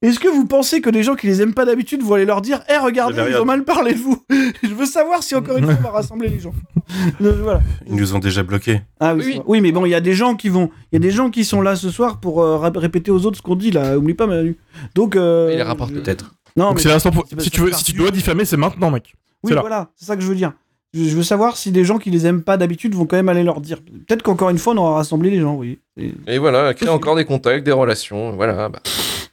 Est-ce 0.00 0.20
que 0.20 0.28
vous 0.28 0.46
pensez 0.46 0.80
que 0.80 0.90
les 0.90 1.02
gens 1.02 1.16
qui 1.16 1.26
les 1.26 1.42
aiment 1.42 1.54
pas 1.54 1.64
d'habitude 1.64 2.02
vont 2.04 2.14
aller 2.14 2.24
leur 2.24 2.40
dire 2.40 2.60
Eh, 2.72 2.76
regardez, 2.78 3.20
ils 3.30 3.36
ont 3.36 3.44
mal 3.44 3.64
parlé 3.64 3.94
de 3.94 3.98
vous 3.98 4.22
Je 4.62 4.68
veux 4.72 4.86
savoir 4.86 5.22
si 5.24 5.34
encore 5.34 5.56
une 5.58 5.64
fois 5.64 5.74
on 5.80 5.82
va 5.82 5.90
rassembler 5.90 6.28
les 6.28 6.38
gens. 6.38 6.54
Voilà. 7.20 7.60
Ils 7.86 7.96
nous 7.96 8.14
ont 8.14 8.18
déjà 8.18 8.42
bloqués. 8.44 8.80
Ah 9.00 9.14
oui, 9.14 9.40
Oui, 9.46 9.60
mais 9.60 9.72
bon, 9.72 9.84
il 9.86 9.90
y 9.90 9.94
a 9.94 10.00
des 10.00 10.14
gens 10.14 10.36
qui 10.36 10.48
vont, 10.48 10.70
il 10.92 10.94
y 10.94 10.96
a 10.96 11.00
des 11.00 11.10
gens 11.10 11.30
qui 11.30 11.44
sont 11.44 11.60
là 11.60 11.74
ce 11.76 11.90
soir 11.90 12.18
pour 12.20 12.42
euh, 12.42 12.56
répéter 12.58 13.10
aux 13.10 13.26
autres 13.26 13.36
ce 13.38 13.42
qu'on 13.42 13.56
dit 13.56 13.70
là. 13.72 13.98
Oublie 13.98 14.14
pas 14.14 14.26
Manu. 14.26 14.56
Donc 14.94 15.16
euh, 15.16 15.48
Il 15.52 15.56
les 15.56 15.62
rapporte 15.62 15.90
je- 15.92 15.96
Peut-être. 16.00 16.34
Non, 16.56 16.68
Donc 16.70 16.82
mais 16.84 16.90
l'instant 16.90 17.10
pour- 17.10 17.26
Si 17.26 17.50
tu 17.50 17.60
veux, 17.60 17.66
fait 17.68 17.74
si 17.74 17.84
tu 17.84 17.92
partie 17.92 17.92
dois 17.94 18.10
diffamer, 18.10 18.44
c'est 18.44 18.56
maintenant, 18.56 18.90
mec. 18.90 19.14
oui, 19.42 19.48
c'est 19.50 19.54
là. 19.54 19.60
voilà, 19.60 19.90
c'est 19.96 20.04
ça 20.06 20.16
que 20.16 20.22
je 20.22 20.28
veux 20.28 20.34
dire. 20.36 20.52
Je, 20.94 21.04
je 21.04 21.14
veux 21.16 21.22
savoir 21.22 21.56
si 21.56 21.70
des 21.72 21.84
gens 21.84 21.98
qui 21.98 22.10
les 22.10 22.24
aiment 22.26 22.42
pas 22.42 22.56
d'habitude 22.56 22.94
vont 22.94 23.04
quand 23.04 23.16
même 23.16 23.28
aller 23.28 23.42
leur 23.44 23.60
dire. 23.60 23.78
Peut-être 24.06 24.22
qu'encore 24.22 24.48
une 24.50 24.58
fois, 24.58 24.72
on 24.72 24.78
aura 24.78 24.94
rassemblé 24.94 25.28
les 25.30 25.40
gens, 25.40 25.54
oui. 25.56 25.80
Et... 25.98 26.14
Et 26.26 26.38
voilà, 26.38 26.72
créer 26.72 26.88
encore 26.88 27.14
des 27.16 27.24
contacts, 27.26 27.64
des 27.64 27.72
relations. 27.72 28.32
Voilà. 28.36 28.68
Bah. 28.70 28.80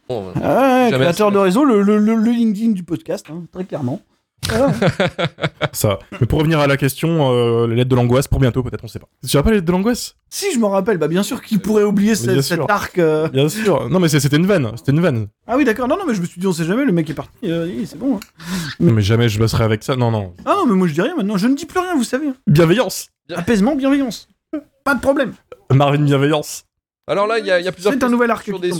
Bon, 0.09 0.31
Ah, 0.43 0.87
créateur 0.91 1.31
de 1.31 1.37
réseau, 1.37 1.65
le, 1.65 1.81
le, 1.81 1.97
le- 1.97 2.15
le 2.15 2.31
LinkedIn 2.31 2.71
du 2.71 2.83
podcast, 2.83 3.25
hein, 3.31 3.43
très 3.51 3.65
clairement. 3.65 4.01
Voilà. 4.47 4.71
Ça. 5.71 5.97
Mais 6.19 6.27
pour 6.27 6.37
revenir 6.39 6.59
à 6.59 6.67
la 6.67 6.77
question, 6.77 7.31
euh, 7.33 7.65
les 7.67 7.75
lettres 7.75 7.89
de 7.89 7.95
l'angoisse 7.95 8.27
pour 8.27 8.39
bientôt, 8.39 8.61
peut-être, 8.61 8.83
on 8.83 8.87
sait 8.87 8.99
pas. 8.99 9.07
Tu 9.23 9.31
te 9.31 9.37
rappelles 9.37 9.53
les 9.53 9.57
lettres 9.57 9.65
de 9.67 9.71
l'angoisse? 9.71 10.15
Si 10.29 10.53
je 10.53 10.59
me 10.59 10.65
rappelle, 10.67 10.99
bah 10.99 11.07
bien 11.07 11.23
sûr 11.23 11.41
qu'il 11.41 11.59
pourrait 11.59 11.83
oublier 11.83 12.13
ce- 12.13 12.29
bien 12.29 12.41
cet 12.43 12.59
arc. 12.69 12.99
euh. 12.99 13.27
Bien 13.29 13.49
sûr. 13.49 13.89
Non, 13.89 13.99
mais 13.99 14.07
c'était 14.07 14.35
une 14.37 14.45
vanne. 14.45 14.71
C'était 14.77 14.91
une 14.91 15.01
vanne. 15.01 15.27
Ah 15.47 15.57
oui, 15.57 15.65
d'accord. 15.65 15.87
Non, 15.87 15.97
non, 15.97 16.03
mais 16.07 16.13
je 16.13 16.21
me 16.21 16.27
suis 16.27 16.39
dit, 16.39 16.45
on 16.45 16.53
sait 16.53 16.65
jamais, 16.65 16.85
le 16.85 16.91
mec 16.91 17.09
est 17.09 17.15
parti. 17.15 17.31
euh, 17.45 17.67
c'est 17.85 17.97
bon. 17.97 18.17
hein. 18.17 18.19
Non, 18.79 18.91
mais 18.93 19.01
jamais 19.01 19.27
je 19.29 19.39
bosserai 19.39 19.63
avec 19.63 19.83
ça. 19.83 19.95
Non, 19.95 20.11
non. 20.11 20.33
Ah 20.45 20.53
non, 20.59 20.67
mais 20.67 20.75
moi 20.75 20.87
je 20.87 20.93
dis 20.93 21.01
rien 21.01 21.15
maintenant. 21.15 21.37
Je 21.37 21.47
ne 21.47 21.55
dis 21.55 21.65
plus 21.65 21.79
rien, 21.79 21.95
vous 21.95 22.03
savez. 22.03 22.27
Bienveillance. 22.45 23.07
Apaisement, 23.33 23.75
bienveillance. 23.75 24.27
Pas 24.83 24.93
de 24.93 25.01
problème. 25.01 25.33
Marvin 25.73 26.03
Bienveillance. 26.03 26.65
Alors 27.07 27.25
là, 27.27 27.37
il 27.39 27.45
y 27.45 27.51
a, 27.51 27.59
il 27.59 27.65
y 27.65 27.67
a 27.67 27.71
plusieurs 27.71 27.93
C'est 27.93 28.03
un 28.03 28.09
nouvel 28.09 28.29
arc. 28.31 28.43
sur 28.45 28.59
des. 28.59 28.71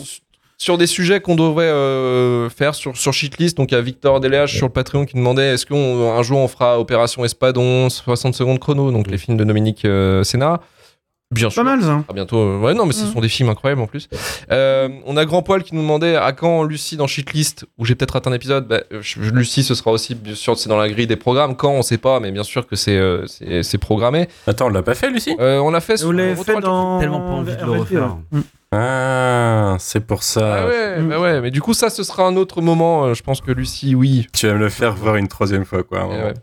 Sur 0.57 0.77
des 0.77 0.87
sujets 0.87 1.19
qu'on 1.19 1.35
devrait 1.35 1.65
euh, 1.65 2.49
faire 2.49 2.75
sur, 2.75 2.95
sur 2.95 3.13
Shitlist. 3.13 3.57
Donc 3.57 3.71
il 3.71 3.75
y 3.75 3.77
a 3.77 3.81
Victor 3.81 4.19
Deléage 4.19 4.55
sur 4.55 4.67
le 4.67 4.71
Patreon 4.73 5.05
qui 5.05 5.15
demandait 5.15 5.53
est-ce 5.53 5.65
qu'un 5.65 6.23
jour 6.23 6.39
on 6.39 6.47
fera 6.47 6.79
Opération 6.79 7.25
Espadon, 7.25 7.89
60 7.89 8.33
secondes 8.35 8.59
chrono, 8.59 8.91
donc 8.91 9.07
les 9.07 9.17
films 9.17 9.37
de 9.37 9.43
Dominique 9.43 9.85
euh, 9.85 10.23
Sénat 10.23 10.61
Bien 11.31 11.49
sûr. 11.49 11.63
Pas 11.63 11.75
mal 11.75 11.81
ça. 11.81 12.03
À 12.07 12.13
bientôt. 12.13 12.37
euh, 12.37 12.59
Ouais, 12.59 12.75
non, 12.75 12.85
mais 12.85 12.93
ce 12.93 13.03
Mm. 13.03 13.13
sont 13.13 13.19
des 13.19 13.29
films 13.29 13.49
incroyables 13.49 13.81
en 13.81 13.87
plus. 13.87 14.07
Euh, 14.51 14.87
on 15.07 15.17
a 15.17 15.25
Grand 15.25 15.41
Poil 15.41 15.63
qui 15.63 15.73
nous 15.73 15.81
demandait 15.81 16.15
à 16.15 16.31
quand 16.33 16.61
Lucie 16.63 16.97
dans 16.97 17.07
Shitlist, 17.07 17.65
où 17.79 17.83
j'ai 17.83 17.95
peut-être 17.95 18.11
raté 18.11 18.29
un 18.29 18.33
épisode. 18.33 18.67
Bah, 18.67 18.81
je- 19.01 19.19
Lucie, 19.19 19.63
ce 19.63 19.73
sera 19.73 19.89
aussi, 19.91 20.13
bien 20.13 20.35
sûr, 20.35 20.55
c'est 20.57 20.69
dans 20.69 20.77
la 20.77 20.87
grille 20.87 21.07
des 21.07 21.15
programmes. 21.15 21.55
Quand, 21.55 21.71
on 21.71 21.81
sait 21.81 21.97
pas, 21.97 22.19
mais 22.19 22.31
bien 22.31 22.43
sûr 22.43 22.67
que 22.67 22.75
c'est 22.75 22.95
euh, 22.95 23.25
c'est 23.25 23.63
c'est 23.63 23.79
programmé. 23.79 24.29
Attends, 24.45 24.67
on 24.67 24.69
l'a 24.69 24.83
pas 24.83 24.93
fait, 24.93 25.09
Lucie? 25.09 25.35
Euh, 25.39 25.57
on 25.59 25.71
l'a 25.71 25.81
fait 25.81 26.01
Vous 26.03 26.11
l'avez 26.11 26.35
Retour 26.35 26.45
fait 26.45 26.61
dans. 26.61 26.99
tellement 26.99 27.19
pas 27.21 27.33
envie 27.33 27.55
de 27.57 27.65
le 27.65 27.71
refaire. 27.71 28.17
ouais. 28.31 28.41
Ah, 28.77 29.77
c'est 29.79 30.05
pour 30.05 30.23
ça. 30.23 30.63
Ah 30.63 30.67
ouais, 30.67 31.01
bah 31.01 31.19
ouais, 31.19 31.41
mais 31.41 31.51
du 31.51 31.61
coup, 31.61 31.73
ça, 31.73 31.89
ce 31.89 32.03
sera 32.03 32.23
un 32.27 32.35
autre 32.35 32.61
moment. 32.61 33.05
euh, 33.05 33.13
Je 33.13 33.23
pense 33.23 33.41
que 33.41 33.51
Lucie, 33.51 33.95
oui. 33.95 34.27
Tu 34.33 34.47
vas 34.47 34.53
me 34.53 34.59
le 34.59 34.69
faire 34.69 34.93
voir 34.95 35.15
une 35.15 35.27
troisième 35.27 35.65
fois, 35.65 35.83
quoi. 35.83 36.07
Ouais. 36.07 36.33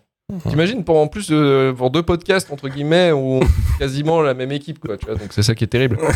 T'imagines 0.49 0.83
pour 0.83 0.99
en 0.99 1.09
plus 1.09 1.29
euh, 1.31 1.75
pour 1.75 1.91
deux 1.91 2.03
podcasts 2.03 2.51
entre 2.51 2.71
guillemets 2.71 3.13
où 3.13 3.19
on 3.19 3.41
est 3.43 3.79
quasiment 3.79 4.23
la 4.23 4.33
même 4.33 4.51
équipe 4.51 4.79
quoi 4.79 4.97
tu 4.97 5.05
vois 5.05 5.17
donc 5.17 5.27
c'est 5.31 5.43
ça 5.43 5.55
qui 5.55 5.65
est 5.65 5.67
terrible. 5.67 5.99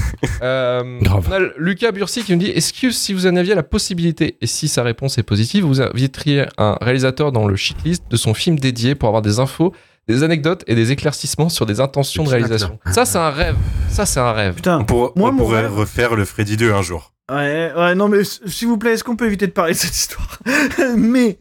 Euh, 0.43 0.99
Grave. 1.03 1.27
On 1.29 1.33
a 1.33 1.39
Lucas 1.59 1.93
Bursi 1.93 2.23
qui 2.23 2.33
nous 2.33 2.39
dit 2.39 2.47
est-ce 2.51 2.73
que 2.73 2.91
si 2.91 3.12
vous 3.12 3.27
en 3.27 3.37
aviez 3.37 3.55
la 3.55 3.62
possibilité 3.62 4.37
et 4.41 4.47
si 4.47 4.69
sa 4.69 4.83
réponse 4.83 5.19
est 5.19 5.23
positive 5.23 5.64
vous 5.64 5.83
inviteriez 5.83 6.47
un 6.57 6.79
réalisateur 6.81 7.31
dans 7.31 7.47
le 7.47 7.57
shitlist 7.57 8.05
de 8.11 8.17
son 8.17 8.33
film 8.33 8.59
dédié 8.59 8.95
pour 8.95 9.09
avoir 9.09 9.21
des 9.23 9.39
infos 9.39 9.75
des 10.09 10.22
anecdotes 10.22 10.62
et 10.66 10.74
des 10.74 10.92
éclaircissements 10.92 11.48
sur 11.48 11.66
des 11.66 11.80
intentions 11.80 12.24
de 12.24 12.28
réalisation. 12.28 12.78
Ça 12.92 13.04
c'est 13.04 13.18
un 13.18 13.30
rêve 13.30 13.57
ça 13.88 14.07
c'est 14.07 14.20
un 14.20 14.32
rêve. 14.32 14.54
Putain. 14.54 14.78
On, 14.80 14.84
pour- 14.84 15.12
Moi, 15.16 15.30
on 15.30 15.32
mon 15.32 15.38
pourrait 15.44 15.62
rêve- 15.62 15.74
refaire 15.74 16.14
le 16.16 16.24
Freddy 16.24 16.57
2 16.57 16.72
un 16.72 16.82
jour. 16.82 17.12
Ouais, 17.30 17.72
ouais, 17.76 17.94
non, 17.96 18.07
mais 18.09 18.22
s'il 18.22 18.68
vous 18.68 18.78
plaît, 18.78 18.92
est-ce 18.92 19.02
qu'on 19.02 19.16
peut 19.16 19.26
éviter 19.26 19.46
de 19.48 19.52
parler 19.52 19.72
de 19.72 19.78
cette 19.78 19.96
histoire 19.96 20.38
Mais 20.96 21.38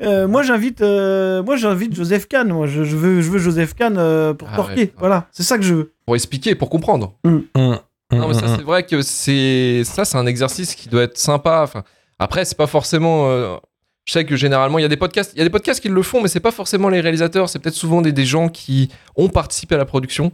euh, 0.00 0.28
moi, 0.28 0.42
j'invite, 0.44 0.80
euh, 0.80 1.42
moi, 1.42 1.56
j'invite 1.56 1.92
Joseph 1.92 2.28
Kahn. 2.28 2.52
Moi, 2.52 2.68
je, 2.68 2.84
je 2.84 2.94
veux, 2.96 3.20
je 3.20 3.30
veux 3.30 3.38
Joseph 3.40 3.74
Kahn 3.74 3.96
euh, 3.98 4.32
pour 4.32 4.48
Ah 4.52 4.64
ouais. 4.66 4.92
Voilà, 4.96 5.26
c'est 5.32 5.42
ça 5.42 5.56
que 5.58 5.64
je 5.64 5.74
veux. 5.74 5.92
Pour 6.06 6.14
expliquer 6.14 6.54
pour 6.54 6.70
comprendre. 6.70 7.16
Hum, 7.24 7.42
Non, 7.56 7.80
mais 8.28 8.34
ça, 8.34 8.46
c'est 8.54 8.62
vrai 8.62 8.84
que 8.86 9.02
c'est 9.02 9.82
ça, 9.84 10.04
c'est 10.04 10.18
un 10.18 10.26
exercice 10.26 10.76
qui 10.76 10.88
doit 10.88 11.02
être 11.02 11.18
sympa. 11.18 11.62
Enfin, 11.64 11.82
après, 12.20 12.44
c'est 12.44 12.56
pas 12.56 12.68
forcément. 12.68 13.58
Je 14.04 14.12
sais 14.12 14.24
que 14.24 14.36
généralement, 14.36 14.78
il 14.78 14.82
y 14.82 14.84
a 14.84 14.88
des 14.88 14.96
podcasts, 14.96 15.32
il 15.34 15.38
y 15.38 15.40
a 15.40 15.44
des 15.44 15.50
podcasts 15.50 15.80
qui 15.80 15.88
le 15.88 16.02
font, 16.02 16.20
mais 16.20 16.28
c'est 16.28 16.40
pas 16.40 16.50
forcément 16.50 16.88
les 16.88 17.00
réalisateurs, 17.00 17.48
c'est 17.48 17.58
peut-être 17.58 17.74
souvent 17.74 18.02
des, 18.02 18.24
gens 18.26 18.48
qui 18.48 18.90
ont 19.16 19.28
participé 19.28 19.74
à 19.74 19.78
la 19.78 19.86
production 19.86 20.30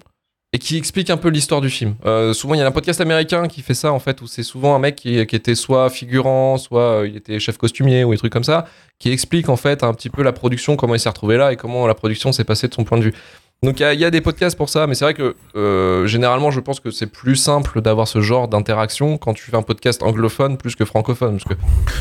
et 0.52 0.58
qui 0.58 0.76
expliquent 0.76 1.10
un 1.10 1.16
peu 1.16 1.28
l'histoire 1.28 1.60
du 1.60 1.70
film. 1.70 1.94
Euh, 2.04 2.32
souvent, 2.32 2.54
il 2.54 2.58
y 2.58 2.62
a 2.62 2.66
un 2.66 2.72
podcast 2.72 3.00
américain 3.00 3.46
qui 3.46 3.62
fait 3.62 3.74
ça, 3.74 3.92
en 3.92 4.00
fait, 4.00 4.20
où 4.22 4.26
c'est 4.26 4.42
souvent 4.42 4.74
un 4.74 4.80
mec 4.80 4.96
qui, 4.96 5.24
qui 5.26 5.36
était 5.36 5.54
soit 5.54 5.88
figurant, 5.88 6.58
soit 6.58 7.02
euh, 7.02 7.08
il 7.08 7.16
était 7.16 7.38
chef 7.38 7.56
costumier 7.58 8.02
ou 8.02 8.10
des 8.10 8.18
trucs 8.18 8.32
comme 8.32 8.42
ça, 8.42 8.66
qui 8.98 9.12
explique 9.12 9.48
en 9.48 9.56
fait 9.56 9.84
un 9.84 9.94
petit 9.94 10.10
peu 10.10 10.24
la 10.24 10.32
production, 10.32 10.74
comment 10.74 10.96
il 10.96 11.00
s'est 11.00 11.08
retrouvé 11.08 11.36
là 11.36 11.52
et 11.52 11.56
comment 11.56 11.86
la 11.86 11.94
production 11.94 12.32
s'est 12.32 12.44
passée 12.44 12.66
de 12.66 12.74
son 12.74 12.82
point 12.82 12.98
de 12.98 13.04
vue. 13.04 13.14
Donc 13.62 13.78
il 13.78 13.82
y 13.82 13.84
a- 13.84 13.92
il 13.92 14.00
y, 14.00 14.06
a 14.06 14.10
des 14.10 14.22
podcasts 14.22 14.56
pour 14.56 14.70
ça, 14.70 14.86
mais 14.86 14.94
c'est 14.94 15.04
vrai 15.04 15.12
que 15.12 15.34
euh, 15.54 16.06
généralement 16.06 16.50
je 16.50 16.60
pense 16.60 16.80
que 16.80 16.90
c'est 16.90 17.06
plus 17.06 17.36
simple 17.36 17.82
d'avoir 17.82 18.08
ce 18.08 18.22
genre 18.22 18.48
d'interaction 18.48 19.18
quand 19.18 19.34
tu 19.34 19.50
fais 19.50 19.56
un 19.58 19.60
podcast 19.60 20.02
anglophone 20.02 20.56
plus 20.56 20.76
que 20.76 20.86
francophone. 20.86 21.36
Parce 21.38 21.44
que 21.44 21.60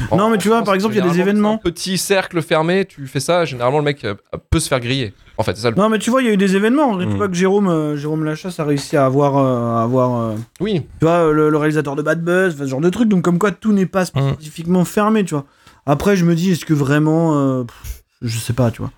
en- 0.10 0.16
Non, 0.16 0.30
mais 0.30 0.38
tu 0.38 0.48
vois, 0.48 0.58
France, 0.60 0.66
par 0.68 0.76
exemple, 0.76 0.96
il 0.96 1.00
y 1.00 1.02
a 1.02 1.12
des 1.12 1.20
événements. 1.20 1.56
un 1.56 1.58
Petit 1.58 1.98
cercle 1.98 2.42
fermé, 2.42 2.86
tu 2.86 3.06
fais 3.08 3.20
ça, 3.20 3.44
généralement 3.44 3.80
le 3.80 3.84
mec 3.84 4.06
euh, 4.06 4.16
peut 4.50 4.62
se 4.62 4.70
faire 4.70 4.80
griller. 4.80 5.14
En 5.38 5.44
fait, 5.44 5.54
c'est 5.58 5.64
ça 5.64 5.70
le. 5.70 5.76
Non, 5.76 5.90
mais 5.90 6.00
tu 6.00 6.10
vois, 6.12 6.22
il 6.22 6.28
y 6.28 6.30
a 6.30 6.34
eu 6.34 6.38
des 6.38 6.56
événements. 6.56 6.98
Tu 6.98 7.06
Mm. 7.06 7.18
vois 7.18 7.28
que 7.28 7.34
Jérôme, 7.36 7.68
euh, 7.68 7.98
Jérôme 7.98 8.24
Lachasse 8.24 8.58
a 8.62 8.64
réussi 8.64 8.96
à 8.96 9.06
avoir, 9.06 9.36
euh, 9.38 9.80
à 9.80 9.84
avoir 9.84 10.16
euh, 10.18 10.36
Oui, 10.62 10.84
tu 11.00 11.06
vois, 11.06 11.30
le, 11.34 11.50
le 11.50 11.58
réalisateur 11.58 11.98
de 11.98 12.02
Bad 12.02 12.24
Buzz, 12.24 12.58
ce 12.58 12.68
genre 12.68 12.80
de 12.80 12.90
truc. 12.90 13.10
Donc, 13.10 13.22
comme 13.22 13.38
quoi, 13.38 13.52
tout 13.52 13.74
n'est 13.74 13.86
pas 13.86 14.06
spécifiquement 14.06 14.86
fermé, 14.86 15.26
tu 15.26 15.34
vois. 15.36 15.44
Après, 15.86 16.16
je 16.16 16.24
me 16.24 16.36
dis, 16.36 16.52
est-ce 16.54 16.64
que 16.64 16.74
vraiment. 16.74 17.38
euh, 17.38 17.64
pff, 17.66 18.04
je 18.22 18.38
sais 18.40 18.54
pas, 18.54 18.72
tu 18.72 18.82
vois. 18.82 18.92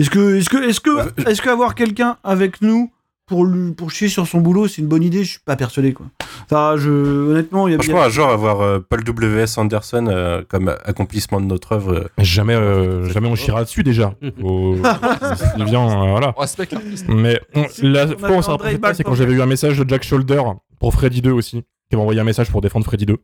Est-ce 0.00 0.10
que, 0.10 0.36
est-ce 0.36 0.48
que, 0.50 0.56
est-ce 0.68 0.80
que, 0.80 1.28
est-ce 1.30 1.42
que 1.42 1.48
avoir 1.50 1.74
quelqu'un 1.74 2.16
avec 2.24 2.62
nous 2.62 2.90
pour, 3.26 3.44
lui- 3.44 3.72
pour 3.72 3.90
chier 3.90 4.08
sur 4.08 4.26
son 4.26 4.40
boulot, 4.40 4.66
c'est 4.66 4.80
une 4.82 4.88
bonne 4.88 5.02
idée? 5.02 5.22
Je 5.24 5.30
suis 5.32 5.40
pas 5.44 5.54
persuadé, 5.56 5.92
quoi. 5.92 6.06
Enfin, 6.44 6.74
je, 6.76 6.90
honnêtement, 7.30 7.68
il 7.68 7.72
y 7.72 7.74
a 7.74 7.78
Franchement, 7.78 8.02
un 8.02 8.08
jour, 8.08 8.26
avoir 8.28 8.60
euh, 8.62 8.80
Paul 8.80 9.04
W.S. 9.04 9.56
Anderson 9.58 10.06
euh, 10.08 10.42
comme 10.48 10.74
accomplissement 10.84 11.40
de 11.40 11.46
notre 11.46 11.72
œuvre, 11.72 11.92
euh, 11.94 12.08
Jamais, 12.18 12.54
euh, 12.54 13.08
jamais 13.10 13.28
on 13.28 13.36
chira 13.36 13.62
dessus 13.62 13.82
déjà. 13.84 14.14
Au- 14.42 14.74
euh, 14.74 14.82
voilà. 16.10 16.34
on 16.36 16.40
respecte 16.40 16.72
l'artiste. 16.72 17.06
Mais 17.08 17.40
on- 17.54 17.66
la 17.82 18.06
fois 18.08 18.30
on 18.30 18.42
s'est 18.42 18.50
André 18.50 18.70
rapproché 18.72 18.78
de 18.78 18.86
ça, 18.86 18.94
c'est 18.94 19.04
quand 19.04 19.14
j'avais 19.14 19.32
eu 19.34 19.42
un 19.42 19.46
message 19.46 19.78
de 19.78 19.88
Jack 19.88 20.02
Shoulder 20.02 20.42
pour 20.78 20.92
Freddy 20.94 21.20
2 21.22 21.30
aussi, 21.30 21.62
qui 21.90 21.96
m'a 21.96 22.02
envoyé 22.02 22.20
un 22.20 22.24
message 22.24 22.50
pour 22.50 22.60
défendre 22.60 22.84
Freddy 22.86 23.06
2. 23.06 23.16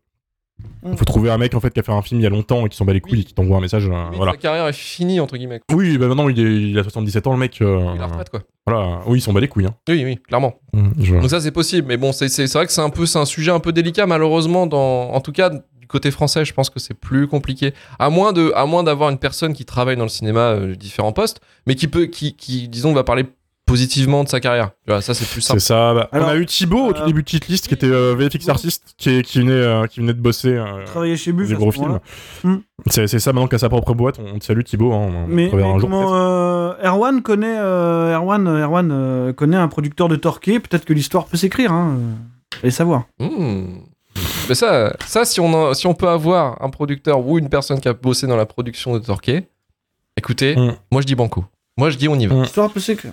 Mm. 0.83 0.93
Il 0.93 0.97
faut 0.99 1.05
trouver 1.05 1.31
un 1.31 1.39
mec 1.39 1.55
en 1.55 1.61
fait 1.61 1.71
qui 1.73 1.81
a 1.81 1.83
fait 1.83 1.93
un 1.93 2.01
film 2.03 2.21
il 2.21 2.25
y 2.25 2.27
a 2.27 2.31
longtemps 2.31 2.65
et 2.65 2.69
qui 2.69 2.77
s'en 2.77 2.85
bat 2.85 2.93
les 2.93 3.01
couilles 3.01 3.15
Oui. 3.15 3.21
et 3.21 3.25
qui 3.25 3.35
t'envoie 3.35 3.59
un 3.59 3.61
message. 3.61 3.89
euh, 3.89 4.05
voilà. 4.15 4.33
Sa 4.33 4.39
carrière 4.39 4.67
est 4.69 4.73
finie, 4.73 5.21
entre 5.21 5.37
guillemets. 5.37 5.61
Oui, 5.73 5.99
bah 5.99 6.07
maintenant 6.09 6.29
il, 6.29 6.39
est- 6.39 6.71
il 6.71 6.79
a 6.79 6.83
77 6.83 7.27
ans 7.27 7.33
le 7.33 7.39
mec. 7.39 7.61
euh, 7.61 7.93
Il 7.95 8.01
a 8.01 8.07
retraite, 8.07 8.31
quoi. 8.31 8.41
voilà. 8.67 9.01
Oui, 9.07 9.19
il 9.19 9.21
s'en 9.21 9.33
bat 9.33 9.41
les 9.41 9.49
couilles. 9.49 9.67
Hein. 9.67 9.75
Oui, 9.89 10.03
oui, 10.05 10.17
clairement. 10.17 10.55
Mm, 10.73 10.89
je- 11.01 11.15
Donc 11.17 11.29
ça 11.31 11.41
c'est 11.41 11.51
possible, 11.51 11.89
mais 11.89 11.97
bon 11.97 12.13
c'est 12.13 12.29
c'est- 12.29 12.47
c'est 12.47 12.59
vrai 12.59 12.67
que 12.67 12.73
c'est 12.73 12.81
un 12.81 12.91
peu 12.91 13.05
c'est 13.07 13.19
un 13.19 13.25
sujet 13.27 13.51
un 13.51 13.61
peu 13.61 13.73
délicat 13.73 14.07
malheureusement 14.07 14.67
dans 14.67 15.11
en 15.13 15.21
tout 15.21 15.33
cas 15.33 15.51
du 15.51 15.87
côté 15.89 16.11
français 16.11 16.45
je 16.45 16.53
pense 16.53 16.69
que 16.71 16.81
c'est 16.81 16.95
plus 16.95 17.29
compliqué 17.29 17.73
à 18.01 18.11
moins 18.11 18.33
de 18.33 18.51
à 18.57 18.67
moins 18.67 18.83
d'avoir 18.83 19.11
une 19.11 19.19
personne 19.19 19.53
qui 19.53 19.65
travaille 19.65 19.97
dans 19.97 20.03
le 20.03 20.09
cinéma 20.09 20.41
euh, 20.53 20.75
différents 20.75 21.13
postes 21.13 21.41
mais 21.67 21.75
qui 21.77 21.87
peut 21.87 22.07
qui 22.07 22.35
qui 22.35 22.69
disons 22.69 22.93
va 22.93 23.05
parler 23.05 23.25
positivement 23.67 24.23
de 24.25 24.29
sa 24.29 24.41
carrière. 24.41 24.71
Tu 24.87 24.93
vois, 24.93 25.03
ça 25.03 25.13
c'est 25.13 25.29
plus 25.29 25.41
simple. 25.41 25.61
C'est 25.61 25.67
ça. 25.67 25.93
bah, 25.93 26.09
Alors, 26.13 26.29
on 26.29 26.31
a 26.31 26.37
eu 26.37 26.47
Thibaut 26.47 26.87
au 26.87 26.93
tout 26.93 27.03
euh, 27.03 27.07
début 27.07 27.23
de 27.23 27.29
Cheatlist 27.29 27.67
qui 27.69 27.75
était 27.75 27.87
euh, 27.91 28.15
VFX 28.17 28.49
artiste 28.49 28.95
qui, 28.97 29.21
venait, 29.35 29.51
euh, 29.53 29.87
qui 29.87 30.01
venait 30.01 30.15
de 30.15 30.21
bosser 30.21 30.55
euh, 30.55 30.85
travaillé 30.87 31.17
chez 31.17 31.33
Buff. 31.33 31.49
des 31.49 31.55
gros 31.55 31.73
films. 31.73 31.99
Mm. 32.45 32.57
C'est 32.87 33.07
c'est 33.09 33.19
ça 33.19 33.33
maintenant 33.33 33.49
qu'à 33.49 33.59
sa 33.59 33.69
propre 33.69 33.93
boîte. 33.95 34.19
On 34.21 34.39
te 34.39 34.45
salue 34.45 34.63
Thibaut. 34.63 34.93
Hein, 34.93 35.11
on 35.13 35.27
Mais, 35.27 35.47
un 35.53 35.79
comment 35.81 36.15
euh, 36.15 36.75
Erwan 36.85 37.23
connaît 37.23 37.59
euh, 37.59 38.15
Erwan, 38.17 38.47
Erwan 38.47 38.91
euh, 38.93 39.33
connaît 39.33 39.57
un 39.57 39.69
producteur 39.69 40.09
de 40.09 40.17
Torquay, 40.17 40.61
peut-être 40.61 40.85
que 40.85 40.93
l'histoire 40.93 41.27
peut 41.27 41.37
s'écrire, 41.37 41.73
hein. 41.73 41.99
Allez 42.63 42.71
savoir. 42.71 43.05
Hmm. 43.19 43.79
Mais 44.49 44.55
ça 44.55 44.95
ça 45.05 45.25
si 45.25 45.41
on 45.41 45.75
si 45.75 45.87
on 45.87 45.95
peut 45.95 46.09
avoir 46.09 46.63
un 46.63 46.71
producteur 46.71 47.27
ou 47.27 47.39
une 47.39 47.49
personne 47.51 47.81
qui 47.81 47.89
a 47.89 47.93
bossé 47.93 48.27
dans 48.27 48.37
la 48.37 48.47
production 48.47 48.95
de 48.95 49.01
Torquay, 49.01 49.49
écoutez, 50.17 50.55
Mm. 50.57 50.73
moi 50.93 51.03
je 51.03 51.07
dis 51.07 51.15
banco. 51.17 51.45
Moi 51.77 51.91
je 51.91 51.97
dis 51.99 52.09
on 52.09 52.19
y 52.19 52.27
va. 52.27 52.35
Mm. 52.37 52.43
L'histoire 52.43 52.71
peut 52.73 52.81
s'écrire. 52.81 53.13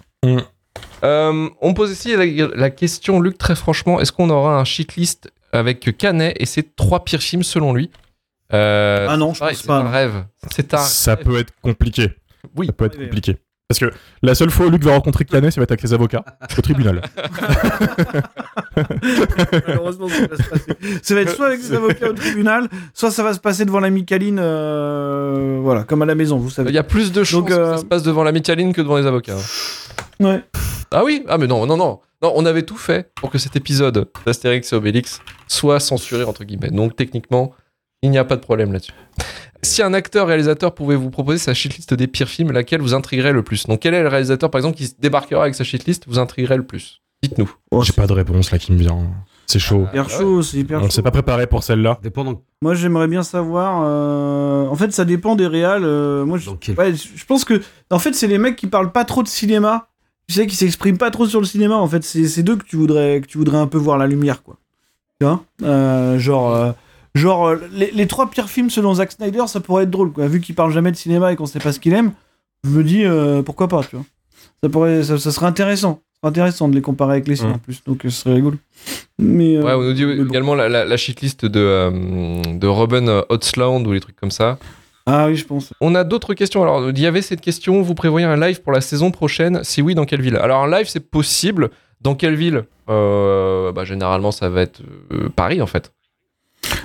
Euh, 1.03 1.49
on 1.61 1.69
me 1.69 1.73
pose 1.73 1.91
aussi 1.91 2.15
la, 2.15 2.25
la 2.55 2.69
question, 2.69 3.19
Luc, 3.19 3.37
très 3.37 3.55
franchement, 3.55 3.99
est-ce 3.99 4.11
qu'on 4.11 4.29
aura 4.29 4.57
un 4.57 4.63
shitlist 4.63 5.29
avec 5.51 5.97
Canet 5.97 6.33
et 6.39 6.45
ses 6.45 6.63
trois 6.63 7.03
pires 7.03 7.21
films 7.21 7.43
selon 7.43 7.73
lui? 7.73 7.91
Euh, 8.53 9.07
Ah 9.09 9.17
non, 9.17 9.33
c'est 9.33 9.35
je 9.35 9.39
pareil, 9.39 9.55
pense 9.55 9.61
c'est 9.61 9.67
pas, 9.67 9.77
un 9.77 9.83
non. 9.83 9.91
rêve. 9.91 10.25
C'est 10.51 10.73
un 10.73 10.77
Ça 10.77 11.15
rêve. 11.15 11.25
peut 11.25 11.37
être 11.39 11.53
compliqué. 11.61 12.09
Oui. 12.55 12.67
Ça 12.67 12.73
peut 12.73 12.85
être 12.85 12.97
compliqué. 12.97 13.37
Parce 13.69 13.79
que 13.79 13.91
la 14.21 14.35
seule 14.35 14.51
fois 14.51 14.65
où 14.67 14.69
Luc 14.69 14.83
va 14.83 14.91
rencontrer 14.91 15.25
Canet, 15.25 15.51
ça 15.51 15.59
va 15.61 15.63
être 15.63 15.71
avec 15.71 15.81
ses 15.81 15.93
avocats 15.93 16.23
au 16.57 16.61
tribunal. 16.61 17.01
Malheureusement, 19.67 20.07
ça 20.09 20.27
va 20.27 20.37
se 20.37 20.43
passer. 20.49 20.71
Ça 21.01 21.15
va 21.15 21.21
être 21.21 21.35
soit 21.35 21.47
avec 21.47 21.61
ses 21.61 21.73
avocats 21.73 22.09
au 22.09 22.13
tribunal, 22.13 22.67
soit 22.93 23.11
ça 23.11 23.23
va 23.23 23.33
se 23.33 23.39
passer 23.39 23.65
devant 23.65 23.79
la 23.79 23.89
Micaline, 23.89 24.39
euh, 24.39 25.59
voilà, 25.61 25.83
comme 25.83 26.01
à 26.01 26.05
la 26.05 26.15
maison, 26.15 26.37
vous 26.37 26.49
Il 26.49 26.53
savez. 26.53 26.71
y 26.71 26.77
a 26.77 26.83
plus 26.83 27.11
de 27.11 27.23
chances 27.23 27.39
Donc, 27.39 27.49
que 27.49 27.53
euh, 27.53 27.71
ça 27.75 27.77
se 27.79 27.85
passe 27.85 28.03
devant 28.03 28.23
la 28.23 28.31
Micaline 28.31 28.73
que 28.73 28.81
devant 28.81 28.97
les 28.97 29.05
avocats. 29.05 29.37
Ouais. 30.19 30.43
Ah 30.91 31.03
oui 31.03 31.23
Ah 31.27 31.37
mais 31.37 31.47
non, 31.47 31.65
non, 31.65 31.77
non. 31.77 31.99
Non, 32.21 32.31
on 32.35 32.45
avait 32.45 32.63
tout 32.63 32.77
fait 32.77 33.11
pour 33.15 33.29
que 33.29 33.37
cet 33.37 33.55
épisode 33.55 34.07
d'Astérix 34.25 34.71
et 34.71 34.75
Obélix 34.75 35.19
soit 35.47 35.79
censuré, 35.79 36.23
entre 36.23 36.43
guillemets. 36.45 36.69
Donc 36.69 36.95
techniquement, 36.95 37.53
il 38.01 38.11
n'y 38.11 38.17
a 38.17 38.23
pas 38.25 38.35
de 38.35 38.41
problème 38.41 38.71
là-dessus. 38.71 38.93
Si 39.63 39.81
un 39.81 39.93
acteur-réalisateur 39.93 40.75
pouvait 40.75 40.95
vous 40.95 41.09
proposer 41.09 41.37
sa 41.39 41.53
shitlist 41.53 41.93
des 41.93 42.07
pires 42.07 42.27
films, 42.27 42.51
laquelle 42.51 42.81
vous 42.81 42.93
intriguerait 42.93 43.31
le 43.31 43.43
plus? 43.43 43.65
Donc 43.65 43.79
quel 43.79 43.93
est 43.93 44.01
le 44.03 44.09
réalisateur, 44.09 44.51
par 44.51 44.59
exemple, 44.59 44.75
qui 44.77 44.87
se 44.87 44.93
débarquera 44.99 45.43
avec 45.43 45.55
sa 45.55 45.63
shitlist, 45.63 46.03
vous 46.07 46.19
intriguerait 46.19 46.57
le 46.57 46.65
plus? 46.65 47.01
Dites-nous. 47.23 47.49
Oh, 47.71 47.81
J'ai 47.81 47.93
pas 47.93 48.05
de 48.05 48.11
réponse 48.13 48.51
là 48.51 48.57
qui 48.59 48.73
me 48.73 48.77
vient. 48.77 48.99
C'est 49.45 49.59
chaud. 49.59 49.85
hyper 49.91 50.09
chaud, 50.09 50.41
c'est 50.41 50.57
hyper 50.57 50.81
On 50.81 50.89
s'est 50.89 51.01
pas 51.01 51.11
préparé 51.11 51.47
pour 51.47 51.63
celle-là. 51.63 51.97
Dépendant. 52.03 52.41
Moi, 52.61 52.75
j'aimerais 52.75 53.07
bien 53.07 53.23
savoir. 53.23 53.83
euh, 53.85 54.67
En 54.67 54.75
fait, 54.75 54.91
ça 54.91 55.05
dépend 55.05 55.35
des 55.35 55.47
réals. 55.47 55.83
euh, 55.85 56.25
Moi, 56.25 56.37
je... 56.37 56.45
Dans 56.47 56.55
quel- 56.57 56.77
ouais, 56.77 56.93
je 56.95 57.25
pense 57.25 57.45
que. 57.45 57.61
En 57.89 57.99
fait, 57.99 58.13
c'est 58.13 58.27
les 58.27 58.37
mecs 58.37 58.55
qui 58.57 58.67
parlent 58.67 58.91
pas 58.91 59.05
trop 59.05 59.23
de 59.23 59.27
cinéma. 59.29 59.87
Tu 60.27 60.35
sais, 60.35 60.47
qui 60.47 60.55
s'expriment 60.55 60.97
pas 60.97 61.11
trop 61.11 61.25
sur 61.25 61.39
le 61.39 61.45
cinéma. 61.45 61.75
En 61.75 61.87
fait, 61.87 62.03
c'est 62.03 62.27
c'est 62.27 62.43
d'eux 62.43 62.55
que 62.57 62.63
tu 62.65 62.75
voudrais 62.77 63.21
que 63.21 63.27
tu 63.27 63.37
voudrais 63.37 63.57
un 63.57 63.67
peu 63.67 63.77
voir 63.77 63.97
la 63.97 64.07
lumière, 64.07 64.43
quoi. 64.43 64.57
Tu 65.19 65.25
vois? 65.25 65.43
Euh, 65.63 66.17
Genre. 66.19 66.73
Genre, 67.15 67.47
euh, 67.47 67.55
les, 67.73 67.91
les 67.91 68.07
trois 68.07 68.29
pires 68.29 68.49
films 68.49 68.69
selon 68.69 68.95
Zack 68.95 69.11
Snyder, 69.11 69.43
ça 69.47 69.59
pourrait 69.59 69.83
être 69.83 69.91
drôle, 69.91 70.11
quoi. 70.11 70.27
Vu 70.27 70.41
qu'il 70.41 70.55
parle 70.55 70.71
jamais 70.71 70.91
de 70.91 70.95
cinéma 70.97 71.31
et 71.31 71.35
qu'on 71.35 71.45
sait 71.45 71.59
pas 71.59 71.71
ce 71.71 71.79
qu'il 71.79 71.93
aime, 71.93 72.11
je 72.63 72.69
me 72.71 72.83
dis, 72.83 73.05
euh, 73.05 73.41
pourquoi 73.43 73.67
pas, 73.67 73.83
tu 73.83 73.95
vois. 73.97 74.05
Ça, 74.63 74.69
pourrait, 74.69 75.03
ça, 75.03 75.17
ça 75.19 75.31
serait 75.31 75.45
intéressant. 75.45 76.01
Intéressant 76.25 76.69
de 76.69 76.75
les 76.75 76.81
comparer 76.81 77.11
avec 77.13 77.27
les 77.27 77.35
siens, 77.35 77.49
Mm. 77.49 77.53
en 77.53 77.57
plus. 77.59 77.83
Donc, 77.83 78.05
euh, 78.05 78.09
ce 78.09 78.21
serait 78.21 78.35
rigolo. 78.35 78.57
Mais. 79.19 79.57
euh, 79.57 79.61
Ouais, 79.63 79.73
on 79.73 79.81
nous 79.81 79.93
dit 79.93 80.05
bon. 80.05 80.25
également 80.25 80.55
la, 80.55 80.69
la, 80.69 80.85
la 80.85 80.97
shitlist 80.97 81.45
de, 81.45 81.59
euh, 81.59 82.41
de 82.53 82.67
Robin 82.67 83.23
Hotsland 83.29 83.85
ou 83.85 83.91
les 83.91 83.99
trucs 83.99 84.15
comme 84.15 84.31
ça. 84.31 84.57
Ah 85.05 85.27
oui, 85.27 85.35
je 85.35 85.45
pense. 85.45 85.73
On 85.81 85.95
a 85.95 86.05
d'autres 86.05 86.33
questions. 86.33 86.63
Alors, 86.63 86.89
il 86.89 86.97
y 86.99 87.05
avait 87.05 87.21
cette 87.21 87.41
question 87.41 87.81
vous 87.81 87.93
prévoyez 87.93 88.25
un 88.25 88.37
live 88.39 88.61
pour 88.61 88.71
la 88.71 88.79
saison 88.79 89.11
prochaine? 89.11 89.59
Si 89.63 89.81
oui, 89.81 89.95
dans 89.95 90.05
quelle 90.05 90.21
ville? 90.21 90.37
Alors, 90.37 90.63
un 90.63 90.71
live, 90.71 90.87
c'est 90.87 91.01
possible. 91.11 91.69
Dans 91.99 92.15
quelle 92.15 92.35
ville? 92.35 92.63
Bah, 92.87 93.83
Généralement, 93.83 94.31
ça 94.31 94.47
va 94.49 94.61
être 94.61 94.81
Paris, 95.35 95.61
en 95.61 95.67
fait. 95.67 95.91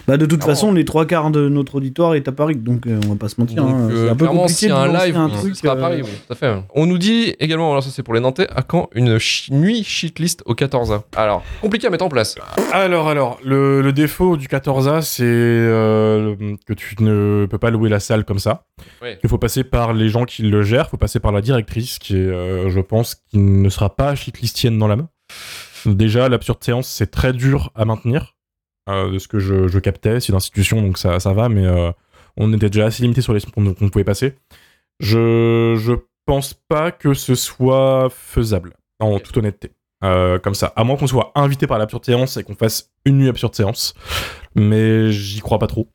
Bah, 0.08 0.16
de 0.16 0.24
toute 0.24 0.40
Ah 0.42 0.46
façon, 0.46 0.72
les 0.72 0.86
trois 0.86 1.04
quarts 1.04 1.30
de 1.30 1.50
notre 1.50 1.74
auditoire 1.74 2.14
est 2.14 2.26
à 2.28 2.32
Paris, 2.32 2.56
donc 2.56 2.86
euh, 2.86 2.98
on 3.04 3.10
va 3.10 3.16
pas 3.16 3.28
se 3.28 3.38
mentir. 3.38 3.62
Donc, 3.62 3.74
hein, 3.74 3.88
euh, 3.90 4.04
c'est 4.06 4.10
un 4.10 4.16
peu 4.16 4.26
compliqué 4.26 4.68
de 4.68 4.72
a 4.72 4.78
un 4.78 5.06
live, 5.06 5.16
un 5.18 5.26
oui, 5.26 5.32
truc. 5.52 5.64
à 5.66 5.72
euh, 5.72 5.76
Paris, 5.76 6.00
oui, 6.02 6.10
tout 6.26 6.32
à 6.32 6.34
fait. 6.34 6.62
On 6.74 6.86
nous 6.86 6.96
dit 6.96 7.34
également, 7.38 7.70
alors 7.70 7.82
ça 7.82 7.90
c'est 7.90 8.02
pour 8.02 8.14
les 8.14 8.20
Nantais, 8.20 8.48
à 8.48 8.62
quand 8.62 8.88
une 8.94 9.18
nuit 9.50 9.84
shitlist 9.84 10.42
au 10.46 10.54
14A 10.54 11.02
Alors, 11.14 11.42
compliqué 11.60 11.86
à 11.86 11.90
mettre 11.90 12.06
en 12.06 12.08
place. 12.08 12.36
Alors, 12.72 13.08
alors, 13.08 13.38
le, 13.44 13.82
le 13.82 13.92
défaut 13.92 14.38
du 14.38 14.46
14A, 14.46 15.02
c'est 15.02 15.24
euh, 15.24 16.34
que 16.66 16.72
tu 16.72 16.96
ne 17.00 17.46
peux 17.50 17.58
pas 17.58 17.68
louer 17.70 17.90
la 17.90 18.00
salle 18.00 18.24
comme 18.24 18.38
ça. 18.38 18.64
Il 19.22 19.28
faut 19.28 19.36
passer 19.38 19.62
par 19.62 19.92
les 19.92 20.08
gens 20.08 20.24
qui 20.24 20.42
le 20.42 20.62
gèrent, 20.62 20.86
il 20.88 20.90
faut 20.90 20.96
passer 20.96 21.20
par 21.20 21.32
la 21.32 21.42
directrice, 21.42 21.98
qui 21.98 22.16
est, 22.16 22.20
euh, 22.20 22.70
je 22.70 22.80
pense, 22.80 23.14
qui 23.14 23.36
ne 23.36 23.68
sera 23.68 23.94
pas 23.94 24.14
shitlistienne 24.14 24.78
dans 24.78 24.88
la 24.88 24.96
main. 24.96 25.08
Déjà, 25.84 26.28
l'absurde 26.28 26.64
séance, 26.64 26.88
c'est 26.88 27.10
très 27.10 27.32
dur 27.32 27.70
à 27.74 27.84
maintenir, 27.84 28.22
euh, 28.22 28.37
de 28.88 29.18
ce 29.18 29.28
que 29.28 29.38
je, 29.38 29.68
je 29.68 29.78
captais. 29.78 30.20
C'est 30.20 30.30
une 30.30 30.36
institution, 30.36 30.82
donc 30.82 30.98
ça, 30.98 31.20
ça 31.20 31.32
va, 31.32 31.48
mais 31.48 31.66
euh, 31.66 31.90
on 32.36 32.52
était 32.52 32.70
déjà 32.70 32.86
assez 32.86 33.02
limité 33.02 33.20
sur 33.20 33.32
les 33.32 33.40
qu'on 33.40 33.74
qu'on 33.74 33.88
pouvait 33.88 34.04
passer. 34.04 34.34
Je, 35.00 35.74
je 35.78 35.92
pense 36.26 36.54
pas 36.54 36.90
que 36.90 37.14
ce 37.14 37.34
soit 37.34 38.08
faisable, 38.10 38.74
en 39.00 39.18
toute 39.18 39.36
honnêteté. 39.36 39.72
Euh, 40.04 40.38
comme 40.38 40.54
ça, 40.54 40.72
à 40.76 40.84
moins 40.84 40.96
qu'on 40.96 41.06
soit 41.08 41.32
invité 41.34 41.66
par 41.66 41.78
l'absurde 41.78 42.04
séance 42.04 42.36
et 42.36 42.44
qu'on 42.44 42.54
fasse 42.54 42.92
une 43.04 43.18
nuit 43.18 43.28
absurde 43.28 43.54
séance, 43.54 43.94
mais 44.54 45.10
j'y 45.10 45.40
crois 45.40 45.58
pas 45.58 45.66
trop. 45.66 45.88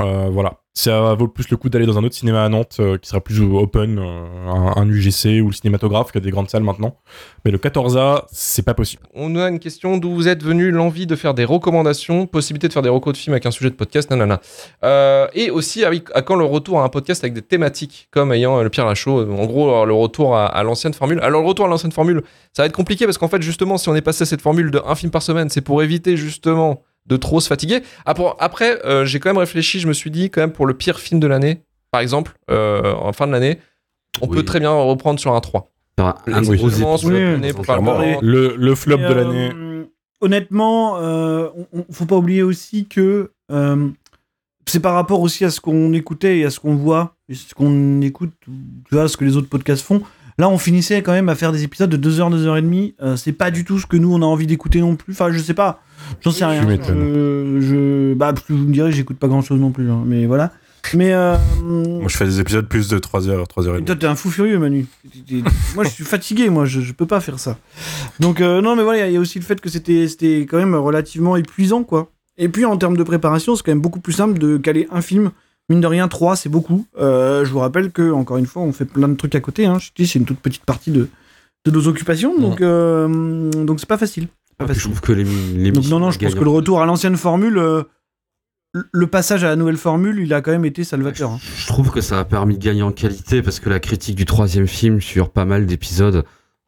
Euh, 0.00 0.28
voilà, 0.30 0.60
ça 0.74 1.14
vaut 1.14 1.28
plus 1.28 1.48
le 1.48 1.56
coup 1.56 1.70
d'aller 1.70 1.86
dans 1.86 1.96
un 1.96 2.04
autre 2.04 2.14
cinéma 2.14 2.44
à 2.44 2.48
Nantes 2.50 2.76
euh, 2.80 2.98
qui 2.98 3.08
sera 3.08 3.20
plus 3.20 3.40
open, 3.40 3.98
euh, 3.98 4.72
un, 4.76 4.86
UGC 4.88 5.40
ou 5.40 5.46
le 5.46 5.52
cinématographe 5.52 6.12
qui 6.12 6.18
a 6.18 6.20
des 6.20 6.30
grandes 6.30 6.50
salles 6.50 6.64
maintenant. 6.64 6.98
Mais 7.44 7.50
le 7.50 7.56
14A, 7.56 8.24
c'est 8.30 8.64
pas 8.64 8.74
possible. 8.74 9.04
On 9.14 9.36
a 9.36 9.48
une 9.48 9.58
question 9.58 9.96
d'où 9.96 10.12
vous 10.12 10.28
êtes 10.28 10.42
venu 10.42 10.70
l'envie 10.70 11.06
de 11.06 11.16
faire 11.16 11.32
des 11.32 11.46
recommandations, 11.46 12.26
possibilité 12.26 12.68
de 12.68 12.74
faire 12.74 12.82
des 12.82 12.90
recos 12.90 13.14
de 13.14 13.18
films 13.18 13.32
avec 13.32 13.46
un 13.46 13.50
sujet 13.50 13.70
de 13.70 13.74
podcast, 13.74 14.10
nanana. 14.10 14.40
Et 15.34 15.50
aussi, 15.50 15.84
ah 15.84 15.90
à 16.14 16.22
quand 16.22 16.36
le 16.36 16.44
retour 16.44 16.80
à 16.80 16.84
un 16.84 16.88
podcast 16.88 17.24
avec 17.24 17.32
des 17.32 17.42
thématiques 17.42 18.08
comme 18.10 18.32
ayant 18.32 18.62
le 18.62 18.68
Pierre 18.68 18.86
Lachaud 18.86 19.30
En 19.30 19.46
gros, 19.46 19.86
le 19.86 19.94
retour 19.94 20.36
à, 20.36 20.46
à 20.46 20.62
l'ancienne 20.62 20.92
formule. 20.92 21.20
Alors, 21.20 21.40
le 21.40 21.48
retour 21.48 21.64
à 21.64 21.68
l'ancienne 21.68 21.92
formule, 21.92 22.22
ça 22.52 22.62
va 22.62 22.66
être 22.66 22.76
compliqué 22.76 23.06
parce 23.06 23.16
qu'en 23.16 23.28
fait, 23.28 23.40
justement, 23.40 23.78
si 23.78 23.88
on 23.88 23.94
est 23.94 24.02
passé 24.02 24.22
à 24.22 24.26
cette 24.26 24.42
formule 24.42 24.70
de 24.70 24.82
un 24.84 24.94
film 24.94 25.10
par 25.10 25.22
semaine, 25.22 25.48
c'est 25.48 25.62
pour 25.62 25.82
éviter 25.82 26.16
justement 26.16 26.82
de 27.06 27.16
trop 27.16 27.40
se 27.40 27.48
fatiguer. 27.48 27.82
Après, 28.04 28.24
après, 28.38 28.84
euh, 28.86 29.04
j'ai 29.04 29.20
quand 29.20 29.28
même 29.30 29.38
réfléchi, 29.38 29.80
je 29.80 29.88
me 29.88 29.92
suis 29.92 30.10
dit, 30.10 30.30
quand 30.30 30.40
même, 30.40 30.52
pour 30.52 30.66
le 30.66 30.74
pire 30.74 30.98
film 30.98 31.20
de 31.20 31.26
l'année, 31.26 31.62
par 31.90 32.00
exemple, 32.00 32.34
euh, 32.50 32.92
en 32.94 33.12
fin 33.12 33.26
de 33.26 33.32
l'année, 33.32 33.58
on 34.20 34.28
Oui. 34.28 34.36
peut 34.36 34.44
très 34.44 34.60
bien 34.60 34.70
reprendre 34.72 35.20
sur 35.20 35.32
un 35.34 35.40
3. 35.40 35.70
Faire 35.98 36.06
un, 36.06 36.14
un 36.32 36.44
Oui, 36.44 36.56
gros 36.58 36.68
Vraiment, 36.68 36.96
sur 36.96 37.08
oui, 37.08 37.14
le 38.22 38.74
flop 38.74 38.96
Et, 38.98 39.02
de 39.02 39.04
euh, 39.04 39.14
l'année. 39.14 39.86
Honnêtement, 40.20 40.96
euh, 40.98 41.48
on, 41.72 41.80
on- 41.80 41.92
faut 41.92 42.06
pas 42.06 42.16
oublier 42.16 42.42
aussi 42.42 42.86
que 42.86 43.30
euh, 43.52 43.88
c'est 44.66 44.80
par 44.80 44.94
rapport 44.94 45.20
aussi 45.20 45.44
à 45.44 45.50
ce 45.50 45.60
qu'on 45.60 45.92
écoutait 45.92 46.38
et 46.38 46.44
à 46.44 46.50
ce 46.50 46.58
qu'on 46.58 46.74
voit, 46.74 47.14
et 47.28 47.34
ce 47.34 47.54
qu'on 47.54 48.00
écoute, 48.00 48.32
tu 48.44 48.50
vois, 48.94 49.08
ce 49.08 49.16
que 49.16 49.24
les 49.24 49.36
autres 49.36 49.48
podcasts 49.48 49.84
font. 49.84 50.02
Là, 50.38 50.48
on 50.50 50.58
finissait 50.58 51.02
quand 51.02 51.12
même 51.12 51.28
à 51.30 51.34
faire 51.34 51.50
des 51.52 51.62
épisodes 51.64 51.88
de 51.88 52.10
2h, 52.10 52.30
2h30. 52.30 52.94
Euh, 53.02 53.16
c'est 53.16 53.32
pas 53.32 53.50
du 53.50 53.64
tout 53.64 53.78
ce 53.78 53.86
que 53.86 53.96
nous, 53.96 54.12
on 54.12 54.20
a 54.20 54.26
envie 54.26 54.46
d'écouter 54.46 54.80
non 54.80 54.94
plus. 54.96 55.12
Enfin, 55.14 55.30
je 55.32 55.38
sais 55.38 55.54
pas. 55.54 55.80
J'en 56.22 56.30
sais 56.30 56.44
rien. 56.44 56.62
m'étonnes. 56.64 56.98
Je, 56.98 57.60
je- 57.60 58.14
bah, 58.14 58.34
vous 58.48 58.56
me 58.56 58.72
direz, 58.72 58.92
j'écoute 58.92 59.18
pas 59.18 59.28
grand 59.28 59.40
chose 59.42 59.58
non 59.60 59.70
plus. 59.70 59.90
hein, 59.90 60.02
mais 60.06 60.26
voilà. 60.26 60.52
Mais 60.94 61.12
euh, 61.14 61.36
Moi, 61.64 62.06
je 62.06 62.16
fais 62.16 62.26
des 62.26 62.38
épisodes 62.38 62.68
plus 62.68 62.88
de 62.88 62.98
3h, 62.98 63.44
3h30. 63.48 63.84
toi, 63.84 63.96
t'es 63.96 64.06
un 64.06 64.14
fou 64.14 64.30
furieux, 64.30 64.58
Manu. 64.58 64.86
Moi, 65.74 65.82
je 65.84 65.88
suis 65.88 66.04
fatigué, 66.04 66.48
moi, 66.48 66.64
je, 66.64 66.80
je 66.80 66.92
peux 66.92 67.06
pas 67.06 67.18
faire 67.20 67.40
ça. 67.40 67.58
Donc, 68.20 68.40
euh, 68.40 68.60
non, 68.60 68.76
mais 68.76 68.84
voilà, 68.84 69.08
il 69.08 69.12
y 69.12 69.16
a 69.16 69.20
aussi 69.20 69.38
le 69.40 69.44
fait 69.44 69.60
que 69.60 69.68
c'était 69.68 70.06
c'était 70.06 70.42
quand 70.48 70.58
même 70.58 70.74
relativement 70.76 71.34
épuisant, 71.36 71.82
quoi. 71.82 72.12
Et 72.38 72.48
puis, 72.48 72.64
en 72.66 72.76
termes 72.76 72.96
de 72.96 73.02
préparation, 73.02 73.56
c'est 73.56 73.62
quand 73.64 73.72
même 73.72 73.80
beaucoup 73.80 73.98
plus 74.00 74.12
simple 74.12 74.38
de 74.38 74.58
caler 74.58 74.86
un 74.92 75.00
film. 75.00 75.30
Mine 75.68 75.80
de 75.80 75.86
rien, 75.86 76.06
3, 76.08 76.36
c'est 76.36 76.48
beaucoup. 76.48 76.86
Euh, 76.98 77.44
je 77.44 77.50
vous 77.52 77.58
rappelle 77.58 77.90
que, 77.90 78.12
encore 78.12 78.36
une 78.36 78.46
fois, 78.46 78.62
on 78.62 78.72
fait 78.72 78.84
plein 78.84 79.08
de 79.08 79.14
trucs 79.16 79.34
à 79.34 79.40
côté. 79.40 79.66
Hein. 79.66 79.78
Je 79.80 79.90
dis, 79.96 80.06
c'est 80.06 80.18
une 80.18 80.24
toute 80.24 80.38
petite 80.38 80.64
partie 80.64 80.92
de, 80.92 81.08
de 81.64 81.70
nos 81.72 81.88
occupations, 81.88 82.38
donc 82.38 82.60
euh, 82.60 83.50
donc 83.50 83.80
c'est 83.80 83.88
pas 83.88 83.98
facile. 83.98 84.28
Pas 84.58 84.64
Je 84.66 84.68
facile. 84.74 84.82
trouve 84.84 85.00
que 85.00 85.12
les 85.12 85.24
les 85.24 85.72
Donc, 85.72 85.86
non, 85.88 85.98
non, 85.98 86.10
je 86.12 86.18
pense 86.20 86.34
que 86.36 86.44
le 86.44 86.50
retour 86.50 86.80
à 86.80 86.86
l'ancienne 86.86 87.16
formule, 87.16 87.58
euh, 87.58 87.82
le- 88.92 89.06
passage 89.08 89.42
à 89.42 89.48
la 89.48 89.56
nouvelle 89.56 89.76
formule, 89.76 90.18
il 90.20 90.32
a 90.32 90.40
quand 90.40 90.52
même 90.52 90.64
été 90.64 90.84
salvateur. 90.84 91.30
hein. 91.32 91.38
Je 91.56 91.66
trouve 91.66 91.90
que 91.90 92.00
ça 92.00 92.20
a 92.20 92.24
permis 92.24 92.56
de 92.58 92.62
gagner 92.64 92.82
en 92.82 92.92
qualité 92.92 93.42
parce 93.42 93.58
que 93.58 93.68
la 93.68 93.80
critique 93.80 94.14
du 94.14 94.24
troisième 94.24 94.68
film 94.68 95.00
sur 95.00 95.30
pas 95.30 95.44
mal 95.46 95.66
d'épisodes, 95.66 96.24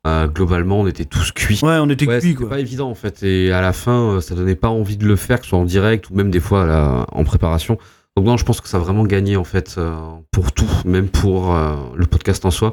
euh, 0.09 0.27
globalement, 0.27 0.81
on 0.81 0.87
était 0.89 1.05
tous 1.05 1.31
cuits. 1.33 1.61
Ouais, 1.63 1.79
on 1.81 1.89
était 1.89 2.07
Ouais, 2.09 2.19
cuits, 2.19 2.31
c'était 2.31 2.41
quoi. 2.41 2.49
pas 2.51 2.61
évident 2.61 2.91
en 2.91 2.95
fait 2.95 3.23
et 3.23 3.53
à 3.53 3.61
la 3.61 3.73
fin 3.73 4.21
ça 4.21 4.35
donnait 4.35 4.55
pas 4.57 4.69
envie 4.69 4.97
de 4.97 5.07
le 5.07 5.17
faire 5.17 5.39
que 5.39 5.45
ce 5.45 5.51
soit 5.51 5.59
en 5.59 5.65
direct 5.65 6.11
ou 6.11 6.15
même 6.15 6.31
des 6.31 6.41
fois 6.41 6.67
là, 6.67 7.07
en 7.13 7.25
préparation 7.25 7.79
donc 8.19 8.27
non 8.27 8.37
je 8.37 8.45
pense 8.45 8.61
que 8.61 8.69
ça 8.69 8.79
a 8.79 8.81
vraiment 8.81 9.05
gagné 9.05 9.37
en 9.37 9.45
fait 9.45 9.77
euh, 9.79 9.95
pour 10.33 10.51
tout 10.51 10.69
même 10.85 11.09
pour 11.09 11.55
euh, 11.55 11.77
le 11.95 12.07
podcast 12.07 12.45
en 12.45 12.51
soi 12.51 12.73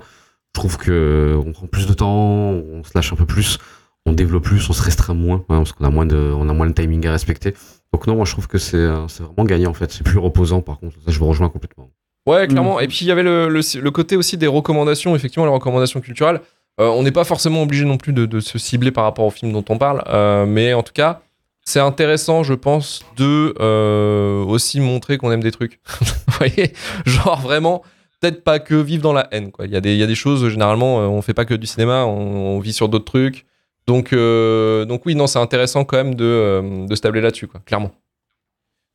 je 0.56 0.60
trouve 0.60 0.78
que 0.78 1.40
on 1.46 1.52
prend 1.52 1.68
plus 1.68 1.86
de 1.86 1.94
temps 1.94 2.10
on 2.10 2.84
se 2.84 2.92
lâche 2.96 3.14
un 3.14 3.16
peu 3.16 3.28
plus 3.28 3.60
on 4.08 4.14
développe 4.14 4.44
plus 4.44 4.68
on 4.70 4.74
se 4.74 4.82
restreint 4.82 5.14
moins 5.14 5.38
hein, 5.50 5.58
parce 5.58 5.74
qu'on 5.74 5.86
a 5.86 5.92
moins 5.92 6.08
de 6.08 6.18
on 6.18 6.50
a 6.50 6.54
moins 6.54 6.66
de 6.66 6.74
timing 6.74 7.06
à 7.06 7.12
respecter 7.12 7.54
donc 7.94 8.08
non 8.08 8.16
moi 8.16 8.26
je 8.26 8.32
trouve 8.32 8.48
que 8.48 8.58
c'est 8.58 8.78
euh, 8.78 9.08
c'est 9.08 9.22
vraiment 9.22 9.46
gagné 9.46 9.68
en 9.68 9.76
fait 9.76 9.92
c'est 9.92 10.04
plus 10.04 10.18
reposant 10.18 10.62
par 10.62 10.80
contre 10.80 10.96
ça 11.06 11.12
je 11.12 11.20
vous 11.20 11.28
rejoins 11.28 11.50
complètement 11.50 11.92
Ouais, 12.28 12.48
clairement. 12.48 12.78
Mm. 12.78 12.82
Et 12.82 12.88
puis 12.88 13.00
il 13.02 13.08
y 13.08 13.12
avait 13.12 13.22
le, 13.22 13.50
le, 13.50 13.62
le 13.80 13.92
côté 13.92 14.16
aussi 14.16 14.36
des 14.36 14.48
recommandations, 14.48 15.16
effectivement, 15.16 15.46
les 15.46 15.52
recommandations 15.54 16.02
culturelles. 16.02 16.42
Euh, 16.80 16.88
on 16.88 17.04
n'est 17.04 17.12
pas 17.12 17.24
forcément 17.24 17.64
obligé 17.64 17.86
non 17.86 17.98
plus 17.98 18.12
de, 18.12 18.26
de 18.26 18.40
se 18.40 18.58
cibler 18.58 18.92
par 18.92 19.06
rapport 19.06 19.26
au 19.26 19.30
film 19.30 19.54
dont 19.54 19.64
on 19.70 19.78
parle, 19.78 20.04
euh, 20.08 20.46
mais 20.46 20.74
en 20.74 20.84
tout 20.84 20.92
cas, 20.94 21.22
c'est 21.66 21.80
intéressant, 21.80 22.44
je 22.44 22.54
pense, 22.54 23.04
de 23.18 23.56
euh, 23.60 24.44
aussi 24.44 24.80
montrer 24.80 25.18
qu'on 25.18 25.32
aime 25.32 25.44
des 25.44 25.52
trucs. 25.52 25.80
Vous 26.02 26.34
voyez? 26.38 26.74
Genre 27.06 27.42
vraiment, 27.42 27.84
peut-être 28.20 28.44
pas 28.44 28.60
que 28.60 28.76
vivre 28.76 29.04
dans 29.04 29.14
la 29.14 29.28
haine. 29.32 29.52
Quoi. 29.52 29.66
Il, 29.66 29.72
y 29.72 29.76
a 29.76 29.82
des, 29.82 29.94
il 29.94 30.00
y 30.00 30.04
a 30.04 30.08
des 30.08 30.16
choses, 30.16 30.48
généralement, 30.50 31.00
euh, 31.02 31.08
on 31.08 31.22
fait 31.22 31.34
pas 31.34 31.46
que 31.46 31.54
du 31.54 31.68
cinéma, 31.68 32.06
on, 32.06 32.60
vit 32.60 32.74
sur 32.74 32.90
d'autres 32.90 33.06
trucs. 33.06 33.46
Donc, 33.88 34.14
euh, 34.14 34.86
donc 34.86 35.06
oui, 35.06 35.16
non, 35.16 35.28
c'est 35.28 35.40
intéressant 35.40 35.86
quand 35.86 35.98
même 35.98 36.16
de, 36.16 36.86
de 36.88 36.96
se 36.96 37.02
tabler 37.02 37.22
là-dessus, 37.22 37.48
clairement. 37.66 37.92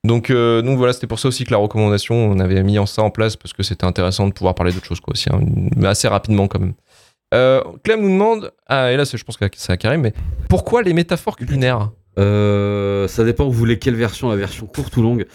Donc, 0.04 0.30
euh, 0.30 0.62
donc 0.62 0.78
voilà, 0.78 0.92
c'était 0.92 1.06
pour 1.06 1.18
ça 1.18 1.28
aussi 1.28 1.44
que 1.44 1.50
la 1.50 1.58
recommandation, 1.58 2.14
on 2.14 2.40
avait 2.40 2.62
mis 2.62 2.78
ça 2.86 3.02
en 3.02 3.10
place 3.10 3.36
parce 3.36 3.52
que 3.52 3.62
c'était 3.62 3.84
intéressant 3.84 4.26
de 4.26 4.32
pouvoir 4.32 4.54
parler 4.54 4.72
d'autres 4.72 4.86
choses 4.86 5.00
aussi, 5.06 5.28
hein, 5.30 5.40
mais 5.76 5.88
assez 5.88 6.08
rapidement 6.08 6.48
quand 6.48 6.58
même. 6.58 6.74
Clem 7.84 8.00
nous 8.00 8.08
demande, 8.08 8.52
ah 8.66 8.90
et 8.90 8.96
là 8.96 9.04
je 9.04 9.22
pense 9.22 9.36
que 9.36 9.44
c'est 9.54 9.72
à 9.72 9.76
Karim, 9.76 10.00
mais 10.00 10.14
pourquoi 10.48 10.82
les 10.82 10.94
métaphores 10.94 11.36
culinaires? 11.36 11.90
Euh, 12.20 13.08
ça 13.08 13.24
dépend, 13.24 13.46
vous 13.46 13.52
voulez 13.52 13.78
quelle 13.78 13.94
version, 13.94 14.28
la 14.28 14.36
version 14.36 14.66
courte 14.66 14.96
ou 14.96 15.02
longue? 15.02 15.26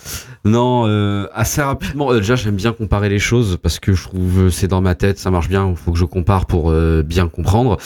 Non, 0.44 0.86
euh, 0.88 1.28
assez 1.34 1.62
rapidement. 1.62 2.12
euh, 2.12 2.20
déjà, 2.20 2.36
j'aime 2.36 2.56
bien 2.56 2.74
comparer 2.74 3.10
les 3.10 3.20
choses 3.20 3.58
parce 3.62 3.80
que 3.80 3.94
je 3.94 4.04
trouve 4.04 4.50
c'est 4.50 4.68
dans 4.68 4.82
ma 4.82 4.96
tête, 4.96 5.18
ça 5.18 5.32
marche 5.32 5.50
bien. 5.50 5.68
Il 5.70 5.76
faut 5.76 5.92
que 5.92 5.98
je 5.98 6.06
compare 6.06 6.46
pour 6.46 6.70
euh, 6.70 7.02
bien 7.04 7.28
comprendre. 7.28 7.78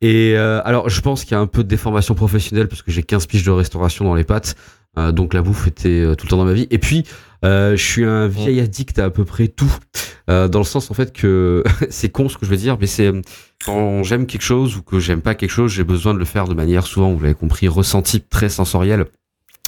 Et 0.00 0.36
alors, 0.36 0.88
je 0.88 1.00
pense 1.00 1.24
qu'il 1.24 1.32
y 1.32 1.34
a 1.34 1.40
un 1.40 1.46
peu 1.46 1.62
de 1.62 1.68
déformation 1.68 2.14
professionnelle 2.14 2.68
parce 2.68 2.82
que 2.82 2.90
j'ai 2.90 3.02
15 3.02 3.26
piges 3.26 3.44
de 3.44 3.50
restauration 3.50 4.04
dans 4.04 4.14
les 4.14 4.24
pattes. 4.24 4.56
Donc 4.96 5.34
la 5.34 5.42
bouffe 5.42 5.66
était 5.68 6.04
tout 6.16 6.26
le 6.26 6.30
temps 6.30 6.36
dans 6.36 6.44
ma 6.44 6.52
vie. 6.52 6.66
Et 6.70 6.78
puis, 6.78 7.04
je 7.42 7.76
suis 7.76 8.04
un 8.04 8.28
vieil 8.28 8.60
addict 8.60 8.98
à 8.98 9.04
à 9.06 9.10
peu 9.10 9.24
près 9.24 9.48
tout. 9.48 9.72
Euh, 10.30 10.46
dans 10.46 10.60
le 10.60 10.64
sens 10.64 10.90
en 10.90 10.94
fait 10.94 11.12
que 11.12 11.64
c'est 11.90 12.10
con 12.10 12.28
ce 12.28 12.38
que 12.38 12.46
je 12.46 12.50
veux 12.50 12.56
dire, 12.56 12.76
mais 12.80 12.86
c'est 12.86 13.06
euh, 13.06 13.20
quand 13.64 14.02
j'aime 14.04 14.26
quelque 14.26 14.42
chose 14.42 14.76
ou 14.76 14.82
que 14.82 15.00
j'aime 15.00 15.22
pas 15.22 15.34
quelque 15.34 15.50
chose, 15.50 15.72
j'ai 15.72 15.84
besoin 15.84 16.14
de 16.14 16.18
le 16.18 16.24
faire 16.24 16.46
de 16.46 16.54
manière 16.54 16.86
souvent, 16.86 17.12
vous 17.12 17.20
l'avez 17.20 17.34
compris, 17.34 17.66
ressentie, 17.68 18.20
très 18.20 18.48
sensorielle. 18.48 19.06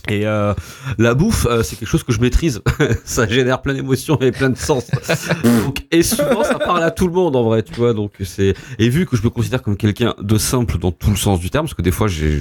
Et 0.09 0.27
euh, 0.27 0.53
la 0.99 1.15
bouffe, 1.15 1.47
euh, 1.47 1.63
c'est 1.63 1.77
quelque 1.77 1.89
chose 1.89 2.03
que 2.03 2.13
je 2.13 2.21
maîtrise. 2.21 2.61
ça 3.05 3.27
génère 3.29 3.63
plein 3.63 3.75
d'émotions 3.75 4.19
et 4.21 4.33
plein 4.33 4.51
de 4.51 4.57
sens. 4.57 4.91
donc, 5.45 5.85
et 5.91 6.03
souvent, 6.03 6.43
ça 6.45 6.59
parle 6.59 6.83
à 6.83 6.91
tout 6.91 7.07
le 7.07 7.13
monde 7.13 7.37
en 7.37 7.45
vrai, 7.45 7.63
tu 7.63 7.75
vois. 7.75 7.93
Donc 7.93 8.13
c'est 8.25 8.55
et 8.79 8.89
vu 8.89 9.07
que 9.07 9.17
je 9.17 9.23
me 9.23 9.31
considère 9.31 9.63
comme 9.63 9.77
quelqu'un 9.77 10.15
de 10.21 10.39
simple 10.39 10.79
dans 10.79 10.93
tout 10.93 11.11
le 11.11 11.17
sens 11.17 11.41
du 11.41 11.51
terme, 11.51 11.67
parce 11.67 11.75
que 11.75 11.83
des 11.83 11.93
fois, 11.93 12.09
j'ai 12.09 12.41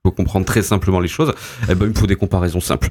je 0.00 0.08
peux 0.10 0.16
comprendre 0.16 0.46
très 0.46 0.62
simplement 0.62 0.98
les 0.98 1.08
choses. 1.08 1.34
Eh 1.68 1.74
ben, 1.74 1.84
il 1.84 1.90
me 1.90 1.94
faut 1.94 2.06
des 2.06 2.16
comparaisons 2.16 2.60
simples. 2.60 2.88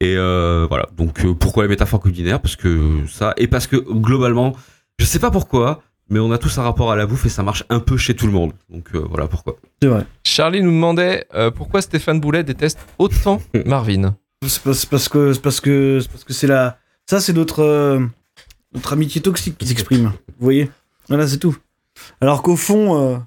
Et 0.00 0.16
euh, 0.16 0.66
voilà. 0.68 0.88
Donc 0.96 1.24
euh, 1.24 1.34
pourquoi 1.34 1.64
les 1.64 1.68
métaphores 1.68 2.00
culinaires? 2.00 2.40
Parce 2.40 2.56
que 2.56 3.06
ça 3.08 3.34
et 3.36 3.48
parce 3.48 3.66
que 3.66 3.76
globalement, 3.76 4.54
je 4.98 5.04
sais 5.04 5.18
pas 5.18 5.30
pourquoi, 5.30 5.82
mais 6.10 6.20
on 6.20 6.30
a 6.32 6.38
tous 6.38 6.58
un 6.58 6.62
rapport 6.62 6.90
à 6.90 6.96
la 6.96 7.06
bouffe 7.06 7.26
et 7.26 7.28
ça 7.28 7.42
marche 7.42 7.64
un 7.68 7.80
peu 7.80 7.96
chez 7.96 8.14
tout 8.14 8.26
le 8.26 8.32
monde. 8.32 8.52
Donc 8.70 8.88
euh, 8.94 9.04
voilà 9.08 9.28
pourquoi. 9.28 9.56
C'est 9.82 9.88
vrai. 9.88 10.06
Charlie 10.24 10.62
nous 10.62 10.70
demandait 10.70 11.26
euh, 11.34 11.50
pourquoi 11.50 11.82
Stéphane 11.82 12.20
Boulet 12.20 12.44
déteste 12.44 12.78
autant 12.98 13.40
Marvin? 13.66 14.16
C'est 14.46 14.62
parce 14.62 15.08
que 15.08 15.32
c'est 15.32 15.42
parce 15.42 15.60
que 15.60 15.98
c'est 16.00 16.10
parce 16.10 16.24
que 16.24 16.32
c'est 16.32 16.46
la 16.46 16.78
ça 17.06 17.20
c'est 17.20 17.32
notre 17.32 17.62
euh, 17.62 18.06
notre 18.72 18.92
amitié 18.92 19.20
toxique 19.20 19.58
qui 19.58 19.66
s'exprime. 19.66 20.12
Vous 20.38 20.44
voyez? 20.44 20.70
Voilà, 21.08 21.26
c'est 21.26 21.38
tout. 21.38 21.56
Alors 22.20 22.42
qu'au 22.42 22.56
fond 22.56 22.96
euh, 23.14 23.18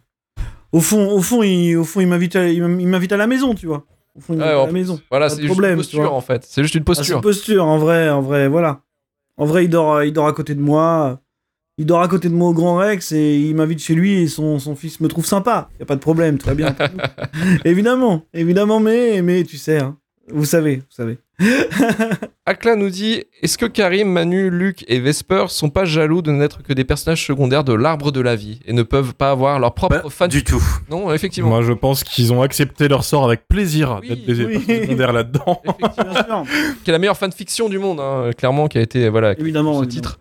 au 0.72 0.80
fond 0.80 1.12
au 1.12 1.22
fond 1.22 1.44
il 1.44 1.76
au 1.76 1.84
fond 1.84 2.00
il 2.00 2.08
m'invite 2.08 2.36
à 2.36 2.48
il 2.48 2.64
m'invite 2.88 3.12
à 3.12 3.18
la 3.18 3.28
maison, 3.28 3.54
tu 3.54 3.68
vois. 3.68 3.86
Au 4.16 4.20
fond 4.22 4.38
Ouais, 4.40 4.72
maison. 4.72 5.00
Voilà, 5.10 5.30
c'est 5.30 5.42
juste 5.42 5.58
une 5.60 5.76
posture 5.76 6.14
en 6.14 6.22
fait. 6.22 6.44
C'est 6.48 6.62
juste 6.64 6.76
une 6.76 6.82
Ah, 6.82 6.94
c'est 6.94 7.00
posture. 7.00 7.16
une 7.18 7.22
posture 7.22 7.66
en 7.66 7.78
vrai, 7.78 8.10
en 8.10 8.22
vrai, 8.22 8.48
voilà. 8.48 8.82
En 9.38 9.46
vrai, 9.46 9.66
il 9.66 9.70
dort 9.70 10.04
il 10.04 10.12
dort 10.14 10.28
à 10.28 10.34
côté 10.34 10.56
de 10.56 10.62
moi. 10.62 11.20
Il 11.78 11.86
dort 11.86 12.02
à 12.02 12.08
côté 12.08 12.30
de 12.30 12.34
moi 12.36 12.50
au 12.50 12.54
Grand 12.54 12.76
Rex 12.76 13.12
et 13.14 13.38
il 13.40 13.56
m'invite 13.56 13.80
chez 13.80 13.96
lui 13.96 14.14
et 14.22 14.28
son, 14.28 14.60
son 14.60 14.76
fils 14.76 15.00
me 15.00 15.08
trouve 15.08 15.26
sympa. 15.26 15.70
Y 15.80 15.84
a 15.84 15.86
pas 15.86 15.96
de 15.96 16.02
problème, 16.02 16.38
très 16.38 16.54
bien. 16.54 16.76
évidemment, 17.66 18.26
évidemment, 18.34 18.80
mais 18.80 19.22
mais 19.22 19.44
tu 19.44 19.58
sais, 19.58 19.80
hein. 19.80 19.98
Vous 20.34 20.46
savez, 20.46 20.78
vous 20.78 20.84
savez. 20.90 21.18
Akla 22.46 22.76
nous 22.76 22.90
dit 22.90 23.24
Est-ce 23.42 23.58
que 23.58 23.66
Karim, 23.66 24.10
Manu, 24.12 24.50
Luc 24.50 24.84
et 24.88 25.00
Vesper 25.00 25.46
sont 25.50 25.70
pas 25.70 25.86
jaloux 25.86 26.22
de 26.22 26.32
n'être 26.32 26.62
que 26.64 26.74
des 26.74 26.84
personnages 26.84 27.26
secondaires 27.26 27.64
de 27.64 27.74
l'arbre 27.74 28.12
de 28.12 28.22
la 28.22 28.36
vie 28.36 28.60
et 28.66 28.74
ne 28.74 28.84
peuvent 28.84 29.14
pas 29.16 29.32
avoir 29.32 29.60
leur 29.60 29.74
propre 29.74 30.02
Pas 30.04 30.10
fan 30.10 30.30
du 30.30 30.44
tout. 30.44 30.64
Non, 30.90 31.12
effectivement. 31.14 31.50
Moi, 31.50 31.62
je 31.64 31.74
pense 31.74 32.04
qu'ils 32.04 32.34
ont 32.34 32.42
accepté 32.42 32.88
leur 32.88 33.04
sort 33.04 33.24
avec 33.26 33.48
plaisir 33.48 34.00
Oui, 34.02 34.10
d'être 34.10 34.26
des 34.26 34.46
oui. 34.46 34.54
personnages 34.60 34.82
secondaires 34.86 35.14
là-dedans. 35.14 35.62
Qui 36.84 36.90
est 36.90 36.94
la 36.94 37.00
meilleure 37.00 37.18
fanfiction 37.18 37.70
du 37.70 37.80
monde, 37.80 38.00
hein, 38.00 38.32
clairement, 38.38 38.68
qui 38.68 38.78
a 38.78 38.82
été 38.82 39.10
voilà 39.10 39.32
Évidemment. 39.40 39.80
ce 39.80 39.84
évidemment. 39.86 39.90
titre. 39.90 40.20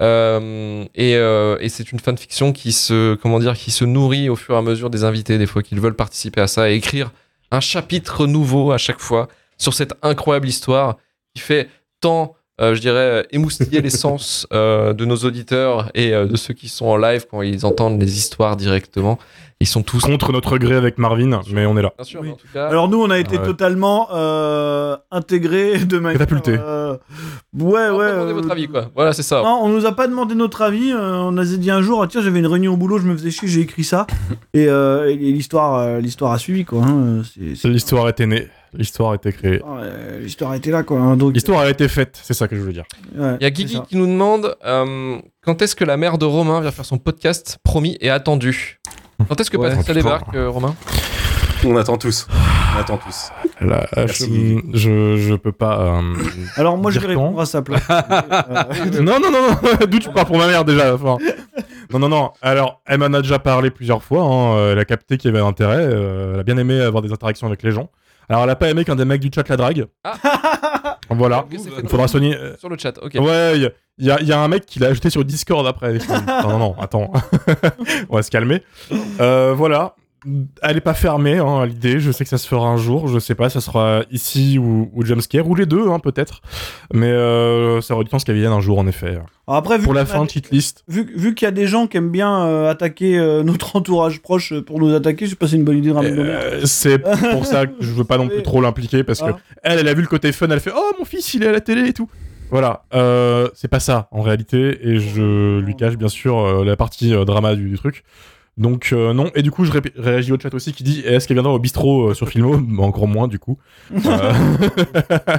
Euh, 0.00 0.84
et 0.94 1.16
euh, 1.16 1.56
et 1.60 1.68
c'est 1.68 1.90
une 1.90 1.98
fanfiction 1.98 2.52
qui 2.52 2.70
se 2.72 3.16
comment 3.16 3.40
dire 3.40 3.54
qui 3.54 3.72
se 3.72 3.84
nourrit 3.84 4.28
au 4.28 4.36
fur 4.36 4.54
et 4.54 4.58
à 4.58 4.62
mesure 4.62 4.90
des 4.90 5.02
invités 5.02 5.38
des 5.38 5.46
fois 5.46 5.62
qu'ils 5.62 5.80
veulent 5.80 5.96
participer 5.96 6.40
à 6.40 6.46
ça 6.46 6.70
et 6.70 6.74
écrire 6.76 7.10
un 7.50 7.60
chapitre 7.60 8.26
nouveau 8.26 8.72
à 8.72 8.78
chaque 8.78 9.00
fois 9.00 9.28
sur 9.56 9.74
cette 9.74 9.94
incroyable 10.02 10.48
histoire 10.48 10.96
qui 11.34 11.42
fait 11.42 11.68
tant 12.00 12.36
euh, 12.60 12.74
je 12.74 12.80
dirais 12.80 12.96
euh, 12.98 13.22
émoustiller 13.30 13.80
les 13.80 13.90
sens 14.04 14.46
euh, 14.52 14.92
de 14.92 15.04
nos 15.04 15.16
auditeurs 15.16 15.90
et 15.94 16.12
euh, 16.14 16.26
de 16.26 16.36
ceux 16.36 16.54
qui 16.54 16.68
sont 16.68 16.86
en 16.86 16.96
live 16.96 17.26
quand 17.30 17.42
ils 17.42 17.64
entendent 17.66 18.00
les 18.00 18.16
histoires 18.16 18.56
directement 18.56 19.18
ils 19.60 19.66
sont 19.66 19.82
tous 19.82 19.98
Contre 20.04 20.30
notre 20.30 20.56
gré 20.56 20.76
avec 20.76 20.98
Marvin, 20.98 21.40
mais 21.50 21.66
on 21.66 21.76
est 21.76 21.82
là. 21.82 21.92
bien 21.98 22.04
sûr 22.04 22.20
Oui. 22.20 22.28
mais 22.28 22.32
en 22.34 22.36
tout 22.36 22.46
cas 22.54 22.68
Alors 22.68 22.88
nous, 22.88 23.02
on 23.02 23.10
a 23.10 23.18
été 23.18 23.38
Ouais. 23.38 23.44
totalement 23.44 24.06
euh, 24.14 24.96
intégrés 25.10 25.78
de 25.80 25.98
manière. 25.98 26.20
Catapultés. 26.20 26.56
euh, 26.60 26.92
ouais, 26.92 27.88
on 27.90 27.96
ouais. 27.96 28.06
va 28.06 28.12
demander 28.12 28.30
euh, 28.30 28.34
votre 28.34 28.50
avis 28.52 28.68
quoi 28.68 28.88
voilà 28.94 29.12
c'est 29.12 29.24
ça 29.24 29.42
Non, 29.42 29.58
on 29.64 29.68
nous 29.68 29.84
a 29.84 29.90
pas 29.90 30.06
demandé 30.06 30.36
notre 30.36 30.62
avis. 30.62 30.92
on 30.94 31.36
a 31.36 31.44
dit 31.44 31.72
un 31.72 31.82
jour, 31.82 32.00
ah, 32.04 32.06
tiens, 32.06 32.20
j'avais 32.22 32.38
une 32.38 32.46
réunion 32.46 32.74
au 32.74 32.76
boulot, 32.76 32.98
je 32.98 33.08
me 33.08 33.16
faisais 33.16 33.32
chier, 33.32 33.48
j'ai 33.48 33.62
écrit 33.62 33.82
ça. 33.82 34.06
et 34.54 34.68
euh, 34.68 35.08
et 35.10 35.16
l'histoire, 35.16 35.98
l'histoire 35.98 36.30
a 36.30 36.38
suivi, 36.38 36.64
quoi. 36.64 36.82
hein, 36.84 37.22
c'est- 37.24 37.56
c'est- 37.56 37.66
L'histoire 37.68 38.08
était 38.08 38.26
née, 38.26 38.46
l'histoire 38.74 39.12
a 39.12 39.14
été 39.16 39.32
créée. 39.32 39.60
Ah, 39.64 39.78
euh, 39.80 40.20
l'histoire 40.20 40.54
était 40.54 40.70
là, 40.70 40.82
quoi. 40.82 40.98
hein, 40.98 41.16
donc, 41.16 41.34
L'histoire 41.34 41.60
a 41.60 41.70
été 41.70 41.88
faite, 41.88 42.18
c'est 42.22 42.34
ça 42.34 42.48
que 42.48 42.56
je 42.56 42.60
veux 42.60 42.72
dire. 42.72 42.84
ouais, 43.16 43.36
Il 43.40 43.42
y 43.42 43.46
a 43.46 43.48
c'est 43.48 43.50
Guigui 43.52 43.74
ça. 43.76 43.86
qui 43.88 43.96
nous 43.96 44.06
demande 44.06 44.56
euh, 44.64 45.18
quand 45.44 45.62
est-ce 45.62 45.74
que 45.76 45.84
la 45.84 45.96
mère 45.96 46.18
de 46.18 46.24
Romain 46.24 46.60
vient 46.60 46.70
faire 46.70 46.84
son 46.84 46.98
podcast 46.98 47.58
promis 47.62 47.96
et 48.00 48.10
attendu? 48.10 48.80
Quand 49.28 49.40
est-ce 49.40 49.50
que 49.50 49.56
Ouais. 49.56 49.70
ça 49.70 49.76
Oh, 49.78 49.80
putain. 49.80 49.94
débarque, 49.94 50.34
euh, 50.34 50.48
Romain? 50.48 50.74
On 51.64 51.76
attend 51.76 51.96
tous. 51.98 52.28
On 52.76 52.80
attend 52.80 52.98
tous. 52.98 53.30
Là, 53.60 53.88
Merci. 53.96 54.58
je, 54.72 54.78
je, 54.78 55.16
je 55.16 55.34
peux 55.34 55.50
pas. 55.50 55.80
euh, 55.98 56.14
Alors 56.54 56.76
moi 56.78 56.92
je 56.92 57.00
vais 57.00 57.08
répondre 57.08 57.40
à 57.40 57.46
sa 57.46 57.62
place. 57.62 57.82
Euh, 57.90 59.00
non, 59.00 59.18
non, 59.20 59.30
non, 59.32 59.40
non. 59.50 59.86
D'où 59.88 59.98
tu 59.98 60.08
parles 60.10 60.26
pour 60.26 60.38
ma 60.38 60.46
mère 60.46 60.64
déjà 60.64 60.94
enfin, 60.94 61.16
Non, 61.92 61.98
non, 61.98 62.08
non. 62.08 62.30
Alors, 62.42 62.80
elle 62.86 62.98
m'en 62.98 63.06
a 63.06 63.20
déjà 63.22 63.38
parlé 63.40 63.70
plusieurs 63.70 64.02
fois. 64.04 64.22
hein. 64.22 64.56
Euh, 64.56 64.72
Elle 64.72 64.78
a 64.78 64.84
capté 64.84 65.16
qu'il 65.18 65.32
y 65.32 65.36
avait 65.36 65.44
intérêt. 65.44 65.78
euh, 65.80 66.34
Elle 66.34 66.40
a 66.40 66.42
bien 66.44 66.56
aimé 66.58 66.80
avoir 66.80 67.02
des 67.02 67.12
interactions 67.12 67.46
avec 67.48 67.62
les 67.64 67.72
gens. 67.72 67.90
Alors, 68.28 68.44
elle 68.44 68.50
a 68.50 68.56
pas 68.56 68.68
aimé 68.70 68.84
qu'un 68.84 68.96
des 68.96 69.04
mecs 69.04 69.20
du 69.20 69.30
chat 69.34 69.48
la 69.48 69.56
drague. 69.56 69.86
Voilà. 71.10 71.40
Ok, 71.40 71.46
c'est 71.52 71.70
fait. 71.70 71.80
Il 71.82 71.88
faudra 71.88 72.06
soigner. 72.06 72.36
euh, 72.36 72.54
Sur 72.58 72.68
le 72.68 72.76
chat, 72.76 72.98
ok. 73.00 73.14
Ouais, 73.14 73.58
y 73.58 74.10
a- 74.10 74.20
il 74.20 74.26
y 74.28 74.32
a 74.32 74.40
un 74.40 74.48
mec 74.48 74.66
qui 74.66 74.78
l'a 74.78 74.88
ajouté 74.88 75.08
sur 75.08 75.24
Discord 75.24 75.66
après. 75.66 75.94
non, 76.42 76.48
non, 76.50 76.58
non, 76.58 76.76
attends. 76.78 77.10
On 78.10 78.16
va 78.16 78.22
se 78.22 78.30
calmer. 78.30 78.62
Euh, 79.20 79.54
voilà. 79.56 79.94
Elle 80.62 80.76
est 80.76 80.80
pas 80.80 80.94
fermée 80.94 81.38
hein, 81.38 81.64
l'idée. 81.66 82.00
Je 82.00 82.10
sais 82.10 82.24
que 82.24 82.30
ça 82.30 82.38
se 82.38 82.48
fera 82.48 82.68
un 82.68 82.76
jour. 82.76 83.06
Je 83.08 83.18
sais 83.18 83.34
pas, 83.34 83.48
ça 83.50 83.60
sera 83.60 84.02
ici 84.10 84.58
ou, 84.58 84.90
ou 84.92 85.04
Jumpscare 85.04 85.46
ou 85.48 85.54
les 85.54 85.66
deux, 85.66 85.88
hein, 85.88 85.98
peut-être. 86.00 86.40
Mais 86.92 87.06
euh, 87.06 87.80
ça 87.80 87.94
aurait 87.94 88.04
du 88.04 88.10
temps 88.10 88.18
qu'elle 88.18 88.36
vienne 88.38 88.52
un 88.52 88.60
jour, 88.60 88.78
en 88.78 88.86
effet. 88.86 89.10
alors 89.10 89.26
après 89.46 89.78
vu 89.78 89.84
Pour 89.84 89.94
la 89.94 90.00
a 90.02 90.04
fin, 90.06 90.24
des- 90.24 90.28
cheat 90.30 90.50
list. 90.50 90.84
Vu, 90.88 91.10
vu 91.16 91.34
qu'il 91.34 91.46
y 91.46 91.48
a 91.48 91.52
des 91.52 91.66
gens 91.66 91.86
qui 91.86 91.96
aiment 91.96 92.10
bien 92.10 92.44
euh, 92.46 92.68
attaquer 92.70 93.18
euh, 93.18 93.42
notre 93.42 93.76
entourage 93.76 94.20
proche 94.20 94.52
pour 94.60 94.78
nous 94.80 94.94
attaquer, 94.94 95.24
je 95.26 95.30
sais 95.30 95.36
pas 95.36 95.46
si 95.46 95.52
c'est 95.52 95.56
une 95.58 95.64
bonne 95.64 95.78
idée 95.78 95.88
de 95.90 95.94
ramener 95.94 96.66
c'est 96.66 96.98
pour 96.98 97.46
ça 97.46 97.66
que 97.66 97.72
je 97.80 97.92
veux 97.92 98.04
pas 98.04 98.18
non 98.18 98.28
plus 98.28 98.42
trop 98.42 98.60
l'impliquer 98.60 99.04
parce 99.04 99.20
que 99.20 99.30
Ah. 99.30 99.38
elle, 99.62 99.78
elle 99.78 99.88
a 99.88 99.94
vu 99.94 100.02
le 100.02 100.08
côté 100.08 100.32
fun, 100.32 100.48
elle 100.50 100.60
fait 100.60 100.72
oh 100.76 100.92
mon 100.98 101.04
fils 101.04 101.32
il 101.34 101.42
est 101.44 101.48
à 101.48 101.52
la 101.52 101.60
télé 101.60 101.88
et 101.88 101.92
tout. 101.92 102.08
Voilà, 102.50 102.84
c'est 103.54 103.68
pas 103.68 103.80
ça 103.80 104.08
en 104.10 104.22
réalité 104.22 104.78
et 104.88 104.98
je 104.98 105.60
lui 105.60 105.76
cache 105.76 105.96
bien 105.96 106.08
sûr 106.08 106.64
la 106.64 106.76
partie 106.76 107.10
drama 107.24 107.54
du, 107.54 107.68
du 107.68 107.76
truc. 107.78 108.04
Donc 108.58 108.90
euh, 108.92 109.12
non 109.14 109.30
et 109.34 109.42
du 109.42 109.50
coup 109.50 109.64
je 109.64 109.72
ré- 109.72 109.80
réagis 109.96 110.32
au 110.32 110.38
chat 110.38 110.52
aussi 110.52 110.72
qui 110.72 110.82
dit 110.82 111.00
est-ce 111.06 111.26
qu'elle 111.28 111.36
viendra 111.36 111.52
au 111.54 111.58
bistrot 111.58 112.10
euh, 112.10 112.14
sur 112.14 112.28
Filmo? 112.28 112.58
Bah, 112.58 112.82
Encore 112.82 113.08
moins 113.08 113.28
du 113.28 113.38
coup. 113.38 113.56
Euh, 114.06 114.32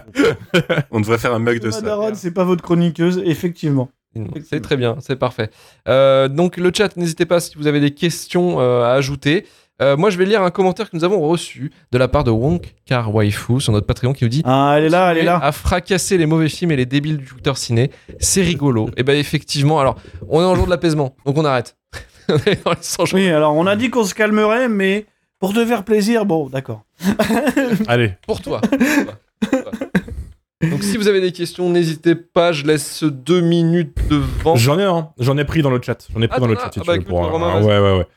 On 0.92 1.00
devrait 1.00 1.18
faire 1.18 1.34
un 1.34 1.40
mug 1.40 1.60
de 1.60 1.72
ça. 1.72 1.82
C'est 2.14 2.32
pas 2.34 2.44
votre 2.44 2.64
chroniqueuse, 2.64 3.22
effectivement. 3.26 3.90
C'est 4.44 4.62
très 4.62 4.76
bien, 4.78 4.98
c'est 5.00 5.16
parfait. 5.18 5.50
Euh, 5.88 6.28
donc 6.28 6.58
le 6.58 6.72
chat, 6.76 6.96
n'hésitez 6.98 7.26
pas 7.26 7.40
si 7.40 7.56
vous 7.58 7.68
avez 7.68 7.80
des 7.80 7.92
questions 7.92 8.60
euh, 8.60 8.84
à 8.84 8.94
ajouter. 8.94 9.46
Euh, 9.82 9.96
moi, 9.96 10.10
je 10.10 10.18
vais 10.18 10.26
lire 10.26 10.42
un 10.44 10.50
commentaire 10.52 10.90
que 10.90 10.98
nous 10.98 11.06
avons 11.06 11.22
reçu 11.22 11.72
de 11.94 11.98
la 11.98 12.10
part 12.10 12.26
de 12.26 12.32
Wonk 12.32 12.76
Car 12.86 13.14
Waifu 13.16 13.62
sur 13.62 13.72
notre 13.72 13.86
Patreon 13.88 14.12
qui 14.14 14.26
nous 14.26 14.30
dit 14.30 14.42
Ah, 14.46 14.74
elle 14.78 14.86
est 14.86 14.90
là, 14.90 15.12
elle 15.12 15.20
est 15.20 15.24
là. 15.24 15.40
à 15.42 15.52
fracasser 15.54 16.18
les 16.18 16.26
mauvais 16.26 16.50
films 16.50 16.72
et 16.72 16.76
les 16.76 16.86
débiles 16.86 17.18
du 17.18 17.26
Twitter 17.26 17.54
ciné. 17.56 17.92
C'est 18.20 18.42
rigolo. 18.42 18.90
et 18.98 19.04
ben 19.04 19.16
effectivement, 19.16 19.80
alors 19.80 19.96
on 20.28 20.42
est 20.42 20.46
en 20.46 20.56
jour 20.56 20.66
de 20.66 20.70
l'apaisement, 20.72 21.16
donc 21.26 21.38
on 21.38 21.46
arrête. 21.46 21.78
On 22.30 22.38
est 22.50 22.64
dans 22.64 22.72
les 22.72 22.78
100 22.82 23.06
jours. 23.06 23.20
Oui, 23.20 23.30
alors 23.30 23.56
on 23.56 23.66
a 23.68 23.76
dit 23.76 23.90
qu'on 23.90 24.04
se 24.06 24.14
calmerait, 24.14 24.70
mais 24.70 25.06
pour 25.40 25.54
te 25.54 25.66
faire 25.66 25.84
plaisir, 25.84 26.26
bon, 26.26 26.48
d'accord. 26.50 26.84
allez, 27.88 28.14
Pour 28.28 28.42
toi. 28.42 28.62
Donc 30.62 30.84
si 30.84 30.98
vous 30.98 31.08
avez 31.08 31.22
des 31.22 31.32
questions, 31.32 31.70
n'hésitez 31.70 32.16
pas. 32.16 32.52
Je 32.52 32.66
laisse 32.66 33.04
deux 33.04 33.40
minutes 33.40 33.98
devant. 34.10 34.56
j'en 34.58 34.78
ai 34.78 34.84
un, 34.84 35.10
j'en 35.18 35.38
ai 35.38 35.46
pris 35.46 35.62
dans 35.62 35.70
le 35.70 35.82
chat, 35.82 36.06
j'en 36.14 36.22
ai 36.22 36.28
pris 36.28 36.36
Ah, 36.38 36.42
dans 36.42 36.48
le 36.48 36.56
chat 36.56 36.70
si 36.74 36.80
Ah 36.80 36.82
tu 36.82 36.88
bah, 36.88 36.94
veux 36.94 36.96
écoute, 37.00 37.08
pour 37.10 37.24
un- 37.24 37.30
Romain, 37.30 37.48
un- 37.48 37.60
vas-y. 37.62 37.66
ouais 37.66 37.80
ouais 37.80 37.98
ouais. 38.00 38.08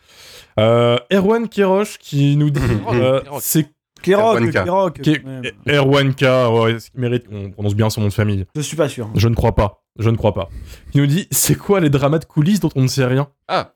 Euh, 0.59 0.99
Erwan 1.13 1.49
Kirosh 1.49 1.99
qui 1.99 2.37
nous 2.37 2.51
dit 2.51 2.61
euh, 2.93 3.21
c'est 3.41 3.69
Kirok, 4.03 4.25
Erwan 4.41 4.51
K. 4.51 4.65
Kirok. 4.65 5.01
Qui- 5.01 5.21
Ouais, 5.21 5.55
Erwan 5.77 6.15
K, 6.15 6.23
ouais, 6.23 6.81
ce 6.81 6.91
qui 6.91 6.99
mérite 6.99 7.29
qu'on 7.29 7.51
prononce 7.53 7.77
bien 7.77 7.89
son 7.91 8.01
nom 8.01 8.09
de 8.09 8.13
famille. 8.13 8.45
Je 8.57 8.61
suis 8.61 8.77
pas 8.77 8.89
sûr. 8.89 9.09
Je 9.15 9.29
ne 9.29 9.35
crois 9.37 9.55
pas. 9.55 9.85
Je 10.01 10.11
ne 10.11 10.17
crois 10.17 10.35
pas. 10.35 10.49
Il 10.95 11.01
nous 11.03 11.07
dit 11.07 11.29
c'est 11.31 11.55
quoi 11.55 11.79
les 11.79 11.91
dramas 11.91 12.19
de 12.19 12.25
coulisses 12.25 12.59
dont 12.61 12.71
on 12.75 12.83
ne 12.83 12.89
sait 12.89 13.05
rien? 13.07 13.29
Ah. 13.47 13.73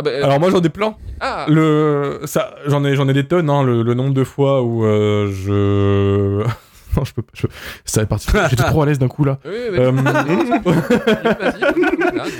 Ah 0.00 0.02
bah, 0.02 0.10
euh, 0.12 0.24
Alors 0.24 0.40
moi 0.40 0.48
j'en 0.50 0.62
ai 0.62 0.68
plein. 0.70 0.94
ah. 1.20 1.44
Le 1.48 2.20
ça 2.24 2.54
j'en 2.66 2.82
ai 2.86 2.94
j'en 2.94 3.06
ai 3.08 3.12
des 3.12 3.24
tonnes 3.26 3.50
hein, 3.50 3.62
le, 3.62 3.82
le 3.82 3.92
nombre 3.94 4.14
de 4.14 4.24
fois 4.24 4.62
où 4.62 4.84
euh, 4.86 5.30
je 5.30 6.42
non 6.96 7.04
je 7.04 7.12
peux 7.12 7.20
pas 7.22 7.30
je... 7.34 7.46
ça 7.84 8.00
est 8.02 8.06
parti 8.06 8.26
j'étais 8.48 8.62
trop 8.64 8.80
à 8.82 8.86
l'aise 8.86 8.98
d'un 8.98 9.08
coup 9.08 9.24
là. 9.24 9.38
Oui, 9.44 9.52
oui, 9.72 9.78
Euh, 9.78 9.92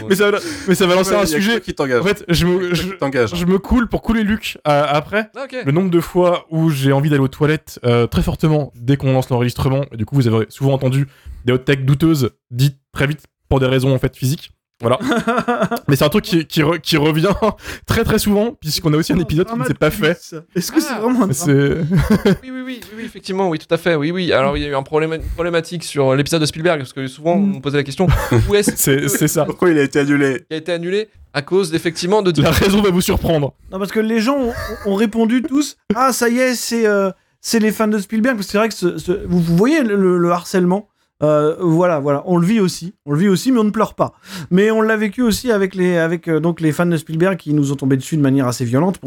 mais 0.08 0.14
ça 0.14 0.30
va 0.30 0.38
mais 0.68 0.74
ça 0.74 0.86
va 0.86 0.94
lancer 0.94 1.14
un 1.14 1.26
sujet. 1.26 1.60
qui 1.60 1.74
t'engage. 1.74 2.00
En 2.00 2.04
fait 2.04 2.24
je 2.28 2.46
me 2.46 2.74
je, 2.74 2.82
Qui 2.84 2.98
t'engage. 2.98 3.34
je 3.34 3.44
me 3.44 3.58
coule 3.58 3.88
pour 3.88 4.02
couler 4.02 4.22
Luc 4.24 4.58
euh, 4.66 4.84
après. 4.88 5.30
Ah, 5.36 5.44
ok. 5.44 5.56
Le 5.64 5.72
nombre 5.72 5.90
de 5.90 6.00
fois 6.00 6.46
où 6.50 6.70
j'ai 6.70 6.92
envie 6.92 7.10
d'aller 7.10 7.22
aux 7.22 7.28
toilettes 7.28 7.78
euh, 7.84 8.06
très 8.06 8.22
fortement 8.22 8.72
dès 8.76 8.96
qu'on 8.96 9.12
lance 9.12 9.30
l'enregistrement, 9.30 9.84
et 9.92 9.96
du 9.96 10.06
coup 10.06 10.14
vous 10.16 10.26
avez 10.28 10.46
souvent 10.48 10.72
entendu 10.72 11.06
des 11.44 11.52
hot 11.52 11.58
tech 11.58 11.80
douteuses 11.80 12.30
dites 12.50 12.78
très 12.92 13.06
vite 13.06 13.24
pour 13.48 13.60
des 13.60 13.66
raisons 13.66 13.94
en 13.94 13.98
fait 13.98 14.16
physiques. 14.16 14.52
Voilà. 14.80 14.98
Mais 15.88 15.96
c'est 15.96 16.04
un 16.04 16.08
truc 16.08 16.24
qui, 16.24 16.46
qui, 16.46 16.62
re- 16.62 16.80
qui 16.80 16.96
revient 16.96 17.28
très 17.86 18.02
très 18.04 18.18
souvent, 18.18 18.52
puisqu'on 18.60 18.92
a 18.92 18.96
aussi 18.96 19.12
un 19.12 19.18
épisode 19.18 19.46
qui 19.48 19.58
ne 19.58 19.64
s'est 19.64 19.74
pas 19.74 19.90
fait. 19.90 20.18
Est-ce 20.54 20.72
que 20.72 20.80
c'est 20.80 20.94
Ah. 20.96 21.00
vraiment 21.00 21.24
un. 21.24 21.28
Oui, 21.28 22.50
oui, 22.50 22.62
oui, 22.64 22.80
oui, 22.96 23.02
effectivement, 23.04 23.48
oui, 23.48 23.58
tout 23.58 23.72
à 23.72 23.76
fait. 23.76 23.94
Oui, 23.94 24.10
oui. 24.10 24.32
Alors, 24.32 24.56
il 24.56 24.62
y 24.62 24.66
a 24.66 24.68
eu 24.68 24.74
un 24.74 24.82
problème, 24.82 25.12
une 25.12 25.22
problématique 25.22 25.84
sur 25.84 26.14
l'épisode 26.14 26.40
de 26.40 26.46
Spielberg, 26.46 26.78
parce 26.80 26.92
que 26.92 27.06
souvent, 27.06 27.34
on 27.34 27.40
me 27.40 27.60
posait 27.60 27.76
la 27.78 27.82
question 27.84 28.06
où 28.48 28.54
est-ce 28.54 28.72
C'est 28.76 29.08
c'est 29.08 29.28
ça. 29.28 29.44
Pourquoi 29.44 29.70
il 29.70 29.78
a 29.78 29.82
été 29.82 29.98
annulé? 29.98 30.44
Qui 30.48 30.54
a 30.54 30.58
été 30.58 30.72
annulé 30.72 31.08
à 31.34 31.42
cause, 31.42 31.74
effectivement, 31.74 32.22
de. 32.22 32.40
La 32.42 32.50
raison 32.50 32.80
va 32.82 32.90
vous 32.90 33.00
surprendre. 33.00 33.54
Non, 33.70 33.78
parce 33.78 33.92
que 33.92 34.00
les 34.00 34.20
gens 34.20 34.36
ont, 34.38 34.52
ont 34.86 34.94
répondu 34.94 35.42
tous 35.42 35.76
Ah, 35.94 36.12
ça 36.12 36.28
y 36.28 36.38
est, 36.38 36.54
c'est 36.54 36.86
euh, 36.86 37.10
c'est 37.40 37.58
les 37.58 37.70
fans 37.72 37.88
de 37.88 37.98
Spielberg. 37.98 38.36
Parce 38.36 38.46
que 38.46 38.52
c'est 38.52 38.58
vrai 38.58 38.68
que 38.68 38.74
ce- 38.74 38.98
ce- 38.98 39.26
vous, 39.26 39.40
vous 39.40 39.56
voyez 39.56 39.82
le, 39.82 40.18
le 40.18 40.30
harcèlement. 40.30 40.88
Euh, 41.22 41.54
voilà, 41.60 41.98
voilà, 41.98 42.22
on 42.26 42.38
le 42.38 42.46
vit 42.46 42.60
aussi, 42.60 42.94
on 43.04 43.12
le 43.12 43.18
vit 43.18 43.28
aussi, 43.28 43.52
mais 43.52 43.58
on 43.58 43.64
ne 43.64 43.70
pleure 43.70 43.94
pas. 43.94 44.12
Mais 44.50 44.70
on 44.70 44.80
l'a 44.80 44.96
vécu 44.96 45.20
aussi 45.22 45.52
avec 45.52 45.74
les, 45.74 45.98
avec 45.98 46.28
euh, 46.28 46.40
donc 46.40 46.60
les 46.60 46.72
fans 46.72 46.86
de 46.86 46.96
Spielberg 46.96 47.36
qui 47.36 47.52
nous 47.52 47.72
ont 47.72 47.76
tombé 47.76 47.96
dessus 47.96 48.16
de 48.16 48.22
manière 48.22 48.46
assez 48.46 48.64
violente. 48.64 48.98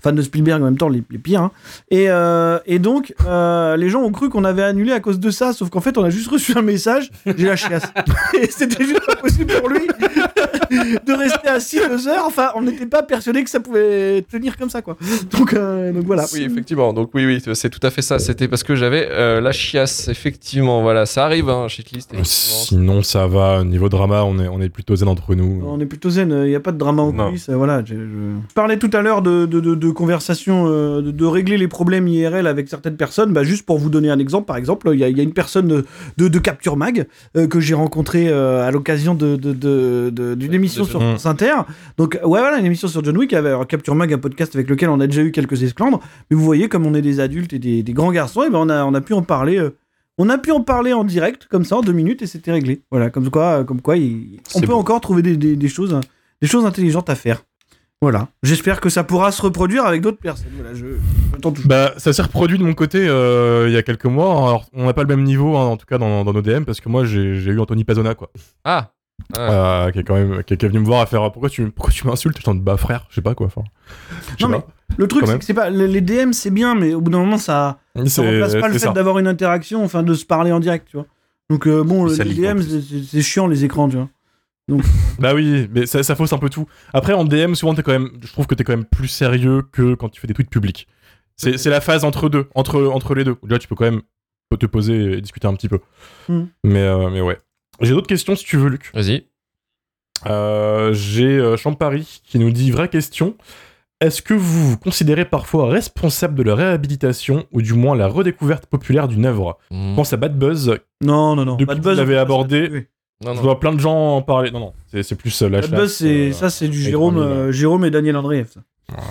Fans 0.00 0.12
de 0.12 0.22
Spielberg 0.22 0.60
en 0.60 0.64
même 0.64 0.76
temps 0.76 0.88
les, 0.88 1.02
les 1.10 1.18
pires. 1.18 1.42
hein. 1.42 1.50
Et, 1.90 2.06
euh, 2.10 2.58
et 2.66 2.78
donc 2.78 3.14
les 3.20 3.88
gens 3.88 4.02
ont 4.02 4.10
cru 4.12 4.28
qu'on 4.28 4.44
avait 4.44 4.62
annulé 4.62 4.92
à 4.92 5.00
cause 5.00 5.20
de 5.20 5.30
ça, 5.30 5.52
sauf 5.52 5.70
qu'en 5.70 5.80
fait 5.80 5.96
on 5.98 6.04
a 6.04 6.10
juste 6.10 6.28
reçu 6.28 6.56
un 6.56 6.62
message. 6.62 7.10
J'ai 7.26 7.46
la 7.46 7.56
chiasse. 7.56 7.84
c'était 8.50 8.84
juste 8.84 9.06
pas 9.06 9.16
possible 9.16 9.52
pour 9.60 9.68
lui 9.68 9.86
de 11.06 11.12
rester 11.12 11.48
assis 11.48 11.78
deux 11.88 12.08
heures. 12.08 12.24
Enfin, 12.26 12.50
on 12.54 12.62
n'était 12.62 12.86
pas 12.86 13.02
persuadé 13.02 13.44
que 13.44 13.50
ça 13.50 13.60
pouvait 13.60 14.22
tenir 14.30 14.56
comme 14.56 14.70
ça, 14.70 14.82
quoi. 14.82 14.96
Donc, 15.30 15.54
donc 15.54 16.04
voilà. 16.04 16.24
Oui, 16.32 16.42
effectivement. 16.42 16.92
Donc, 16.92 17.10
oui, 17.14 17.26
oui, 17.26 17.42
c'est 17.54 17.70
tout 17.70 17.84
à 17.86 17.90
fait 17.90 18.02
ça. 18.02 18.18
C'était 18.18 18.48
parce 18.48 18.62
que 18.62 18.74
j'avais 18.74 19.08
la 19.40 19.52
chiasse, 19.52 20.08
effectivement. 20.08 20.82
Voilà, 20.82 21.06
ça 21.06 21.24
arrive, 21.24 21.48
hein, 21.56 21.68
shitlist. 21.68 22.12
effectivement. 22.12 22.24
Sinon, 22.24 23.02
ça 23.02 23.26
va. 23.26 23.64
Niveau 23.64 23.88
drama, 23.88 24.24
on 24.24 24.38
est, 24.38 24.48
on 24.48 24.60
est 24.60 24.68
plutôt 24.68 24.96
zen 24.96 25.08
entre 25.08 25.34
nous. 25.34 25.62
On 25.66 25.78
est 25.80 25.86
plutôt 25.86 26.10
zen, 26.10 26.30
il 26.44 26.48
n'y 26.48 26.54
a 26.54 26.60
pas 26.60 26.72
de 26.72 26.78
drama 26.78 27.02
en 27.02 27.12
Non. 27.12 27.26
coulisses. 27.26 27.48
euh, 27.48 27.56
Voilà, 27.56 27.82
je, 27.84 27.94
je- 27.94 28.00
je 28.48 28.54
parlais 28.54 28.78
tout 28.78 28.90
à 28.92 29.02
l'heure 29.02 29.22
de, 29.22 29.46
de, 29.46 29.60
de, 29.60 29.74
de 29.74 29.90
conversation, 29.90 30.64
euh, 30.66 31.00
de, 31.02 31.10
de 31.10 31.24
régler 31.24 31.58
les 31.58 31.68
problèmes 31.68 32.08
IRL 32.08 32.46
avec 32.46 32.68
certaines 32.68 32.96
personnes. 32.96 33.32
Bah, 33.32 33.42
juste 33.44 33.64
pour 33.66 33.78
vous 33.78 33.90
donner 33.90 34.10
un 34.10 34.18
exemple, 34.18 34.46
par 34.46 34.56
exemple, 34.56 34.90
il 34.92 35.00
y 35.00 35.04
a, 35.04 35.08
il 35.08 35.16
y 35.16 35.20
a 35.20 35.24
une 35.24 35.32
personne 35.32 35.68
de, 35.68 35.84
de, 36.16 36.28
de 36.28 36.38
Capture 36.38 36.76
Mag 36.76 37.06
euh, 37.36 37.46
que 37.46 37.60
j'ai 37.60 37.74
rencontrée 37.74 38.28
euh, 38.28 38.66
à 38.66 38.70
l'occasion 38.70 39.14
d'une 39.14 39.36
de, 39.36 39.52
de, 39.52 40.10
de- 40.10 40.34
d'une 40.34 40.54
émission 40.54 40.84
de 40.84 40.88
sur 40.88 41.00
John- 41.00 41.10
France 41.10 41.26
Inter. 41.26 41.52
Donc, 41.98 42.14
ouais, 42.14 42.40
voilà, 42.40 42.58
une 42.58 42.66
émission 42.66 42.88
sur 42.88 43.04
John 43.04 43.16
Wick. 43.16 43.32
Avec, 43.32 43.48
alors, 43.48 43.66
Capture 43.66 43.94
Mag, 43.94 44.12
un 44.12 44.18
podcast 44.18 44.54
avec 44.54 44.68
lequel 44.68 44.88
on 44.88 45.00
a 45.00 45.06
déjà 45.06 45.22
eu 45.22 45.30
quelques 45.32 45.62
esclandres. 45.62 46.00
Mais 46.30 46.36
vous 46.36 46.44
voyez, 46.44 46.68
comme 46.68 46.86
on 46.86 46.94
est 46.94 47.02
des 47.02 47.20
adultes 47.20 47.52
et 47.52 47.58
des, 47.58 47.82
des 47.82 47.92
grands 47.92 48.12
garçons, 48.12 48.42
et 48.44 48.50
ben 48.50 48.58
on, 48.58 48.68
a, 48.68 48.84
on 48.84 48.94
a 48.94 49.00
pu 49.00 49.12
en 49.14 49.22
parler. 49.22 49.58
On 50.18 50.28
a 50.28 50.38
pu 50.38 50.50
en 50.52 50.60
parler 50.62 50.92
en 50.92 51.04
direct, 51.04 51.46
comme 51.50 51.64
ça, 51.64 51.76
en 51.76 51.80
deux 51.82 51.92
minutes, 51.92 52.22
et 52.22 52.26
c'était 52.26 52.52
réglé. 52.52 52.82
Voilà, 52.90 53.10
comme 53.10 53.30
quoi, 53.30 53.64
comme 53.64 53.80
quoi 53.80 53.96
il- 53.96 54.40
on 54.54 54.60
peut 54.60 54.74
encore 54.74 55.00
trouver 55.00 55.22
des, 55.22 55.36
des- 55.36 55.56
des 55.56 55.68
choses, 55.68 55.98
des 56.40 56.48
choses 56.48 56.64
intelligentes 56.66 57.08
à 57.10 57.14
faire. 57.14 57.42
Voilà. 58.00 58.28
J'espère 58.42 58.80
que 58.80 58.88
ça 58.88 59.04
pourra 59.04 59.30
se 59.30 59.40
reproduire 59.42 59.84
avec 59.86 60.00
d'autres 60.02 60.18
personnes. 60.18 60.50
Voilà, 60.56 60.74
je. 60.74 60.86
Bah, 61.66 61.92
ça 61.98 62.12
s'est 62.12 62.22
reproduit 62.22 62.58
de 62.58 62.64
mon 62.64 62.74
côté 62.74 62.98
euh, 63.08 63.66
il 63.68 63.72
y 63.72 63.76
a 63.76 63.82
quelques 63.84 64.06
mois. 64.06 64.26
Alors, 64.32 64.66
on 64.72 64.86
n'a 64.86 64.92
pas 64.92 65.02
le 65.02 65.08
même 65.08 65.22
niveau, 65.22 65.56
hein, 65.56 65.66
en 65.66 65.76
tout 65.76 65.86
cas 65.86 65.98
dans, 65.98 66.24
dans 66.24 66.32
nos 66.32 66.42
DM, 66.42 66.64
parce 66.64 66.80
que 66.80 66.88
moi, 66.88 67.04
j'ai 67.04 67.20
eu 67.20 67.60
Anthony 67.60 67.84
Pazona, 67.84 68.14
quoi. 68.16 68.30
Ah. 68.64 68.90
Ah. 69.36 69.84
Euh, 69.86 69.90
qui 69.92 70.00
est 70.00 70.04
quand 70.04 70.14
même 70.16 70.42
qui 70.42 70.54
est, 70.54 70.56
qui 70.56 70.66
est 70.66 70.68
venu 70.68 70.80
me 70.80 70.84
voir 70.84 71.00
à 71.00 71.06
faire 71.06 71.30
pourquoi 71.30 71.48
tu 71.48 71.70
pourquoi 71.70 71.92
tu 71.92 72.06
m'insultes 72.08 72.38
je 72.38 72.42
t'en 72.42 72.54
bah 72.56 72.76
frère 72.76 73.06
je 73.08 73.14
sais 73.14 73.20
pas 73.22 73.34
quoi 73.36 73.46
enfin 73.46 73.62
Non, 74.40 74.48
mais. 74.48 74.58
Le 74.96 75.08
truc, 75.08 75.26
c'est 75.26 75.38
que 75.38 75.44
c'est 75.44 75.54
pas. 75.54 75.70
Les 75.70 76.00
DM, 76.00 76.32
c'est 76.32 76.50
bien, 76.50 76.74
mais 76.74 76.94
au 76.94 77.00
bout 77.00 77.10
d'un 77.10 77.18
moment, 77.18 77.38
ça, 77.38 77.78
ça 77.96 78.02
c'est 78.06 78.20
remplace 78.22 78.54
pas 78.60 78.68
le 78.68 78.78
fait 78.78 78.92
d'avoir 78.92 79.18
une 79.18 79.26
interaction, 79.26 79.84
enfin, 79.84 80.02
de 80.02 80.14
se 80.14 80.24
parler 80.24 80.52
en 80.52 80.60
direct, 80.60 80.88
tu 80.90 80.96
vois. 80.96 81.06
Donc, 81.50 81.66
euh, 81.66 81.82
bon, 81.84 82.06
les 82.06 82.34
DM, 82.34 82.60
c'est- 82.60 83.20
chiant, 83.22 83.46
les 83.46 83.64
écrans, 83.64 83.88
tu 83.88 83.96
vois. 83.96 84.08
Bah 85.18 85.34
oui, 85.34 85.68
mais 85.72 85.86
ça, 85.86 86.02
ça 86.02 86.14
fausse 86.14 86.32
un 86.32 86.38
peu 86.38 86.48
tout. 86.48 86.66
Après, 86.94 87.12
en 87.12 87.24
DM, 87.24 87.54
souvent, 87.54 87.74
t'es 87.74 87.82
quand 87.82 87.92
même, 87.92 88.10
je 88.22 88.32
trouve 88.32 88.46
que 88.46 88.54
t'es 88.54 88.64
quand 88.64 88.72
même 88.72 88.86
plus 88.86 89.08
sérieux 89.08 89.62
que 89.70 89.94
quand 89.94 90.08
tu 90.08 90.20
fais 90.20 90.26
des 90.26 90.34
tweets 90.34 90.48
publics. 90.50 90.86
C'est 91.36 91.58
c'est 91.58 91.70
la 91.70 91.80
phase 91.80 92.04
entre 92.04 92.28
deux, 92.28 92.48
entre, 92.54 92.82
entre 92.84 93.14
les 93.14 93.24
deux. 93.24 93.36
Là, 93.48 93.58
tu 93.58 93.68
peux 93.68 93.74
quand 93.74 93.84
même 93.84 94.02
te 94.58 94.66
poser 94.66 95.14
et 95.14 95.20
discuter 95.20 95.48
un 95.48 95.54
petit 95.54 95.68
peu. 95.68 95.80
Hmm. 96.28 96.44
Mais, 96.64 96.80
euh, 96.82 97.10
mais 97.10 97.20
ouais. 97.20 97.38
J'ai 97.80 97.90
d'autres 97.92 98.06
questions 98.06 98.36
si 98.36 98.44
tu 98.44 98.56
veux, 98.56 98.68
Luc. 98.68 98.90
Vas-y. 98.94 99.26
Euh, 100.26 100.92
J'ai 100.92 101.38
euh, 101.38 101.56
Champari 101.56 102.20
qui 102.24 102.38
nous 102.38 102.50
dit 102.50 102.70
vraie 102.70 102.88
question. 102.88 103.36
Est-ce 104.02 104.20
que 104.20 104.34
vous 104.34 104.70
vous 104.70 104.76
considérez 104.76 105.24
parfois 105.24 105.68
responsable 105.70 106.34
de 106.34 106.42
la 106.42 106.56
réhabilitation 106.56 107.46
ou 107.52 107.62
du 107.62 107.72
moins 107.74 107.94
la 107.94 108.08
redécouverte 108.08 108.66
populaire 108.66 109.06
d'une 109.06 109.24
œuvre? 109.26 109.58
Je 109.70 109.94
pense 109.94 110.12
à 110.12 110.16
Bad 110.16 110.36
Buzz. 110.36 110.74
Non, 111.00 111.36
non, 111.36 111.44
non. 111.44 111.52
Depuis 111.54 111.66
Bad 111.66 111.78
que 111.78 111.82
Buzz, 111.84 112.04
pas 112.14 112.20
abordé, 112.20 112.68
oui. 112.72 112.86
Non, 113.24 113.32
Je 113.34 113.36
non. 113.36 113.42
vois 113.44 113.60
plein 113.60 113.72
de 113.72 113.78
gens 113.78 114.16
en 114.16 114.22
parler. 114.22 114.50
Non, 114.50 114.58
non, 114.58 114.72
c'est 114.88 115.04
c'est 115.04 115.14
plus 115.14 115.40
euh, 115.42 115.48
la 115.48 115.60
Bad 115.60 115.70
chasse, 115.70 115.78
Buzz, 115.78 115.92
c'est 115.94 116.30
euh, 116.30 116.32
ça, 116.32 116.50
c'est 116.50 116.66
du 116.66 116.82
Jérôme, 116.82 117.18
euh, 117.18 117.52
Jérôme 117.52 117.84
et 117.84 117.90
Daniel 117.90 118.16
Andreev. 118.16 118.48
ça. 118.52 118.60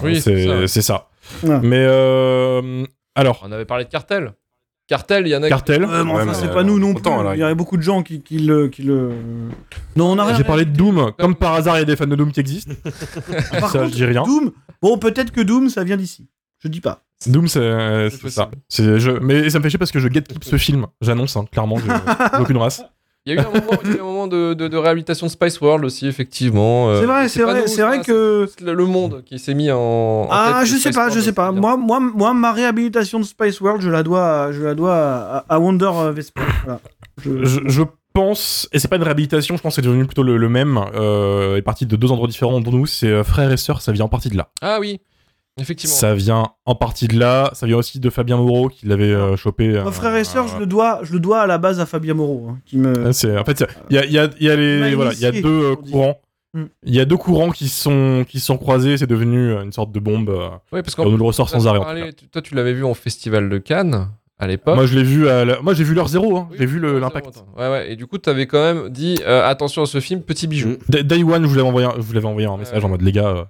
Oui, 0.04 0.20
c'est 0.20 0.36
c'est 0.36 0.48
ça. 0.48 0.68
c'est 0.68 0.82
ça. 0.82 1.08
Ouais. 1.44 1.60
Mais 1.64 1.86
euh, 1.88 2.84
Alors, 3.16 3.42
On 3.48 3.52
avait 3.54 3.64
parlé 3.66 3.86
de 3.86 3.90
cartel. 3.90 4.34
Cartel, 4.92 5.26
il 5.26 5.30
y 5.30 5.36
en 5.38 5.42
a. 5.42 5.48
cartel. 5.48 5.88
Mais 5.88 6.12
enfin, 6.12 6.34
c'est 6.34 6.50
euh, 6.50 6.54
pas 6.54 6.64
nous 6.64 6.78
non 6.78 6.94
autant, 6.94 7.24
plus. 7.24 7.38
Il 7.38 7.40
y 7.40 7.44
aurait 7.46 7.56
beaucoup 7.56 7.78
de 7.78 7.82
gens 7.82 8.04
qui, 8.04 8.22
qui 8.22 8.40
le, 8.40 8.68
qui 8.68 8.84
le. 8.84 9.12
Non, 9.96 10.12
on 10.12 10.18
a 10.20 10.26
rien. 10.26 10.36
J'ai 10.36 10.44
parlé 10.44 10.66
de 10.66 10.72
Doom. 10.72 11.14
Comme 11.18 11.34
par 11.34 11.54
hasard, 11.54 11.78
il 11.78 11.80
y 11.80 11.82
a 11.84 11.86
des 11.86 11.96
fans 11.96 12.08
de 12.08 12.16
Doom 12.18 12.34
qui 12.34 12.42
existent. 12.42 12.74
Par 13.62 13.70
ça, 13.70 13.80
contre, 13.80 13.92
je 13.92 13.96
dis 13.96 14.04
rien. 14.04 14.24
Doom. 14.24 14.52
Bon, 14.82 14.98
peut-être 14.98 15.32
que 15.32 15.40
Doom, 15.40 15.70
ça 15.70 15.86
vient 15.86 15.96
d'ici. 15.96 16.28
Je 16.60 16.68
dis 16.68 16.82
pas. 16.82 17.04
Doom, 17.26 17.48
c'est 17.48 18.10
ça. 18.30 18.50
je- 18.70 19.18
Mais 19.22 19.50
ça 19.50 19.60
me 19.60 19.64
fait 19.64 19.70
chier 19.70 19.80
parce 19.80 19.92
que 19.94 20.00
je 20.00 20.10
gatekeep 20.10 20.44
ce 20.44 20.58
film. 20.58 20.88
J'annonce, 21.00 21.38
hein, 21.38 21.46
clairement, 21.50 21.78
j'ai 21.78 22.40
aucune 22.42 22.58
race. 22.58 22.84
Il 23.26 23.34
y 23.36 23.38
a 23.38 23.42
eu 23.42 23.46
un 23.46 23.50
moment, 23.50 23.80
eu 23.86 24.00
un 24.24 24.28
de, 24.28 24.54
de- 24.56 24.68
de 24.68 24.78
réhabilitation 24.78 25.28
de 25.28 25.32
Spice 25.32 25.62
World 25.62 25.86
aussi, 25.86 26.08
effectivement. 26.08 26.90
euh, 26.90 27.00
c'est 27.02 27.06
vrai, 27.06 27.30
c'est 27.30 27.44
vrai, 27.44 27.68
c'est 27.68 27.82
vrai 27.84 28.02
que. 28.02 28.48
c'est 28.58 28.66
le 28.66 28.86
monde 28.86 29.24
qui 29.26 29.38
s'est 29.38 29.54
mis 29.54 29.70
en. 29.72 29.78
en 29.78 30.28
Ah, 30.32 30.62
je 30.66 30.72
sais 30.74 30.80
Spice 30.80 30.96
pas, 30.96 31.02
World 31.08 31.16
je 31.20 31.20
sais 31.26 31.34
pas. 31.34 31.52
Moi, 31.52 31.78
moi, 31.78 32.00
moi, 32.00 32.34
ma 32.34 32.52
réhabilitation 32.52 33.20
de 33.20 33.24
Spice 33.26 33.62
World, 33.62 33.82
je 33.84 33.90
la 33.90 34.02
dois, 34.04 34.46
à- 34.46 34.52
je 34.52 34.62
la 34.64 34.74
dois 34.74 34.96
à, 34.96 35.46
à 35.50 35.60
Wonder 35.60 35.90
euh, 35.94 36.12
Vesper. 36.12 36.42
Voilà. 36.66 36.80
Je- 37.24 37.44
Je, 37.46 37.60
je 37.68 37.84
pense, 38.14 38.68
et 38.74 38.80
c'est 38.80 38.88
pas 38.88 38.96
une 38.98 39.04
réhabilitation, 39.04 39.56
je 39.56 39.62
pense 39.62 39.76
que 39.76 39.82
c'est 39.82 39.88
devenu 39.88 40.06
plutôt 40.06 40.24
le, 40.24 40.36
le 40.38 40.50
même, 40.50 40.80
euh, 40.96 41.56
est 41.58 41.62
parti 41.62 41.86
de 41.86 41.96
deux 41.96 42.12
endroits 42.12 42.28
différents 42.28 42.60
dont 42.60 42.72
nous, 42.72 42.86
c'est 42.86 43.08
euh, 43.08 43.24
frères 43.24 43.52
et 43.52 43.58
sœurs, 43.58 43.82
ça 43.82 43.92
vient 43.92 44.06
en 44.06 44.10
partie 44.10 44.30
de 44.30 44.36
là. 44.38 44.50
Ah 44.62 44.80
oui, 44.82 45.00
effectivement. 45.60 45.96
Ça 45.96 46.14
vient 46.16 46.48
en 46.66 46.76
partie 46.76 47.08
de 47.08 47.20
là, 47.20 47.50
ça 47.54 47.66
vient 47.68 47.78
aussi 47.78 48.00
de 48.00 48.10
Fabien 48.10 48.38
Moreau 48.38 48.70
qui 48.70 48.86
l'avait 48.86 49.06
euh, 49.14 49.36
chopé. 49.36 49.70
Moi, 49.70 49.88
euh, 49.88 49.92
frère 49.92 50.16
et 50.16 50.24
sœur, 50.24 50.46
euh, 50.46 50.48
je 50.54 50.58
le 50.60 50.66
dois, 50.66 51.00
je 51.04 51.14
le 51.14 51.20
dois 51.20 51.42
à 51.42 51.48
la 51.48 51.58
base 51.58 51.80
à 51.80 51.86
Fabien 51.86 52.14
Moreau, 52.14 52.48
hein, 52.52 52.60
qui 52.66 52.78
me. 52.78 53.06
Ouais, 53.08 53.14
C'est 53.14 53.38
en 53.38 53.44
fait 53.44 53.64
il 53.90 53.96
y 53.96 54.00
a, 54.00 54.06
il 54.06 54.12
y 54.12 54.20
a- 54.20 54.30
y 54.40 54.50
a 54.50 54.56
les 54.56 54.96
voilà 54.96 55.14
il 55.14 55.20
y 55.20 55.26
a 55.26 55.32
deux 55.32 55.72
euh, 55.72 55.76
courants 55.76 56.18
Mm. 56.54 56.64
il 56.84 56.94
y 56.94 57.00
a 57.00 57.06
deux 57.06 57.16
courants 57.16 57.50
qui 57.52 57.70
sont 57.70 58.26
qui 58.28 58.42
sont 58.42 58.58
croisés 58.58 58.98
c'est 58.98 59.08
devenu 59.08 59.54
une 59.54 59.72
sorte 59.72 59.94
de 59.94 60.02
bombe 60.02 60.30
Oui, 60.74 60.82
parce 60.82 60.98
et 60.98 61.00
on 61.02 61.10
nous 61.10 61.16
le 61.16 61.24
ressort 61.24 61.48
sans 61.50 61.66
arrêt. 61.66 61.80
parlé- 61.80 62.12
toi, 62.30 62.42
tu 62.42 62.56
l'avais 62.56 62.74
vu 62.74 62.84
en 62.84 62.94
festival 62.94 63.48
de 63.48 63.58
Cannes 63.58 64.10
à 64.38 64.48
l'époque. 64.48 64.76
Moi 64.76 64.86
je 64.86 64.98
l'ai 64.98 65.04
vu 65.04 65.30
à 65.30 65.46
la- 65.46 65.62
moi 65.62 65.74
j'ai 65.74 65.86
vu 65.86 65.94
l'heure 65.94 66.10
zéro 66.10 66.36
hein. 66.36 66.50
Oui, 66.52 66.58
j'ai 66.60 66.66
vu 66.66 66.82
l'impact. 67.00 67.46
Ouais, 67.58 67.70
ouais. 67.70 67.92
Et 67.94 67.96
du 67.96 68.06
coup, 68.06 68.18
tu 68.18 68.30
avais 68.30 68.48
quand 68.48 68.62
même 68.62 68.90
dit 68.90 69.18
euh, 69.26 69.48
attention 69.48 69.84
à 69.84 69.86
ce 69.86 70.02
film, 70.02 70.24
petit 70.24 70.48
bijou. 70.48 70.76
Day 70.90 71.24
One 71.24 71.44
je 71.44 71.48
vous 71.48 71.56
l'avais 71.56 71.70
envoyé 71.70 71.88
je 71.96 72.02
vous 72.02 72.26
envoyé 72.26 72.48
un 72.50 72.58
message 72.58 72.80
Ouais. 72.80 72.84
en 72.86 72.90
mode 72.90 73.02
les 73.02 73.14
gars 73.14 73.28
euh, 73.30 73.44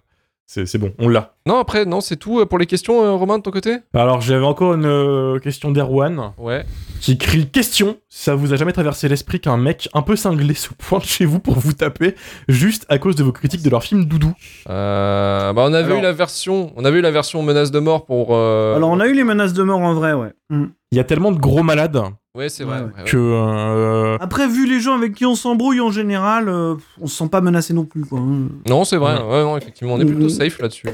c'est 0.46 0.66
c'est 0.66 0.78
bon 0.78 0.92
on 1.00 1.08
l'a. 1.08 1.34
Non, 1.48 1.58
après, 1.58 1.86
non, 1.86 2.02
c'est 2.02 2.18
tout 2.18 2.40
euh, 2.40 2.46
pour 2.46 2.60
les 2.60 2.66
questions, 2.68 3.04
euh, 3.04 3.14
Romain, 3.14 3.38
de 3.40 3.44
ton 3.44 3.52
côté? 3.52 3.78
Alors 3.94 4.22
j'avais 4.22 4.46
encore 4.46 4.74
une 4.76 4.86
euh, 4.86 5.40
question 5.40 5.72
d'Erwan 5.72 6.34
Ouais. 6.38 6.64
qui 7.00 7.18
crie 7.18 7.48
question 7.50 7.98
ça 8.10 8.36
vous 8.36 8.54
a 8.54 8.58
jamais 8.58 8.74
traversé 8.74 9.08
l'esprit 9.08 9.40
qu'un 9.40 9.58
mec 9.58 9.90
un 9.94 10.02
peu 10.04 10.16
cinglé 10.16 10.54
se 10.54 10.70
pointe 10.78 11.04
chez 11.06 11.26
vous 11.26 11.40
pour 11.40 11.58
vous 11.58 11.74
taper 11.74 12.16
juste 12.48 12.86
à 12.90 12.98
cause 13.00 13.16
de 13.16 13.24
vos 13.24 13.32
critiques 13.32 13.64
de 13.64 13.70
leur 13.70 13.84
film 13.84 14.06
Doudou? 14.06 14.34
Euh, 14.70 15.54
bah, 15.54 15.64
on 15.68 15.74
avait 15.74 15.86
Alors- 15.86 16.00
eu 16.00 16.02
la 16.02 16.12
version, 16.14 16.72
on 16.76 16.86
avait 16.86 17.00
eu 17.00 17.02
la 17.02 17.12
version 17.12 17.42
menace 17.44 17.72
de 17.72 17.80
mort 17.80 18.06
pour. 18.06 18.30
euh, 18.36 18.76
Alors, 18.76 18.90
on 18.90 19.00
a 19.00 19.08
eu 19.08 19.14
les 19.14 19.24
menaces 19.24 19.54
de 19.54 19.64
mort 19.64 19.80
en 19.80 19.94
vrai, 19.94 20.14
ouais. 20.14 20.32
Mm. 20.50 20.66
Il 20.92 20.98
y 20.98 21.00
a 21.00 21.04
tellement 21.06 21.32
de 21.32 21.40
gros 21.40 21.64
malades 21.64 22.02
Ouais, 22.34 22.48
c'est 22.48 22.64
vrai. 22.64 22.78
Ouais, 22.78 22.84
ouais, 22.84 22.92
ouais. 23.00 23.04
que 23.10 23.18
euh, 23.18 24.18
Après, 24.22 24.48
vu 24.48 24.66
les 24.66 24.80
gens 24.80 24.96
avec 24.96 25.14
qui 25.14 25.26
on 25.26 25.36
s'embrouille 25.36 25.82
en 25.82 25.92
général, 25.92 26.48
euh, 26.48 26.76
on 27.02 27.08
se 27.08 27.18
sent 27.18 27.28
pas 27.30 27.42
menacé 27.42 27.74
non 27.74 27.84
plus, 27.84 28.06
quoi. 28.06 28.22
Non, 28.70 28.86
c'est 28.86 28.96
vrai. 28.98 29.16
Ouais. 29.18 29.24
Ouais, 29.30 29.44
non, 29.44 29.58
effectivement, 29.58 29.96
on 29.96 30.00
est 30.00 30.06
plutôt 30.06 30.26
Mm. 30.28 30.30
safe 30.30 30.60
là-dessus. 30.60 30.88
ouais. 30.88 30.94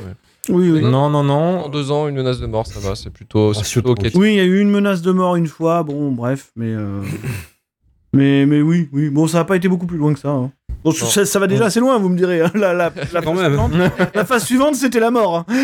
Oui, 0.49 0.72
oui. 0.72 0.81
non 0.81 1.09
non 1.09 1.19
En 1.19 1.23
non 1.23 1.69
deux 1.69 1.91
ans, 1.91 2.07
une 2.07 2.15
menace 2.15 2.39
de 2.39 2.45
mort, 2.47 2.65
ça 2.65 2.80
va. 2.80 2.95
C'est 2.95 3.09
plutôt, 3.11 3.51
plutôt 3.51 3.89
ok. 3.91 4.11
Oui, 4.15 4.30
il 4.31 4.38
y 4.38 4.39
a 4.39 4.45
eu 4.45 4.59
une 4.61 4.72
menace 4.72 5.01
de 5.01 5.11
mort 5.11 5.35
une 5.35 5.47
fois, 5.47 5.84
bon, 5.84 6.11
bref, 6.11 6.51
mais. 6.55 6.73
euh, 6.73 7.01
mais, 8.14 8.45
mais 8.45 8.61
oui, 8.61 8.89
oui. 8.93 9.09
Bon, 9.09 9.27
ça 9.27 9.39
n'a 9.39 9.43
pas 9.45 9.57
été 9.57 9.68
beaucoup 9.68 9.85
plus 9.85 9.97
loin 9.97 10.14
que 10.14 10.19
ça. 10.19 10.30
hein. 10.30 10.51
Bon, 10.91 11.07
ça, 11.07 11.26
ça 11.26 11.39
va 11.39 11.47
déjà 11.47 11.65
assez 11.65 11.80
loin, 11.80 11.97
vous 11.97 12.09
me 12.09 12.18
direz. 12.18 12.41
hein. 12.41 12.51
La, 12.55 12.73
la, 12.73 12.91
la, 13.14 13.22
Quand 13.22 13.34
phase 13.35 13.43
même. 13.43 13.51
suivante, 13.53 13.72
la 14.15 14.26
phase 14.26 14.45
suivante, 14.45 14.76
c'était 14.76 14.99
la 14.99 15.11
mort. 15.11 15.38
hein. 15.38 15.45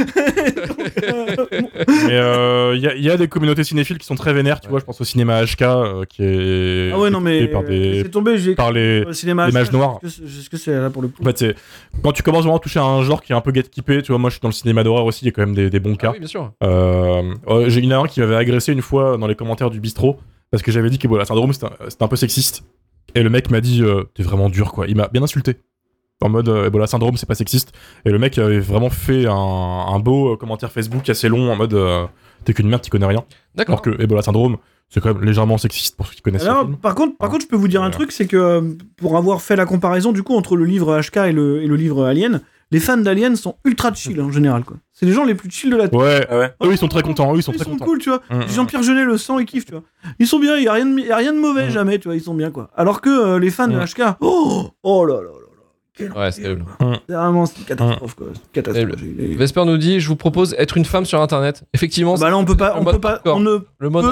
Mais 2.08 2.14
euh, 2.18 2.74
il 2.76 2.82
y, 2.82 2.88
a- 2.88 2.96
il 2.96 3.04
y 3.04 3.10
a 3.10 3.18
des 3.18 3.28
communautés 3.28 3.64
cinéphiles 3.64 3.98
qui 3.98 4.06
sont 4.06 4.16
très 4.16 4.34
vénères, 4.34 4.60
tu 4.60 4.68
Ouais. 4.68 4.72
vois. 4.72 4.80
Je 4.80 4.86
pense 4.86 5.00
au 5.02 5.04
cinéma 5.04 5.44
HK 5.44 5.62
euh, 5.62 6.06
qui 6.06 6.24
est 6.24 6.92
ah 6.94 7.00
ouais, 7.00 7.10
non, 7.10 7.20
mais. 7.22 7.48
par 7.48 7.64
des 7.64 8.04
tombé, 8.10 8.38
j'ai. 8.38 8.56
par 8.56 8.72
les. 8.72 9.02
Le 9.04 9.14
cinéma, 9.14 9.46
les 9.48 9.52
mages 9.52 9.72
noirs. 9.72 10.00
ce 10.04 10.50
que 10.50 10.58
c'est- 10.58 10.72
que 10.72 10.78
là 10.78 10.90
pour 10.90 11.02
le 11.02 11.08
coup. 11.10 11.22
En 11.22 11.26
fait, 11.26 11.38
c'est 11.38 11.56
quand 12.04 12.12
tu 12.12 12.24
commences 12.24 12.44
vraiment 12.44 12.58
à 12.58 12.60
toucher 12.60 12.80
à 12.80 12.84
un 12.84 13.04
genre 13.04 13.22
qui 13.22 13.34
est 13.34 13.36
un 13.36 13.42
peu 13.42 13.52
gatekeepé, 13.52 14.02
tu 14.02 14.12
vois. 14.12 14.20
Moi, 14.20 14.30
je 14.30 14.36
suis 14.36 14.42
dans 14.42 14.50
le 14.50 14.54
cinéma 14.54 14.84
d'horreur 14.84 15.06
aussi. 15.06 15.26
Il 15.26 15.28
y 15.28 15.30
a 15.30 15.32
quand 15.32 15.42
même 15.46 15.56
des, 15.56 15.70
des 15.70 15.80
bons 15.80 15.94
Ah 16.00 16.02
cas. 16.02 16.12
oui, 16.12 16.20
bien 16.20 16.28
sûr. 16.28 16.52
Euh, 16.64 17.34
euh, 17.48 17.70
J'ai 17.70 17.82
une 17.82 17.94
un 17.94 18.06
qui 18.06 18.20
m'avait 18.22 18.36
agressé 18.36 18.72
une 18.74 18.82
fois 18.82 19.18
dans 19.18 19.28
les 19.28 19.36
commentaires 19.36 19.70
du 19.70 19.80
bistrot 19.80 20.18
parce 20.52 20.62
que 20.64 20.72
j'avais 20.72 20.90
dit 20.90 20.98
qu'Ebola 21.00 21.26
syndrome 21.26 21.52
c'était 21.54 21.66
un, 21.68 21.72
c'était 21.90 22.04
un 22.04 22.08
peu 22.08 22.16
sexiste. 22.16 22.64
Et 23.16 23.24
le 23.24 23.30
mec 23.30 23.50
m'a 23.52 23.62
dit 23.62 23.82
euh, 23.84 24.04
t'es 24.16 24.24
vraiment 24.24 24.50
dur 24.50 24.72
quoi. 24.72 24.88
Il 24.88 24.96
m'a 24.96 25.08
bien 25.08 25.22
insulté. 25.24 25.58
En 26.22 26.30
mode 26.30 26.48
euh, 26.48 26.68
Ebola 26.68 26.88
syndrome 26.88 27.18
c'est 27.18 27.26
pas 27.28 27.36
sexiste. 27.36 27.74
Et 28.06 28.10
le 28.10 28.18
mec 28.20 28.38
avait 28.38 28.60
vraiment 28.60 28.90
fait 28.90 29.26
un, 29.28 29.34
un 29.34 30.00
beau 30.00 30.34
euh, 30.34 30.38
commentaire 30.38 30.72
Facebook 30.72 31.08
assez 31.10 31.28
long 31.30 31.52
en 31.52 31.56
mode 31.56 31.74
euh, 31.74 32.06
t'es 32.46 32.54
qu'une 32.54 32.70
merde 32.70 32.82
tu 32.82 32.90
connais 32.90 33.06
rien. 33.08 33.24
D'accord. 33.56 33.74
Alors 33.74 33.82
que 33.82 34.02
Ebola 34.02 34.22
syndrome 34.22 34.58
c'est 34.90 35.02
quand 35.02 35.14
même 35.14 35.24
légèrement 35.24 35.58
sexiste 35.58 35.98
pour 35.98 36.06
ceux 36.06 36.14
qui 36.14 36.22
connaissent 36.22 36.44
Alors, 36.44 36.62
le 36.64 36.68
film. 36.68 36.78
par 36.78 36.94
contre, 36.94 37.18
par 37.18 37.28
Ah. 37.28 37.32
contre, 37.32 37.44
je 37.46 37.50
peux 37.50 37.56
vous 37.56 37.68
dire 37.68 37.82
un 37.82 37.90
truc, 37.90 38.12
c'est 38.12 38.28
que 38.28 38.78
pour 38.98 39.18
avoir 39.18 39.42
fait 39.42 39.56
la 39.56 39.66
comparaison 39.66 40.12
du 40.12 40.22
coup 40.22 40.36
entre 40.36 40.56
le 40.56 40.66
livre 40.66 41.00
HK 41.02 41.18
et 41.18 41.32
le, 41.32 41.64
et 41.64 41.68
le 41.68 41.76
livre 41.76 42.06
Alien, 42.06 42.42
les 42.74 42.80
fans 42.82 42.98
d'Alien 42.98 43.36
sont 43.38 43.56
ultra 43.64 43.94
chill 43.94 44.20
en 44.22 44.32
général. 44.32 44.64
quoi. 44.66 44.76
C'est 44.92 45.06
les 45.06 45.14
gens 45.14 45.24
les 45.24 45.36
plus 45.36 45.50
chill 45.50 45.70
de 45.70 45.78
la 45.78 45.88
terre. 45.88 46.00
Ouais. 46.00 46.28
Ah 46.30 46.38
ouais 46.38 46.54
Eux 46.64 46.72
ils 46.72 46.78
sont 46.78 46.88
très 46.90 47.02
contents. 47.02 47.34
Eux 47.34 47.38
ils 47.38 47.44
sont 47.44 47.52
Ils 47.54 47.56
très 47.56 47.64
sont 47.66 47.72
contents. 47.72 47.86
cool, 47.86 48.00
tu 48.00 48.10
vois. 48.10 48.22
Hum, 48.30 48.42
Jean-Pierre 48.50 48.84
Jeunet 48.84 49.06
le 49.06 49.18
sent, 49.18 49.34
il 49.40 49.46
kiffe, 49.46 49.66
tu 49.66 49.72
vois. 49.72 49.84
Ils 50.20 50.28
sont 50.28 50.40
bien, 50.40 50.58
il 50.58 50.64
y 50.64 50.68
a 50.68 50.74
rien 50.74 50.86
de, 50.86 51.00
y 51.00 51.12
a 51.12 51.16
rien 51.18 51.32
de 51.34 51.40
mauvais 51.40 51.68
Mm. 51.68 51.72
jamais, 51.72 52.00
tu 52.00 52.08
vois. 52.10 52.16
Ils 52.16 52.22
sont 52.22 52.34
bien 52.34 52.52
quoi. 52.52 52.70
Alors 52.76 53.00
que 53.00 53.10
euh, 53.10 53.40
les 53.40 53.50
fans 53.52 53.68
de 53.68 53.76
Mm. 53.78 53.86
HK, 53.86 54.02
oh, 54.22 54.70
oh 54.84 55.06
là 55.06 55.16
là 55.16 55.22
là 55.22 55.28
là. 55.28 55.38
quel 55.96 56.12
Ouais, 56.14 56.32
c'est 56.32 56.42
terrible. 56.42 56.66
C'est 57.08 57.14
vraiment 57.16 57.46
c'est 57.46 57.60
une 57.60 57.66
catastrophe 57.66 58.16
quoi. 58.16 58.28
C'est 58.34 58.40
une 58.40 58.64
catastrophe. 58.64 59.02
Vesper 59.38 59.66
nous 59.66 59.78
dit 59.78 60.00
Je 60.00 60.08
vous 60.08 60.16
propose 60.16 60.56
être 60.58 60.78
une 60.78 60.86
femme 60.86 61.06
sur 61.06 61.22
internet. 61.22 61.64
Effectivement, 61.74 62.16
Bah 62.18 62.30
là 62.30 62.38
on 62.38 62.46
peut 62.46 62.58
pas, 62.58 62.76
on 62.80 62.84
peut 62.86 63.00
pas, 63.00 63.14
hardcore. 63.14 63.38
on 63.38 63.40
ne 63.40 63.58
peut 63.58 63.66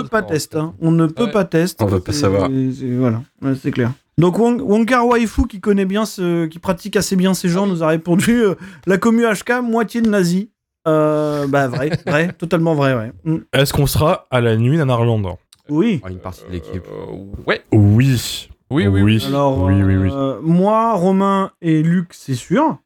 pas 0.09 0.21
hein. 0.59 0.73
On 0.81 0.91
ne 0.91 1.07
peut 1.07 1.31
pas 1.31 1.43
tester. 1.45 1.83
On 1.83 1.87
veut 1.87 1.99
pas 1.99 2.11
savoir. 2.11 2.49
Voilà, 2.51 3.21
c'est 3.59 3.71
clair. 3.71 3.91
Donc 4.17 4.37
Wong- 4.37 4.61
Wonkar 4.61 5.07
Waifu 5.07 5.47
qui 5.47 5.59
connaît 5.59 5.85
bien 5.85 6.05
ce, 6.05 6.45
qui 6.45 6.59
pratique 6.59 6.95
assez 6.95 7.15
bien 7.15 7.33
ces 7.33 7.49
gens, 7.49 7.65
nous 7.65 7.83
a 7.83 7.87
répondu 7.87 8.43
euh, 8.43 8.55
la 8.85 8.97
commu 8.97 9.23
HK 9.25 9.61
moitié 9.63 10.01
de 10.01 10.09
nazi. 10.09 10.51
Euh, 10.87 11.47
bah 11.47 11.67
vrai, 11.67 11.91
vrai, 12.07 12.33
totalement 12.33 12.73
vrai, 12.75 12.93
ouais. 12.95 13.11
Mm. 13.23 13.37
Est-ce 13.53 13.71
qu'on 13.73 13.87
sera 13.87 14.27
à 14.31 14.41
la 14.41 14.57
nuit 14.57 14.77
d'Anarland 14.77 15.37
Oui. 15.69 16.01
Ah, 16.03 16.09
Une 16.09 16.17
partie 16.19 16.43
de 16.47 16.51
l'équipe. 16.51 16.83
Euh, 16.91 17.15
ouais. 17.47 17.63
Oui. 17.71 18.49
Oui, 18.69 18.87
oui, 18.87 19.01
oui. 19.01 19.23
Alors, 19.27 19.61
oui, 19.63 19.83
oui, 19.83 19.95
oui. 19.97 20.09
euh, 20.13 20.39
moi, 20.41 20.93
Romain 20.93 21.51
et 21.61 21.83
Luc, 21.83 22.09
c'est 22.13 22.35
sûr. 22.35 22.77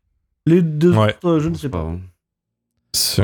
Les 0.48 0.62
deux 0.62 0.94
Ouais. 0.96 1.16
autres, 1.24 1.40
je 1.40 1.50
ne 1.50 1.56
sais 1.56 1.70
pas. 1.70 1.88
C'est- 2.94 3.22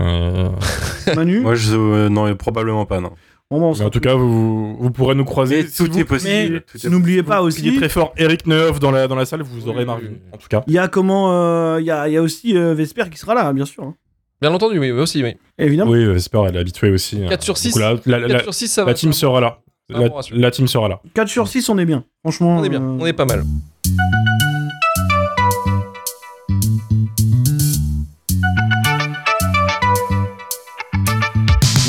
Manu. 1.15 1.39
Moi, 1.41 1.55
je, 1.55 1.75
euh, 1.75 2.09
non, 2.09 2.33
probablement 2.35 2.85
pas, 2.85 2.99
non. 2.99 3.11
Bon, 3.51 3.59
bon, 3.59 3.65
on 3.67 3.69
Mais 3.71 3.75
s'en 3.75 3.85
en 3.85 3.89
tout 3.89 3.99
cas, 3.99 4.15
vous, 4.15 4.75
vous 4.77 4.91
pourrez 4.91 5.13
nous 5.13 5.25
croiser. 5.25 5.63
Mais 5.63 5.67
Si 5.69 5.83
tout 5.83 5.91
vous- 5.91 5.99
est 5.99 6.05
possible. 6.05 6.53
Mais 6.53 6.61
tout 6.61 6.87
est 6.87 6.89
n'oubliez 6.89 7.21
pas 7.21 7.41
Vous 7.41 7.47
aussi. 7.47 7.61
criez 7.61 7.75
très 7.77 7.89
fort 7.89 8.13
Eric 8.17 8.47
Neuf 8.47 8.79
dans 8.79 8.91
la, 8.91 9.07
dans 9.07 9.15
la 9.15 9.25
salle, 9.25 9.41
vous 9.41 9.63
Oui, 9.63 9.69
aurez 9.69 9.79
oui, 9.79 9.85
Marvin, 9.85 10.07
oui. 10.09 10.17
en 10.33 10.37
tout 10.37 10.47
cas. 10.49 10.63
Il 10.67 10.73
y 10.73 10.77
a 10.79 10.87
comment 10.87 11.33
euh, 11.33 11.79
Il 11.81 11.85
y, 11.85 11.91
a, 11.91 12.07
il 12.07 12.13
y 12.13 12.17
a 12.17 12.21
aussi 12.21 12.55
euh, 12.57 12.73
Vesper 12.73 13.03
qui 13.11 13.17
sera 13.19 13.33
là, 13.35 13.51
bien 13.53 13.65
sûr. 13.65 13.83
hein. 13.83 13.95
Bien 14.41 14.51
entendu, 14.53 14.79
oui, 14.79 14.89
oui, 14.91 14.99
aussi, 15.01 15.21
oui. 15.21 15.35
Évidemment. 15.59 15.91
Oui, 15.91 16.03
j'espère, 16.13 16.47
elle 16.47 16.55
est 16.55 16.59
habituée 16.59 16.89
aussi. 16.91 17.21
4 17.29 17.43
sur 17.43 17.57
6. 17.57 17.73
Donc 17.73 17.81
là, 17.81 17.93
la, 18.05 18.19
la- 18.19 18.27
4 18.27 18.37
la- 18.37 18.43
sur 18.43 18.53
6, 18.55 18.67
ça 18.69 18.81
la 18.81 18.85
va. 18.85 18.93
team 18.93 19.13
sera 19.13 19.39
là. 19.41 19.59
La, 19.89 20.09
la 20.31 20.51
team 20.51 20.67
sera 20.67 20.87
là. 20.87 21.01
4 21.13 21.27
sur 21.27 21.47
6, 21.49 21.67
on 21.67 21.77
est 21.77 21.85
bien. 21.85 22.05
Franchement. 22.23 22.57
On 22.57 22.63
est 22.63 22.69
bien, 22.69 22.81
euh, 22.81 22.97
on 23.01 23.05
est 23.05 23.11
pas 23.13 23.25
mal. 23.25 23.43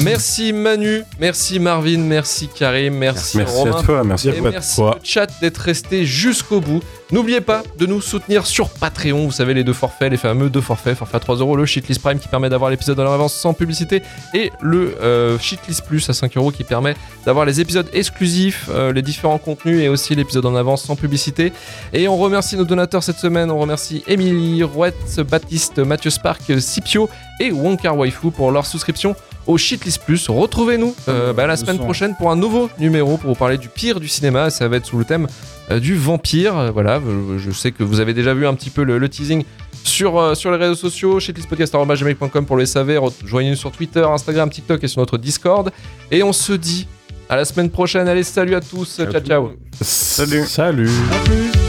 Merci 0.03 0.53
Manu, 0.53 1.03
merci 1.21 1.59
Marvin, 1.61 1.99
merci 1.99 2.49
Karim, 2.49 2.95
merci, 2.95 3.37
Merci 3.39 3.57
Romain. 3.57 3.77
à 3.79 3.83
toi, 3.83 4.05
merci 4.05 4.29
Et 4.29 4.31
à 4.31 4.35
toi. 4.35 4.43
pas 4.43 4.49
de 4.49 4.55
merci 4.55 4.77
quoi. 4.77 4.99
le 5.01 5.07
chat 5.07 5.29
d'être 5.41 5.59
resté 5.59 6.05
jusqu'au 6.05 6.61
bout. 6.61 6.81
N'oubliez 7.11 7.41
pas 7.43 7.63
de 7.79 7.85
nous 7.87 8.01
soutenir 8.01 8.47
sur 8.47 8.71
Patreon. 8.71 9.27
Vous 9.27 9.33
savez, 9.33 9.53
les 9.53 9.65
deux 9.65 9.75
forfaits, 9.75 10.11
les 10.11 10.17
fameux 10.17 10.49
deux 10.49 10.63
forfaits. 10.63 10.97
Forfait 10.97 11.17
à 11.17 11.21
3 11.21 11.37
euros, 11.37 11.57
le 11.57 11.67
Shitlist 11.67 12.01
Prime 12.01 12.19
qui 12.19 12.27
permet 12.29 12.49
d'avoir 12.49 12.71
l'épisode 12.71 12.99
en 13.01 13.13
avance 13.13 13.35
sans 13.35 13.53
publicité. 13.53 14.03
Et 14.33 14.51
le 14.63 14.97
euh, 15.03 15.39
Shitlist 15.39 15.85
Plus 15.85 16.09
à 16.09 16.15
5 16.15 16.37
euros 16.39 16.51
qui 16.51 16.65
permet 16.65 16.95
d'avoir 17.27 17.45
les 17.45 17.61
épisodes 17.61 17.89
exclusifs, 17.93 18.71
euh, 18.71 18.93
les 18.95 19.03
différents 19.03 19.37
contenus 19.39 19.83
et 19.83 19.89
aussi 19.89 20.15
l'épisode 20.15 20.47
en 20.47 20.57
avance 20.57 20.85
sans 20.85 20.97
publicité. 20.97 21.53
Et 21.93 22.09
on 22.09 22.17
remercie 22.17 22.57
nos 22.57 22.65
donateurs 22.65 23.03
cette 23.03 23.19
semaine. 23.19 23.51
On 23.51 23.59
remercie 23.59 24.03
Émilie, 24.07 24.63
Rouette, 24.63 25.21
Baptiste, 25.31 25.79
Mathieu 25.81 26.09
Spark, 26.11 26.41
Scipio 26.61 27.11
et 27.41 27.53
Wonkar 27.53 27.97
Waifu 27.99 28.31
pour 28.31 28.51
leur 28.53 28.65
souscription 28.65 29.15
au 29.47 29.59
Shitlist 29.59 30.03
Plus. 30.05 30.29
Retrouvez-nous 30.29 30.95
euh, 31.09 31.33
bah, 31.33 31.47
la 31.47 31.57
semaine 31.57 31.79
prochaine 31.79 32.15
pour 32.17 32.31
un 32.31 32.37
nouveau 32.37 32.71
numéro 32.79 33.17
pour 33.17 33.31
vous 33.31 33.37
parler 33.39 33.59
du 33.59 33.69
pire 33.69 34.01
du 34.01 34.09
cinéma. 34.09 34.51
Ça 34.51 34.69
va 34.69 34.77
être 34.77 34.87
sous 34.87 34.99
le 34.99 35.05
thème 35.05 35.27
euh, 35.71 35.81
du 35.81 35.97
vampire. 35.97 36.57
Euh, 36.57 36.71
Voilà, 36.71 37.01
je 37.39 37.51
sais 37.51 37.73
que 37.73 37.83
vous 37.83 38.01
avez 38.01 38.15
déjà 38.15 38.35
vu 38.35 38.47
un 38.47 38.55
petit 38.55 38.71
peu 38.71 38.83
le, 38.85 38.99
le 38.99 39.09
teasing 39.09 39.45
sur, 39.85 40.19
euh, 40.19 40.35
sur 40.35 40.51
les 40.53 40.57
réseaux 40.59 40.75
sociaux, 40.75 41.19
shitlistpodcast.com 41.21 42.47
pour 42.47 42.57
le 42.57 42.67
SAV. 42.67 42.99
Rejoignez-nous 42.99 43.57
sur 43.57 43.73
Twitter, 43.73 44.05
Instagram, 44.05 44.49
TikTok 44.51 44.83
et 44.85 44.89
sur 44.89 45.01
notre 45.01 45.19
Discord. 45.19 45.71
Et 46.11 46.23
on 46.23 46.33
se 46.33 46.53
dit 46.53 46.87
à 47.29 47.37
la 47.37 47.45
semaine 47.45 47.71
prochaine. 47.71 48.09
Allez, 48.09 48.23
salut 48.23 48.55
à 48.55 48.61
tous. 48.61 48.97
Ciao, 49.11 49.21
ciao. 49.21 49.53
Salut. 49.81 50.45
Salut. 50.47 50.91
À 51.11 51.25
plus. 51.25 51.62